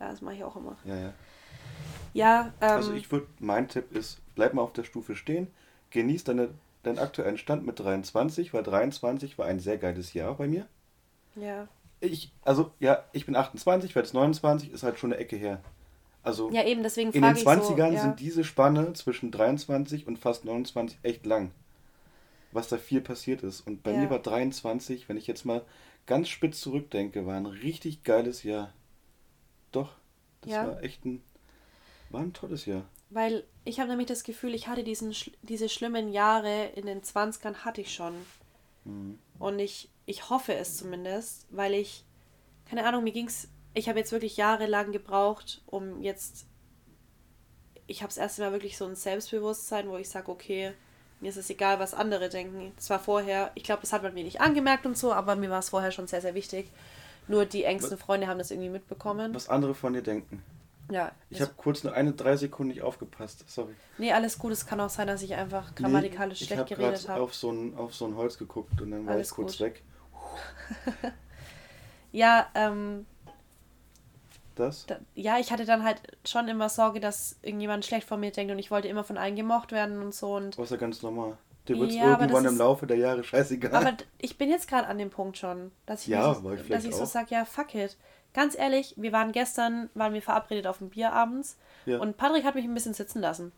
Ja, 0.00 0.10
das 0.10 0.22
mache 0.22 0.36
ich 0.36 0.44
auch 0.44 0.56
immer. 0.56 0.76
Ja, 0.84 0.96
ja. 0.96 1.12
Ja, 2.12 2.52
ähm, 2.60 2.70
Also 2.70 2.92
ich 2.94 3.10
würde, 3.12 3.26
mein 3.38 3.68
Tipp 3.68 3.92
ist, 3.92 4.18
bleib 4.34 4.54
mal 4.54 4.62
auf 4.62 4.72
der 4.72 4.84
Stufe 4.84 5.14
stehen, 5.14 5.46
genieß 5.90 6.24
deine, 6.24 6.48
deinen 6.82 6.98
aktuellen 6.98 7.38
Stand 7.38 7.64
mit 7.64 7.78
23, 7.78 8.52
weil 8.52 8.62
23 8.62 9.38
war 9.38 9.46
ein 9.46 9.60
sehr 9.60 9.78
geiles 9.78 10.12
Jahr 10.14 10.34
bei 10.34 10.48
mir. 10.48 10.66
ja. 11.36 11.68
Ich, 12.02 12.32
also 12.40 12.70
ja, 12.80 13.04
ich 13.12 13.26
bin 13.26 13.36
28, 13.36 13.94
werde 13.94 14.06
jetzt 14.06 14.14
29, 14.14 14.72
ist 14.72 14.82
halt 14.82 14.98
schon 14.98 15.12
eine 15.12 15.20
Ecke 15.20 15.36
her. 15.36 15.60
Also 16.22 16.50
ja, 16.50 16.64
eben, 16.64 16.82
deswegen 16.82 17.12
in 17.12 17.22
den 17.22 17.36
frage 17.36 17.40
ich 17.40 17.46
20ern 17.46 17.88
so, 17.88 17.92
ja. 17.94 18.00
sind 18.00 18.20
diese 18.20 18.42
Spanne 18.42 18.94
zwischen 18.94 19.30
23 19.30 20.06
und 20.06 20.18
fast 20.18 20.46
29 20.46 20.98
echt 21.02 21.26
lang. 21.26 21.50
Was 22.52 22.68
da 22.68 22.78
viel 22.78 23.02
passiert 23.02 23.42
ist. 23.42 23.60
Und 23.66 23.82
bei 23.82 23.92
Ja. 23.92 23.98
mir 23.98 24.08
war 24.10 24.18
23, 24.18 25.10
wenn 25.10 25.18
ich 25.18 25.26
jetzt 25.26 25.44
mal 25.44 25.60
ganz 26.06 26.28
spitz 26.30 26.60
zurückdenke, 26.60 27.26
war 27.26 27.36
ein 27.36 27.44
richtig 27.46 28.02
geiles 28.02 28.44
Jahr. 28.44 28.72
Doch, 29.72 29.92
das 30.42 30.52
Ja. 30.52 30.66
war 30.66 30.82
echt 30.82 31.04
ein, 31.04 31.22
war 32.10 32.20
ein 32.22 32.32
tolles 32.32 32.66
Jahr. 32.66 32.84
Weil 33.10 33.44
ich 33.64 33.80
habe 33.80 33.90
nämlich 33.90 34.06
das 34.08 34.22
Gefühl, 34.22 34.54
ich 34.54 34.68
hatte 34.68 34.84
diesen, 34.84 35.14
diese 35.42 35.68
schlimmen 35.68 36.12
Jahre 36.12 36.66
in 36.76 36.86
den 36.86 37.02
20ern 37.02 37.64
hatte 37.64 37.80
ich 37.80 37.92
schon. 37.92 38.14
Mhm. 38.84 39.18
Und 39.38 39.58
ich, 39.58 39.88
ich 40.06 40.30
hoffe 40.30 40.54
es 40.54 40.76
zumindest, 40.76 41.46
weil 41.50 41.74
ich, 41.74 42.04
keine 42.68 42.84
Ahnung, 42.84 43.04
mir 43.04 43.12
ging's, 43.12 43.48
ich 43.74 43.88
habe 43.88 43.98
jetzt 43.98 44.12
wirklich 44.12 44.36
jahrelang 44.36 44.92
gebraucht, 44.92 45.62
um 45.66 46.02
jetzt, 46.02 46.46
ich 47.86 48.02
habe 48.02 48.08
das 48.08 48.18
erste 48.18 48.42
Mal 48.42 48.52
wirklich 48.52 48.76
so 48.76 48.86
ein 48.86 48.94
Selbstbewusstsein, 48.96 49.88
wo 49.88 49.96
ich 49.96 50.08
sage, 50.08 50.30
okay, 50.30 50.72
mir 51.20 51.28
ist 51.30 51.36
es 51.36 51.50
egal, 51.50 51.78
was 51.78 51.94
andere 51.94 52.28
denken. 52.28 52.72
Das 52.76 52.90
war 52.90 52.98
vorher, 52.98 53.50
ich 53.54 53.64
glaube, 53.64 53.82
das 53.82 53.92
hat 53.92 54.02
man 54.02 54.14
mir 54.14 54.24
nicht 54.24 54.40
angemerkt 54.40 54.86
und 54.86 54.96
so, 54.96 55.12
aber 55.12 55.36
mir 55.36 55.50
war 55.50 55.58
es 55.58 55.68
vorher 55.70 55.90
schon 55.92 56.06
sehr, 56.06 56.20
sehr 56.20 56.34
wichtig. 56.34 56.70
Nur 57.30 57.46
die 57.46 57.64
engsten 57.64 57.96
Freunde 57.96 58.26
haben 58.26 58.38
das 58.38 58.50
irgendwie 58.50 58.68
mitbekommen. 58.70 59.34
Was 59.34 59.48
andere 59.48 59.74
von 59.74 59.92
dir 59.92 60.02
denken. 60.02 60.42
Ja. 60.90 61.12
Ich 61.30 61.40
habe 61.40 61.52
kurz 61.56 61.84
nur 61.84 61.94
eine, 61.94 62.12
drei 62.12 62.36
Sekunden 62.36 62.72
nicht 62.72 62.82
aufgepasst. 62.82 63.44
Sorry. 63.48 63.74
nee, 63.98 64.12
alles 64.12 64.38
gut. 64.38 64.50
Es 64.52 64.66
kann 64.66 64.80
auch 64.80 64.90
sein, 64.90 65.06
dass 65.06 65.22
ich 65.22 65.34
einfach 65.34 65.74
grammatikalisch 65.76 66.40
Nee, 66.40 66.46
schlecht 66.48 66.62
ich 66.66 66.72
hab 66.72 66.78
geredet 66.78 67.08
habe. 67.08 67.20
auf 67.22 67.32
so 67.34 67.52
ein 67.52 67.76
auf 67.76 67.94
so 67.94 68.06
ein 68.06 68.16
Holz 68.16 68.36
geguckt 68.38 68.80
und 68.80 68.90
dann 68.90 69.06
war 69.06 69.14
Alles 69.14 69.28
ich 69.30 69.34
kurz 69.36 69.52
gut. 69.58 69.60
weg. 69.66 69.82
Ja, 72.12 72.48
ähm, 72.56 73.06
Das? 74.56 74.84
da, 74.86 74.98
ja, 75.14 75.38
ich 75.38 75.52
hatte 75.52 75.64
dann 75.64 75.84
halt 75.84 76.02
schon 76.26 76.48
immer 76.48 76.68
Sorge, 76.68 76.98
dass 76.98 77.36
irgendjemand 77.42 77.84
schlecht 77.84 78.06
von 78.08 78.18
mir 78.18 78.32
denkt 78.32 78.50
und 78.52 78.58
ich 78.58 78.72
wollte 78.72 78.88
immer 78.88 79.04
von 79.04 79.16
allen 79.16 79.36
gemocht 79.36 79.70
werden 79.70 80.02
und 80.02 80.12
so. 80.12 80.34
Und 80.34 80.58
Das 80.58 80.64
ist 80.64 80.70
ja 80.72 80.76
ganz 80.76 81.02
normal. 81.02 81.38
Dir 81.74 81.78
wird 81.80 81.90
es 81.90 81.96
Ja, 81.96 82.14
aber 82.14 82.22
irgendwann 82.22 82.44
im 82.46 82.58
Laufe 82.58 82.86
der 82.86 82.96
Jahre 82.96 83.22
scheißegal. 83.22 83.72
Aber 83.74 83.96
ich 84.18 84.36
bin 84.36 84.50
jetzt 84.50 84.68
gerade 84.68 84.88
an 84.88 84.98
dem 84.98 85.10
Punkt 85.10 85.38
schon, 85.38 85.70
dass 85.86 86.02
ich, 86.02 86.08
Ja, 86.08 86.34
so, 86.34 86.52
ich 86.52 86.66
dass 86.68 86.84
ich 86.84 86.94
so 86.94 87.04
sage, 87.04 87.28
ja, 87.30 87.44
fuck 87.44 87.74
it. 87.74 87.96
Ganz 88.34 88.56
ehrlich, 88.58 88.94
wir 88.96 89.12
waren 89.12 89.32
gestern, 89.32 89.88
waren 89.94 90.12
wir 90.14 90.22
verabredet 90.22 90.66
auf 90.66 90.78
dem 90.78 90.90
Bier 90.90 91.12
abends 91.12 91.56
Ja. 91.86 91.98
und 91.98 92.16
Patrick 92.16 92.44
hat 92.44 92.54
mich 92.54 92.64
ein 92.64 92.74
bisschen 92.74 92.94
sitzen 92.94 93.20
lassen. 93.20 93.52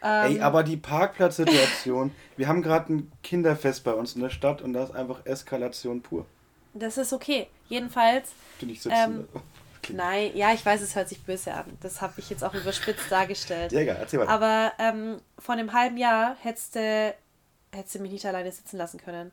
Ey, 0.00 0.36
Ähm, 0.36 0.42
aber 0.42 0.62
die 0.64 0.76
Parkplatzsituation. 0.76 2.12
wir 2.36 2.48
haben 2.48 2.62
gerade 2.62 2.92
ein 2.92 3.12
Kinderfest 3.22 3.84
bei 3.84 3.92
uns 3.92 4.14
in 4.14 4.20
der 4.22 4.30
Stadt 4.30 4.60
und 4.62 4.72
da 4.72 4.84
ist 4.84 4.94
einfach 4.94 5.24
Eskalation 5.26 6.00
pur. 6.02 6.26
Das 6.74 6.96
ist 6.98 7.12
okay. 7.12 7.48
Jedenfalls, 7.68 8.30
Du 8.60 8.66
nicht 8.66 8.82
sitzen. 8.82 8.96
Ähm, 8.96 9.28
Okay. 9.84 9.94
nein, 9.94 10.30
ja, 10.36 10.52
ich 10.52 10.64
weiß, 10.64 10.80
es 10.80 10.94
hört 10.94 11.08
sich 11.08 11.20
böse 11.24 11.52
an. 11.52 11.64
Das 11.80 12.00
habe 12.00 12.12
ich 12.18 12.30
jetzt 12.30 12.44
auch 12.44 12.54
überspitzt 12.54 13.10
dargestellt. 13.10 13.72
Ja, 13.72 13.80
egal, 13.80 13.96
erzähl 13.98 14.20
weiter. 14.20 14.30
Aber 14.30 14.70
ähm, 14.78 15.20
vor 15.40 15.54
einem 15.56 15.72
halben 15.72 15.96
Jahr 15.96 16.36
hättest 16.40 16.76
du, 16.76 17.12
hättest 17.74 17.94
du 17.94 17.98
mich 18.00 18.12
nicht 18.12 18.26
alleine 18.26 18.52
sitzen 18.52 18.76
lassen 18.76 18.98
können. 19.00 19.32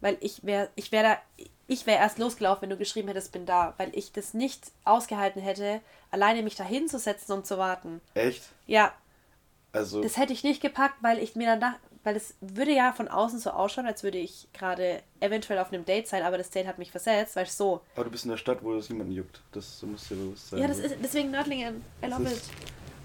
Weil 0.00 0.16
ich 0.20 0.44
wäre 0.44 0.68
ich 0.76 0.92
wär 0.92 1.02
da, 1.02 1.18
ich 1.66 1.86
wäre 1.86 1.98
erst 1.98 2.18
losgelaufen, 2.18 2.62
wenn 2.62 2.70
du 2.70 2.76
geschrieben 2.76 3.08
hättest, 3.08 3.32
bin 3.32 3.44
da. 3.46 3.74
Weil 3.76 3.90
ich 3.94 4.12
das 4.12 4.32
nicht 4.34 4.70
ausgehalten 4.84 5.42
hätte, 5.42 5.80
alleine 6.10 6.42
mich 6.42 6.56
da 6.56 6.64
hinzusetzen 6.64 7.34
und 7.34 7.46
zu 7.46 7.58
warten. 7.58 8.00
Echt? 8.14 8.42
Ja, 8.66 8.92
Also, 9.72 10.02
das 10.02 10.16
hätte 10.16 10.32
ich 10.32 10.42
nicht 10.42 10.62
gepackt, 10.62 10.96
weil 11.02 11.18
ich 11.18 11.36
mir 11.36 11.46
dann 11.46 11.60
dachte, 11.60 11.80
weil 12.02 12.16
es 12.16 12.34
würde 12.40 12.72
ja 12.72 12.92
von 12.94 13.08
außen 13.08 13.38
so 13.40 13.50
ausschauen, 13.50 13.86
als 13.86 14.02
würde 14.02 14.16
ich 14.16 14.48
gerade 14.54 15.02
eventuell 15.20 15.58
auf 15.58 15.70
einem 15.70 15.84
Date 15.84 16.08
sein, 16.08 16.22
aber 16.22 16.38
das 16.38 16.48
Date 16.48 16.66
hat 16.66 16.78
mich 16.78 16.90
versetzt, 16.90 17.36
weil 17.36 17.44
ich 17.44 17.52
so. 17.52 17.82
aber 17.94 18.04
du 18.04 18.10
bist 18.10 18.24
in 18.24 18.30
der 18.30 18.38
Stadt, 18.38 18.64
wo 18.64 18.74
das 18.74 18.88
niemanden 18.88 19.12
juckt. 19.12 19.42
Das 19.52 19.82
muss 19.82 20.08
dir 20.08 20.14
bewusst 20.16 20.48
sein. 20.48 20.60
Ja, 20.60 20.66
das 20.66 20.78
ist 20.78 20.96
deswegen 21.02 21.30
Nördlingen. 21.30 21.84
I 22.02 22.06
love 22.06 22.24
Das 22.24 22.32
it. 22.32 22.38
ist- 22.38 22.50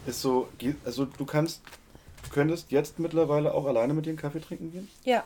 Ist 0.07 0.21
so, 0.21 0.47
also 0.85 1.03
du 1.05 1.25
kannst, 1.25 1.61
du 2.27 2.33
könntest 2.33 2.71
jetzt 2.71 2.99
mittlerweile 2.99 3.53
auch 3.53 3.65
alleine 3.65 3.93
mit 3.93 4.05
dir 4.05 4.09
einen 4.11 4.17
Kaffee 4.19 4.39
trinken 4.41 4.71
gehen? 4.71 4.89
Ja. 5.03 5.23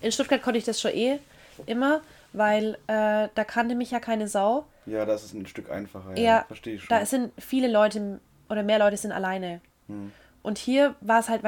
In 0.00 0.12
Stuttgart 0.12 0.42
konnte 0.42 0.58
ich 0.58 0.64
das 0.64 0.80
schon 0.80 0.92
eh 0.92 1.18
immer, 1.66 2.00
weil 2.32 2.74
äh, 2.86 3.28
da 3.34 3.44
kannte 3.46 3.74
mich 3.74 3.90
ja 3.90 4.00
keine 4.00 4.28
Sau. 4.28 4.64
Ja, 4.86 5.04
das 5.04 5.24
ist 5.24 5.34
ein 5.34 5.46
Stück 5.46 5.70
einfacher. 5.70 6.16
Ja, 6.16 6.22
Ja, 6.22 6.44
verstehe 6.46 6.76
ich 6.76 6.84
schon. 6.84 6.88
da 6.88 7.04
sind 7.04 7.32
viele 7.38 7.68
Leute 7.70 8.20
oder 8.48 8.62
mehr 8.62 8.78
Leute 8.78 8.96
sind 8.96 9.12
alleine. 9.12 9.60
Hm. 9.88 10.12
Und 10.42 10.58
hier 10.58 10.94
war 11.02 11.20
es 11.20 11.28
halt, 11.28 11.42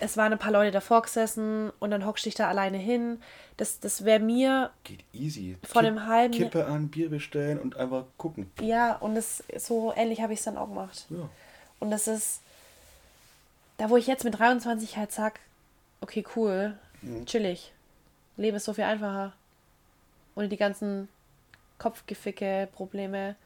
es 0.00 0.16
waren 0.16 0.32
ein 0.32 0.38
paar 0.38 0.52
Leute 0.52 0.70
davor 0.70 1.02
gesessen 1.02 1.72
und 1.80 1.90
dann 1.90 2.06
hockst 2.06 2.24
du 2.24 2.28
dich 2.30 2.36
da 2.36 2.48
alleine 2.48 2.78
hin. 2.78 3.20
Das, 3.56 3.80
das 3.80 4.04
wäre 4.04 4.20
mir, 4.20 4.70
Geht 4.84 5.00
easy. 5.12 5.56
Vor 5.64 5.82
einem 5.82 6.06
halben- 6.06 6.32
Kippe 6.32 6.66
an, 6.66 6.88
Bier 6.88 7.10
bestellen 7.10 7.58
und 7.58 7.76
einfach 7.76 8.04
gucken. 8.16 8.48
ja, 8.60 8.94
und 8.96 9.16
das 9.16 9.42
so 9.56 9.92
ähnlich 9.96 10.20
habe 10.20 10.32
ich 10.32 10.38
es 10.38 10.44
dann 10.44 10.56
auch 10.56 10.68
gemacht. 10.68 11.06
Ja. 11.10 11.28
Und 11.80 11.90
das 11.90 12.06
ist, 12.06 12.40
da 13.78 13.90
wo 13.90 13.96
ich 13.96 14.06
jetzt 14.06 14.24
mit 14.24 14.38
23 14.38 14.96
halt 14.96 15.12
sag, 15.12 15.40
okay, 16.00 16.24
cool, 16.36 16.78
Mhm. 17.02 17.26
chillig. 17.26 17.72
Leben 18.36 18.56
ist 18.56 18.64
so 18.64 18.74
viel 18.74 18.84
einfacher. 18.84 19.32
Ohne 20.36 20.48
die 20.48 20.56
ganzen 20.56 21.08
Kopfgeficke, 21.78 22.68
Probleme. 22.72 23.36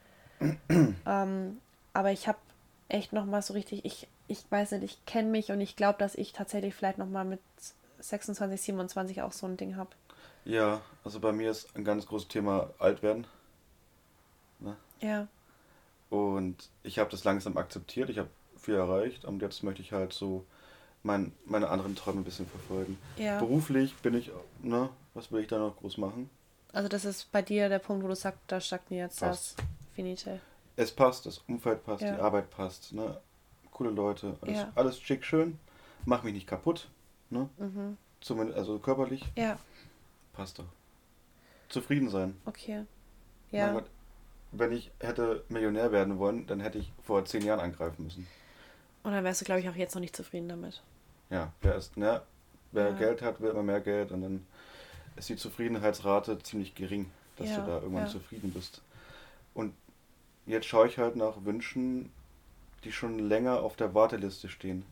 ähm, 1.06 1.60
aber 1.92 2.12
ich 2.12 2.28
habe 2.28 2.38
echt 2.88 3.12
noch 3.12 3.26
mal 3.26 3.42
so 3.42 3.54
richtig, 3.54 3.84
ich, 3.84 4.08
ich 4.28 4.44
weiß 4.50 4.72
nicht, 4.72 4.84
ich 4.84 5.06
kenne 5.06 5.30
mich 5.30 5.50
und 5.52 5.60
ich 5.60 5.76
glaube, 5.76 5.98
dass 5.98 6.14
ich 6.14 6.32
tatsächlich 6.32 6.74
vielleicht 6.74 6.98
noch 6.98 7.08
mal 7.08 7.24
mit 7.24 7.40
26, 8.00 8.60
27 8.60 9.22
auch 9.22 9.32
so 9.32 9.46
ein 9.46 9.56
Ding 9.56 9.76
habe. 9.76 9.90
Ja, 10.44 10.80
also 11.04 11.20
bei 11.20 11.32
mir 11.32 11.50
ist 11.50 11.74
ein 11.76 11.84
ganz 11.84 12.06
großes 12.06 12.28
Thema 12.28 12.70
alt 12.78 13.02
werden. 13.02 13.26
Ja, 15.00 15.28
Und 16.10 16.68
ich 16.82 16.98
habe 16.98 17.10
das 17.10 17.24
langsam 17.24 17.56
akzeptiert. 17.56 18.10
Ich 18.10 18.18
habe 18.18 18.28
viel 18.62 18.74
erreicht 18.74 19.24
und 19.24 19.42
jetzt 19.42 19.62
möchte 19.62 19.82
ich 19.82 19.92
halt 19.92 20.12
so 20.12 20.44
mein, 21.02 21.32
meine 21.44 21.68
anderen 21.68 21.96
Träume 21.96 22.20
ein 22.20 22.24
bisschen 22.24 22.46
verfolgen. 22.46 22.96
ja. 23.16 23.38
Beruflich 23.38 23.94
bin 23.96 24.14
ich, 24.14 24.30
ne, 24.62 24.88
was 25.14 25.32
will 25.32 25.40
ich 25.42 25.48
da 25.48 25.58
noch 25.58 25.76
groß 25.76 25.98
machen? 25.98 26.30
Also 26.72 26.88
das 26.88 27.04
ist 27.04 27.30
bei 27.32 27.42
dir 27.42 27.68
der 27.68 27.80
Punkt, 27.80 28.02
wo 28.04 28.08
du 28.08 28.14
sagst, 28.16 28.40
da 28.46 28.60
stagniert 28.60 29.10
das 29.12 29.18
Passt. 29.18 29.62
Finite. 29.94 30.40
Es 30.76 30.90
passt, 30.90 31.26
das 31.26 31.38
Umfeld 31.48 31.84
passt, 31.84 32.02
Ja. 32.02 32.14
die 32.14 32.20
Arbeit 32.20 32.50
passt, 32.50 32.92
ne? 32.94 33.20
Coole 33.72 33.90
Leute, 33.90 34.36
alles, 34.40 34.56
Ja. 34.58 34.72
alles 34.74 34.98
schick, 35.00 35.24
schön. 35.24 35.58
Mach 36.06 36.22
mich 36.22 36.32
nicht 36.34 36.46
kaputt, 36.46 36.88
ne? 37.30 37.48
Mhm. 37.58 37.96
Zumindest, 38.20 38.58
also 38.58 38.78
körperlich, 38.78 39.22
Ja, 39.36 39.58
passt 40.32 40.58
doch. 40.60 40.64
Zufrieden 41.68 42.08
sein. 42.10 42.36
okay. 42.46 42.84
Ja. 43.50 43.72
Gott, 43.72 43.84
wenn 44.52 44.72
ich 44.72 44.90
hätte 45.00 45.44
Millionär 45.48 45.92
werden 45.92 46.18
wollen, 46.18 46.46
dann 46.46 46.60
hätte 46.60 46.78
ich 46.78 46.90
vor 47.02 47.24
zehn 47.24 47.42
Jahren 47.44 47.60
angreifen 47.60 48.04
müssen. 48.04 48.26
Und 49.02 49.12
dann 49.12 49.24
wärst 49.24 49.40
du, 49.40 49.44
glaube 49.44 49.60
ich, 49.60 49.68
auch 49.68 49.74
jetzt 49.74 49.94
noch 49.94 50.00
nicht 50.00 50.14
zufrieden 50.16 50.48
damit. 50.48 50.80
Ja, 51.30 51.52
wer 51.62 51.74
ist, 51.76 51.96
ne? 51.96 52.22
Wer 52.72 52.90
Ja. 52.90 52.96
Geld 52.96 53.22
hat, 53.22 53.40
will 53.40 53.50
immer 53.50 53.62
mehr 53.62 53.80
Geld 53.80 54.12
und 54.12 54.22
dann 54.22 54.46
ist 55.16 55.28
die 55.28 55.36
Zufriedenheitsrate 55.36 56.38
ziemlich 56.42 56.74
gering, 56.74 57.10
dass 57.36 57.48
Ja, 57.50 57.56
du 57.60 57.66
da 57.66 57.74
irgendwann 57.80 58.04
ja. 58.04 58.10
zufrieden 58.10 58.52
bist. 58.52 58.80
Und 59.54 59.74
jetzt 60.46 60.66
schaue 60.66 60.86
ich 60.86 60.98
halt 60.98 61.16
nach 61.16 61.44
Wünschen, 61.44 62.10
die 62.84 62.92
schon 62.92 63.18
länger 63.18 63.60
auf 63.60 63.76
der 63.76 63.94
Warteliste 63.94 64.48
stehen. 64.48 64.84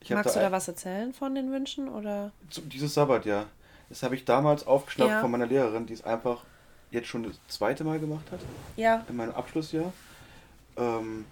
Ich 0.00 0.10
Magst 0.10 0.34
du 0.36 0.40
da 0.40 0.50
was 0.50 0.66
erzählen 0.68 1.12
von 1.12 1.34
den 1.34 1.52
Wünschen? 1.52 1.88
Oder? 1.88 2.32
Dieses 2.64 2.94
Sabbatjahr, 2.94 3.46
das 3.88 4.02
habe 4.02 4.16
ich 4.16 4.24
damals 4.24 4.66
aufgeschnappt 4.66 5.10
Ja. 5.10 5.20
von 5.20 5.30
meiner 5.30 5.46
Lehrerin, 5.46 5.86
die 5.86 5.92
es 5.94 6.02
einfach 6.04 6.44
jetzt 6.90 7.06
schon 7.06 7.22
das 7.22 7.36
zweite 7.48 7.84
Mal 7.84 7.98
gemacht 8.00 8.24
hat. 8.32 8.40
Ja. 8.76 9.04
in 9.08 9.16
meinem 9.16 9.32
Abschlussjahr. 9.32 9.92
Ähm, 10.76 11.24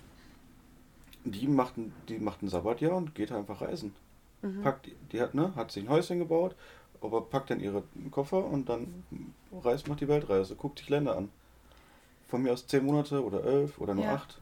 die 1.25 1.47
macht, 1.49 1.77
ein- 1.77 1.93
die 2.09 2.19
macht 2.19 2.43
ein 2.43 2.49
Sabbatjahr 2.49 2.97
und 2.97 3.15
geht 3.15 3.33
einfach 3.33 3.61
reisen. 3.61 3.95
Mhm. 4.43 4.63
Packt, 4.63 4.89
die 5.13 5.21
hat, 5.21 5.35
ne, 5.35 5.55
hat 5.55 5.71
sich 5.73 5.85
ein 5.85 5.91
Häuschen 5.91 6.19
gebaut, 6.19 6.55
aber 7.03 7.21
packt 7.23 7.51
dann 7.51 7.61
ihre 7.61 7.83
Koffer 8.11 8.45
und 8.45 8.69
dann 8.69 9.05
reist, 9.63 9.89
macht 9.89 10.01
die 10.01 10.09
Weltreise, 10.09 10.57
guckt 10.57 10.79
sich 10.79 10.89
Länder 10.89 11.17
an. 11.17 11.29
Von 12.29 12.43
mir 12.43 12.53
aus 12.53 12.67
zehn 12.67 12.85
Monate 12.85 13.23
oder 13.25 13.45
elf 13.45 13.79
oder 13.81 13.95
nur 13.95 14.05
Ja. 14.05 14.15
acht. 14.15 14.41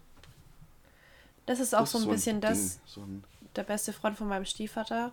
Das 1.47 1.61
ist 1.61 1.75
auch 1.75 1.81
Das 1.81 1.93
so 1.93 1.99
ein 1.99 2.09
bisschen 2.09 2.41
das, 2.41 2.59
Ding, 2.75 2.81
so 2.87 3.01
ein, 3.01 3.25
der 3.57 3.63
beste 3.63 3.93
Freund 3.93 4.17
von 4.19 4.29
meinem 4.29 4.45
Stiefvater. 4.45 5.13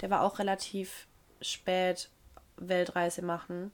Der 0.00 0.10
war 0.10 0.22
auch 0.22 0.38
relativ 0.38 1.06
spät 1.40 2.08
Weltreise 2.56 3.22
machen. 3.22 3.72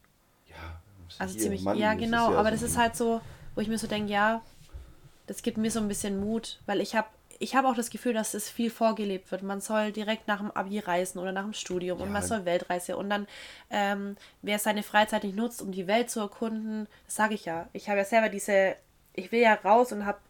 ja, 0.49 0.81
Also 1.18 1.37
ziemlich, 1.39 1.62
Mann, 1.62 1.76
ja 1.76 1.93
das 1.95 2.01
genau, 2.01 2.28
aber 2.35 2.45
so 2.47 2.51
das 2.51 2.62
ein- 2.62 2.66
ist 2.66 2.76
halt 2.78 2.97
so, 2.97 3.20
wo 3.55 3.61
ich 3.61 3.68
mir 3.68 3.78
so 3.78 3.87
denke, 3.87 4.11
ja, 4.11 4.43
das 5.26 5.43
gibt 5.43 5.59
mir 5.59 5.70
so 5.70 5.78
ein 5.81 5.89
bisschen 5.89 6.18
Mut, 6.20 6.61
weil 6.66 6.81
ich 6.81 6.95
habe 6.97 7.09
ich 7.43 7.57
habe 7.57 7.66
auch 7.68 7.74
das 7.74 7.88
Gefühl, 7.91 8.12
dass 8.12 8.34
es 8.34 8.49
viel 8.51 8.70
vorgelebt 8.70 9.32
wird. 9.32 9.43
Man 9.43 9.61
soll 9.62 9.93
direkt 9.93 10.28
nach 10.28 10.38
dem 10.41 10.51
Abi 10.51 10.78
reisen 10.78 11.18
oder 11.18 11.32
nach 11.32 11.43
dem 11.45 11.55
Studium 11.55 11.99
und 12.01 12.09
Ja. 12.09 12.12
man 12.12 12.22
soll 12.22 12.45
Weltreise. 12.45 12.97
Und 12.99 13.09
dann, 13.11 13.26
ähm, 13.70 14.16
wer 14.43 14.59
seine 14.59 14.82
Freizeit 14.82 15.24
nicht 15.24 15.34
nutzt, 15.36 15.62
um 15.62 15.72
die 15.72 15.86
Welt 15.86 16.11
zu 16.11 16.20
erkunden, 16.20 16.86
das 17.07 17.16
sage 17.16 17.34
ich 17.34 17.47
ja. 17.47 17.66
Ich 17.72 17.88
habe 17.88 17.99
ja 17.99 18.05
selber 18.05 18.28
diese, 18.28 18.76
ich 19.14 19.32
will 19.32 19.41
ja 19.41 19.55
raus 19.55 19.91
und 19.91 20.05
hab, 20.05 20.20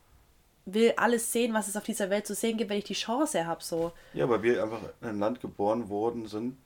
will 0.67 0.95
alles 0.97 1.33
sehen, 1.33 1.53
was 1.53 1.67
es 1.67 1.77
auf 1.77 1.83
dieser 1.83 2.11
Welt 2.11 2.27
zu 2.29 2.35
sehen 2.35 2.57
gibt, 2.57 2.71
wenn 2.71 2.79
ich 2.79 2.85
die 2.85 2.95
Chance 2.95 3.45
habe. 3.45 3.63
So. 3.63 3.91
Ja, 4.15 4.29
weil 4.29 4.43
wir 4.45 4.63
einfach 4.63 4.81
in 5.03 5.09
einem 5.09 5.19
Land 5.19 5.41
geboren 5.41 5.89
worden 5.89 6.27
sind, 6.29 6.57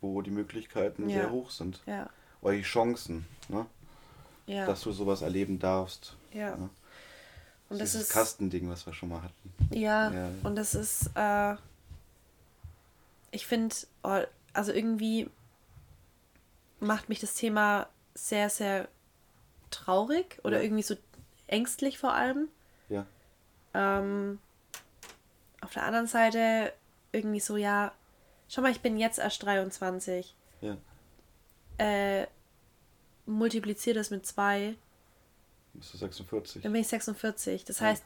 wo 0.00 0.22
die 0.22 0.30
Möglichkeiten 0.32 1.08
Ja. 1.08 1.14
sehr 1.20 1.30
hoch 1.30 1.50
sind. 1.50 1.80
Ja, 1.86 2.10
Oder 2.42 2.54
die 2.54 2.62
Chancen, 2.62 3.26
ne? 3.48 3.64
ja. 4.46 4.66
dass 4.66 4.80
du 4.82 4.90
sowas 4.90 5.22
erleben 5.22 5.60
darfst. 5.60 6.16
ja. 6.32 6.56
ne? 6.56 6.68
Und 7.74 7.80
das 7.80 7.90
Dieses 7.92 8.06
ist. 8.08 8.12
Kastending, 8.12 8.70
was 8.70 8.86
wir 8.86 8.92
schon 8.92 9.08
mal 9.08 9.22
hatten. 9.22 9.52
Ja, 9.74 10.10
Ja. 10.12 10.28
und 10.44 10.54
das 10.56 10.74
ist, 10.74 11.10
äh, 11.16 11.56
ich 13.32 13.46
finde, 13.46 13.74
oh, 14.04 14.20
also 14.52 14.72
irgendwie 14.72 15.28
macht 16.80 17.08
mich 17.08 17.18
das 17.20 17.34
Thema 17.34 17.88
sehr, 18.14 18.48
sehr 18.48 18.88
traurig 19.70 20.38
oder 20.44 20.58
Ja. 20.58 20.62
irgendwie 20.62 20.82
so 20.84 20.94
ängstlich 21.48 21.98
vor 21.98 22.12
allem. 22.14 22.48
Ja. 22.88 23.06
Ähm, 23.74 24.38
auf 25.60 25.72
der 25.72 25.84
anderen 25.84 26.06
Seite 26.06 26.72
irgendwie 27.10 27.40
so, 27.40 27.56
ja, 27.56 27.92
schau 28.48 28.62
mal, 28.62 28.70
ich 28.70 28.82
bin 28.82 28.96
jetzt 28.98 29.18
erst 29.18 29.42
23. 29.42 30.34
Ja. 30.60 30.76
Äh, 31.78 32.26
multipliziere 33.26 33.96
das 33.96 34.10
mit 34.10 34.24
zwei, 34.26 34.76
Bist 35.74 35.92
du 35.94 35.98
46? 35.98 36.62
dann 36.62 36.72
bin 36.72 36.80
ich 36.80 36.88
46. 36.88 37.64
Das 37.64 37.80
Ja. 37.80 37.86
heißt, 37.86 38.04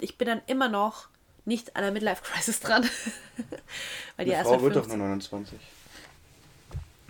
ich 0.00 0.16
bin 0.18 0.28
dann 0.28 0.42
immer 0.46 0.68
noch 0.68 1.08
nicht 1.44 1.76
an 1.76 1.82
der 1.82 1.92
Midlife-Crisis 1.92 2.60
dran. 2.60 2.84
Weil 4.16 4.26
die 4.26 4.34
Eine 4.34 4.44
Frau 4.44 4.62
wird 4.62 4.76
doch 4.76 4.82
15 4.82 4.98
nur 4.98 5.08
29. 5.08 5.58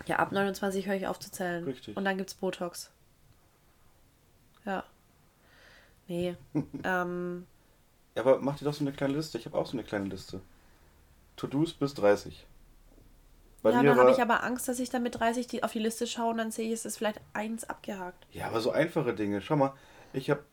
Ja, 0.05 0.17
ab 0.17 0.31
29 0.31 0.87
höre 0.87 0.95
ich 0.95 1.07
auf 1.07 1.19
zu 1.19 1.31
zählen. 1.31 1.63
Richtig. 1.63 1.95
Und 1.95 2.05
dann 2.05 2.17
gibt's 2.17 2.33
Botox. 2.33 2.89
Ja. 4.65 4.83
Nee. 6.07 6.35
ähm, 6.83 7.45
Ja, 8.15 8.21
aber 8.23 8.39
mach 8.39 8.57
dir 8.57 8.65
doch 8.65 8.73
so 8.73 8.83
eine 8.83 8.91
kleine 8.93 9.13
Liste. 9.13 9.37
Ich 9.37 9.45
habe 9.45 9.57
auch 9.57 9.67
so 9.67 9.73
eine 9.73 9.83
kleine 9.83 10.05
Liste. 10.05 10.41
To-Dos 11.35 11.73
bis 11.73 11.93
30. 11.93 12.45
Bei 13.61 13.71
ja, 13.71 13.81
mir 13.81 13.89
dann 13.89 13.99
habe 13.99 14.11
ich 14.11 14.21
aber 14.21 14.43
Angst, 14.43 14.67
dass 14.69 14.79
ich 14.79 14.89
dann 14.89 15.03
mit 15.03 15.19
30 15.19 15.47
die, 15.47 15.63
auf 15.63 15.73
die 15.73 15.79
Liste 15.79 16.07
schaue 16.07 16.31
und 16.31 16.37
dann 16.37 16.49
sehe 16.51 16.67
ich, 16.67 16.73
es 16.73 16.85
ist 16.85 16.97
vielleicht 16.97 17.19
eins 17.33 17.65
abgehakt. 17.65 18.25
ja, 18.31 18.47
aber 18.47 18.61
so 18.61 18.71
einfache 18.71 19.13
Dinge. 19.13 19.41
Schau 19.41 19.57
mal, 19.57 19.73
ich 20.13 20.29
habe, 20.29 20.43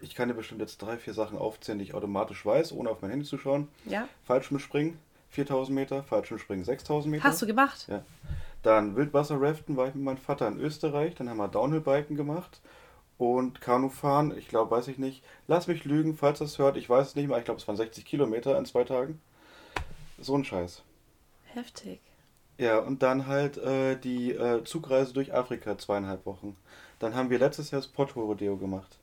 ich 0.00 0.14
kann 0.14 0.28
dir 0.28 0.34
bestimmt 0.34 0.60
jetzt 0.60 0.78
drei, 0.78 0.96
vier 0.96 1.14
Sachen 1.14 1.38
aufzählen, 1.38 1.78
die 1.78 1.84
ich 1.84 1.94
automatisch 1.94 2.44
weiß, 2.44 2.72
ohne 2.72 2.90
auf 2.90 3.02
mein 3.02 3.10
Handy 3.10 3.26
zu 3.26 3.38
schauen. 3.38 3.68
Ja? 3.84 4.08
Fallschirmspringen 4.24 4.98
4000 5.30 5.74
Meter, 5.74 6.02
Fallschirmspringen 6.02 6.64
6000 6.64 7.10
Meter. 7.10 7.24
Hast 7.24 7.40
du 7.40 7.46
gemacht? 7.46 7.86
Ja. 7.88 8.04
Dann 8.62 8.96
Wildwasserraften 8.96 9.76
war 9.76 9.88
ich 9.88 9.94
mit 9.94 10.04
meinem 10.04 10.18
Vater 10.18 10.46
in 10.46 10.60
Österreich. 10.60 11.14
Dann 11.14 11.28
haben 11.28 11.38
wir 11.38 11.48
Downhillbiken 11.48 12.16
gemacht. 12.16 12.60
Und 13.18 13.60
Kanufahren, 13.60 14.36
ich 14.36 14.48
glaube, 14.48 14.70
weiß 14.70 14.88
ich 14.88 14.98
nicht. 14.98 15.22
Lass 15.46 15.66
mich 15.66 15.84
lügen, 15.84 16.16
falls 16.16 16.38
das 16.40 16.58
hört. 16.58 16.76
Ich 16.76 16.88
weiß 16.88 17.08
es 17.08 17.16
nicht 17.16 17.28
mehr. 17.28 17.38
Ich 17.38 17.44
glaube, 17.44 17.60
es 17.60 17.68
waren 17.68 17.76
60 17.76 18.04
Kilometer 18.04 18.58
in 18.58 18.66
zwei 18.66 18.84
Tagen. 18.84 19.20
So 20.18 20.36
ein 20.36 20.44
Scheiß. 20.44 20.82
Heftig. 21.44 22.00
Ja, 22.58 22.78
und 22.78 23.02
dann 23.02 23.26
halt 23.26 23.56
äh, 23.58 23.96
die 23.96 24.32
äh, 24.32 24.62
Zugreise 24.64 25.12
durch 25.12 25.34
Afrika, 25.34 25.78
zweieinhalb 25.78 26.26
Wochen. 26.26 26.56
Dann 27.02 27.16
haben 27.16 27.30
wir 27.30 27.38
letztes 27.40 27.72
Jahr 27.72 27.80
das 27.80 27.90
Porto-Rodeo 27.90 28.56
gemacht. 28.56 28.96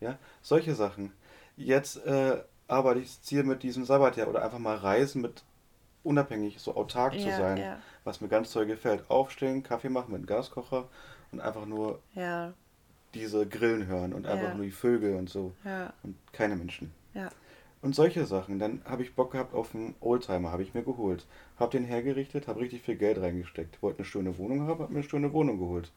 Ja, 0.00 0.18
solche 0.40 0.74
Sachen. 0.74 1.12
Jetzt 1.58 1.98
äh, 2.06 2.42
arbeite 2.66 3.00
ich 3.00 3.08
das 3.08 3.22
Ziel 3.22 3.44
mit 3.44 3.62
diesem 3.62 3.84
Sabbatjahr 3.84 4.26
oder 4.28 4.42
einfach 4.42 4.58
mal 4.58 4.76
reisen 4.76 5.20
mit 5.20 5.42
unabhängig, 6.02 6.58
so 6.60 6.74
autark 6.76 7.12
zu 7.12 7.28
Ja, 7.28 7.36
sein. 7.36 7.56
ja. 7.58 7.78
Was 8.04 8.22
mir 8.22 8.28
ganz 8.28 8.52
toll 8.52 8.64
gefällt. 8.64 9.10
Aufstehen, 9.10 9.62
Kaffee 9.62 9.90
machen 9.90 10.12
mit 10.12 10.20
einem 10.20 10.26
Gaskocher 10.26 10.88
und 11.30 11.40
einfach 11.40 11.66
nur 11.66 12.00
Ja, 12.14 12.54
diese 13.12 13.46
Grillen 13.46 13.86
hören 13.86 14.14
und 14.14 14.26
einfach 14.26 14.54
nur 14.54 14.64
die 14.64 14.70
Vögel 14.70 15.16
und 15.16 15.28
so. 15.28 15.52
Und 16.02 16.16
keine 16.32 16.56
Menschen. 16.56 16.92
ja. 17.12 17.28
Und 17.82 17.94
solche 17.94 18.24
Sachen. 18.24 18.58
Dann 18.58 18.80
habe 18.86 19.02
ich 19.02 19.14
Bock 19.14 19.32
gehabt 19.32 19.54
auf 19.54 19.74
einen 19.74 19.94
Oldtimer, 20.00 20.50
habe 20.50 20.62
ich 20.62 20.72
mir 20.72 20.82
geholt. 20.82 21.26
Habe 21.60 21.72
den 21.72 21.84
hergerichtet, 21.84 22.48
habe 22.48 22.60
richtig 22.60 22.80
viel 22.82 22.96
Geld 22.96 23.20
reingesteckt. 23.20 23.80
Wollte 23.82 23.98
eine 23.98 24.06
schöne 24.06 24.38
Wohnung 24.38 24.62
haben, 24.62 24.80
habe 24.80 24.92
mir 24.92 25.00
eine 25.00 25.08
schöne 25.08 25.32
Wohnung 25.34 25.58
geholt. 25.58 25.92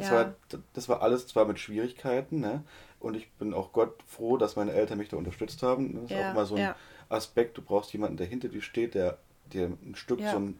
Das, 0.00 0.10
Ja. 0.10 0.16
war, 0.16 0.34
das 0.74 0.88
war 0.88 1.02
alles 1.02 1.26
zwar 1.26 1.46
mit 1.46 1.58
Schwierigkeiten, 1.58 2.40
ne? 2.40 2.64
Und 3.00 3.16
ich 3.16 3.30
bin 3.32 3.54
auch 3.54 3.72
Gott 3.72 4.02
froh, 4.06 4.36
dass 4.36 4.56
meine 4.56 4.72
Eltern 4.72 4.98
mich 4.98 5.08
da 5.08 5.16
unterstützt 5.16 5.62
haben. 5.62 5.94
Das 5.94 6.04
ist 6.04 6.10
Ja, 6.10 6.18
auch 6.20 6.30
immer 6.32 6.46
so 6.46 6.56
ein 6.56 6.60
ja. 6.60 6.76
Aspekt, 7.08 7.58
du 7.58 7.62
brauchst 7.62 7.92
jemanden, 7.92 8.16
der 8.16 8.26
hinter 8.26 8.48
dir 8.48 8.62
steht, 8.62 8.94
der 8.94 9.18
dir 9.52 9.66
ein 9.66 9.94
Stück 9.96 10.20
so 10.26 10.38
ein 10.38 10.58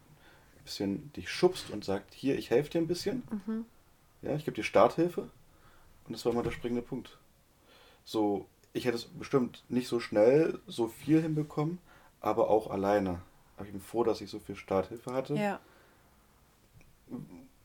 bisschen 0.64 1.12
dich 1.14 1.30
schubst 1.30 1.70
und 1.70 1.84
sagt, 1.84 2.14
hier, 2.14 2.38
ich 2.38 2.50
helfe 2.50 2.70
dir 2.70 2.78
ein 2.80 2.88
bisschen. 2.88 3.24
Mhm. 3.30 3.64
Ja, 4.22 4.34
ich 4.34 4.44
gebe 4.44 4.54
dir 4.56 4.64
Starthilfe. 4.64 5.22
Und 6.06 6.14
das 6.14 6.24
war 6.26 6.32
immer 6.32 6.42
der 6.44 6.50
springende 6.52 6.82
Punkt. 6.82 7.18
So, 8.04 8.46
ich 8.72 8.86
hätte 8.86 8.96
es 8.96 9.06
bestimmt 9.06 9.64
nicht 9.68 9.88
so 9.88 10.00
schnell 10.00 10.60
so 10.66 10.88
viel 10.88 11.22
hinbekommen, 11.22 11.78
aber 12.20 12.50
auch 12.50 12.70
alleine. 12.70 13.22
Aber 13.56 13.66
ich 13.66 13.72
bin 13.72 13.80
froh, 13.80 14.04
dass 14.04 14.20
ich 14.20 14.30
so 14.30 14.38
viel 14.40 14.56
Starthilfe 14.56 15.12
hatte. 15.12 15.42
Ja, 15.42 15.60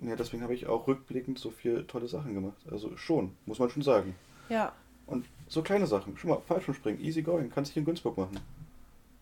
Ja, 0.01 0.15
deswegen 0.15 0.43
habe 0.43 0.53
ich 0.53 0.67
auch 0.67 0.87
rückblickend 0.87 1.39
so 1.39 1.51
viele 1.51 1.87
tolle 1.87 2.07
Sachen 2.07 2.33
gemacht. 2.33 2.57
Also 2.69 2.95
schon, 2.97 3.35
muss 3.45 3.59
man 3.59 3.69
schon 3.69 3.83
sagen. 3.83 4.15
ja. 4.49 4.73
Und 5.07 5.27
so 5.47 5.61
kleine 5.61 5.85
Sachen. 5.85 6.17
Schon 6.17 6.31
mal 6.31 6.41
Fallschirmspringen, 6.47 6.99
easy 6.99 7.21
going, 7.21 7.51
kannst 7.51 7.69
dich 7.69 7.77
in 7.77 7.85
Günzburg 7.85 8.17
machen. 8.17 8.39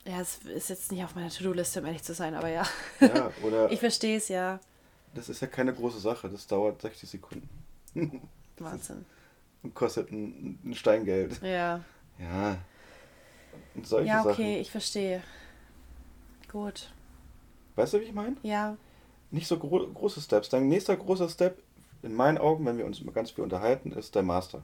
Ja, 0.06 0.22
es 0.22 0.38
ist 0.46 0.70
jetzt 0.70 0.92
nicht 0.94 1.04
auf 1.04 1.14
meiner 1.14 1.30
To-Do-Liste, 1.30 1.82
um 1.82 1.86
ehrlich 1.88 2.04
zu 2.04 2.14
sein, 2.14 2.36
aber 2.36 2.48
ja. 2.48 2.66
Ja, 3.02 3.32
oder 3.44 3.70
Ich 3.70 3.80
verstehe 3.82 4.16
es, 4.16 4.30
ja. 4.30 4.62
das 5.14 5.28
ist 5.28 5.42
ja 5.42 5.48
keine 5.48 5.74
große 5.74 6.00
Sache, 6.00 6.30
das 6.30 6.48
dauert 6.48 6.82
60 6.82 7.10
Sekunden. 7.10 7.50
Wahnsinn. 8.60 9.04
Und 9.62 9.76
kostet 9.76 10.10
ein, 10.12 10.58
ein 10.64 10.74
Steingeld. 10.74 11.42
Ja. 11.42 11.82
Ja. 12.18 12.58
Und 13.76 13.86
solche 13.86 14.08
Ja, 14.08 14.22
okay, 14.22 14.30
Sachen. 14.32 14.46
ich 14.46 14.72
verstehe. 14.72 15.22
Gut. 16.50 16.92
Weißt 17.76 17.94
du, 17.94 18.00
wie 18.00 18.06
ich 18.06 18.14
meine? 18.14 18.38
Ja, 18.44 18.78
Nicht 19.34 19.48
so 19.48 19.58
gro 19.60 19.86
große 19.86 20.22
Steps. 20.22 20.48
Dein 20.50 20.70
nächster 20.70 20.96
großer 20.96 21.28
Step, 21.30 21.62
in 22.04 22.16
meinen 22.16 22.38
Augen, 22.38 22.66
wenn 22.66 22.78
wir 22.78 22.86
uns 22.86 23.02
ganz 23.14 23.32
viel 23.32 23.44
unterhalten, 23.44 23.92
ist 23.92 24.16
der 24.16 24.24
Master. 24.24 24.64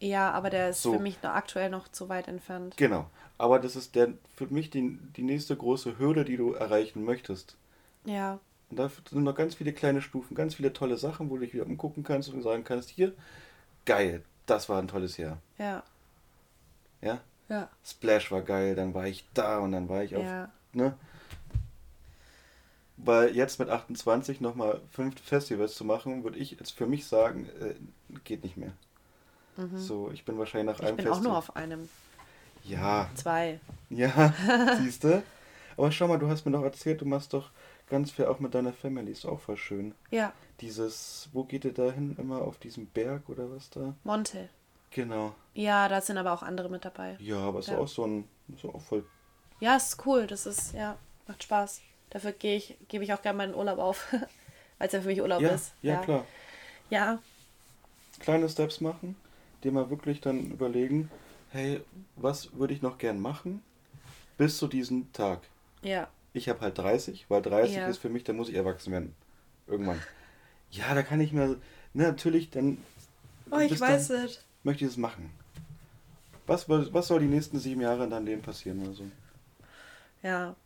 ja, 0.00 0.30
aber 0.30 0.50
der 0.50 0.70
ist 0.70 0.82
So. 0.82 0.92
für 0.94 0.98
mich 0.98 1.22
noch 1.22 1.30
aktuell 1.30 1.70
noch 1.70 1.88
zu 1.88 2.08
weit 2.08 2.28
entfernt. 2.28 2.76
Genau. 2.76 3.10
Aber 3.36 3.58
das 3.58 3.76
ist 3.76 3.94
der 3.94 4.14
für 4.36 4.46
mich 4.46 4.70
die, 4.70 4.98
die 5.16 5.22
nächste 5.22 5.56
große 5.56 5.98
Hürde, 5.98 6.24
die 6.24 6.36
du 6.36 6.52
erreichen 6.54 7.04
möchtest. 7.04 7.56
Ja, 8.04 8.40
Und 8.70 8.78
da 8.78 8.88
sind 8.88 9.24
noch 9.24 9.34
ganz 9.34 9.54
viele 9.54 9.72
kleine 9.72 10.02
Stufen, 10.02 10.34
ganz 10.34 10.54
viele 10.56 10.72
tolle 10.72 10.96
Sachen, 10.98 11.30
wo 11.30 11.36
du 11.36 11.42
dich 11.44 11.54
wieder 11.54 11.66
umgucken 11.66 12.04
kannst 12.04 12.32
und 12.32 12.42
sagen 12.42 12.64
kannst, 12.64 12.88
hier, 12.90 13.12
geil, 13.86 14.24
das 14.46 14.68
war 14.68 14.78
ein 14.80 14.88
tolles 14.88 15.16
Jahr. 15.16 15.38
ja, 15.58 15.82
Ja? 17.00 17.20
ja, 17.48 17.68
Splash 17.84 18.30
war 18.30 18.42
geil, 18.42 18.74
dann 18.74 18.94
war 18.94 19.06
ich 19.06 19.24
da 19.34 19.58
und 19.60 19.72
dann 19.72 19.88
war 19.88 20.02
ich 20.04 20.16
auf, 20.16 20.24
ja, 20.24 20.50
ne? 20.72 20.96
Weil 23.00 23.34
jetzt 23.36 23.58
mit 23.60 23.68
28 23.68 24.40
nochmal 24.40 24.80
fünf 24.90 25.20
Festivals 25.20 25.74
zu 25.76 25.84
machen, 25.84 26.24
würde 26.24 26.38
ich 26.38 26.50
jetzt 26.52 26.72
für 26.72 26.86
mich 26.86 27.06
sagen, 27.06 27.48
äh, 27.60 27.74
geht 28.24 28.42
nicht 28.42 28.56
mehr. 28.56 28.72
So, 29.74 30.10
ich 30.12 30.24
bin 30.24 30.38
wahrscheinlich 30.38 30.66
nach 30.76 30.80
Mhm. 30.80 30.84
Ich 30.84 30.88
einem 30.88 30.96
bin 30.98 31.06
auch 31.08 31.10
Festival. 31.14 31.28
nur 31.30 31.38
auf 31.38 31.56
einem. 31.56 31.88
Ja, 32.64 33.08
Zwei. 33.16 33.58
ja, 33.90 34.32
siehst 34.80 35.02
du? 35.04 35.22
Aber 35.76 35.90
schau 35.90 36.06
mal, 36.06 36.18
du 36.18 36.28
hast 36.28 36.44
mir 36.44 36.52
doch 36.52 36.62
erzählt, 36.62 37.00
du 37.00 37.06
machst 37.06 37.32
doch 37.32 37.50
ganz 37.88 38.10
viel 38.12 38.26
auch 38.26 38.38
mit 38.40 38.54
deiner 38.54 38.72
Family, 38.72 39.10
ist 39.10 39.26
auch 39.26 39.40
voll 39.40 39.56
schön. 39.56 39.94
Ja, 40.10 40.32
Dieses, 40.60 41.28
wo 41.32 41.42
geht 41.44 41.64
ihr 41.64 41.72
da 41.74 41.90
hin? 41.90 42.14
Immer 42.18 42.42
auf 42.42 42.58
diesem 42.58 42.86
Berg 42.86 43.28
oder 43.28 43.50
was 43.50 43.70
da? 43.70 43.94
Monte. 44.04 44.48
Genau. 44.90 45.34
Ja, 45.54 45.88
da 45.88 46.00
sind 46.00 46.18
aber 46.18 46.32
auch 46.32 46.42
andere 46.42 46.68
mit 46.68 46.84
dabei. 46.84 47.16
Ja, 47.20 47.38
aber 47.38 47.58
ist 47.60 47.68
Ja. 47.68 47.78
auch 47.78 47.88
so 47.88 48.04
ein, 48.06 48.28
ist 48.54 48.64
auch 48.64 48.80
voll. 48.80 49.04
Ja, 49.60 49.76
ist 49.76 50.04
cool. 50.06 50.26
Das 50.28 50.46
ist, 50.46 50.72
ja, 50.72 50.96
macht 51.26 51.42
Spaß. 51.42 51.80
Dafür 52.10 52.32
gehe 52.32 52.56
ich, 52.56 52.76
gebe 52.88 53.04
ich 53.04 53.12
auch 53.12 53.22
gerne 53.22 53.36
meinen 53.38 53.54
Urlaub 53.54 53.78
auf. 53.78 54.12
Weil 54.78 54.86
es 54.86 54.92
ja 54.92 55.00
für 55.00 55.08
mich 55.08 55.20
Urlaub 55.20 55.42
Ja, 55.42 55.54
ist. 55.54 55.72
ja, 55.82 55.96
klar. 55.96 56.26
Ja, 56.90 57.18
Kleine 58.20 58.48
Steps 58.48 58.80
machen, 58.80 59.16
dir 59.62 59.72
mal 59.72 59.90
wirklich 59.90 60.20
dann 60.20 60.50
überlegen, 60.50 61.10
hey, 61.50 61.80
was 62.16 62.52
würde 62.54 62.74
ich 62.74 62.82
noch 62.82 62.98
gern 62.98 63.20
machen 63.20 63.62
bis 64.38 64.58
zu 64.58 64.68
diesem 64.68 65.12
Tag? 65.12 65.40
ja, 65.82 66.08
Ich 66.32 66.48
habe 66.48 66.60
halt 66.60 66.78
30, 66.78 67.26
weil 67.28 67.42
30 67.42 67.78
Ja. 67.78 67.88
ist 67.88 67.98
für 67.98 68.08
mich, 68.08 68.24
da 68.24 68.32
muss 68.32 68.48
ich 68.48 68.54
erwachsen 68.56 68.92
werden. 68.92 69.14
Irgendwann. 69.66 70.00
Ja, 70.70 70.94
da 70.94 71.02
kann 71.02 71.20
ich 71.20 71.32
mir, 71.32 71.56
ne, 71.94 72.04
natürlich, 72.04 72.50
dann. 72.50 72.78
Oh, 73.50 73.58
ich 73.58 73.80
weiß 73.80 74.08
dann 74.08 74.22
nicht. 74.24 74.44
Möchte 74.64 74.84
ich 74.84 74.90
es 74.90 74.96
machen. 74.96 75.30
Was, 76.46 76.68
was 76.68 77.06
soll 77.06 77.20
die 77.20 77.26
nächsten 77.26 77.58
sieben 77.60 77.80
Jahre 77.80 78.04
in 78.04 78.10
deinem 78.10 78.26
Leben 78.26 78.42
passieren 78.42 78.82
oder 78.82 78.92
so? 78.94 79.04
Ja. 80.22 80.56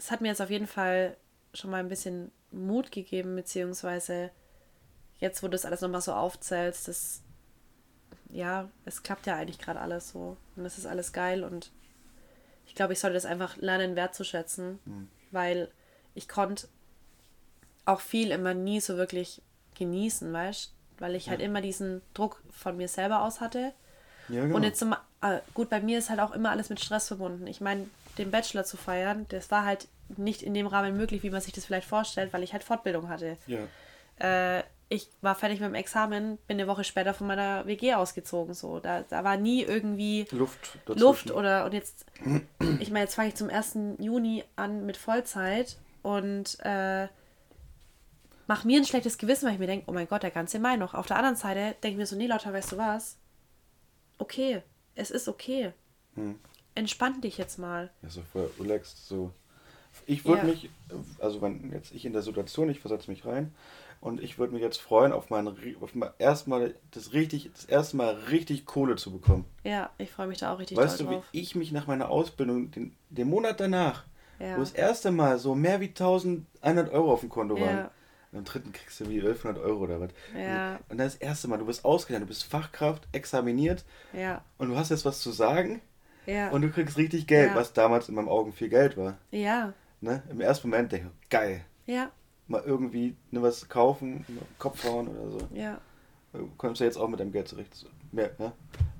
Es 0.00 0.10
hat 0.10 0.22
mir 0.22 0.28
jetzt 0.28 0.40
auf 0.40 0.48
jeden 0.48 0.66
Fall 0.66 1.14
schon 1.52 1.70
mal 1.70 1.76
ein 1.76 1.90
bisschen 1.90 2.32
Mut 2.52 2.90
gegeben, 2.90 3.36
beziehungsweise 3.36 4.30
jetzt, 5.18 5.42
wo 5.42 5.46
du 5.46 5.50
das 5.52 5.66
alles 5.66 5.82
nochmal 5.82 6.00
so 6.00 6.14
aufzählst, 6.14 6.88
das, 6.88 7.20
ja, 8.30 8.70
es 8.86 9.02
klappt 9.02 9.26
ja 9.26 9.36
eigentlich 9.36 9.58
gerade 9.58 9.78
alles 9.78 10.08
so. 10.08 10.38
Und 10.56 10.64
es 10.64 10.78
ist 10.78 10.86
alles 10.86 11.12
geil 11.12 11.44
und 11.44 11.70
ich 12.66 12.74
glaube, 12.74 12.94
ich 12.94 13.00
sollte 13.00 13.14
das 13.14 13.26
einfach 13.26 13.58
lernen 13.58 13.94
wertzuschätzen, 13.94 14.78
weil 15.32 15.70
ich 16.14 16.28
konnte 16.28 16.66
auch 17.84 18.00
viel 18.00 18.30
immer 18.30 18.54
nie 18.54 18.80
so 18.80 18.96
wirklich 18.96 19.42
genießen, 19.74 20.32
weißt 20.32 20.72
Weil 20.98 21.14
ich 21.14 21.28
halt 21.28 21.40
Ja. 21.40 21.46
immer 21.46 21.60
diesen 21.60 22.00
Druck 22.14 22.42
von 22.50 22.76
mir 22.78 22.88
selber 22.88 23.22
aus 23.22 23.40
hatte. 23.40 23.74
Ja, 24.28 24.42
genau. 24.42 24.56
Und 24.56 24.62
jetzt 24.62 24.78
zum, 24.78 24.94
äh, 25.22 25.40
gut, 25.52 25.68
bei 25.68 25.80
mir 25.80 25.98
ist 25.98 26.08
halt 26.08 26.20
auch 26.20 26.30
immer 26.30 26.50
alles 26.50 26.70
mit 26.70 26.80
Stress 26.80 27.08
verbunden. 27.08 27.46
Ich 27.46 27.60
meine, 27.60 27.86
den 28.20 28.30
Bachelor 28.30 28.64
zu 28.64 28.76
feiern, 28.76 29.26
das 29.28 29.50
war 29.50 29.64
halt 29.64 29.88
nicht 30.16 30.42
in 30.42 30.54
dem 30.54 30.66
Rahmen 30.66 30.96
möglich, 30.96 31.22
wie 31.22 31.30
man 31.30 31.40
sich 31.40 31.52
das 31.52 31.64
vielleicht 31.64 31.88
vorstellt, 31.88 32.32
weil 32.32 32.42
ich 32.42 32.52
halt 32.52 32.64
Fortbildung 32.64 33.08
hatte. 33.08 33.36
ja. 33.46 33.60
Äh, 34.18 34.62
ich 34.92 35.08
war 35.20 35.36
fertig 35.36 35.60
mit 35.60 35.68
dem 35.68 35.76
Examen, 35.76 36.36
bin 36.48 36.58
eine 36.58 36.66
Woche 36.66 36.82
später 36.82 37.14
von 37.14 37.28
meiner 37.28 37.64
WG 37.64 37.94
ausgezogen. 37.94 38.54
So. 38.54 38.80
Da, 38.80 39.02
da 39.08 39.22
war 39.22 39.36
nie 39.36 39.62
irgendwie 39.62 40.26
Luft 40.32 40.78
dazwischen. 40.84 41.00
Luft 41.06 41.30
oder 41.30 41.64
und 41.64 41.72
jetzt, 41.72 42.06
ich 42.80 42.90
meine, 42.90 43.04
jetzt 43.04 43.14
fange 43.14 43.28
ich 43.28 43.36
zum 43.36 43.48
1. 43.48 43.78
Juni 43.98 44.42
an 44.56 44.84
mit 44.86 44.96
Vollzeit 44.96 45.78
und 46.02 46.58
äh, 46.64 47.06
mach 48.48 48.64
mir 48.64 48.80
ein 48.80 48.84
schlechtes 48.84 49.16
Gewissen, 49.16 49.46
weil 49.46 49.54
ich 49.54 49.60
mir 49.60 49.68
denke, 49.68 49.84
oh 49.88 49.92
mein 49.92 50.08
Gott, 50.08 50.24
der 50.24 50.32
ganze 50.32 50.58
Mai 50.58 50.74
noch. 50.74 50.94
Auf 50.94 51.06
der 51.06 51.18
anderen 51.18 51.36
Seite 51.36 51.76
denke 51.84 51.90
ich 51.90 51.96
mir 51.96 52.06
so, 52.06 52.16
nee, 52.16 52.26
Lotta, 52.26 52.52
weißt 52.52 52.72
du 52.72 52.78
was? 52.78 53.16
Okay, 54.18 54.62
es 54.96 55.12
ist 55.12 55.28
okay. 55.28 55.72
Hm. 56.16 56.40
Entspann 56.74 57.20
dich 57.20 57.38
jetzt 57.38 57.58
mal. 57.58 57.90
Ja, 58.02 58.08
so 58.10 58.22
voll 58.22 58.50
relaxed, 58.58 59.06
so. 59.06 59.32
Ich 60.06 60.24
würde 60.24 60.42
Ja. 60.46 60.52
mich, 60.52 60.70
also 61.18 61.42
wenn 61.42 61.72
jetzt 61.72 61.92
ich 61.92 62.04
in 62.04 62.12
der 62.12 62.22
Situation, 62.22 62.70
ich 62.70 62.80
versetze 62.80 63.10
mich 63.10 63.24
rein 63.26 63.52
und 64.00 64.22
ich 64.22 64.38
würde 64.38 64.52
mich 64.52 64.62
jetzt 64.62 64.80
freuen, 64.80 65.12
auf 65.12 65.30
mein, 65.30 65.48
auf 65.48 65.94
mein 65.94 66.10
erstmal 66.18 66.74
das 66.92 67.12
richtig, 67.12 67.50
das 67.52 67.64
erste 67.64 67.96
Mal 67.96 68.14
richtig 68.30 68.66
Kohle 68.66 68.96
zu 68.96 69.10
bekommen. 69.10 69.44
Ja, 69.64 69.90
ich 69.98 70.10
freue 70.10 70.28
mich 70.28 70.38
da 70.38 70.54
auch 70.54 70.58
richtig 70.60 70.78
weißt 70.78 71.00
doll 71.00 71.06
du, 71.06 71.12
drauf. 71.14 71.24
wie 71.32 71.40
ich 71.40 71.54
mich 71.56 71.72
nach 71.72 71.86
meiner 71.88 72.08
Ausbildung, 72.08 72.70
den, 72.70 72.94
den 73.10 73.28
Monat 73.28 73.58
danach, 73.58 74.04
Ja. 74.38 74.56
wo 74.56 74.60
das 74.60 74.72
erste 74.72 75.10
Mal 75.10 75.38
so 75.38 75.54
mehr 75.56 75.80
wie 75.80 75.88
1100 75.88 76.92
Euro 76.92 77.12
auf 77.12 77.20
dem 77.20 77.28
Konto 77.28 77.56
Ja. 77.56 77.62
waren, 77.66 77.90
Und 78.32 78.38
am 78.38 78.44
dritten 78.44 78.72
kriegst 78.72 79.00
du 79.00 79.08
wie 79.08 79.18
1100 79.20 79.58
Euro 79.58 79.80
oder 79.82 80.00
was. 80.00 80.10
Ja. 80.36 80.76
Und 80.88 80.98
dann 80.98 80.98
das 81.08 81.16
erste 81.16 81.48
Mal, 81.48 81.58
du 81.58 81.66
bist 81.66 81.84
ausgelernt, 81.84 82.22
du 82.22 82.28
bist 82.28 82.44
Fachkraft, 82.44 83.08
examiniert 83.10 83.84
Ja. 84.12 84.44
und 84.56 84.68
du 84.68 84.76
hast 84.76 84.90
jetzt 84.90 85.04
was 85.04 85.20
zu 85.20 85.32
sagen 85.32 85.80
Ja. 86.26 86.50
und 86.50 86.62
du 86.62 86.70
kriegst 86.70 86.96
richtig 86.96 87.26
Geld, 87.26 87.50
Ja. 87.50 87.54
was 87.56 87.72
damals 87.72 88.08
in 88.08 88.14
meinen 88.14 88.28
Augen 88.28 88.52
viel 88.52 88.68
Geld 88.68 88.96
war. 88.96 89.18
ja. 89.30 89.72
Ne? 90.02 90.22
Im 90.30 90.40
ersten 90.40 90.70
Moment 90.70 90.90
denke 90.92 91.10
ich, 91.22 91.28
geil, 91.28 91.62
Ja. 91.86 92.10
mal 92.48 92.62
irgendwie 92.64 93.14
ne, 93.30 93.42
was 93.42 93.68
kaufen, 93.68 94.24
Kopf 94.58 94.82
hauen 94.84 95.08
oder 95.08 95.30
so. 95.30 95.48
Ja. 95.52 95.78
Du 96.32 96.48
kommst 96.56 96.80
ja 96.80 96.86
jetzt 96.86 96.96
auch 96.96 97.08
mit 97.08 97.20
deinem 97.20 97.32
Geld 97.32 97.48
zurecht. 97.48 97.74
So, 97.74 97.86
Mehr, 98.12 98.30
ne? 98.38 98.52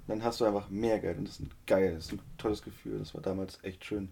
Dann 0.08 0.22
hast 0.22 0.40
du 0.40 0.44
einfach 0.44 0.68
mehr 0.68 0.98
Geld 0.98 1.16
und 1.18 1.24
das 1.26 1.34
ist 1.34 1.40
ein 1.40 1.50
geil, 1.66 1.94
das 1.94 2.06
ist 2.06 2.12
ein 2.12 2.20
tolles 2.36 2.62
Gefühl. 2.62 2.98
Das 2.98 3.14
war 3.14 3.22
damals 3.22 3.58
echt 3.62 3.84
schön. 3.84 4.10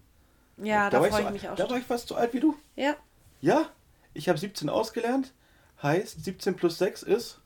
Ja, 0.57 0.89
da, 0.89 1.01
war 1.01 1.09
freue 1.09 1.21
so, 1.23 1.27
ich 1.29 1.33
mich 1.35 1.49
auch 1.49 1.57
Da 1.57 1.65
schon. 1.65 1.71
war 1.73 1.79
ich 1.79 1.85
fast 1.85 2.09
so 2.09 2.15
alt 2.15 2.33
wie 2.33 2.41
du. 2.41 2.57
Ja. 2.77 2.95
Ja, 3.43 3.69
ich 4.15 4.29
habe 4.31 4.39
17 4.39 4.69
ausgelernt. 4.71 5.33
Heißt, 5.83 6.25
17 6.25 6.57
plus 6.57 6.79
6 6.79 7.03
ist 7.03 7.41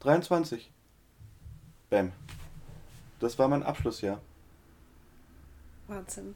23. 0.00 0.70
Bam. 1.90 2.12
Das 3.20 3.38
war 3.38 3.48
mein 3.48 3.62
Abschlussjahr. 3.62 4.20
Wahnsinn. 5.90 6.34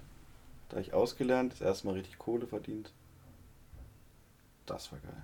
Da 0.69 0.79
ich 0.79 0.93
ausgelernt, 0.93 1.53
das 1.53 1.61
erste 1.61 1.87
Mal 1.87 1.95
richtig 1.95 2.19
Kohle 2.19 2.47
verdient. 2.47 2.93
Das 4.67 4.91
war 4.93 4.99
geil. 4.99 5.23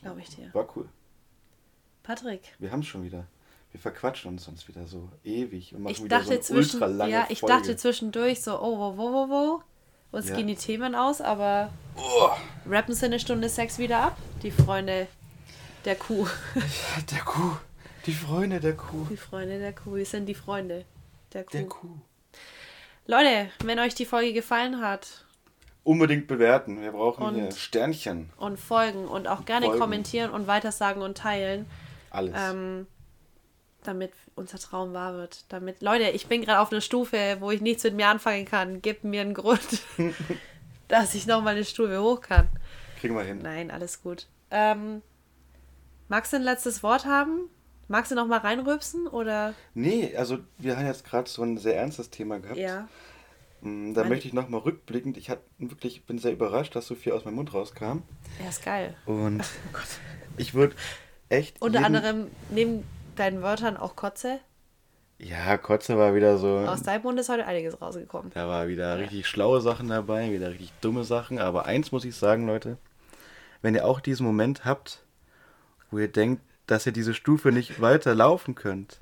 Glaube 0.00 0.20
ich 0.20 0.28
dir. 0.34 0.52
War 0.54 0.66
cool. 0.76 0.88
Patrick. 2.02 2.54
Wir 2.58 2.72
haben 2.72 2.80
es 2.80 2.86
schon 2.86 3.04
wieder. 3.04 3.26
Wir 3.70 3.80
verquatschen 3.80 4.30
uns 4.32 4.44
sonst 4.44 4.68
wieder 4.68 4.86
so 4.86 5.08
ewig 5.24 5.74
und 5.74 5.82
machen 5.82 5.92
Ich 5.92 6.04
wieder 6.04 6.18
dachte, 6.18 6.26
so 6.26 6.32
eine 6.32 6.40
zwischen, 6.42 6.82
ultra 6.82 6.86
lange 6.86 7.12
ja, 7.12 7.26
ich 7.30 7.40
Folge. 7.40 7.54
dachte 7.56 7.76
zwischendurch 7.76 8.42
so, 8.42 8.60
oh, 8.60 8.78
wo, 8.78 8.98
wo, 8.98 9.12
wo, 9.12 9.28
wo. 9.28 9.62
Uns 10.10 10.28
Ja. 10.28 10.36
gehen 10.36 10.46
die 10.46 10.56
Themen 10.56 10.94
aus, 10.94 11.22
aber 11.22 11.70
Oh, 11.96 12.28
rappen 12.68 12.94
sie 12.94 13.06
eine 13.06 13.18
Stunde 13.18 13.48
Sex 13.48 13.78
wieder 13.78 14.00
ab. 14.00 14.18
Die 14.42 14.50
Freunde 14.50 15.06
der 15.86 15.94
Kuh. 15.96 16.26
der 17.10 17.20
Kuh. 17.20 17.56
Die 18.04 18.12
Freunde 18.12 18.60
der 18.60 18.76
Kuh. 18.76 19.06
Die 19.08 19.16
Freunde 19.16 19.58
der 19.58 19.72
Kuh. 19.72 19.94
Wir 19.94 20.04
sind 20.04 20.26
die 20.26 20.34
Freunde 20.34 20.84
der 21.32 21.44
Kuh. 21.44 21.50
Der 21.52 21.66
Kuh. 21.66 21.96
Leute, 23.06 23.50
wenn 23.64 23.78
euch 23.78 23.94
die 23.94 24.06
Folge 24.06 24.32
gefallen 24.32 24.80
hat 24.80 25.24
Unbedingt 25.84 26.28
bewerten. 26.28 26.80
Wir 26.80 26.92
brauchen 26.92 27.24
Und- 27.24 27.34
hier 27.34 27.50
Sternchen. 27.50 28.30
und 28.36 28.58
folgen 28.60 29.06
und 29.08 29.26
auch 29.26 29.44
gerne 29.44 29.66
Folgen. 29.66 29.80
kommentieren 29.80 30.30
und 30.30 30.46
weitersagen 30.46 31.02
und 31.02 31.18
teilen, 31.18 31.66
Alles. 32.10 32.34
ähm, 32.38 32.86
damit 33.82 34.12
unser 34.36 34.58
Traum 34.60 34.92
wahr 34.92 35.14
wird. 35.14 35.44
Damit, 35.48 35.82
Leute, 35.82 36.04
ich 36.10 36.28
bin 36.28 36.42
gerade 36.42 36.60
auf 36.60 36.70
einer 36.70 36.80
Stufe, 36.80 37.36
wo 37.40 37.50
ich 37.50 37.60
nichts 37.60 37.82
mit 37.82 37.94
mir 37.94 38.06
anfangen 38.06 38.44
kann. 38.44 38.80
Gebt 38.80 39.02
mir 39.02 39.22
einen 39.22 39.34
Grund, 39.34 39.82
dass 40.88 41.16
ich 41.16 41.26
noch 41.26 41.42
mal 41.42 41.50
eine 41.56 41.64
Stufe 41.64 42.00
hoch 42.00 42.20
kann. 42.20 42.48
Kriegen 43.00 43.16
wir 43.16 43.24
hin. 43.24 43.40
Nein, 43.42 43.72
alles 43.72 44.00
gut. 44.04 44.28
Ähm, 44.52 45.02
magst 46.08 46.32
du 46.32 46.36
ein 46.36 46.42
letztes 46.42 46.84
Wort 46.84 47.06
haben? 47.06 47.48
Magst 47.92 48.10
du 48.10 48.14
noch 48.14 48.26
mal 48.26 48.38
reinrübsen 48.38 49.06
oder? 49.06 49.52
Nee, 49.74 50.16
also 50.16 50.38
wir 50.56 50.78
haben 50.78 50.86
jetzt 50.86 51.04
gerade 51.04 51.28
so 51.28 51.42
ein 51.42 51.58
sehr 51.58 51.76
ernstes 51.76 52.08
Thema 52.08 52.38
gehabt. 52.40 52.56
Ja. 52.58 52.88
Mm, 53.60 53.92
Da 53.92 54.00
Meine- 54.00 54.14
möchte 54.14 54.28
ich 54.28 54.32
nochmal 54.32 54.60
rückblickend, 54.62 55.18
ich 55.18 55.28
hat, 55.28 55.40
wirklich 55.58 56.06
bin 56.06 56.16
sehr 56.16 56.32
überrascht, 56.32 56.74
dass 56.74 56.86
so 56.86 56.94
viel 56.94 57.12
aus 57.12 57.26
meinem 57.26 57.34
Mund 57.34 57.52
rauskam. 57.52 57.98
Ja, 58.42 58.48
ist 58.48 58.64
geil. 58.64 58.96
Und 59.04 59.44
ich 60.38 60.54
würde 60.54 60.74
echt. 61.28 61.60
Unter 61.60 61.84
anderem 61.84 62.28
neben 62.48 62.82
deinen 63.16 63.42
Wörtern 63.42 63.76
auch 63.76 63.94
Kotze. 63.94 64.40
Ja, 65.18 65.58
Kotze 65.58 65.98
war 65.98 66.14
wieder 66.14 66.38
so. 66.38 66.60
Aus 66.60 66.82
deinem 66.82 67.02
Mund 67.02 67.20
ist 67.20 67.28
heute 67.28 67.44
einiges 67.46 67.78
rausgekommen. 67.82 68.32
Da 68.34 68.48
war 68.48 68.68
wieder 68.68 68.98
richtig 68.98 69.26
schlaue 69.26 69.60
Sachen 69.60 69.88
dabei, 69.88 70.32
wieder 70.32 70.48
richtig 70.48 70.72
dumme 70.80 71.04
Sachen. 71.04 71.38
Aber 71.38 71.66
eins 71.66 71.92
muss 71.92 72.06
ich 72.06 72.16
sagen, 72.16 72.46
Leute. 72.46 72.78
Wenn 73.60 73.74
ihr 73.74 73.84
auch 73.86 74.00
diesen 74.00 74.24
Moment 74.26 74.64
habt, 74.64 75.04
wo 75.90 75.98
ihr 75.98 76.08
denkt, 76.10 76.42
dass 76.72 76.86
ihr 76.86 76.92
diese 76.92 77.12
Stufe 77.12 77.52
nicht 77.52 77.82
weiter 77.82 78.14
laufen 78.14 78.54
könnt. 78.54 79.00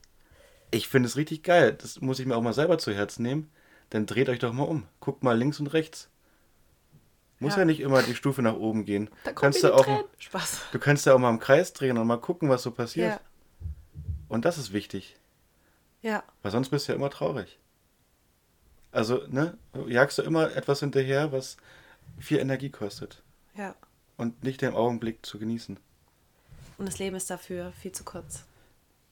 Ich 0.72 0.88
finde 0.88 1.06
es 1.08 1.16
richtig 1.16 1.44
geil. 1.44 1.72
Das 1.80 2.00
muss 2.00 2.18
ich 2.18 2.26
mir 2.26 2.36
auch 2.36 2.42
mal 2.42 2.52
selber 2.52 2.78
zu 2.78 2.92
Herzen 2.92 3.22
nehmen. 3.22 3.48
Dann 3.90 4.06
dreht 4.06 4.28
euch 4.28 4.40
doch 4.40 4.52
mal 4.52 4.64
um. 4.64 4.88
Guckt 4.98 5.22
mal 5.22 5.38
links 5.38 5.60
und 5.60 5.68
rechts. 5.68 6.08
Muss 7.38 7.52
ja, 7.54 7.60
Ja. 7.60 7.64
nicht 7.66 7.78
immer 7.78 8.02
die 8.02 8.16
Stufe 8.16 8.42
nach 8.42 8.56
oben 8.56 8.84
gehen. 8.84 9.08
Da 9.22 9.32
kannst 9.32 9.62
du 9.62 9.72
auch, 9.72 9.84
Tränen. 9.84 10.04
Spaß. 10.18 10.62
du 10.72 10.78
kannst 10.80 11.06
ja 11.06 11.14
auch 11.14 11.18
mal 11.20 11.30
im 11.30 11.38
Kreis 11.38 11.72
drehen 11.72 11.96
und 11.96 12.06
mal 12.08 12.16
gucken, 12.20 12.48
was 12.48 12.64
so 12.64 12.72
passiert. 12.72 13.12
Ja. 13.12 13.20
Und 14.28 14.44
das 14.44 14.58
ist 14.58 14.72
wichtig. 14.72 15.16
Ja. 16.02 16.24
Weil 16.42 16.50
sonst 16.50 16.70
bist 16.70 16.88
du 16.88 16.92
ja 16.92 16.96
immer 16.96 17.10
traurig. 17.10 17.58
Also, 18.90 19.22
ne, 19.28 19.56
jagst 19.86 20.18
du 20.18 20.22
immer 20.22 20.56
etwas 20.56 20.80
hinterher, 20.80 21.30
was 21.30 21.56
viel 22.18 22.38
Energie 22.38 22.70
kostet. 22.70 23.22
Ja. 23.56 23.76
Und 24.16 24.42
nicht 24.42 24.60
den 24.60 24.74
Augenblick 24.74 25.24
zu 25.24 25.38
genießen. 25.38 25.78
Und 26.80 26.86
das 26.86 26.98
Leben 26.98 27.14
ist 27.14 27.28
dafür 27.28 27.72
viel 27.72 27.92
zu 27.92 28.04
kurz. 28.04 28.44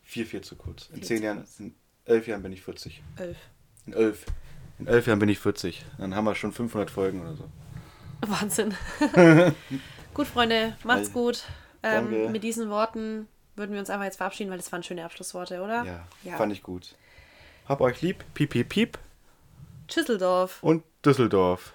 Viel, 0.03 0.25
viel 0.25 0.41
zu 0.41 0.57
kurz. 0.57 0.89
In 0.89 0.97
Viel 0.97 1.05
zehn 1.05 1.23
Jahren, 1.23 1.37
kurz. 1.41 1.61
in 1.61 1.75
elf 2.07 2.27
Jahren 2.27 2.43
bin 2.43 2.51
ich 2.51 2.62
40. 2.62 3.03
Elf. 3.16 3.37
In 3.85 3.93
elf. 3.93 4.25
In 4.79 4.87
elf 4.87 5.07
Jahren 5.07 5.19
bin 5.19 5.29
ich 5.29 5.39
40. 5.39 5.85
Dann 5.99 6.14
haben 6.14 6.25
wir 6.25 6.35
schon 6.35 6.51
500 6.51 6.91
Folgen 6.91 7.21
oder 7.21 7.35
so. 7.35 7.45
Wahnsinn. 8.27 8.75
gut, 10.14 10.27
Freunde, 10.27 10.79
macht's 10.83 11.12
gut. 11.12 11.45
Ähm, 11.83 12.33
mit 12.33 12.43
diesen 12.43 12.71
Worten 12.71 13.29
würden 13.55 13.73
wir 13.73 13.81
uns 13.81 13.91
einfach 13.91 14.07
jetzt 14.07 14.16
verabschieden, 14.16 14.51
weil 14.51 14.57
das 14.57 14.73
waren 14.73 14.83
schöne 14.83 15.05
Abschlussworte, 15.05 15.61
oder? 15.61 16.07
Ja, 16.25 16.37
fand 16.39 16.55
ich 16.55 16.62
gut. 16.62 16.95
Hab 17.66 17.83
euch 17.83 18.01
lieb. 18.01 18.25
Piep, 18.33 18.49
piep, 18.49 18.71
piep. 18.71 18.99
Tschüsseldorf. 19.89 20.62
Und 20.62 20.85
Düsseldorf. 21.05 21.75